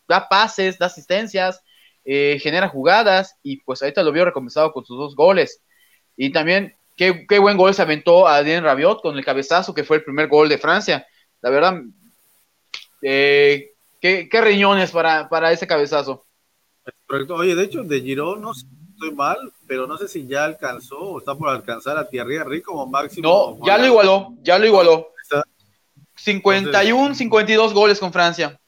da 0.06 0.28
pases, 0.28 0.78
da 0.78 0.86
asistencias, 0.86 1.60
eh, 2.04 2.38
genera 2.40 2.68
jugadas, 2.68 3.36
y 3.42 3.62
pues 3.62 3.82
ahorita 3.82 4.04
lo 4.04 4.12
vio 4.12 4.26
recompensado 4.26 4.72
con 4.72 4.84
sus 4.84 4.96
dos 4.96 5.16
goles. 5.16 5.60
Y 6.16 6.30
también, 6.30 6.76
qué, 6.94 7.26
buen 7.40 7.56
gol 7.56 7.74
se 7.74 7.82
aventó 7.82 8.28
a 8.28 8.36
Adrien 8.36 8.62
Rabiot 8.62 9.02
con 9.02 9.18
el 9.18 9.24
cabezazo, 9.24 9.74
que 9.74 9.82
fue 9.82 9.96
el 9.96 10.04
primer 10.04 10.28
gol 10.28 10.48
de 10.48 10.58
Francia. 10.58 11.04
La 11.42 11.50
verdad, 11.50 11.82
eh, 13.02 13.72
qué, 14.00 14.28
riñones 14.40 14.92
para, 14.92 15.28
para 15.28 15.50
ese 15.50 15.66
cabezazo. 15.66 16.24
Oye, 17.30 17.56
de 17.56 17.64
hecho, 17.64 17.82
de 17.82 18.00
Girón 18.00 18.40
no 18.40 18.54
sé 18.54 18.66
estoy 19.04 19.16
mal, 19.16 19.52
pero 19.66 19.86
no 19.86 19.96
sé 19.98 20.08
si 20.08 20.26
ya 20.26 20.44
alcanzó 20.44 20.98
o 20.98 21.18
está 21.18 21.34
por 21.34 21.48
alcanzar 21.48 21.98
a 21.98 22.08
Thierry 22.08 22.62
como 22.62 22.86
máximo. 22.86 23.56
No, 23.58 23.66
ya 23.66 23.78
lo 23.78 23.86
igualó, 23.86 24.34
ya 24.42 24.58
lo 24.58 24.66
igualó. 24.66 25.08
51, 26.16 27.14
52 27.14 27.74
goles 27.74 27.98
con 27.98 28.12
Francia. 28.12 28.58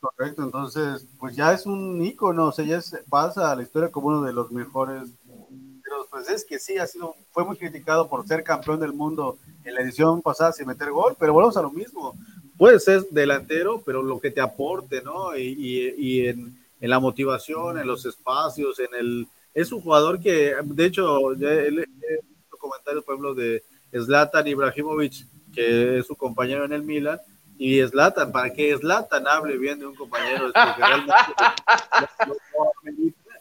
Correcto, 0.00 0.42
entonces, 0.42 1.06
pues 1.18 1.34
ya 1.34 1.52
es 1.52 1.64
un 1.64 2.04
ícono, 2.04 2.48
o 2.48 2.52
sea, 2.52 2.64
ya 2.64 2.80
pasa 3.08 3.50
a 3.50 3.56
la 3.56 3.62
historia 3.62 3.90
como 3.90 4.08
uno 4.08 4.22
de 4.22 4.34
los 4.34 4.50
mejores 4.50 5.02
de 5.24 5.90
los 5.90 6.08
franceses, 6.10 6.44
que 6.44 6.58
sí 6.58 6.76
ha 6.76 6.86
sido, 6.86 7.14
fue 7.30 7.44
muy 7.44 7.56
criticado 7.56 8.08
por 8.08 8.26
ser 8.26 8.42
campeón 8.42 8.80
del 8.80 8.92
mundo 8.92 9.38
en 9.64 9.74
la 9.74 9.80
edición 9.80 10.20
pasada 10.20 10.52
sin 10.52 10.66
meter 10.66 10.90
gol, 10.90 11.16
pero 11.18 11.32
volvemos 11.32 11.56
a 11.56 11.62
lo 11.62 11.70
mismo. 11.70 12.14
Puede 12.58 12.78
ser 12.80 13.06
delantero, 13.10 13.82
pero 13.84 14.02
lo 14.02 14.20
que 14.20 14.30
te 14.30 14.40
aporte, 14.40 15.00
¿no? 15.02 15.36
y, 15.36 15.94
y 15.96 16.26
en 16.26 16.63
en 16.84 16.90
la 16.90 17.00
motivación, 17.00 17.78
en 17.78 17.86
los 17.86 18.04
espacios, 18.04 18.78
en 18.78 18.94
el... 18.94 19.26
Es 19.54 19.72
un 19.72 19.80
jugador 19.80 20.20
que, 20.20 20.54
de 20.62 20.84
hecho, 20.84 21.32
he 21.32 21.70
visto 21.70 22.58
comentarios, 22.58 23.02
por 23.02 23.14
ejemplo, 23.14 23.34
de 23.34 23.62
Zlatan 23.90 24.46
Ibrahimovic, 24.46 25.24
que 25.54 26.00
es 26.00 26.06
su 26.06 26.14
compañero 26.14 26.66
en 26.66 26.74
el 26.74 26.82
Milan, 26.82 27.18
y 27.56 27.80
Zlatan, 27.86 28.30
para 28.30 28.52
que 28.52 28.76
Zlatan 28.76 29.26
hable 29.26 29.56
bien 29.56 29.78
de 29.78 29.86
un 29.86 29.94
compañero, 29.94 30.52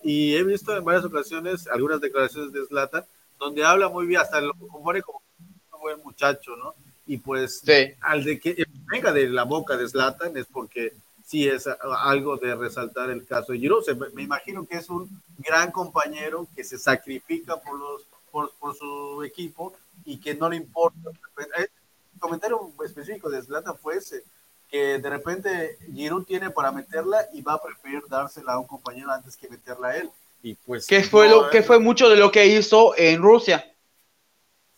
y 0.04 0.36
he 0.36 0.44
visto 0.44 0.78
en 0.78 0.86
varias 0.86 1.04
ocasiones 1.04 1.68
algunas 1.68 2.00
declaraciones 2.00 2.54
de 2.54 2.66
Zlatan, 2.66 3.04
donde 3.38 3.66
habla 3.66 3.90
muy 3.90 4.06
bien, 4.06 4.22
hasta 4.22 4.40
lo 4.40 4.54
compone 4.54 5.02
como 5.02 5.22
un 5.74 5.82
buen 5.82 6.02
muchacho, 6.02 6.56
¿no? 6.56 6.76
Y 7.06 7.18
pues, 7.18 7.62
al 8.00 8.24
de 8.24 8.40
que 8.40 8.64
venga 8.90 9.12
de 9.12 9.28
la 9.28 9.44
boca 9.44 9.76
de 9.76 9.90
Zlatan 9.90 10.38
es 10.38 10.46
porque 10.46 10.94
sí 11.26 11.48
es 11.48 11.68
algo 11.68 12.38
de 12.38 12.56
resaltar 12.56 13.10
el 13.10 13.26
caso 13.26 13.54
de 13.54 13.60
Giroud. 13.60 13.86
Me 14.14 14.24
imagino 14.24 14.66
que 14.66 14.78
es 14.78 14.90
un 14.90 15.10
gran 15.38 15.72
compañero 15.72 16.48
que 16.56 16.64
se 16.64 16.78
sacrifica 16.78 17.58
por, 17.58 17.80
los, 17.80 18.04
por, 18.32 18.76
su 18.76 19.24
equipo 19.24 19.74
y 20.06 20.18
que 20.18 20.36
no 20.36 20.50
le 20.50 20.58
importa. 20.58 21.10
El 21.58 21.70
comentario 22.20 22.72
específico 22.86 23.30
de 23.30 23.42
Zlatan 23.42 23.78
fue 23.78 23.98
ese, 23.98 24.24
que 24.70 25.00
de 25.00 25.10
repente 25.10 25.78
Giroud 25.94 26.26
tiene 26.26 26.50
para 26.50 26.72
meterla 26.72 27.28
y 27.34 27.42
va 27.42 27.54
a 27.54 27.62
preferir 27.62 28.04
dársela 28.10 28.54
a 28.54 28.60
un 28.60 28.68
compañero 28.68 29.12
antes 29.12 29.38
que 29.38 29.50
meterla 29.50 29.90
a 29.90 29.98
él. 29.98 30.12
Y 30.42 30.56
pues, 30.56 30.88
¿Qué 30.88 31.04
fue, 31.04 31.30
lo, 31.30 31.50
que 31.50 31.64
fue 31.64 31.80
mucho 31.80 32.10
de 32.10 32.18
lo 32.18 32.32
que 32.32 32.46
hizo 32.46 32.98
en 32.98 33.22
Rusia? 33.22 33.66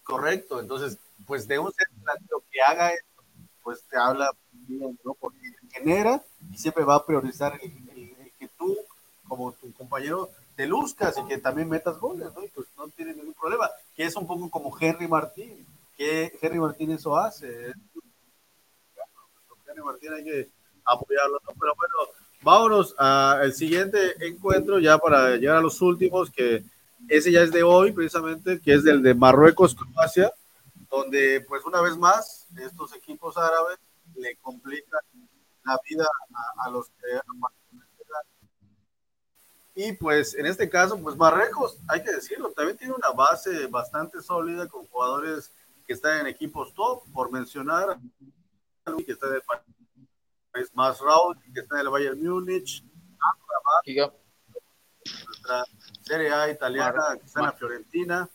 Correcto, 0.03 0.59
entonces, 0.59 0.99
pues 1.25 1.47
de 1.47 1.57
un 1.57 1.73
centro 1.73 2.43
que 2.51 2.61
haga 2.61 2.91
esto, 2.91 3.23
pues 3.63 3.81
te 3.89 3.97
habla 3.97 4.29
bien, 4.51 4.99
¿no? 5.03 5.15
Porque 5.15 5.39
genera 5.71 6.21
y 6.51 6.57
siempre 6.57 6.83
va 6.83 6.95
a 6.95 7.05
priorizar 7.05 7.59
el, 7.61 7.71
que 8.39 8.47
tú, 8.57 8.75
como 9.27 9.51
tu 9.53 9.71
compañero, 9.73 10.29
te 10.55 10.67
luzcas 10.67 11.17
y 11.17 11.27
que 11.27 11.37
también 11.37 11.69
metas 11.69 11.97
goles, 11.99 12.27
¿no? 12.35 12.43
Y 12.43 12.47
pues 12.49 12.67
no 12.77 12.87
tiene 12.89 13.13
ningún 13.13 13.33
problema. 13.33 13.69
Que 13.95 14.03
es 14.03 14.15
un 14.15 14.27
poco 14.27 14.49
como 14.49 14.75
Henry 14.79 15.07
Martín, 15.07 15.65
que 15.97 16.31
Henry 16.41 16.59
Martín 16.59 16.91
eso 16.91 17.17
hace. 17.17 17.73
Henry 19.67 19.83
Martín 19.83 20.13
hay 20.13 20.23
que 20.23 20.49
apoyarlo, 20.85 21.39
¿no? 21.45 21.53
Pero 21.59 21.73
bueno, 21.75 21.95
vámonos 22.41 22.95
al 22.97 23.53
siguiente 23.53 24.15
encuentro 24.25 24.79
ya 24.79 24.97
para 24.97 25.35
llegar 25.35 25.57
a 25.57 25.61
los 25.61 25.81
últimos, 25.81 26.29
que 26.29 26.63
ese 27.07 27.31
ya 27.31 27.41
es 27.41 27.51
de 27.51 27.63
hoy 27.63 27.91
precisamente, 27.91 28.59
que 28.59 28.73
es 28.73 28.83
del 28.83 29.01
de 29.01 29.13
Marruecos-Croacia, 29.13 30.31
donde 30.89 31.43
pues 31.47 31.63
una 31.65 31.81
vez 31.81 31.97
más 31.97 32.47
estos 32.57 32.93
equipos 32.93 33.37
árabes 33.37 33.77
le 34.15 34.35
complican 34.37 35.01
la 35.65 35.79
vida 35.87 36.07
a, 36.57 36.69
los 36.69 36.89
que 36.89 37.19
y 39.77 39.91
pues 39.91 40.35
en 40.35 40.45
este 40.45 40.69
caso, 40.69 40.97
pues 41.01 41.17
Marruecos, 41.17 41.77
hay 41.89 42.01
que 42.01 42.11
decirlo, 42.11 42.49
también 42.51 42.77
tiene 42.77 42.93
una 42.93 43.11
base 43.11 43.67
bastante 43.67 44.21
sólida 44.21 44.69
con 44.69 44.87
jugadores 44.87 45.51
que 45.85 45.93
están 45.93 46.21
en 46.21 46.27
equipos 46.27 46.73
top, 46.73 47.03
por 47.11 47.29
mencionar, 47.29 47.99
que 49.05 49.11
está 49.11 49.27
en 49.27 49.33
el 49.35 49.41
país 49.41 50.73
más 50.73 50.99
Raúl, 51.01 51.37
que 51.53 51.59
está 51.59 51.75
en 51.75 51.81
el 51.81 51.89
Bayern 51.89 52.23
Múnich, 52.23 52.85
nuestra 55.27 55.65
Serie 56.01 56.31
A 56.31 56.49
italiana, 56.49 57.17
que 57.19 57.25
está 57.25 57.41
en 57.41 57.45
la 57.45 57.51
Fiorentina, 57.51 58.29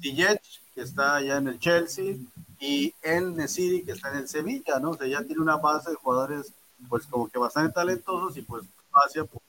Ziyech, 0.00 0.62
que 0.72 0.82
está 0.82 1.16
allá 1.16 1.38
en 1.38 1.48
el 1.48 1.58
Chelsea, 1.58 2.16
y 2.60 2.94
el 3.02 3.34
Nesiri, 3.34 3.84
que 3.84 3.92
está 3.92 4.10
en 4.10 4.18
el 4.18 4.28
Sevilla, 4.28 4.78
¿no? 4.78 4.90
O 4.90 4.96
sea, 4.96 5.08
ya 5.08 5.24
tiene 5.24 5.42
una 5.42 5.56
base 5.56 5.90
de 5.90 5.96
jugadores 5.96 6.54
pues 6.88 7.06
como 7.06 7.28
que 7.28 7.38
bastante 7.38 7.72
talentosos 7.72 8.36
y 8.36 8.42
pues 8.42 8.64
Croacia, 8.90 9.24
pues, 9.24 9.42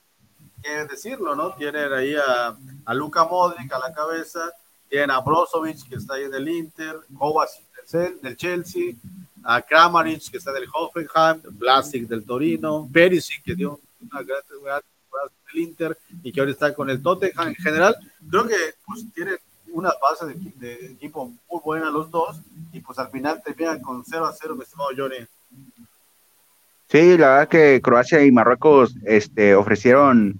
decirlo, 0.90 1.36
¿no? 1.36 1.54
Tienen 1.56 1.94
ahí 1.94 2.16
a, 2.16 2.56
a 2.86 2.94
Luka 2.94 3.26
Modric 3.26 3.72
a 3.72 3.80
la 3.80 3.94
cabeza, 3.94 4.52
tienen 4.90 5.12
a 5.12 5.20
Brozovic 5.20 5.88
que 5.88 5.96
está 5.96 6.16
ahí 6.16 6.24
en 6.24 6.34
el 6.34 6.48
Inter, 6.48 6.96
Kovacic 7.18 7.66
del 8.22 8.36
Chelsea, 8.36 8.96
a 9.44 9.62
Kramaric 9.62 10.32
que 10.32 10.38
está 10.38 10.52
del 10.52 10.68
Hoffenheim, 10.74 11.42
Vlasic 11.52 12.08
del 12.08 12.26
Torino, 12.26 12.90
Perisic 12.92 13.44
que 13.44 13.56
dio 13.56 13.80
una 14.02 14.24
gran 14.24 14.42
temporada 14.48 14.82
del 15.54 15.62
Inter 15.62 15.98
y 16.24 16.32
que 16.32 16.40
ahora 16.40 16.52
está 16.52 16.74
con 16.74 16.90
el 16.90 17.02
Tottenham 17.02 17.50
en 17.50 17.56
general, 17.56 17.96
creo 18.30 18.48
que 18.48 18.58
pues 18.86 19.06
tienen 19.14 19.38
una 19.72 19.92
base 20.02 20.26
de, 20.26 20.52
de, 20.56 20.86
equipo 20.94 21.28
muy 21.28 21.62
buena 21.64 21.92
los 21.92 22.10
dos 22.10 22.38
y 22.72 22.80
pues 22.80 22.98
al 22.98 23.12
final 23.12 23.42
terminan 23.44 23.82
con 23.82 24.04
0 24.04 24.26
a 24.26 24.34
0, 24.34 24.56
mi 24.56 24.64
estimado 24.64 24.90
Johnny. 24.96 25.18
Sí, 26.88 27.18
la 27.18 27.30
verdad 27.30 27.48
que 27.48 27.82
Croacia 27.82 28.24
y 28.24 28.32
Marruecos 28.32 28.96
este, 29.06 29.56
ofrecieron, 29.56 30.40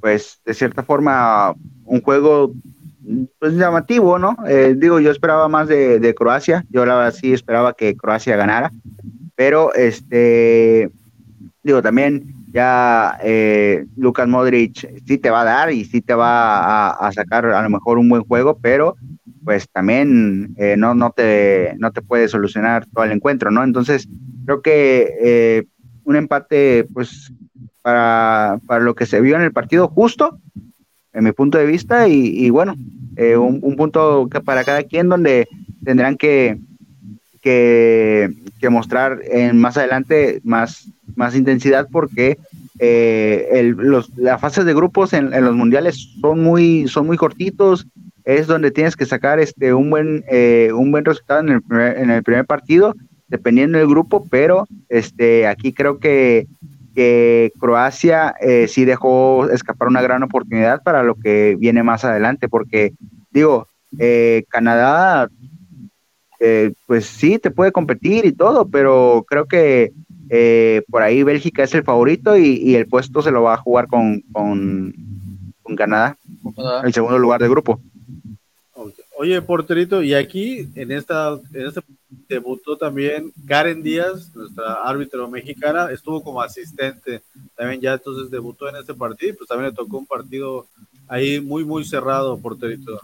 pues, 0.00 0.40
de 0.44 0.54
cierta 0.54 0.82
forma, 0.82 1.54
un 1.84 2.00
juego 2.00 2.52
pues 3.38 3.54
llamativo, 3.54 4.18
¿no? 4.18 4.36
Eh, 4.46 4.74
digo, 4.76 5.00
yo 5.00 5.10
esperaba 5.10 5.48
más 5.48 5.68
de, 5.68 6.14
Croacia, 6.16 6.64
yo 6.70 6.86
la 6.86 6.96
verdad 6.96 7.14
sí 7.18 7.32
esperaba 7.32 7.74
que 7.74 7.96
Croacia 7.96 8.36
ganara, 8.36 8.70
pero 9.34 9.74
este, 9.74 10.90
digo, 11.62 11.82
también 11.82 12.42
ya 12.52 13.18
eh, 13.22 13.86
Lucas 13.96 14.28
Modric 14.28 14.88
sí 15.06 15.18
te 15.18 15.30
va 15.30 15.40
a 15.40 15.44
dar 15.44 15.72
y 15.72 15.84
sí 15.84 16.00
te 16.00 16.14
va 16.14 16.90
a, 16.90 17.12
sacar 17.12 17.46
a 17.46 17.62
lo 17.62 17.70
mejor 17.70 17.98
un 17.98 18.08
buen 18.08 18.22
juego, 18.22 18.58
pero 18.60 18.96
pues 19.44 19.68
también 19.70 20.54
eh, 20.56 20.76
no, 20.76 20.94
no, 20.94 21.10
te, 21.10 21.74
no 21.78 21.90
te 21.90 22.02
puede 22.02 22.28
solucionar 22.28 22.86
todo 22.94 23.04
el 23.04 23.12
encuentro, 23.12 23.50
¿no? 23.50 23.64
Entonces, 23.64 24.06
creo 24.44 24.62
que 24.62 25.14
eh, 25.20 25.64
un 26.04 26.16
empate, 26.16 26.84
pues, 26.92 27.32
para, 27.82 28.60
para, 28.66 28.84
lo 28.84 28.94
que 28.94 29.06
se 29.06 29.20
vio 29.20 29.36
en 29.36 29.42
el 29.42 29.52
partido 29.52 29.88
justo, 29.88 30.38
en 31.12 31.24
mi 31.24 31.32
punto 31.32 31.58
de 31.58 31.66
vista, 31.66 32.08
y, 32.08 32.48
bueno, 32.50 32.74
un, 33.16 33.60
un, 33.62 33.76
punto 33.76 34.28
para 34.44 34.64
cada 34.64 34.82
quien 34.84 35.08
donde 35.08 35.48
tendrán 35.84 36.16
que, 36.16 36.58
que, 37.42 38.32
que 38.60 38.70
mostrar 38.70 39.20
en 39.24 39.58
más 39.58 39.76
adelante 39.76 40.40
más 40.44 40.88
más 41.16 41.36
intensidad 41.36 41.88
porque 41.90 42.38
eh, 42.78 43.48
el, 43.52 43.70
los, 43.70 44.10
las 44.16 44.40
fases 44.40 44.64
de 44.64 44.74
grupos 44.74 45.12
en, 45.12 45.30
los 45.30 45.54
mundiales 45.54 46.14
son 46.20 46.42
muy, 46.42 46.88
son 46.88 47.06
muy 47.06 47.16
cortitos, 47.16 47.86
es 48.24 48.46
donde 48.46 48.70
tienes 48.70 48.96
que 48.96 49.06
sacar 49.06 49.40
este, 49.40 49.74
un, 49.74 49.90
buen, 49.90 50.24
eh, 50.28 50.70
un 50.74 50.90
buen 50.90 51.04
resultado 51.04 51.40
en 51.40 51.48
el, 51.50 51.62
primer, 51.62 51.98
en 51.98 52.10
el 52.10 52.22
primer 52.22 52.46
partido, 52.46 52.94
dependiendo 53.32 53.78
del 53.78 53.88
grupo, 53.88 54.24
pero 54.30 54.68
este, 54.88 55.48
aquí 55.48 55.72
creo 55.72 55.98
que, 55.98 56.46
que 56.94 57.50
Croacia 57.58 58.36
eh, 58.40 58.68
sí 58.68 58.84
dejó 58.84 59.50
escapar 59.50 59.88
una 59.88 60.02
gran 60.02 60.22
oportunidad 60.22 60.82
para 60.84 61.02
lo 61.02 61.16
que 61.16 61.56
viene 61.58 61.82
más 61.82 62.04
adelante, 62.04 62.48
porque 62.48 62.92
digo, 63.32 63.66
Canadá 64.48 65.28
pues 66.86 67.06
sí, 67.06 67.38
te 67.38 67.52
puede 67.52 67.70
competir 67.70 68.26
y 68.26 68.32
todo, 68.32 68.68
pero 68.68 69.24
creo 69.28 69.46
que 69.46 69.92
eh, 70.34 70.82
por 70.88 71.02
ahí 71.02 71.22
Bélgica 71.22 71.62
es 71.62 71.74
el 71.74 71.84
favorito 71.84 72.38
y, 72.38 72.74
el 72.74 72.86
puesto 72.86 73.20
se 73.20 73.30
lo 73.30 73.42
va 73.42 73.52
a 73.52 73.58
jugar 73.58 73.86
con, 73.86 74.22
con, 74.32 74.94
Canadá, 75.76 76.16
el 76.84 76.92
segundo 76.92 77.18
lugar 77.18 77.40
de 77.40 77.48
grupo. 77.48 77.80
Oye, 79.22 79.40
porterito, 79.40 80.02
y 80.02 80.14
aquí 80.14 80.68
en 80.74 80.90
esta 80.90 81.38
en 81.54 81.68
este 81.68 81.80
debutó 82.28 82.76
también 82.76 83.32
Karen 83.46 83.80
Díaz, 83.80 84.34
nuestra 84.34 84.82
árbitro 84.82 85.28
mexicana, 85.28 85.92
estuvo 85.92 86.24
como 86.24 86.42
asistente, 86.42 87.22
también 87.54 87.80
ya 87.80 87.92
entonces 87.92 88.32
debutó 88.32 88.68
en 88.68 88.74
este 88.74 88.94
partido, 88.94 89.36
pues 89.36 89.48
también 89.48 89.70
le 89.70 89.76
tocó 89.76 89.98
un 89.98 90.06
partido 90.06 90.66
ahí 91.06 91.40
muy, 91.40 91.64
muy 91.64 91.84
cerrado, 91.84 92.36
porterito. 92.36 92.98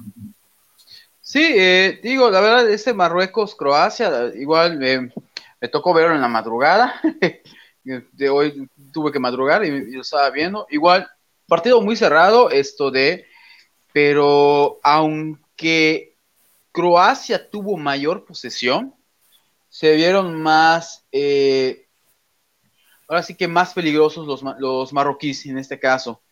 Sí, 1.21 1.53
eh, 1.57 2.01
digo, 2.03 2.29
la 2.33 2.41
verdad, 2.41 2.69
este 2.69 2.93
Marruecos-Croacia, 2.93 4.33
igual 4.35 4.83
eh, 4.83 5.13
me 5.61 5.69
tocó 5.69 5.95
verlo 5.95 6.17
en 6.17 6.21
la 6.21 6.27
madrugada. 6.27 7.01
de 7.85 8.29
hoy 8.29 8.69
tuve 8.93 9.13
que 9.13 9.21
madrugar 9.21 9.65
y, 9.65 9.93
lo 9.93 10.01
estaba 10.01 10.29
viendo. 10.31 10.67
Igual, 10.69 11.09
partido 11.47 11.81
muy 11.81 11.95
cerrado, 11.95 12.51
esto 12.51 12.91
de, 12.91 13.25
pero 13.93 14.81
aunque 14.83 16.08
Croacia 16.79 17.51
tuvo 17.51 17.77
mayor 17.77 18.25
posesión, 18.25 18.95
se 19.69 19.97
vieron 19.97 20.41
más, 20.41 21.05
eh, 21.11 21.89
ahora 23.09 23.25
sí 23.25 23.35
que 23.35 23.49
más 23.49 23.75
peligrosos 23.75 24.29
los, 24.29 24.45
los 24.61 24.93
marroquíes 24.93 25.45
en 25.47 25.59
este 25.59 25.81
caso. 25.81 26.23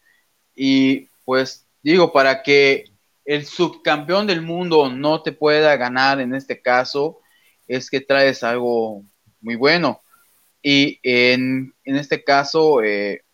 Y 0.55 1.09
pues 1.25 1.67
digo, 1.83 2.13
para 2.13 2.45
que 2.45 2.85
el 3.25 3.45
subcampeón 3.45 4.29
del 4.29 4.41
mundo 4.41 4.89
no 4.89 5.21
te 5.21 5.33
pueda 5.33 5.75
ganar 5.75 6.21
en 6.21 6.33
este 6.33 6.63
caso, 6.63 7.19
es 7.67 7.91
que 7.91 8.01
traes 8.01 8.45
algo 8.45 9.03
muy 9.41 9.57
bueno. 9.57 10.01
Y 10.63 11.01
en, 11.03 11.75
este 11.85 12.23
caso, 12.23 12.85
eh, 12.85 13.25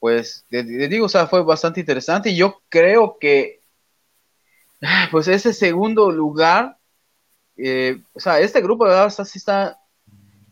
pues, 0.00 0.44
les 0.48 0.90
digo, 0.90 1.06
o 1.06 1.08
sea, 1.08 1.28
fue 1.28 1.44
bastante 1.44 1.78
interesante. 1.78 2.34
Yo 2.34 2.62
creo 2.68 3.16
que, 3.20 3.55
pues, 5.10 5.28
ese 5.28 5.52
segundo 5.52 6.10
lugar, 6.10 6.76
eh, 7.56 8.00
o 8.14 8.20
sea, 8.20 8.40
este 8.40 8.60
grupo 8.60 8.84
de 8.84 8.90
verdad 8.90 9.06
está, 9.06 9.22
está, 9.22 9.78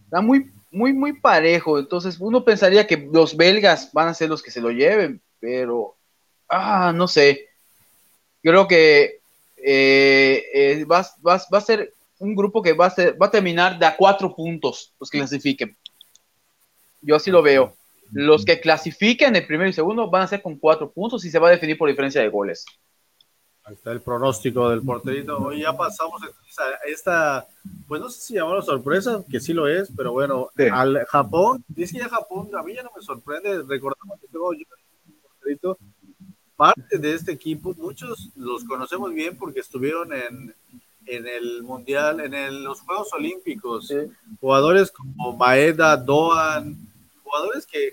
está 0.04 0.20
muy, 0.20 0.50
muy, 0.70 0.92
muy 0.92 1.12
parejo. 1.20 1.78
Entonces, 1.78 2.18
uno 2.18 2.44
pensaría 2.44 2.86
que 2.86 3.08
los 3.12 3.36
belgas 3.36 3.92
van 3.92 4.08
a 4.08 4.14
ser 4.14 4.28
los 4.28 4.42
que 4.42 4.50
se 4.50 4.60
lo 4.60 4.70
lleven, 4.70 5.20
pero, 5.40 5.96
ah, 6.48 6.92
no 6.94 7.08
sé. 7.08 7.48
Creo 8.42 8.68
que 8.68 9.20
eh, 9.56 10.84
va, 10.90 11.02
va, 11.26 11.40
va, 11.52 11.58
a 11.58 11.60
ser 11.60 11.94
un 12.18 12.34
grupo 12.34 12.62
que 12.62 12.72
va 12.72 12.86
a, 12.86 12.94
va 13.20 13.26
a 13.26 13.30
terminar 13.30 13.78
de 13.78 13.86
a 13.86 13.96
cuatro 13.96 14.34
puntos 14.34 14.92
los 15.00 15.10
que 15.10 15.18
clasifiquen. 15.18 15.76
Yo 17.00 17.16
así 17.16 17.30
lo 17.30 17.42
veo. 17.42 17.74
Los 18.12 18.44
que 18.44 18.60
clasifiquen 18.60 19.34
el 19.36 19.46
primero 19.46 19.68
y 19.68 19.72
segundo 19.72 20.10
van 20.10 20.22
a 20.22 20.28
ser 20.28 20.42
con 20.42 20.56
cuatro 20.56 20.90
puntos 20.90 21.24
y 21.24 21.30
se 21.30 21.38
va 21.38 21.48
a 21.48 21.52
definir 21.52 21.76
por 21.76 21.88
diferencia 21.88 22.20
de 22.20 22.28
goles. 22.28 22.64
Ahí 23.66 23.74
está 23.74 23.92
el 23.92 24.02
pronóstico 24.02 24.68
del 24.68 24.82
porterito. 24.82 25.38
Hoy 25.38 25.62
ya 25.62 25.74
pasamos 25.74 26.22
a 26.22 26.28
esta, 26.86 27.46
pues 27.88 27.98
no 27.98 28.10
sé 28.10 28.20
si 28.20 28.34
llamarlo 28.34 28.60
sorpresa, 28.60 29.24
que 29.30 29.40
sí 29.40 29.54
lo 29.54 29.66
es, 29.66 29.90
pero 29.96 30.12
bueno, 30.12 30.50
al 30.70 31.06
Japón, 31.06 31.64
dice 31.68 31.96
ya 31.96 32.10
Japón, 32.10 32.50
a 32.54 32.62
mí 32.62 32.74
ya 32.74 32.82
no 32.82 32.90
me 32.94 33.02
sorprende, 33.02 33.62
recordamos 33.62 34.20
que 34.20 34.28
tengo 34.28 34.52
yo 34.52 34.66
porterito, 35.22 35.78
parte 36.56 36.98
de 36.98 37.14
este 37.14 37.32
equipo, 37.32 37.74
muchos 37.78 38.30
los 38.36 38.64
conocemos 38.64 39.14
bien 39.14 39.38
porque 39.38 39.60
estuvieron 39.60 40.12
en, 40.12 40.54
en 41.06 41.26
el 41.26 41.62
Mundial, 41.62 42.20
en 42.20 42.64
los 42.64 42.82
Juegos 42.82 43.14
Olímpicos. 43.14 43.90
Jugadores 44.40 44.90
como 44.90 45.38
Maeda, 45.38 45.96
Doan, 45.96 46.76
jugadores 47.22 47.64
que 47.66 47.92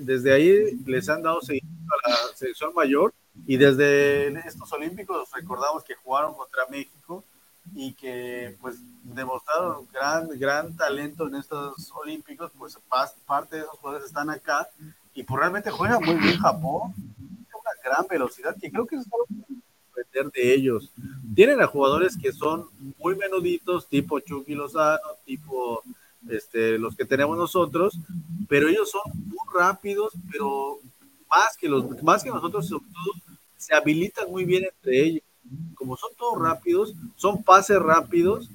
desde 0.00 0.32
ahí 0.32 0.82
les 0.84 1.08
han 1.08 1.22
dado 1.22 1.40
seguimiento 1.40 1.94
a 2.04 2.10
la 2.10 2.16
selección 2.34 2.74
mayor 2.74 3.14
y 3.46 3.56
desde 3.56 4.28
estos 4.46 4.72
Olímpicos 4.72 5.28
recordamos 5.32 5.84
que 5.84 5.94
jugaron 5.94 6.34
contra 6.34 6.66
México 6.70 7.24
y 7.74 7.94
que 7.94 8.56
pues 8.60 8.76
demostraron 9.02 9.86
gran, 9.92 10.28
gran 10.38 10.76
talento 10.76 11.28
en 11.28 11.36
estos 11.36 11.92
Olímpicos, 11.92 12.50
pues 12.58 12.78
parte 13.26 13.56
de 13.56 13.62
esos 13.62 13.78
jugadores 13.78 14.06
están 14.06 14.30
acá 14.30 14.68
y 15.14 15.22
pues 15.22 15.40
realmente 15.40 15.70
juega 15.70 15.98
muy 16.00 16.16
bien 16.16 16.38
Japón, 16.38 16.94
una 16.96 17.82
gran 17.84 18.06
velocidad 18.08 18.56
que 18.60 18.70
creo 18.70 18.86
que 18.86 18.96
es 18.96 19.06
algo 19.12 19.26
de 20.34 20.54
ellos. 20.54 20.92
Tienen 21.34 21.60
a 21.60 21.66
jugadores 21.66 22.16
que 22.16 22.32
son 22.32 22.66
muy 22.98 23.16
menuditos, 23.16 23.88
tipo 23.88 24.20
Chucky 24.20 24.54
Lozano, 24.54 25.00
tipo 25.24 25.82
este, 26.28 26.78
los 26.78 26.96
que 26.96 27.04
tenemos 27.04 27.36
nosotros, 27.36 27.98
pero 28.48 28.68
ellos 28.68 28.90
son 28.90 29.02
muy 29.14 29.38
rápidos, 29.54 30.12
pero 30.30 30.78
más 31.34 31.56
que, 31.56 31.68
los, 31.68 32.02
más 32.02 32.22
que 32.22 32.30
nosotros, 32.30 32.68
sobre 32.68 32.84
todo, 32.84 33.36
se 33.56 33.74
habilitan 33.74 34.30
muy 34.30 34.44
bien 34.44 34.64
entre 34.64 35.02
ellos. 35.02 35.22
Como 35.74 35.96
son 35.96 36.10
todos 36.16 36.40
rápidos, 36.40 36.94
son 37.16 37.42
pases 37.42 37.78
rápidos, 37.78 38.48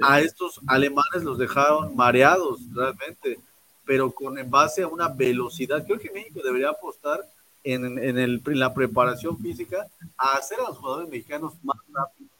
a 0.00 0.20
estos 0.20 0.60
alemanes 0.66 1.22
los 1.22 1.38
dejaron 1.38 1.94
mareados 1.94 2.60
realmente, 2.72 3.38
pero 3.84 4.10
con 4.10 4.38
en 4.38 4.50
base 4.50 4.82
a 4.82 4.88
una 4.88 5.08
velocidad. 5.08 5.84
Creo 5.84 5.98
que 5.98 6.10
México 6.10 6.40
debería 6.42 6.70
apostar 6.70 7.20
en, 7.62 7.98
en, 7.98 8.18
el, 8.18 8.42
la 8.46 8.72
preparación 8.72 9.38
física 9.38 9.86
a 10.16 10.36
hacer 10.36 10.58
a 10.60 10.68
los 10.68 10.78
jugadores 10.78 11.10
mexicanos 11.10 11.52
más 11.62 11.76
rápidos. 11.92 12.32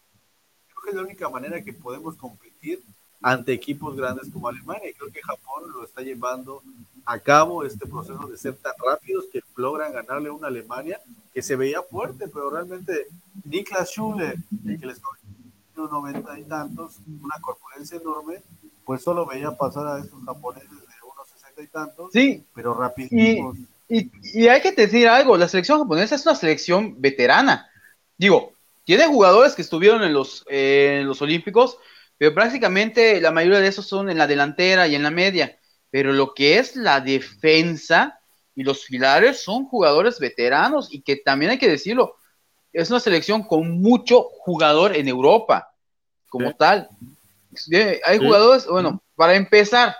Creo 0.68 0.82
que 0.82 0.90
es 0.90 0.96
la 0.96 1.02
única 1.02 1.28
manera 1.28 1.62
que 1.62 1.72
podemos 1.72 2.16
competir 2.16 2.82
ante 3.22 3.52
equipos 3.52 3.96
grandes 3.96 4.30
como 4.32 4.48
Alemania 4.48 4.90
y 4.90 4.94
creo 4.94 5.12
que 5.12 5.20
Japón 5.22 5.64
lo 5.72 5.84
está 5.84 6.00
llevando 6.02 6.62
a 7.04 7.18
cabo 7.18 7.64
este 7.64 7.86
proceso 7.86 8.26
de 8.26 8.36
ser 8.36 8.54
tan 8.56 8.72
rápidos 8.84 9.26
que 9.32 9.40
logran 9.56 9.92
ganarle 9.92 10.28
a 10.28 10.32
una 10.32 10.48
Alemania 10.48 11.00
que 11.32 11.42
se 11.42 11.56
veía 11.56 11.82
fuerte, 11.82 12.28
pero 12.28 12.50
realmente 12.50 13.08
Niklas 13.44 13.90
Schule, 13.90 14.34
el 14.66 14.80
que 14.80 14.86
les 14.86 15.00
90 15.88 16.38
y 16.38 16.44
tantos, 16.44 16.98
una 17.06 17.40
corpulencia 17.40 17.98
enorme, 17.98 18.42
pues 18.84 19.02
solo 19.02 19.26
veía 19.26 19.56
pasar 19.56 19.86
a 19.86 19.98
estos 19.98 20.22
japoneses 20.24 20.70
de 20.70 20.76
unos 20.76 21.28
60 21.32 21.62
y 21.62 21.66
tantos, 21.68 22.10
sí, 22.12 22.44
pero 22.54 22.74
rapidísimos. 22.74 23.56
Y, 23.88 24.46
hay 24.46 24.60
que 24.60 24.72
decir 24.72 25.08
algo, 25.08 25.36
la 25.36 25.48
selección 25.48 25.80
japonesa 25.80 26.14
es 26.14 26.24
una 26.24 26.36
selección 26.36 27.00
veterana. 27.00 27.68
Digo, 28.16 28.52
tiene 28.84 29.06
jugadores 29.06 29.54
que 29.54 29.62
estuvieron 29.62 30.02
en 30.04 30.12
los, 30.12 30.44
en 30.48 31.06
los 31.06 31.20
Olímpicos, 31.22 31.78
pero 32.20 32.34
prácticamente 32.34 33.18
la 33.18 33.30
mayoría 33.30 33.60
de 33.60 33.68
esos 33.68 33.86
son 33.86 34.10
en 34.10 34.18
la 34.18 34.26
delantera 34.26 34.86
y 34.86 34.94
en 34.94 35.02
la 35.02 35.10
media. 35.10 35.58
Pero 35.88 36.12
lo 36.12 36.34
que 36.34 36.58
es 36.58 36.76
la 36.76 37.00
defensa 37.00 38.20
y 38.54 38.62
los 38.62 38.84
pilares 38.84 39.42
son 39.42 39.64
jugadores 39.64 40.20
veteranos 40.20 40.92
y 40.92 41.00
que 41.00 41.16
también 41.16 41.52
hay 41.52 41.58
que 41.58 41.70
decirlo, 41.70 42.16
es 42.74 42.90
una 42.90 43.00
selección 43.00 43.42
con 43.42 43.80
mucho 43.80 44.24
jugador 44.40 44.94
en 44.94 45.08
Europa, 45.08 45.72
como 46.28 46.54
tal. 46.54 46.90
Hay 48.04 48.18
jugadores, 48.18 48.66
bueno, 48.66 49.02
para 49.16 49.34
empezar, 49.34 49.96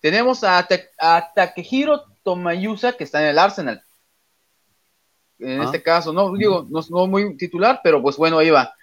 tenemos 0.00 0.44
a, 0.44 0.66
a 0.98 1.32
Takehiro 1.34 2.02
Tomayusa, 2.22 2.94
que 2.94 3.04
está 3.04 3.20
en 3.20 3.28
el 3.28 3.38
Arsenal. 3.38 3.84
En 5.38 5.60
ah. 5.60 5.64
este 5.64 5.82
caso, 5.82 6.14
no 6.14 6.32
digo, 6.32 6.66
no, 6.70 7.06
muy 7.06 7.36
titular, 7.36 7.80
pero 7.84 8.00
pues 8.00 8.16
bueno, 8.16 8.38
ahí 8.38 8.48
va. 8.48 8.74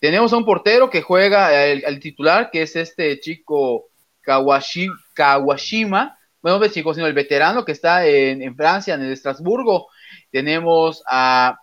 Tenemos 0.00 0.32
a 0.32 0.36
un 0.36 0.44
portero 0.44 0.90
que 0.90 1.02
juega 1.02 1.66
el, 1.66 2.00
titular, 2.00 2.50
que 2.50 2.62
es 2.62 2.76
este 2.76 3.18
chico 3.20 3.88
Kawashima, 4.22 6.16
bueno, 6.46 6.58
pues, 6.58 6.72
chicos, 6.72 6.96
sino 6.96 7.08
el 7.08 7.12
veterano 7.12 7.64
que 7.64 7.72
está 7.72 8.06
en, 8.06 8.54
Francia, 8.54 8.94
en 8.94 9.02
el 9.02 9.12
Estrasburgo. 9.12 9.88
Tenemos 10.30 11.02
a, 11.08 11.58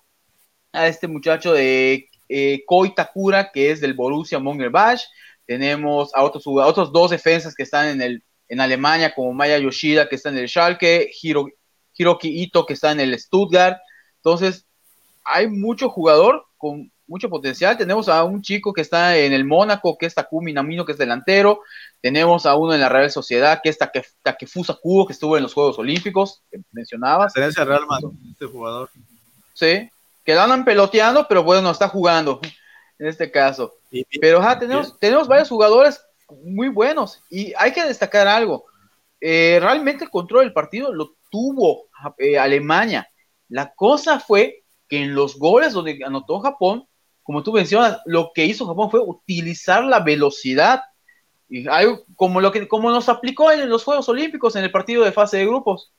este 0.74 1.08
muchacho 1.08 1.54
de 1.54 2.10
eh, 2.28 2.64
Koi 2.66 2.94
Takura, 2.94 3.52
que 3.52 3.72
es 3.72 3.80
del 3.80 3.94
Borussia 3.94 4.40
Mönchengladbach. 4.40 5.02
Tenemos 5.46 6.14
a 6.14 6.24
otros, 6.24 6.44
otros 6.48 6.92
dos 6.92 7.12
defensas 7.12 7.56
que 7.56 7.64
están 7.64 7.88
en, 7.88 8.02
el, 8.02 8.24
en 8.50 8.60
Alemania, 8.60 9.14
como 9.16 9.32
Maya 9.34 9.58
Yoshida, 9.58 10.10
que 10.10 10.16
está 10.16 10.30
en 10.30 10.38
el 10.40 10.50
Schalke, 10.50 11.10
Hiroki 11.22 12.42
Ito, 12.44 12.66
que 12.66 12.74
está 12.74 12.92
en 12.92 13.00
el 13.00 13.18
Stuttgart. 13.18 13.78
Entonces, 14.18 14.66
hay 15.24 15.48
mucho 15.48 15.90
jugador 15.90 16.46
con 16.58 16.92
mucho 17.08 17.30
potencial. 17.30 17.78
Tenemos 17.78 18.10
a 18.10 18.24
un 18.24 18.42
chico 18.42 18.74
que 18.74 18.82
está 18.82 19.18
en 19.18 19.34
el 19.34 19.46
Mónaco, 19.46 19.98
que 19.98 20.06
es 20.06 20.16
Takumi 20.16 20.54
Namino, 20.54 20.86
que 20.86 20.94
es 20.94 20.98
delantero. 20.98 21.62
Tenemos 22.02 22.46
a 22.46 22.56
uno 22.56 22.74
en 22.74 22.82
la 22.82 22.90
Real 22.90 23.12
Sociedad, 23.12 23.60
que 23.62 23.70
es 23.70 23.78
Takefusa 24.22 24.76
Kubo, 24.76 25.06
que 25.06 25.14
estuvo 25.14 25.38
en 25.38 25.44
los 25.44 25.54
Juegos 25.54 25.80
Olímpicos, 25.80 26.42
que 26.52 26.60
mencionabas. 26.72 27.34
Real 27.34 27.50
este 27.50 28.46
jugador. 28.46 28.90
Sí, 29.54 29.90
que 30.24 30.34
andan 30.34 30.66
peloteando, 30.66 31.28
pero 31.28 31.44
bueno, 31.44 31.70
está 31.72 31.88
jugando 31.88 32.40
en 33.00 33.08
este 33.08 33.30
caso. 33.32 33.76
pero 34.22 34.42
tenemos, 34.60 34.98
tenemos 35.00 35.28
varios 35.28 35.50
jugadores 35.50 36.02
muy 36.44 36.70
buenos 36.70 37.22
y 37.30 37.54
hay 37.58 37.72
que 37.74 37.86
destacar 37.86 38.28
algo. 38.28 38.66
Eh, 39.20 39.60
realmente 39.62 40.06
el 40.06 40.10
control 40.10 40.46
del 40.46 40.54
partido 40.54 40.94
lo 40.94 41.16
tuvo 41.30 41.86
eh, 42.18 42.38
Alemania. 42.38 43.10
La 43.50 43.74
cosa 43.74 44.20
fue 44.20 44.64
que 44.88 45.04
en 45.04 45.16
los 45.16 45.38
goles 45.38 45.74
donde 45.74 46.00
anotó 46.06 46.40
Japón, 46.40 46.88
como 47.24 47.42
tú 47.42 47.54
mencionas, 47.54 48.00
lo 48.06 48.32
que 48.34 48.46
hizo 48.46 48.68
Japón 48.68 48.92
fue 48.92 49.00
utilizar 49.00 49.84
la 49.84 50.00
velocidad. 50.02 50.82
Y 51.50 51.66
como, 52.16 52.42
lo 52.42 52.52
que, 52.52 52.68
como 52.68 52.92
nos 52.92 53.10
aplicó 53.10 53.52
en 53.52 53.70
los 53.70 53.84
Juegos 53.84 54.10
Olímpicos 54.10 54.56
en 54.56 54.64
el 54.64 54.72
partido 54.72 55.04
de 55.04 55.12
fase 55.12 55.38
de 55.38 55.46
grupos. 55.46 55.92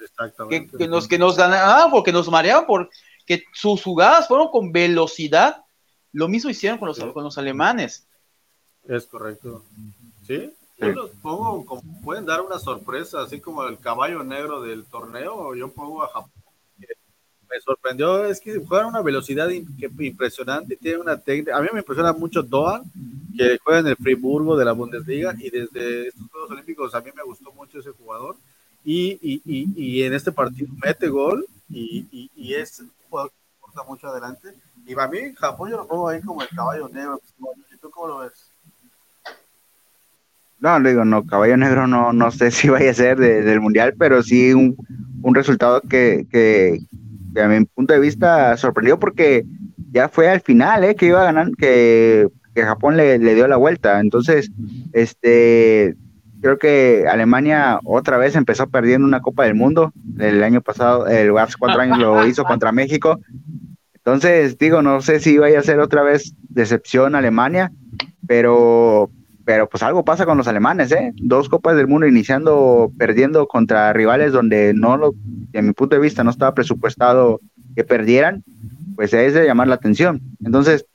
Exactamente. 0.00 0.76
Que, 0.76 0.88
nos, 0.88 1.06
que 1.06 1.18
nos 1.18 1.36
ganaban 1.36 1.90
porque 1.90 2.12
nos 2.12 2.28
mareaban, 2.28 2.66
porque 2.66 3.44
sus 3.52 3.82
jugadas 3.82 4.26
fueron 4.26 4.48
con 4.48 4.72
velocidad. 4.72 5.64
Lo 6.12 6.28
mismo 6.28 6.50
hicieron 6.50 6.78
con 6.78 6.88
los, 6.88 6.98
con 6.98 7.24
los 7.24 7.38
alemanes. 7.38 8.06
Es 8.88 9.06
correcto. 9.06 9.64
Sí, 10.26 10.52
yo 10.78 10.88
los 10.88 11.10
pongo 11.22 11.64
como 11.64 11.82
pueden 12.02 12.26
dar 12.26 12.40
una 12.40 12.58
sorpresa, 12.58 13.22
así 13.22 13.40
como 13.40 13.64
el 13.64 13.78
caballo 13.78 14.24
negro 14.24 14.62
del 14.62 14.84
torneo. 14.84 15.54
Yo 15.54 15.72
pongo 15.72 16.02
a 16.02 16.08
Japón 16.08 16.43
me 17.54 17.60
sorprendió 17.60 18.24
es 18.24 18.40
que 18.40 18.58
juegan 18.58 18.86
a 18.86 18.88
una 18.90 19.02
velocidad 19.02 19.48
impresionante, 19.48 20.76
tiene 20.76 20.98
una 20.98 21.16
técnica. 21.16 21.56
A 21.56 21.62
mí 21.62 21.68
me 21.72 21.80
impresiona 21.80 22.12
mucho 22.12 22.42
Doan, 22.42 22.82
que 23.36 23.58
juega 23.62 23.80
en 23.80 23.86
el 23.88 23.96
Friburgo 23.96 24.56
de 24.56 24.64
la 24.64 24.72
Bundesliga, 24.72 25.34
y 25.38 25.50
desde 25.50 26.08
estos 26.08 26.28
Juegos 26.30 26.50
Olímpicos 26.50 26.94
a 26.94 27.00
mí 27.00 27.10
me 27.14 27.22
gustó 27.22 27.52
mucho 27.52 27.78
ese 27.78 27.90
jugador. 27.90 28.36
Y, 28.84 29.18
y, 29.22 29.40
y, 29.76 30.02
en 30.02 30.12
este 30.12 30.30
partido 30.30 30.68
mete 30.84 31.08
gol 31.08 31.46
y, 31.70 32.54
es 32.54 32.80
un 32.80 32.90
jugador 33.08 33.30
que 33.30 33.36
importa 33.56 33.88
mucho 33.88 34.08
adelante. 34.08 34.48
Y 34.86 34.94
para 34.94 35.08
mí, 35.08 35.32
Japón 35.36 35.70
yo 35.70 35.76
lo 35.78 35.86
pongo 35.86 36.08
ahí 36.08 36.20
como 36.20 36.42
el 36.42 36.48
caballo 36.48 36.88
negro. 36.88 37.20
¿Y 37.72 37.76
tú 37.78 37.88
cómo 37.88 38.08
lo 38.08 38.18
ves? 38.18 38.50
No, 40.58 40.78
le 40.78 40.90
digo, 40.90 41.04
no, 41.04 41.24
caballo 41.24 41.56
negro 41.56 41.86
no, 41.86 42.12
no 42.12 42.30
sé 42.30 42.50
si 42.50 42.68
vaya 42.68 42.90
a 42.90 42.94
ser 42.94 43.18
del 43.18 43.60
mundial, 43.60 43.94
pero 43.98 44.22
sí 44.22 44.52
un, 44.52 44.76
un 45.22 45.34
resultado 45.34 45.80
que, 45.80 46.26
que, 46.30 46.78
a 47.40 47.48
mi 47.48 47.64
punto 47.64 47.94
de 47.94 48.00
vista 48.00 48.56
sorprendió 48.56 48.98
porque 48.98 49.44
ya 49.90 50.08
fue 50.08 50.28
al 50.28 50.40
final, 50.40 50.84
¿eh? 50.84 50.94
Que 50.94 51.06
iba 51.06 51.22
a 51.22 51.24
ganar, 51.24 51.50
que, 51.56 52.28
Japón 52.56 52.96
le, 52.96 53.18
dio 53.18 53.48
la 53.48 53.56
vuelta. 53.56 54.00
Entonces, 54.00 54.50
este, 54.92 55.96
creo 56.40 56.58
que 56.58 57.06
Alemania 57.10 57.80
otra 57.84 58.16
vez 58.16 58.36
empezó 58.36 58.68
perdiendo 58.68 59.06
una 59.06 59.22
Copa 59.22 59.44
del 59.44 59.54
Mundo. 59.54 59.92
El 60.18 60.42
año 60.42 60.60
pasado, 60.60 61.06
el 61.06 61.36
hace 61.38 61.54
cuatro 61.58 61.80
años 61.80 61.98
lo 61.98 62.26
hizo 62.26 62.44
contra 62.44 62.72
México. 62.72 63.20
Entonces, 63.94 64.58
digo, 64.58 64.82
no 64.82 65.00
sé 65.00 65.18
si 65.20 65.38
vaya 65.38 65.58
a 65.58 65.62
ser 65.62 65.80
otra 65.80 66.02
vez 66.02 66.34
decepción 66.48 67.14
Alemania, 67.14 67.72
pero, 68.26 69.10
pero 69.44 69.68
pues 69.68 69.82
algo 69.82 70.04
pasa 70.04 70.26
con 70.26 70.38
los 70.38 70.48
alemanes, 70.48 70.90
¿eh? 70.92 71.12
Dos 71.16 71.48
Copas 71.48 71.76
del 71.76 71.86
Mundo 71.86 72.06
iniciando 72.06 72.90
perdiendo 72.98 73.46
contra 73.46 73.92
rivales 73.92 74.32
donde 74.32 74.72
no 74.74 74.96
lo, 74.96 75.14
de 75.52 75.62
mi 75.62 75.72
punto 75.72 75.96
de 75.96 76.02
vista, 76.02 76.24
no 76.24 76.30
estaba 76.30 76.54
presupuestado 76.54 77.40
que 77.74 77.84
perdieran, 77.84 78.42
pues 78.96 79.12
es 79.12 79.34
de 79.34 79.46
llamar 79.46 79.68
la 79.68 79.74
atención. 79.74 80.20
Entonces, 80.44 80.86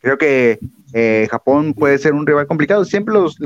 creo 0.00 0.18
que 0.18 0.58
eh, 0.92 1.26
Japón 1.30 1.74
puede 1.74 1.98
ser 1.98 2.12
un 2.12 2.26
rival 2.26 2.46
complicado. 2.46 2.84
Siempre 2.84 3.14
los, 3.14 3.38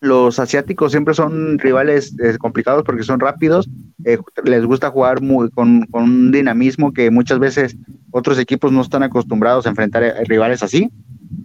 los, 0.00 0.38
asiáticos 0.38 0.92
siempre 0.92 1.14
son 1.14 1.58
rivales 1.58 2.14
eh, 2.22 2.36
complicados 2.38 2.82
porque 2.84 3.04
son 3.04 3.20
rápidos, 3.20 3.68
eh, 4.04 4.18
les 4.44 4.64
gusta 4.66 4.90
jugar 4.90 5.22
muy, 5.22 5.48
con, 5.50 5.86
con, 5.86 6.02
un 6.02 6.32
dinamismo 6.32 6.92
que 6.92 7.10
muchas 7.10 7.38
veces 7.38 7.76
otros 8.10 8.38
equipos 8.38 8.70
no 8.70 8.82
están 8.82 9.02
acostumbrados 9.02 9.66
a 9.66 9.70
enfrentar 9.70 10.02
rivales 10.26 10.62
así. 10.62 10.90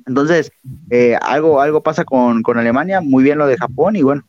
Entonces, 0.07 0.51
eh, 0.89 1.17
algo, 1.21 1.61
algo 1.61 1.81
pasa 1.81 2.03
con, 2.03 2.43
Alemania, 2.57 3.01
muy 3.01 3.23
bien 3.23 3.37
lo 3.37 3.47
de 3.47 3.57
Japón 3.57 3.95
y 3.95 4.01
bueno, 4.01 4.23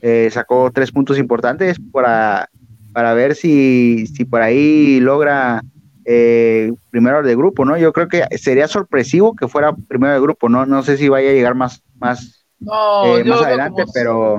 eh, 0.00 0.28
sacó 0.32 0.70
tres 0.72 0.92
puntos 0.92 1.18
importantes 1.18 1.78
para, 1.92 2.48
para 2.92 3.14
ver 3.14 3.34
si, 3.34 4.06
si 4.06 4.24
por 4.24 4.42
ahí 4.42 5.00
logra 5.00 5.62
eh, 6.04 6.72
primero 6.90 7.22
de 7.22 7.36
grupo, 7.36 7.64
¿no? 7.64 7.76
Yo 7.76 7.92
creo 7.92 8.08
que 8.08 8.24
sería 8.38 8.68
sorpresivo 8.68 9.36
que 9.36 9.48
fuera 9.48 9.74
primero 9.74 10.14
de 10.14 10.20
grupo, 10.20 10.48
¿no? 10.48 10.64
No 10.64 10.82
sé 10.82 10.96
si 10.96 11.08
vaya 11.08 11.30
a 11.30 11.34
llegar 11.34 11.54
más, 11.54 11.82
más, 11.98 12.46
más 12.60 13.42
adelante, 13.42 13.84
pero... 13.92 14.38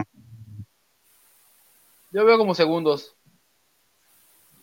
Yo 2.11 2.25
veo 2.25 2.39
como 2.39 2.55
segundos. 2.55 3.15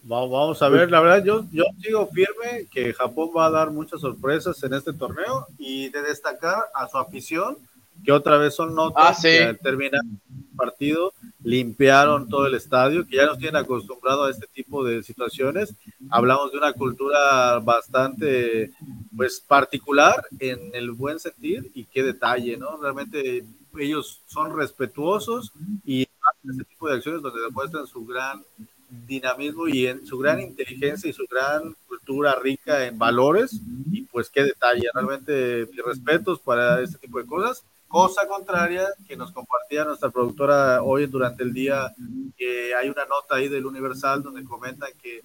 Vamos 0.08 0.62
a 0.62 0.68
ver, 0.68 0.88
la 0.88 1.00
verdad 1.00 1.24
yo, 1.24 1.44
yo 1.50 1.64
sigo 1.82 2.06
firme 2.06 2.68
que 2.70 2.94
Japón 2.94 3.30
va 3.36 3.46
a 3.46 3.50
dar 3.50 3.72
muchas 3.72 4.00
sorpresas 4.00 4.62
en 4.62 4.74
este 4.74 4.92
torneo 4.92 5.48
y 5.58 5.88
de 5.88 6.00
destacar 6.00 6.62
a 6.76 6.86
su 6.86 6.96
afición, 6.96 7.56
que 8.04 8.12
otra 8.12 8.36
vez 8.38 8.54
son 8.54 8.72
notas 8.72 9.18
ah, 9.18 9.20
que 9.20 9.42
al 9.42 9.58
terminar 9.58 10.02
el 10.04 10.56
partido 10.56 11.12
limpiaron 11.42 12.28
todo 12.28 12.46
el 12.46 12.54
estadio, 12.54 13.04
que 13.04 13.16
ya 13.16 13.26
nos 13.26 13.38
tienen 13.38 13.56
acostumbrado 13.56 14.24
a 14.24 14.30
este 14.30 14.46
tipo 14.46 14.84
de 14.84 15.02
situaciones. 15.02 15.74
Hablamos 16.08 16.52
de 16.52 16.58
una 16.58 16.72
cultura 16.72 17.58
bastante 17.58 18.70
pues 19.16 19.40
particular 19.40 20.24
en 20.38 20.70
el 20.72 20.92
buen 20.92 21.18
sentir 21.18 21.72
y 21.74 21.84
qué 21.84 22.04
detalle, 22.04 22.56
¿no? 22.56 22.76
Realmente 22.76 23.44
ellos 23.76 24.22
son 24.28 24.56
respetuosos 24.56 25.50
y 25.84 26.02
hacen 26.02 26.52
este 26.52 26.64
tipo 26.64 26.88
de 26.88 26.94
acciones 26.94 27.22
donde 27.22 27.40
demuestran 27.40 27.88
su 27.88 28.06
gran 28.06 28.44
dinamismo 28.88 29.68
y 29.68 29.86
en 29.86 30.06
su 30.06 30.18
gran 30.18 30.40
inteligencia 30.40 31.10
y 31.10 31.12
su 31.12 31.26
gran 31.30 31.74
cultura 31.88 32.36
rica 32.36 32.86
en 32.86 32.98
valores 32.98 33.60
y 33.90 34.02
pues 34.02 34.30
qué 34.30 34.44
detalle, 34.44 34.88
realmente 34.94 35.66
mis 35.70 35.84
respetos 35.84 36.40
para 36.40 36.80
este 36.80 36.98
tipo 36.98 37.18
de 37.18 37.26
cosas. 37.26 37.64
Cosa 37.88 38.26
contraria 38.26 38.84
que 39.06 39.16
nos 39.16 39.30
compartía 39.32 39.84
nuestra 39.84 40.10
productora 40.10 40.82
hoy 40.82 41.06
durante 41.06 41.44
el 41.44 41.52
día, 41.52 41.94
que 42.36 42.74
hay 42.74 42.88
una 42.88 43.04
nota 43.04 43.36
ahí 43.36 43.48
del 43.48 43.66
Universal 43.66 44.22
donde 44.22 44.44
comentan 44.44 44.90
que 45.00 45.22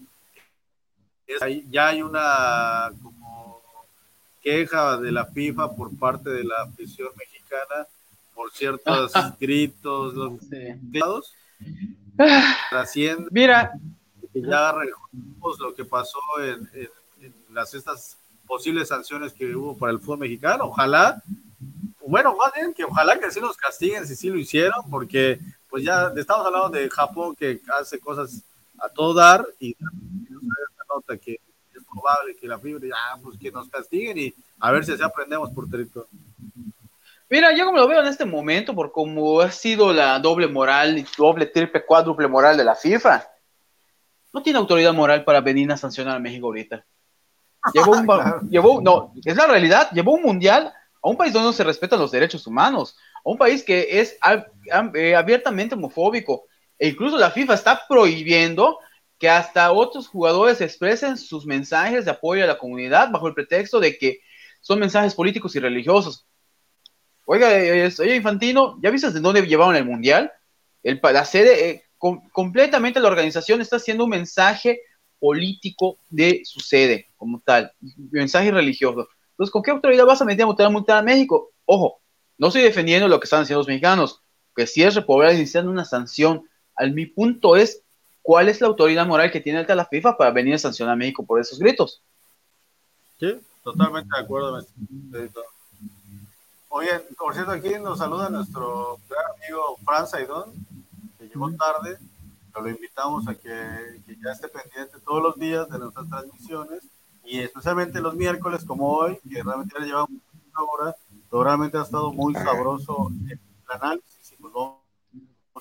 ya 1.70 1.88
hay 1.88 2.02
una 2.02 2.92
como 3.02 3.62
queja 4.42 4.98
de 4.98 5.12
la 5.12 5.26
FIFA 5.26 5.76
por 5.76 5.98
parte 5.98 6.30
de 6.30 6.44
la 6.44 6.62
afición 6.64 7.10
mexicana 7.18 7.88
por 8.34 8.52
ciertos 8.52 9.12
gritos, 9.40 10.14
los 10.14 10.40
Mira, 13.32 13.72
ya 14.34 14.72
recordamos 14.72 15.60
lo 15.60 15.74
que 15.74 15.86
pasó 15.86 16.20
en, 16.44 16.70
las 17.52 17.74
estas 17.74 18.18
posibles 18.48 18.88
sanciones 18.88 19.34
que 19.34 19.56
hubo 19.56 19.78
para 19.78 19.92
el 19.92 20.00
fútbol 20.00 20.20
mexicano. 20.20 20.66
Ojalá, 20.66 21.22
bueno, 22.06 22.36
más 22.36 22.54
bien 22.54 22.74
que 22.74 22.84
ojalá 22.84 23.20
que 23.20 23.32
sí 23.32 23.40
nos 23.40 23.58
castiguen 23.58 24.08
si 24.08 24.16
sí 24.16 24.30
lo 24.30 24.38
hicieron, 24.38 24.90
porque 24.90 25.40
pues 25.70 25.84
ya 25.84 26.12
estamos 26.16 26.46
hablando 26.46 26.70
de 26.70 26.90
Japón 26.90 27.36
que 27.36 27.62
hace 27.80 28.00
cosas 28.00 28.42
a 28.80 28.90
todo 28.90 29.14
dar 29.14 29.46
y 29.60 29.76
nota 30.94 31.18
que 31.18 31.40
es 31.74 31.84
probable 31.86 32.36
que 32.36 32.48
la 32.48 32.60
fibra, 32.60 32.88
ya, 32.88 33.22
pues 33.22 33.38
que 33.38 33.52
nos 33.52 33.70
castiguen 33.70 34.18
y 34.18 34.34
a 34.60 34.72
ver 34.72 34.86
si 34.86 34.92
así 34.92 35.04
aprendemos 35.04 35.50
por 35.52 35.70
territorio. 35.70 36.10
Mira, 37.32 37.56
yo 37.56 37.64
como 37.64 37.78
lo 37.78 37.88
veo 37.88 38.02
en 38.02 38.08
este 38.08 38.26
momento, 38.26 38.76
por 38.76 38.91
cómo 38.91 39.40
ha 39.40 39.49
sido 39.52 39.94
la 39.94 40.20
doble 40.20 40.48
moral, 40.48 41.06
doble, 41.18 41.45
triple, 41.45 41.86
cuádruple 41.86 42.28
moral 42.28 42.58
de 42.58 42.66
la 42.66 42.76
FIFA, 42.76 43.26
no 44.34 44.44
tiene 44.44 44.60
autoridad 44.60 44.94
moral 44.94 45.24
para 45.24 45.40
venir 45.40 45.72
a 45.72 45.78
sancionar 45.78 46.18
a 46.18 46.20
México 46.20 46.48
ahorita. 46.48 46.86
Llevó 47.74 47.91
un, 47.91 48.06
llevó, 48.49 48.82
no, 48.82 49.14
es 49.24 49.38
la 49.38 49.48
realidad, 49.48 49.90
llevó 49.94 50.16
un 50.16 50.24
mundial 50.24 50.74
a 51.02 51.08
un 51.08 51.16
país 51.16 51.32
donde 51.32 51.48
no 51.48 51.53
se 51.53 51.64
respetan 51.64 51.99
los 51.99 52.12
derechos 52.12 52.45
humanos, 52.48 52.98
a 53.24 53.30
un 53.30 53.38
país 53.38 53.64
que 53.64 54.02
es 54.02 54.18
eh, 54.94 55.16
abiertamente 55.16 55.76
homofóbico, 55.76 56.48
e 56.78 56.90
incluso 56.90 57.16
la 57.16 57.32
FIFA 57.32 57.53
está 57.53 57.82
prohibiendo 57.88 58.78
que 59.18 59.30
hasta 59.30 59.72
otros 59.72 60.10
jugadores 60.10 60.60
expresen 60.60 61.18
sus 61.18 61.45
mensajes 61.45 62.03
de 62.03 62.12
apoyo 62.12 62.44
a 62.44 62.48
la 62.48 62.58
comunidad 62.58 63.10
bajo 63.10 63.30
el 63.30 63.34
pretexto 63.34 63.80
de 63.80 63.98
que 63.98 64.20
son 64.60 64.80
mensajes 64.80 65.16
políticos 65.16 65.56
y 65.56 65.62
religiosos 65.62 66.28
Oiga, 67.26 67.49
oye, 67.49 68.15
Infantino, 68.15 68.77
¿ya 68.81 68.89
viste 68.89 69.11
de 69.11 69.19
dónde 69.19 69.41
llevaron 69.43 69.76
el 69.76 69.85
mundial? 69.85 70.31
La 70.84 71.26
sede, 71.26 71.69
eh, 71.69 71.84
completamente 72.31 72.99
la 72.99 73.07
organización 73.07 73.61
está 73.61 73.76
haciendo 73.76 74.06
un 74.06 74.10
mensaje 74.10 74.81
político 75.19 75.98
de 76.10 76.41
su 76.43 76.60
sede, 76.60 77.07
como 77.15 77.39
tal, 77.45 77.72
mensaje 78.11 78.52
religioso. 78.52 79.07
Entonces, 79.31 79.52
¿con 79.52 79.61
qué 79.61 79.72
autoridad 79.72 80.06
vas 80.06 80.22
a 80.22 80.26
meter 80.26 80.45
a 80.45 80.69
multar 80.69 80.98
a 80.98 81.03
México? 81.03 81.52
Ojo, 81.65 82.02
no 82.38 82.48
estoy 82.48 82.64
defendiendo 82.64 83.07
lo 83.07 83.19
que 83.19 83.26
están 83.26 83.43
haciendo 83.43 83.60
los 83.60 83.68
mexicanos, 83.68 84.22
que 84.56 84.65
si 84.65 84.81
es 84.84 84.95
repoblar 84.95 85.34
iniciando 85.34 85.72
una 85.72 85.85
sanción. 85.85 86.48
Al 86.76 86.93
mi 86.93 87.06
punto 87.06 87.56
es, 87.56 87.84
¿cuál 88.23 88.49
es 88.49 88.60
la 88.61 88.68
autoridad 88.68 89.06
moral 89.06 89.30
que 89.30 89.39
tiene 89.39 89.64
la 89.64 89.85
FIFA 89.85 90.18
para 90.18 90.31
venir 90.31 90.56
a 90.56 90.57
sancionar 90.57 90.93
a 90.93 90.98
México 90.98 91.23
por 91.23 91.39
esos 91.39 91.60
gritos? 91.60 92.02
Sí, 93.19 93.39
totalmente 93.64 94.10
de 94.15 94.23
acuerdo. 94.23 94.60
Oye, 96.73 97.02
por 97.18 97.34
cierto, 97.34 97.52
aquí 97.52 97.72
nos 97.81 97.99
saluda 97.99 98.30
nuestro 98.30 98.98
gran 99.10 99.26
amigo 99.35 99.77
Fran 99.84 100.07
Saidón, 100.07 100.53
que 101.18 101.27
llegó 101.27 101.52
tarde, 101.52 101.98
pero 102.49 102.64
lo 102.64 102.72
invitamos 102.72 103.27
a 103.27 103.35
que, 103.35 104.02
que, 104.06 104.15
ya 104.23 104.31
esté 104.31 104.48
pendiente 104.48 104.98
todos 105.03 105.22
los 105.22 105.35
días 105.38 105.69
de 105.69 105.80
nuestras 105.80 106.07
transmisiones 106.07 106.84
y 107.26 107.39
especialmente 107.39 107.99
los 107.99 108.15
miércoles 108.15 108.64
como 108.64 108.89
hoy, 108.89 109.19
que 109.30 109.43
realmente 109.43 109.76
ya 109.80 109.85
llevamos 109.85 110.11
una 110.11 110.64
hora, 110.64 110.95
pero 111.30 111.43
realmente 111.43 111.77
ha 111.77 111.81
estado 111.81 112.14
muy 112.14 112.34
sabroso 112.35 113.11
el 113.30 113.39
análisis 113.68 114.31
y 114.31 114.38
pues 114.38 114.53
vamos 114.53 114.80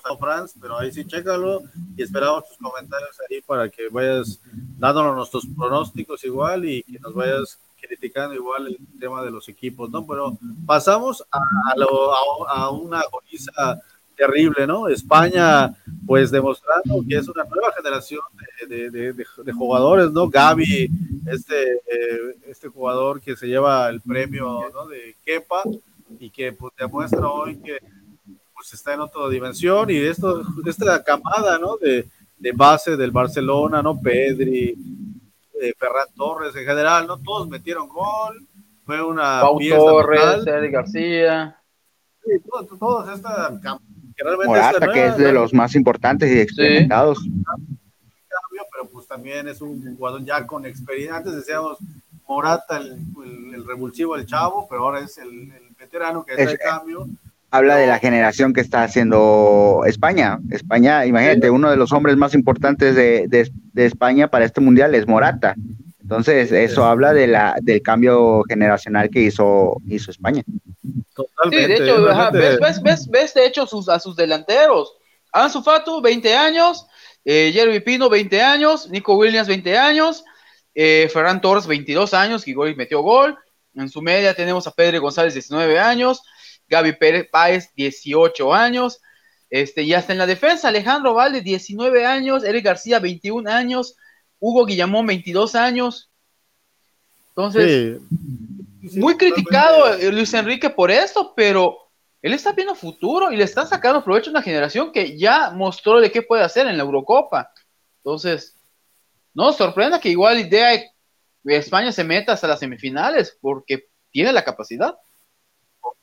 a 0.05 0.15
Franz, 0.15 0.53
pero 0.61 0.79
ahí 0.79 0.93
sí 0.93 1.03
chécalo 1.03 1.59
y 1.97 2.03
esperamos 2.03 2.47
tus 2.47 2.57
comentarios 2.57 3.17
ahí 3.29 3.41
para 3.41 3.67
que 3.67 3.89
vayas 3.89 4.39
dándonos 4.77 5.17
nuestros 5.17 5.45
pronósticos 5.45 6.23
igual 6.23 6.63
y 6.63 6.83
que 6.83 6.99
nos 6.99 7.13
vayas 7.13 7.59
criticando 7.81 8.35
igual 8.35 8.67
el 8.67 8.77
tema 8.99 9.23
de 9.23 9.31
los 9.31 9.49
equipos, 9.49 9.89
¿no? 9.89 10.05
Pero 10.05 10.37
pasamos 10.65 11.25
a, 11.31 11.39
a, 12.49 12.69
una 12.69 12.99
agoniza 12.99 13.81
terrible, 14.15 14.67
¿no? 14.67 14.87
España, 14.87 15.73
pues 16.05 16.31
demostrando 16.31 17.03
que 17.07 17.17
es 17.17 17.27
una 17.27 17.43
nueva 17.43 17.73
generación 17.75 18.21
de, 18.69 18.91
de, 18.91 19.13
de, 19.13 19.51
jugadores, 19.51 20.11
¿no? 20.11 20.29
Gaby, 20.29 20.89
este, 21.25 21.73
eh, 21.73 22.35
este 22.47 22.67
jugador 22.67 23.19
que 23.19 23.35
se 23.35 23.47
lleva 23.47 23.89
el 23.89 24.01
premio 24.01 24.69
¿no? 24.73 24.87
de 24.87 25.15
Kepa 25.25 25.63
y 26.19 26.29
que 26.29 26.53
pues, 26.53 26.73
demuestra 26.77 27.27
hoy 27.27 27.57
que 27.57 27.79
pues, 28.53 28.73
está 28.73 28.93
en 28.93 29.01
otra 29.01 29.27
dimensión 29.29 29.89
y 29.89 29.97
esto, 29.97 30.43
esta 30.65 31.03
camada, 31.03 31.57
¿no? 31.57 31.77
De, 31.77 32.07
de 32.37 32.51
base 32.51 32.97
del 32.97 33.11
Barcelona, 33.11 33.81
¿no? 33.81 33.99
Pedri, 33.99 34.75
Ferran 35.77 36.07
Torres 36.15 36.55
en 36.55 36.65
general, 36.65 37.07
¿no? 37.07 37.17
Todos 37.19 37.47
metieron 37.47 37.87
gol, 37.87 38.47
fue 38.85 39.03
una 39.03 39.41
Pau 39.41 39.59
Torres, 39.59 40.45
Eddie 40.45 40.71
García. 40.71 41.57
Sí, 42.23 42.31
todos, 42.49 42.79
todos 42.79 43.09
esta 43.09 43.59
que 44.15 44.23
realmente 44.23 44.47
Morata, 44.47 44.93
que 44.93 45.05
es 45.07 45.17
de 45.17 45.31
los 45.31 45.53
más 45.53 45.75
importantes 45.75 46.31
y 46.31 46.39
experimentados. 46.39 47.19
Sí. 47.19 47.31
Pero 48.71 48.89
pues 48.91 49.07
también 49.07 49.47
es 49.47 49.61
un 49.61 49.95
jugador 49.95 50.23
ya 50.23 50.45
con 50.45 50.65
experiencia. 50.65 51.17
Antes 51.17 51.35
decíamos 51.35 51.77
Morata, 52.27 52.77
el, 52.77 52.97
el, 53.53 53.65
revulsivo, 53.65 54.15
el 54.15 54.25
chavo, 54.25 54.67
pero 54.69 54.83
ahora 54.83 54.99
es 54.99 55.17
el, 55.17 55.29
el 55.29 55.75
veterano 55.77 56.23
que 56.23 56.33
hace 56.33 56.43
el 56.43 56.57
cambio 56.57 57.07
habla 57.51 57.75
de 57.75 57.85
la 57.85 57.99
generación 57.99 58.53
que 58.53 58.61
está 58.61 58.83
haciendo 58.83 59.83
España. 59.85 60.39
España, 60.49 61.05
imagínate, 61.05 61.49
uno 61.49 61.69
de 61.69 61.75
los 61.75 61.91
hombres 61.91 62.15
más 62.15 62.33
importantes 62.33 62.95
de, 62.95 63.27
de, 63.27 63.51
España 63.75 64.27
para 64.27 64.45
este 64.45 64.61
mundial 64.61 64.95
es 64.95 65.07
Morata. 65.07 65.55
Entonces, 66.01 66.51
eso 66.51 66.83
habla 66.83 67.13
de 67.13 67.27
la, 67.27 67.55
del 67.61 67.81
cambio 67.81 68.43
generacional 68.47 69.09
que 69.09 69.21
hizo, 69.21 69.77
hizo 69.87 70.11
España. 70.11 70.43
Totalmente. 71.13 71.77
Sí, 71.77 71.83
de 71.83 71.89
hecho, 71.89 72.03
ves, 72.33 72.59
ves, 72.59 72.81
ves, 72.81 73.07
ves, 73.07 73.33
de 73.33 73.45
hecho 73.45 73.65
sus, 73.65 73.87
a 73.87 73.99
sus 73.99 74.15
delanteros. 74.15 74.93
Ansu 75.31 75.61
Fatu, 75.61 76.01
20 76.01 76.35
años. 76.35 76.85
Eh, 77.23 77.51
Jeremy 77.53 77.79
Pino, 77.79 78.09
20 78.09 78.41
años. 78.41 78.89
Nico 78.89 79.15
Williams, 79.15 79.47
20 79.47 79.77
años. 79.77 80.23
Eh, 80.73 81.09
Ferran 81.11 81.41
Torres, 81.41 81.67
22 81.67 82.13
años, 82.13 82.43
que 82.43 82.55
metió 82.75 83.01
gol. 83.01 83.37
En 83.75 83.89
su 83.89 84.01
media 84.01 84.33
tenemos 84.33 84.67
a 84.67 84.71
Pedro 84.71 85.01
González, 85.01 85.33
19 85.33 85.79
años. 85.79 86.23
Gaby 86.67 86.93
Pérez 86.93 87.27
Páez, 87.31 87.71
18 87.75 88.53
años. 88.53 89.01
Este, 89.51 89.83
y 89.83 89.93
hasta 89.93 90.13
en 90.13 90.19
la 90.19 90.25
defensa, 90.25 90.69
Alejandro 90.69 91.13
Valde, 91.13 91.41
19 91.41 92.05
años, 92.05 92.45
Eric 92.45 92.65
García, 92.65 92.99
21 92.99 93.51
años, 93.51 93.97
Hugo 94.39 94.65
Guillamón, 94.65 95.05
22 95.05 95.55
años. 95.55 96.09
Entonces, 97.35 97.99
muy 98.93 99.17
criticado 99.17 99.97
Luis 100.11 100.33
Enrique 100.33 100.69
por 100.69 100.89
esto, 100.89 101.33
pero 101.35 101.77
él 102.21 102.33
está 102.33 102.53
viendo 102.53 102.75
futuro 102.75 103.29
y 103.31 103.35
le 103.35 103.43
está 103.43 103.65
sacando 103.65 104.03
provecho 104.03 104.29
a 104.29 104.31
una 104.31 104.41
generación 104.41 104.93
que 104.93 105.17
ya 105.17 105.51
mostró 105.51 105.99
de 105.99 106.11
qué 106.11 106.21
puede 106.21 106.43
hacer 106.43 106.67
en 106.67 106.77
la 106.77 106.83
Eurocopa. 106.83 107.51
Entonces, 107.97 108.55
no 109.33 109.51
sorprenda 109.51 109.99
que 109.99 110.09
igual 110.09 110.39
idea 110.39 110.81
España 111.43 111.91
se 111.91 112.05
meta 112.05 112.31
hasta 112.31 112.47
las 112.47 112.59
semifinales, 112.59 113.37
porque 113.41 113.89
tiene 114.11 114.31
la 114.31 114.45
capacidad. 114.45 114.97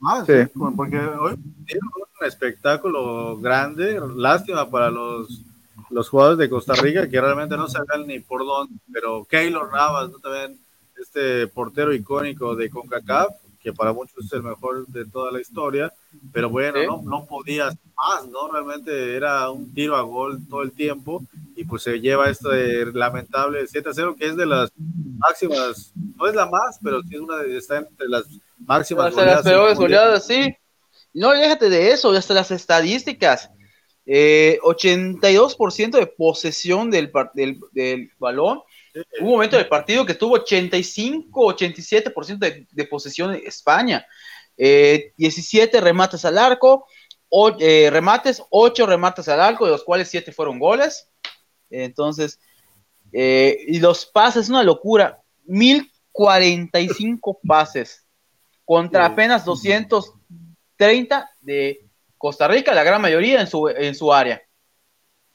Más, 0.00 0.26
sí. 0.26 0.34
porque 0.76 0.98
hoy 0.98 1.36
un 2.20 2.26
espectáculo 2.26 3.38
grande, 3.38 4.00
lástima 4.16 4.68
para 4.68 4.90
los, 4.90 5.42
los 5.90 6.08
jugadores 6.08 6.38
de 6.38 6.50
Costa 6.50 6.74
Rica 6.74 7.08
que 7.08 7.20
realmente 7.20 7.56
no 7.56 7.68
sabían 7.68 8.06
ni 8.06 8.20
por 8.20 8.44
dónde, 8.44 8.74
pero 8.92 9.24
Keylor 9.24 9.72
Navas, 9.72 10.10
¿no? 10.10 10.18
también 10.18 10.58
este 11.00 11.46
portero 11.46 11.92
icónico 11.94 12.56
de 12.56 12.70
CONCACAF, 12.70 13.28
que 13.60 13.72
para 13.72 13.92
muchos 13.92 14.24
es 14.24 14.32
el 14.32 14.42
mejor 14.42 14.86
de 14.88 15.04
toda 15.06 15.32
la 15.32 15.40
historia, 15.40 15.92
pero 16.32 16.48
bueno, 16.48 16.78
no, 16.84 17.02
no 17.02 17.26
podía 17.26 17.66
más, 17.96 18.28
¿no? 18.28 18.50
Realmente 18.50 19.16
era 19.16 19.50
un 19.50 19.72
tiro 19.74 19.96
a 19.96 20.02
gol 20.02 20.40
todo 20.48 20.62
el 20.62 20.72
tiempo 20.72 21.22
y 21.56 21.64
pues 21.64 21.82
se 21.82 22.00
lleva 22.00 22.30
este 22.30 22.86
lamentable 22.86 23.66
7-0 23.66 24.16
que 24.16 24.26
es 24.26 24.36
de 24.36 24.46
las 24.46 24.70
máximas, 25.18 25.92
no 26.16 26.26
es 26.26 26.34
la 26.34 26.46
más, 26.46 26.78
pero 26.82 27.02
sí 27.02 27.16
es 27.16 27.20
una 27.20 27.38
de, 27.38 27.56
está 27.56 27.78
entre 27.78 28.08
las 28.08 28.24
máximas 28.58 29.06
hasta 29.06 29.24
las 29.24 29.42
peores 29.42 29.78
goleadas, 29.78 30.26
sí. 30.26 30.56
No, 31.14 31.32
déjate 31.32 31.70
de 31.70 31.90
eso, 31.90 32.10
hasta 32.12 32.34
las 32.34 32.50
estadísticas. 32.50 33.50
Eh, 34.06 34.58
82% 34.62 35.98
de 35.98 36.06
posesión 36.06 36.90
del, 36.90 37.12
del, 37.34 37.60
del 37.72 38.10
balón. 38.18 38.62
Hubo 39.20 39.26
un 39.26 39.32
momento 39.32 39.56
del 39.56 39.68
partido 39.68 40.06
que 40.06 40.14
tuvo 40.14 40.34
85, 40.34 41.54
87% 41.54 42.38
de, 42.38 42.66
de 42.70 42.84
posesión 42.84 43.34
en 43.34 43.46
España. 43.46 44.06
Eh, 44.56 45.12
17 45.16 45.80
remates 45.80 46.24
al 46.24 46.36
arco, 46.38 46.86
o, 47.28 47.54
eh, 47.60 47.90
remates, 47.90 48.42
8 48.50 48.86
remates 48.86 49.28
al 49.28 49.40
arco, 49.40 49.66
de 49.66 49.72
los 49.72 49.84
cuales 49.84 50.08
7 50.08 50.32
fueron 50.32 50.58
goles. 50.58 51.08
Entonces, 51.70 52.40
eh, 53.12 53.56
y 53.68 53.78
los 53.78 54.06
pases, 54.06 54.48
una 54.48 54.62
locura. 54.62 55.22
1045 55.46 57.40
pases 57.46 58.04
contra 58.64 59.06
apenas 59.06 59.44
230 60.78 61.30
de 61.40 61.84
Costa 62.16 62.48
Rica, 62.48 62.74
la 62.74 62.84
gran 62.84 63.02
mayoría 63.02 63.40
en 63.40 63.46
su, 63.46 63.68
en 63.68 63.94
su 63.94 64.12
área. 64.12 64.40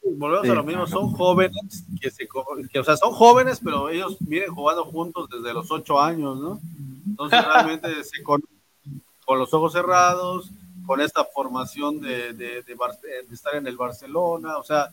Volvemos 0.02 0.50
a 0.50 0.54
lo 0.54 0.64
mismo, 0.64 0.88
son 0.88 1.12
jóvenes 1.14 1.86
que 2.02 2.12
se, 2.12 2.28
que, 2.72 2.80
o 2.80 2.84
sea, 2.84 2.98
son 2.98 3.14
jóvenes, 3.14 3.62
pero 3.64 3.90
ellos 3.90 4.18
vienen 4.20 4.54
jugando 4.54 4.84
juntos 4.84 5.30
desde 5.30 5.54
los 5.54 5.72
ocho 5.72 6.00
años, 6.00 6.38
¿no? 6.40 6.60
Entonces 7.08 7.46
realmente 7.46 8.04
se 8.04 8.22
con, 8.22 8.44
con 9.26 9.40
los 9.40 9.54
ojos 9.54 9.72
cerrados, 9.72 10.50
con 10.86 11.00
esta 11.00 11.24
formación 11.24 12.02
de, 12.02 12.34
de, 12.34 12.62
de, 12.64 12.76
de, 12.76 13.34
estar 13.34 13.56
en 13.56 13.66
el 13.68 13.78
Barcelona, 13.78 14.58
o 14.58 14.64
sea, 14.64 14.90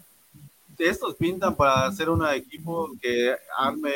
estos 0.78 1.16
pintan 1.16 1.56
para 1.56 1.86
hacer 1.86 2.08
un 2.08 2.24
equipo 2.26 2.90
que 3.02 3.34
arme, 3.56 3.92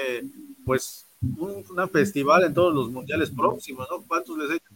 pues, 0.66 1.06
un 1.38 1.64
una 1.70 1.88
festival 1.88 2.44
en 2.44 2.54
todos 2.54 2.74
los 2.74 2.90
mundiales 2.90 3.30
próximos, 3.30 3.86
¿no? 3.90 4.02
¿Cuántos 4.02 4.36
les 4.36 4.50
he 4.50 4.54
hecho? 4.56 4.74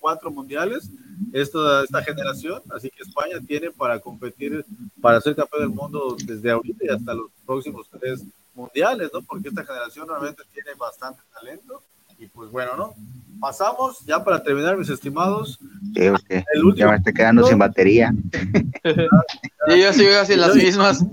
Cuatro 0.00 0.30
mundiales 0.30 0.90
esta, 1.32 1.84
esta 1.84 2.02
generación, 2.02 2.62
así 2.74 2.90
que 2.90 3.02
España 3.02 3.36
tiene 3.46 3.70
para 3.70 4.00
competir, 4.00 4.64
para 5.00 5.20
ser 5.20 5.36
campeón 5.36 5.62
del 5.62 5.70
mundo 5.70 6.16
desde 6.24 6.50
ahorita 6.50 6.84
y 6.84 6.88
hasta 6.88 7.14
los 7.14 7.30
próximos 7.46 7.86
tres 7.90 8.24
mundiales, 8.54 9.10
¿no? 9.12 9.22
Porque 9.22 9.48
esta 9.48 9.64
generación 9.64 10.08
realmente 10.08 10.42
tiene 10.52 10.70
bastante 10.78 11.20
talento 11.32 11.82
y 12.18 12.26
pues 12.26 12.50
bueno, 12.50 12.76
¿no? 12.76 12.94
Pasamos 13.40 14.00
ya 14.04 14.22
para 14.22 14.42
terminar, 14.42 14.76
mis 14.76 14.90
estimados. 14.90 15.58
Sí, 15.94 16.08
okay. 16.08 16.44
el 16.52 16.64
último 16.64 16.86
ya 16.86 16.90
me 16.90 16.96
estoy 16.98 17.14
quedando 17.14 17.46
sin 17.46 17.58
batería. 17.58 18.12
y 19.68 19.80
yo 19.80 19.92
sigo 19.92 20.14
así 20.20 20.36
las 20.36 20.54
mismas. 20.54 21.04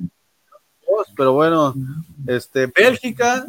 Pero 1.16 1.34
bueno, 1.34 1.74
este, 2.28 2.68
Bélgica 2.68 3.46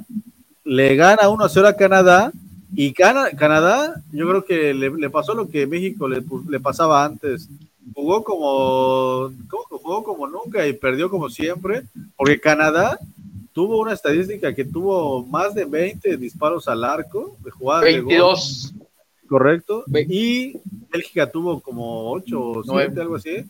le 0.65 0.95
gana 0.97 1.29
1 1.29 1.45
a 1.45 1.49
0 1.49 1.69
a 1.69 1.73
Canadá 1.73 2.33
y 2.75 2.93
Canadá, 2.93 4.03
yo 4.13 4.29
creo 4.29 4.45
que 4.45 4.75
le, 4.75 5.11
pasó 5.11 5.35
lo 5.35 5.49
que 5.49 5.67
México 5.67 6.09
le, 6.09 6.23
le, 6.49 6.61
pasaba 6.61 7.05
antes. 7.05 7.49
Jugó 7.95 8.23
como, 8.23 9.33
jugó 9.71 10.05
como 10.05 10.27
nunca 10.27 10.67
y 10.67 10.75
perdió 10.75 11.09
como 11.09 11.31
siempre, 11.31 11.85
porque 12.17 12.41
Canadá 12.41 12.99
tuvo 13.59 13.81
una 13.81 13.93
estadística 13.95 14.55
que 14.55 14.65
tuvo 14.65 15.27
más 15.27 15.55
de 15.55 15.65
20 15.65 16.17
disparos 16.17 16.69
al 16.69 16.85
arco 16.85 17.37
de 17.43 17.51
jugadas 17.51 17.85
22. 17.85 18.73
De 18.73 18.79
gol, 18.79 18.89
correcto. 19.27 19.85
Y 20.09 20.53
Bélgica 20.93 21.29
tuvo 21.29 21.61
como 21.61 22.11
8 22.13 22.41
o 22.41 22.63
7, 22.63 23.01
algo 23.01 23.17
así. 23.17 23.45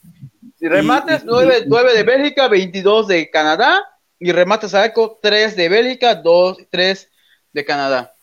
remates, 0.61 1.25
9, 1.25 1.67
de 1.95 2.03
Bélgica, 2.05 2.49
22 2.49 3.09
de 3.09 3.29
Canadá. 3.29 3.85
Y 4.19 4.33
remates 4.33 4.75
a 4.75 4.87
eco, 4.87 5.19
3 5.21 5.55
de 5.55 5.69
Bélgica, 5.69 6.15
2, 6.15 6.57
3 6.71 7.09
de 7.53 7.65
Canadá. 7.65 8.15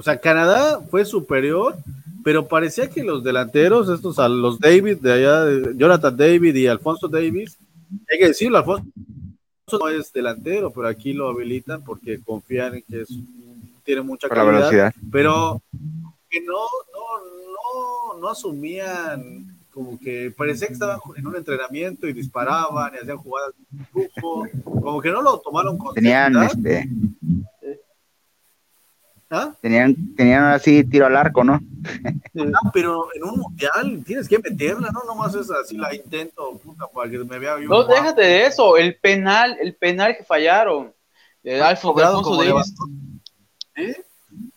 O 0.00 0.02
sea, 0.02 0.18
Canadá 0.18 0.80
fue 0.90 1.04
superior, 1.04 1.76
pero 2.24 2.48
parecía 2.48 2.88
que 2.88 3.04
los 3.04 3.22
delanteros, 3.22 3.90
estos 3.90 4.18
a 4.18 4.30
los 4.30 4.58
David 4.58 4.96
de 4.96 5.12
allá, 5.12 5.72
Jonathan 5.76 6.16
David 6.16 6.54
y 6.54 6.66
Alfonso 6.66 7.06
Davis, 7.06 7.58
hay 8.10 8.18
que 8.18 8.28
decirlo, 8.28 8.56
Alfonso 8.56 8.86
no 9.78 9.88
es 9.90 10.10
delantero, 10.10 10.70
pero 10.70 10.88
aquí 10.88 11.12
lo 11.12 11.28
habilitan 11.28 11.84
porque 11.84 12.18
confían 12.24 12.76
en 12.76 12.82
que 12.88 13.04
tiene 13.84 14.00
mucha 14.00 14.26
calidad, 14.30 14.90
pero 15.12 15.60
que 16.30 16.40
no, 16.40 16.54
no, 16.94 18.14
no, 18.14 18.20
no 18.20 18.28
asumían 18.30 19.54
como 19.70 20.00
que 20.00 20.32
parecía 20.34 20.66
que 20.68 20.72
estaban 20.72 20.98
en 21.14 21.26
un 21.26 21.36
entrenamiento 21.36 22.08
y 22.08 22.14
disparaban 22.14 22.94
y 22.94 23.02
hacían 23.02 23.18
jugadas 23.18 23.52
de 23.68 23.86
grupo, 23.92 24.48
como 24.64 25.02
que 25.02 25.10
no 25.10 25.20
lo 25.20 25.38
tomaron 25.40 25.76
con 25.76 25.92
Tenían 25.92 26.42
este 26.42 26.88
¿Ah? 29.32 29.54
Tenían, 29.60 29.94
tenían 30.16 30.42
así 30.46 30.82
tiro 30.82 31.06
al 31.06 31.16
arco, 31.16 31.44
¿no? 31.44 31.54
Ah, 31.54 32.70
pero 32.72 33.06
en 33.14 33.22
un 33.22 33.38
mundial 33.38 34.02
tienes 34.04 34.28
que 34.28 34.40
meterla, 34.40 34.90
¿no? 34.92 35.04
Nomás 35.04 35.34
es 35.36 35.48
así, 35.52 35.76
la 35.76 35.94
intento, 35.94 36.58
puta, 36.58 36.88
para 36.92 37.08
que 37.08 37.18
me 37.18 37.38
vea 37.38 37.56
No, 37.58 37.84
déjate 37.84 38.22
de 38.22 38.46
eso, 38.46 38.76
el 38.76 38.96
penal, 38.96 39.56
el 39.60 39.74
penal 39.74 40.16
que 40.16 40.24
fallaron. 40.24 40.92
El 41.44 41.62
Alfonso 41.62 42.36
Davis. 42.36 42.74
Sí, 43.76 43.94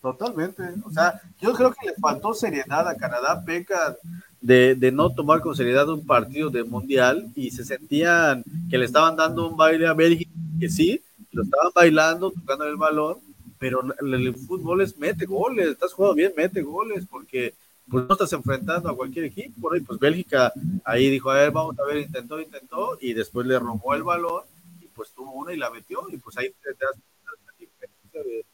totalmente. 0.02 0.62
O 0.84 0.90
sea, 0.90 1.20
yo 1.40 1.52
creo 1.52 1.72
que 1.72 1.86
le 1.86 1.94
faltó 1.94 2.34
seriedad 2.34 2.88
a 2.88 2.96
Canadá, 2.96 3.44
peca 3.44 3.96
de, 4.40 4.74
de, 4.74 4.90
no 4.90 5.08
tomar 5.10 5.40
con 5.40 5.54
seriedad 5.54 5.88
un 5.88 6.04
partido 6.04 6.50
de 6.50 6.64
mundial 6.64 7.30
y 7.36 7.52
se 7.52 7.64
sentían 7.64 8.44
que 8.68 8.76
le 8.76 8.86
estaban 8.86 9.14
dando 9.14 9.48
un 9.48 9.56
baile 9.56 9.86
a 9.86 9.94
Bélgica, 9.94 10.32
que 10.58 10.68
sí, 10.68 11.00
lo 11.30 11.44
estaban 11.44 11.70
bailando, 11.74 12.32
tocando 12.32 12.64
el 12.64 12.76
balón, 12.76 13.18
pero 13.64 13.82
el, 13.98 14.34
fútbol 14.34 14.82
es 14.82 14.98
mete 14.98 15.24
goles, 15.24 15.68
estás 15.68 15.94
jugando 15.94 16.16
bien, 16.16 16.34
mete 16.36 16.60
goles, 16.60 17.06
porque 17.10 17.54
pues 17.88 18.04
no 18.04 18.12
estás 18.12 18.30
enfrentando 18.34 18.90
a 18.90 18.94
cualquier 18.94 19.24
equipo, 19.24 19.74
y 19.74 19.80
pues 19.80 19.98
Bélgica 19.98 20.52
ahí 20.84 21.08
dijo, 21.08 21.30
a 21.30 21.36
ver, 21.36 21.50
vamos 21.50 21.78
a 21.78 21.84
ver, 21.86 21.96
intentó, 21.96 22.38
intentó, 22.38 22.98
y 23.00 23.14
después 23.14 23.46
le 23.46 23.58
robó 23.58 23.94
el 23.94 24.02
balón, 24.02 24.42
y 24.82 24.88
pues 24.88 25.12
tuvo 25.12 25.32
una 25.32 25.54
y 25.54 25.56
la 25.56 25.70
metió, 25.70 26.06
y 26.10 26.18
pues 26.18 26.36
ahí 26.36 26.50
te, 26.62 26.72
das 26.72 26.94
la 27.24 27.52
diferencia 27.58 28.22
de, 28.22 28.44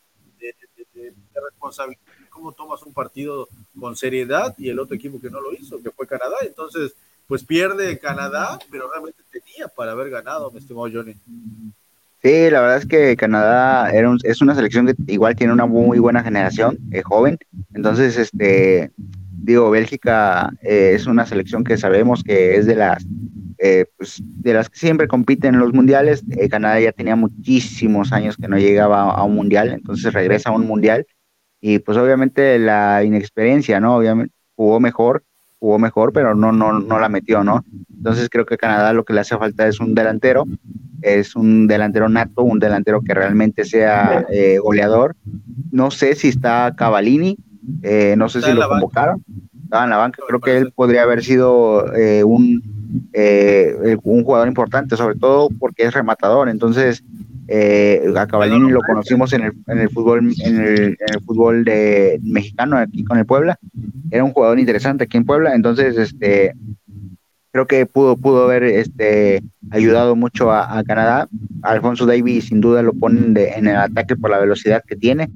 de, 0.94 1.14
responsabilidad, 1.34 2.02
cómo 2.28 2.52
tomas 2.52 2.80
un 2.84 2.92
partido 2.92 3.48
con 3.80 3.96
seriedad, 3.96 4.54
y 4.58 4.68
el 4.68 4.78
otro 4.78 4.94
equipo 4.94 5.20
que 5.20 5.28
no 5.28 5.40
lo 5.40 5.52
hizo, 5.54 5.82
que 5.82 5.90
fue 5.90 6.06
Canadá, 6.06 6.36
entonces, 6.42 6.94
pues 7.26 7.44
pierde 7.44 7.98
Canadá, 7.98 8.60
pero 8.70 8.88
realmente 8.88 9.24
tenía 9.28 9.66
para 9.66 9.90
haber 9.90 10.08
ganado, 10.08 10.52
mi 10.52 10.58
estimado 10.58 10.88
Johnny. 10.88 11.16
Sí, 12.22 12.50
la 12.50 12.60
verdad 12.60 12.76
es 12.78 12.86
que 12.86 13.16
Canadá 13.16 13.90
era 13.92 14.14
es 14.24 14.42
una 14.42 14.54
selección 14.54 14.86
que 14.86 14.94
igual 15.06 15.36
tiene 15.36 15.54
una 15.54 15.64
muy 15.64 15.98
buena 15.98 16.22
generación 16.22 16.78
eh, 16.92 17.02
joven. 17.02 17.38
Entonces, 17.72 18.18
este, 18.18 18.92
digo, 18.98 19.70
Bélgica 19.70 20.50
eh, 20.62 20.92
es 20.94 21.06
una 21.06 21.24
selección 21.24 21.64
que 21.64 21.78
sabemos 21.78 22.22
que 22.22 22.56
es 22.56 22.66
de 22.66 22.76
las, 22.76 23.06
eh, 23.58 23.86
pues, 23.96 24.20
de 24.22 24.52
las 24.52 24.68
que 24.68 24.78
siempre 24.78 25.08
compiten 25.08 25.54
en 25.54 25.60
los 25.60 25.72
mundiales. 25.72 26.22
Canadá 26.50 26.78
ya 26.80 26.92
tenía 26.92 27.16
muchísimos 27.16 28.12
años 28.12 28.36
que 28.36 28.48
no 28.48 28.58
llegaba 28.58 29.10
a 29.12 29.22
un 29.24 29.34
mundial, 29.34 29.70
entonces 29.70 30.12
regresa 30.12 30.50
a 30.50 30.52
un 30.52 30.66
mundial 30.66 31.06
y 31.60 31.78
pues 31.78 31.96
obviamente 31.98 32.58
la 32.58 33.02
inexperiencia, 33.04 33.80
¿no? 33.80 33.96
Obviamente 33.96 34.34
jugó 34.56 34.80
mejor, 34.80 35.24
jugó 35.60 35.78
mejor, 35.78 36.12
pero 36.12 36.34
no, 36.34 36.50
no, 36.50 36.80
no 36.80 36.98
la 36.98 37.08
metió, 37.08 37.44
¿no? 37.44 37.64
Entonces 37.96 38.28
creo 38.28 38.46
que 38.46 38.56
Canadá 38.56 38.92
lo 38.92 39.04
que 39.04 39.12
le 39.12 39.20
hace 39.20 39.36
falta 39.36 39.68
es 39.68 39.78
un 39.78 39.94
delantero 39.94 40.44
es 41.02 41.36
un 41.36 41.66
delantero 41.66 42.08
nato, 42.08 42.42
un 42.42 42.58
delantero 42.58 43.00
que 43.02 43.14
realmente 43.14 43.64
sea 43.64 44.26
eh, 44.30 44.58
goleador. 44.58 45.16
No 45.70 45.90
sé 45.90 46.14
si 46.14 46.28
está 46.28 46.74
Cavalini, 46.76 47.38
eh, 47.82 48.14
no 48.16 48.28
sé 48.28 48.42
si 48.42 48.52
lo 48.52 48.68
convocaron, 48.68 49.24
estaba 49.64 49.84
en 49.84 49.90
la 49.90 49.96
banca, 49.96 50.22
creo 50.26 50.40
que 50.40 50.56
él 50.58 50.72
podría 50.72 51.02
haber 51.02 51.22
sido 51.22 51.94
eh, 51.94 52.24
un, 52.24 52.62
un 54.02 54.24
jugador 54.24 54.48
importante, 54.48 54.96
sobre 54.96 55.16
todo 55.16 55.48
porque 55.58 55.84
es 55.84 55.94
rematador, 55.94 56.48
entonces 56.48 57.04
a 57.50 58.26
Cavalini 58.26 58.70
lo 58.70 58.80
conocimos 58.80 59.32
en 59.32 59.42
el, 59.42 59.52
en 59.66 59.78
el 59.78 59.90
fútbol 59.90 60.32
en 60.44 60.60
el, 60.60 60.84
en 60.84 61.14
el, 61.14 61.20
fútbol 61.24 61.64
de 61.64 62.20
mexicano 62.22 62.76
aquí 62.76 63.04
con 63.04 63.18
el 63.18 63.26
Puebla 63.26 63.58
era 64.10 64.24
un 64.24 64.32
jugador 64.32 64.58
interesante 64.58 65.04
aquí 65.04 65.16
en 65.16 65.24
Puebla 65.24 65.54
entonces 65.54 65.96
este 65.98 66.54
creo 67.52 67.66
que 67.66 67.86
pudo, 67.86 68.16
pudo 68.16 68.44
haber 68.44 68.62
este, 68.64 69.42
ayudado 69.70 70.16
mucho 70.16 70.52
a, 70.52 70.82
Canadá. 70.84 71.28
Alfonso 71.62 72.06
Davis 72.06 72.46
sin 72.46 72.60
duda 72.60 72.82
lo 72.82 72.92
ponen 72.92 73.36
en 73.36 73.66
el 73.66 73.76
ataque 73.76 74.16
por 74.16 74.30
la 74.30 74.38
velocidad 74.38 74.82
que 74.86 74.96
tiene, 74.96 75.30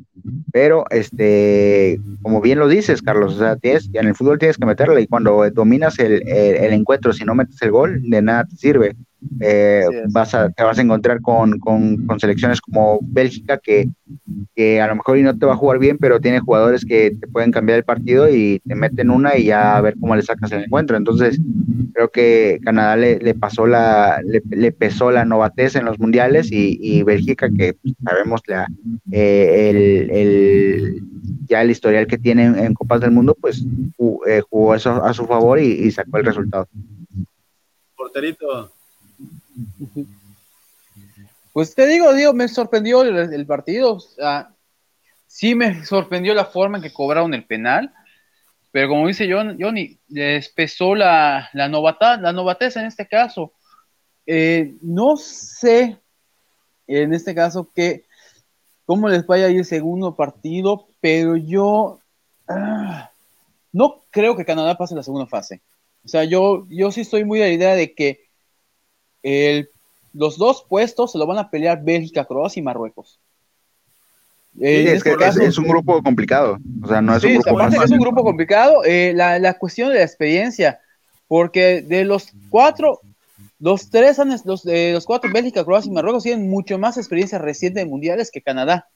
pero 0.52 0.84
este, 0.90 2.00
como 2.22 2.40
bien 2.40 2.58
lo 2.58 2.68
dices, 2.68 3.02
Carlos, 3.02 3.34
o 3.34 3.38
sea, 3.38 3.56
tienes, 3.56 3.90
en 3.92 4.06
el 4.06 4.14
fútbol 4.14 4.38
tienes 4.38 4.56
que 4.56 4.66
meterle 4.66 5.02
y 5.02 5.06
cuando 5.06 5.48
dominas 5.50 5.98
el, 5.98 6.26
el, 6.26 6.72
encuentro, 6.72 7.12
si 7.12 7.24
no 7.24 7.34
metes 7.34 7.60
el 7.62 7.70
gol, 7.70 8.00
de 8.02 8.22
nada 8.22 8.44
te 8.44 8.56
sirve. 8.56 8.96
Eh, 9.40 9.84
vas 10.10 10.34
a, 10.34 10.50
te 10.50 10.62
vas 10.62 10.78
a 10.78 10.82
encontrar 10.82 11.20
con, 11.20 11.58
con, 11.58 12.06
con 12.06 12.20
selecciones 12.20 12.60
como 12.60 12.98
Bélgica 13.02 13.58
que 13.58 13.88
que 14.54 14.80
a 14.80 14.86
lo 14.86 14.96
mejor 14.96 15.18
y 15.18 15.22
no 15.22 15.36
te 15.36 15.46
va 15.46 15.54
a 15.54 15.56
jugar 15.56 15.78
bien, 15.78 15.98
pero 15.98 16.20
tiene 16.20 16.40
jugadores 16.40 16.84
que 16.84 17.12
te 17.12 17.26
pueden 17.26 17.50
cambiar 17.50 17.78
el 17.78 17.84
partido 17.84 18.28
y 18.28 18.60
te 18.60 18.74
meten 18.74 19.10
una 19.10 19.36
y 19.36 19.44
ya 19.44 19.76
a 19.76 19.80
ver 19.80 19.96
cómo 19.98 20.14
le 20.14 20.22
sacas 20.22 20.52
el 20.52 20.64
encuentro. 20.64 20.96
Entonces, 20.96 21.40
creo 21.92 22.10
que 22.10 22.60
Canadá 22.62 22.96
le, 22.96 23.34
pasó 23.34 23.66
la, 23.66 24.20
le, 24.24 24.72
pesó 24.72 25.10
la 25.10 25.24
novatez 25.24 25.76
en 25.76 25.84
los 25.84 25.98
mundiales 25.98 26.48
y, 26.50 27.02
Bélgica, 27.02 27.48
que 27.48 27.74
pues, 27.74 27.94
sabemos 28.04 28.42
la, 28.46 28.68
eh, 29.10 30.10
el, 30.10 31.02
ya 31.46 31.62
el 31.62 31.70
historial 31.70 32.06
que 32.06 32.18
tiene 32.18 32.44
en, 32.44 32.74
Copas 32.74 33.00
del 33.00 33.12
Mundo, 33.12 33.36
pues 33.40 33.64
eh, 34.26 34.42
jugó 34.48 34.74
eso 34.74 35.04
a 35.04 35.14
su 35.14 35.26
favor 35.26 35.58
y, 35.58 35.66
y 35.66 35.90
sacó 35.90 36.18
el 36.18 36.24
resultado. 36.24 36.68
Porterito. 37.96 38.70
Pues 41.52 41.74
te 41.74 41.86
digo, 41.86 42.12
digo, 42.12 42.32
me 42.32 42.48
sorprendió 42.48 43.02
el, 43.02 43.46
partido. 43.46 43.98
sí 45.26 45.54
me 45.54 45.84
sorprendió 45.84 46.34
la 46.34 46.46
forma 46.46 46.78
en 46.78 46.82
que 46.82 46.92
cobraron 46.92 47.32
el 47.34 47.44
penal. 47.44 47.92
Pero 48.72 48.88
como 48.88 49.06
dice 49.06 49.28
John, 49.30 49.56
Johnny, 49.60 49.98
les 50.08 50.48
pesó 50.48 50.96
la, 50.96 51.48
la, 51.52 51.68
novata, 51.68 52.16
la 52.16 52.32
novatez 52.32 52.76
en 52.76 52.86
este 52.86 53.06
caso. 53.06 53.52
Eh, 54.26 54.74
no 54.82 55.16
sé 55.16 55.96
en 56.86 57.14
este 57.14 57.34
caso 57.34 57.70
que 57.72 58.04
cómo 58.84 59.08
les 59.08 59.26
vaya 59.26 59.46
a 59.46 59.50
ir 59.50 59.58
el 59.58 59.64
segundo 59.64 60.16
partido, 60.16 60.88
pero 61.00 61.36
yo 61.36 62.00
ah, 62.48 63.10
no 63.72 64.02
creo 64.10 64.36
que 64.36 64.44
Canadá 64.44 64.76
pase 64.76 64.94
la 64.94 65.02
segunda 65.02 65.26
fase. 65.26 65.62
O 66.04 66.08
sea, 66.08 66.24
yo, 66.24 66.66
yo 66.68 66.90
sí 66.90 67.02
estoy 67.02 67.24
muy 67.24 67.38
de 67.38 67.46
la 67.46 67.52
idea 67.52 67.76
de 67.76 67.94
que 67.94 68.23
el 69.24 69.68
los 70.14 70.38
dos 70.38 70.64
puestos 70.66 71.12
se 71.12 71.18
lo 71.18 71.26
van 71.26 71.38
a 71.38 71.50
pelear 71.50 71.82
Bélgica, 71.82 72.24
Croacia 72.24 72.60
y 72.60 72.62
Marruecos. 72.62 73.20
Eh, 74.60 74.92
es, 74.94 75.02
que 75.02 75.16
es, 75.18 75.58
un 75.58 75.66
grupo 75.66 76.00
complicado. 76.00 76.58
O 76.82 76.86
sea, 76.86 77.02
no 77.02 77.16
es 77.16 77.24
un 77.24 77.34
grupo 77.34 77.60
es 77.60 77.90
un 77.90 77.98
grupo 77.98 78.22
complicado. 78.22 78.84
Eh, 78.84 79.12
la, 79.14 79.54
cuestión 79.58 79.88
de 79.88 79.96
la 79.96 80.04
experiencia, 80.04 80.80
porque 81.26 81.82
de 81.82 82.04
los 82.04 82.28
cuatro, 82.48 83.00
los 83.58 83.90
tres, 83.90 84.18
los, 84.44 84.64
eh, 84.66 84.92
los 84.92 85.04
cuatro, 85.04 85.28
Bélgica, 85.32 85.64
Croacia 85.64 85.90
y 85.90 85.92
Marruecos, 85.92 86.22
tienen 86.22 86.48
mucho 86.48 86.78
más 86.78 86.96
experiencia 86.96 87.38
reciente 87.38 87.80
en 87.80 87.90
mundiales 87.90 88.30
que 88.30 88.40
Canadá. 88.40 88.88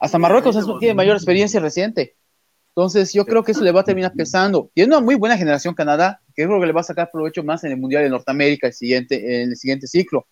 Hasta 0.00 0.18
Marruecos 0.18 0.58
tiene 0.80 0.94
mayor 0.94 1.14
experiencia 1.14 1.60
reciente. 1.60 2.16
Entonces, 2.76 3.12
yo 3.12 3.24
creo 3.24 3.44
que 3.44 3.52
eso 3.52 3.62
le 3.62 3.70
va 3.70 3.82
a 3.82 3.84
terminar 3.84 4.12
pesando. 4.14 4.68
Tiene 4.74 4.96
una 4.96 5.04
muy 5.04 5.14
buena 5.14 5.38
generación 5.38 5.74
Canadá, 5.74 6.20
que 6.34 6.44
creo 6.44 6.60
que 6.60 6.66
le 6.66 6.72
va 6.72 6.80
a 6.80 6.84
sacar 6.84 7.08
provecho 7.12 7.44
más 7.44 7.62
en 7.62 7.70
el 7.70 7.78
Mundial 7.78 8.02
de 8.02 8.10
Norteamérica 8.10 8.66
el 8.66 8.72
siguiente, 8.72 9.42
en 9.42 9.50
el 9.50 9.56
siguiente 9.56 9.86
ciclo. 9.86 10.26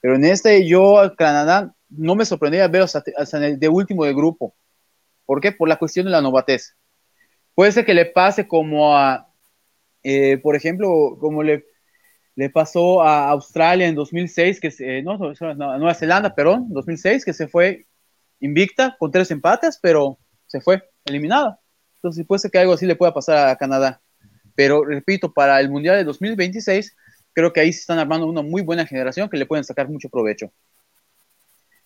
Pero 0.00 0.16
en 0.16 0.24
este, 0.24 0.66
yo, 0.66 1.14
Canadá, 1.16 1.74
no 1.88 2.14
me 2.14 2.26
sorprendería 2.26 2.68
ver 2.68 2.82
hasta, 2.82 3.02
en 3.38 3.42
el 3.42 3.58
de 3.58 3.68
último 3.70 4.04
de 4.04 4.12
grupo. 4.12 4.54
¿Por 5.24 5.40
qué? 5.40 5.52
Por 5.52 5.70
la 5.70 5.78
cuestión 5.78 6.04
de 6.04 6.12
la 6.12 6.20
novatez. 6.20 6.76
Puede 7.54 7.72
ser 7.72 7.86
que 7.86 7.94
le 7.94 8.04
pase 8.04 8.46
como 8.46 8.94
a, 8.94 9.32
eh, 10.02 10.36
por 10.36 10.54
ejemplo, 10.54 11.16
como 11.18 11.42
le, 11.42 11.64
le 12.34 12.50
pasó 12.50 13.02
a 13.02 13.30
Australia 13.30 13.86
en 13.88 13.94
2006, 13.94 14.60
que 14.60 14.70
se, 14.70 15.02
no, 15.02 15.16
Nueva 15.16 15.94
Zelanda, 15.94 16.34
perdón, 16.34 16.66
2006, 16.68 17.24
que 17.24 17.32
se 17.32 17.48
fue 17.48 17.86
invicta 18.40 18.96
con 18.98 19.10
tres 19.10 19.30
empates, 19.30 19.78
pero 19.80 20.18
se 20.46 20.60
fue 20.60 20.82
eliminada. 21.06 21.58
Entonces 22.06 22.26
puede 22.26 22.40
ser 22.40 22.50
que 22.50 22.58
algo 22.58 22.72
así 22.72 22.86
le 22.86 22.96
pueda 22.96 23.12
pasar 23.12 23.48
a 23.48 23.56
Canadá. 23.56 24.00
Pero 24.54 24.84
repito, 24.84 25.32
para 25.32 25.60
el 25.60 25.68
Mundial 25.68 25.96
de 25.96 26.04
2026, 26.04 26.96
creo 27.32 27.52
que 27.52 27.60
ahí 27.60 27.72
se 27.72 27.80
están 27.80 27.98
armando 27.98 28.26
una 28.26 28.42
muy 28.42 28.62
buena 28.62 28.86
generación 28.86 29.28
que 29.28 29.36
le 29.36 29.46
pueden 29.46 29.64
sacar 29.64 29.88
mucho 29.88 30.08
provecho. 30.08 30.50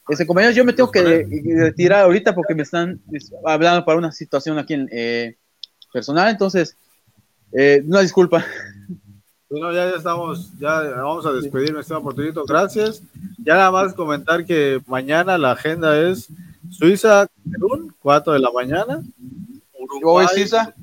Ese, 0.09 0.26
compañeros, 0.26 0.56
yo 0.56 0.64
me 0.64 0.72
tengo 0.72 0.90
que 0.90 1.26
retirar 1.56 2.05
ahorita 2.05 2.34
porque 2.34 2.55
me 2.55 2.62
están 2.62 3.01
hablando 3.44 3.84
para 3.84 3.98
una 3.98 4.12
situación 4.12 4.59
aquí 4.59 4.74
en, 4.74 4.88
eh, 4.92 5.36
personal. 5.92 6.30
Entonces, 6.30 6.76
Eh, 7.52 7.82
una 7.84 8.01
disculpa. 8.01 8.44
Bueno, 9.48 9.72
ya, 9.72 9.90
ya 9.90 9.97
estamos, 9.97 10.56
ya 10.59 10.80
vamos 10.80 11.26
a 11.26 11.32
despedir 11.32 11.72
nuestro 11.72 11.98
oportunito. 11.98 12.44
Gracias. 12.44 13.02
Ya 13.38 13.55
nada 13.55 13.72
más 13.72 13.94
comentar 13.94 14.44
que 14.44 14.80
mañana 14.86 15.36
la 15.36 15.52
agenda 15.52 15.98
es 15.98 16.28
Suiza, 16.70 17.26
Perú, 17.51 17.92
4 17.98 18.34
de 18.34 18.38
la 18.38 18.51
mañana. 18.52 19.02
Uruguay, 19.96 20.26
Suiza. 20.32 20.74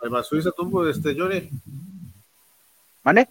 Ahí 0.00 0.10
va 0.10 0.22
Suiza, 0.22 0.50
tú, 0.50 0.86
este, 0.86 1.14
Johnny. 1.14 1.48
¿Mane? 3.02 3.28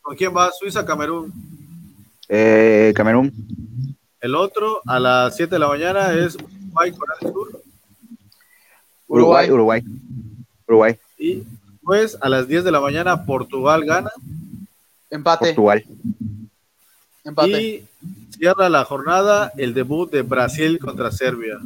¿Con 0.00 0.16
quién 0.16 0.34
va? 0.34 0.50
Suiza, 0.52 0.84
Camerún. 0.84 1.32
Eh, 2.28 2.92
Camerún. 2.94 3.32
El 4.20 4.34
otro, 4.34 4.80
a 4.86 4.98
las 4.98 5.36
7 5.36 5.54
de 5.54 5.58
la 5.58 5.68
mañana, 5.68 6.12
es 6.12 6.36
Uruguay, 6.36 6.92
Corea 6.92 7.16
del 7.20 7.32
Sur. 7.32 7.62
Uruguay, 9.06 9.50
Uruguay. 9.50 9.82
Uruguay. 10.66 10.98
Y 11.18 11.42
pues 11.82 12.18
a 12.20 12.28
las 12.28 12.48
10 12.48 12.64
de 12.64 12.72
la 12.72 12.80
mañana, 12.80 13.24
Portugal 13.24 13.84
gana. 13.84 14.10
Empate. 15.10 15.46
Portugal. 15.46 15.84
Empate. 17.24 17.62
Y 17.62 17.88
cierra 18.30 18.68
la 18.68 18.84
jornada 18.84 19.52
el 19.56 19.72
debut 19.72 20.10
de 20.10 20.22
Brasil 20.22 20.78
contra 20.78 21.10
Serbia. 21.10 21.58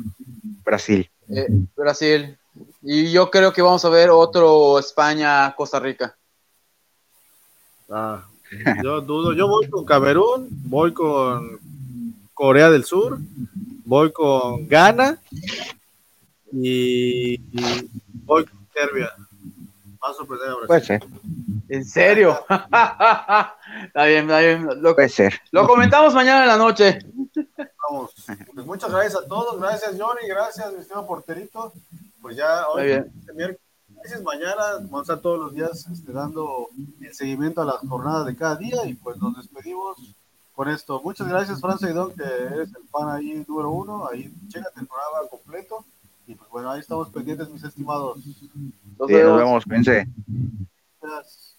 Brasil. 0.64 1.08
Eh, 1.34 1.48
Brasil. 1.76 2.36
Y 2.82 3.10
yo 3.10 3.30
creo 3.30 3.52
que 3.52 3.62
vamos 3.62 3.84
a 3.84 3.88
ver 3.88 4.10
otro 4.10 4.78
España-Costa 4.78 5.80
Rica. 5.80 6.14
Ah, 7.88 8.24
yo 8.82 9.00
dudo, 9.00 9.32
yo 9.32 9.48
voy 9.48 9.68
con 9.68 9.84
Camerún, 9.84 10.48
voy 10.50 10.92
con 10.92 11.58
Corea 12.34 12.70
del 12.70 12.84
Sur, 12.84 13.18
voy 13.84 14.12
con 14.12 14.68
Ghana 14.68 15.18
y, 16.52 17.34
y 17.34 17.90
voy 18.24 18.44
con 18.44 18.66
Serbia. 18.74 19.10
Va 20.04 20.10
a 20.10 20.14
sorprender 20.14 20.48
a 20.48 20.54
Brasil. 20.54 20.66
Puede 20.66 20.84
ser. 20.84 21.02
¿En 21.68 21.84
serio? 21.84 22.44
está 22.50 24.04
bien, 24.04 24.22
está 24.22 24.40
bien. 24.40 24.68
Lo, 24.82 24.94
Puede 24.94 25.08
ser. 25.08 25.40
lo 25.50 25.66
comentamos 25.66 26.12
mañana 26.12 26.42
en 26.42 26.48
la 26.48 26.56
noche. 26.58 26.98
Pues 28.54 28.66
muchas 28.66 28.90
gracias 28.90 29.16
a 29.16 29.26
todos, 29.26 29.60
gracias 29.60 29.96
Johnny, 29.98 30.26
gracias 30.28 30.72
mi 30.72 30.80
estimado 30.80 31.06
porterito. 31.06 31.72
Pues 32.20 32.36
ya 32.36 32.68
hoy, 32.68 32.90
este 34.04 34.18
mañana, 34.22 34.74
vamos 34.82 35.00
a 35.00 35.14
estar 35.14 35.20
todos 35.20 35.38
los 35.38 35.54
días 35.54 35.86
este, 35.92 36.12
dando 36.12 36.68
el 37.00 37.14
seguimiento 37.14 37.62
a 37.62 37.64
las 37.64 37.78
jornadas 37.88 38.26
de 38.26 38.36
cada 38.36 38.56
día 38.56 38.84
y 38.84 38.94
pues 38.94 39.16
nos 39.18 39.36
despedimos 39.36 39.96
con 40.54 40.68
esto. 40.68 41.00
Muchas 41.02 41.28
gracias, 41.28 41.60
Franza 41.60 41.90
y 41.90 41.94
que 42.14 42.22
eres 42.22 42.68
el 42.74 42.88
fan 42.90 43.08
ahí 43.08 43.44
número 43.46 43.70
uno, 43.70 44.08
ahí 44.08 44.32
chécate 44.48 44.80
el 44.80 44.86
programa 44.86 45.28
completo 45.30 45.84
y 46.26 46.34
pues 46.34 46.50
bueno, 46.50 46.70
ahí 46.70 46.80
estamos 46.80 47.10
pendientes, 47.10 47.48
mis 47.48 47.64
estimados. 47.64 48.18
Nos, 48.98 49.08
vemos. 49.08 49.30
nos 49.30 49.38
vemos, 49.38 49.64
cuídense. 49.64 50.06
Gracias. 51.00 51.52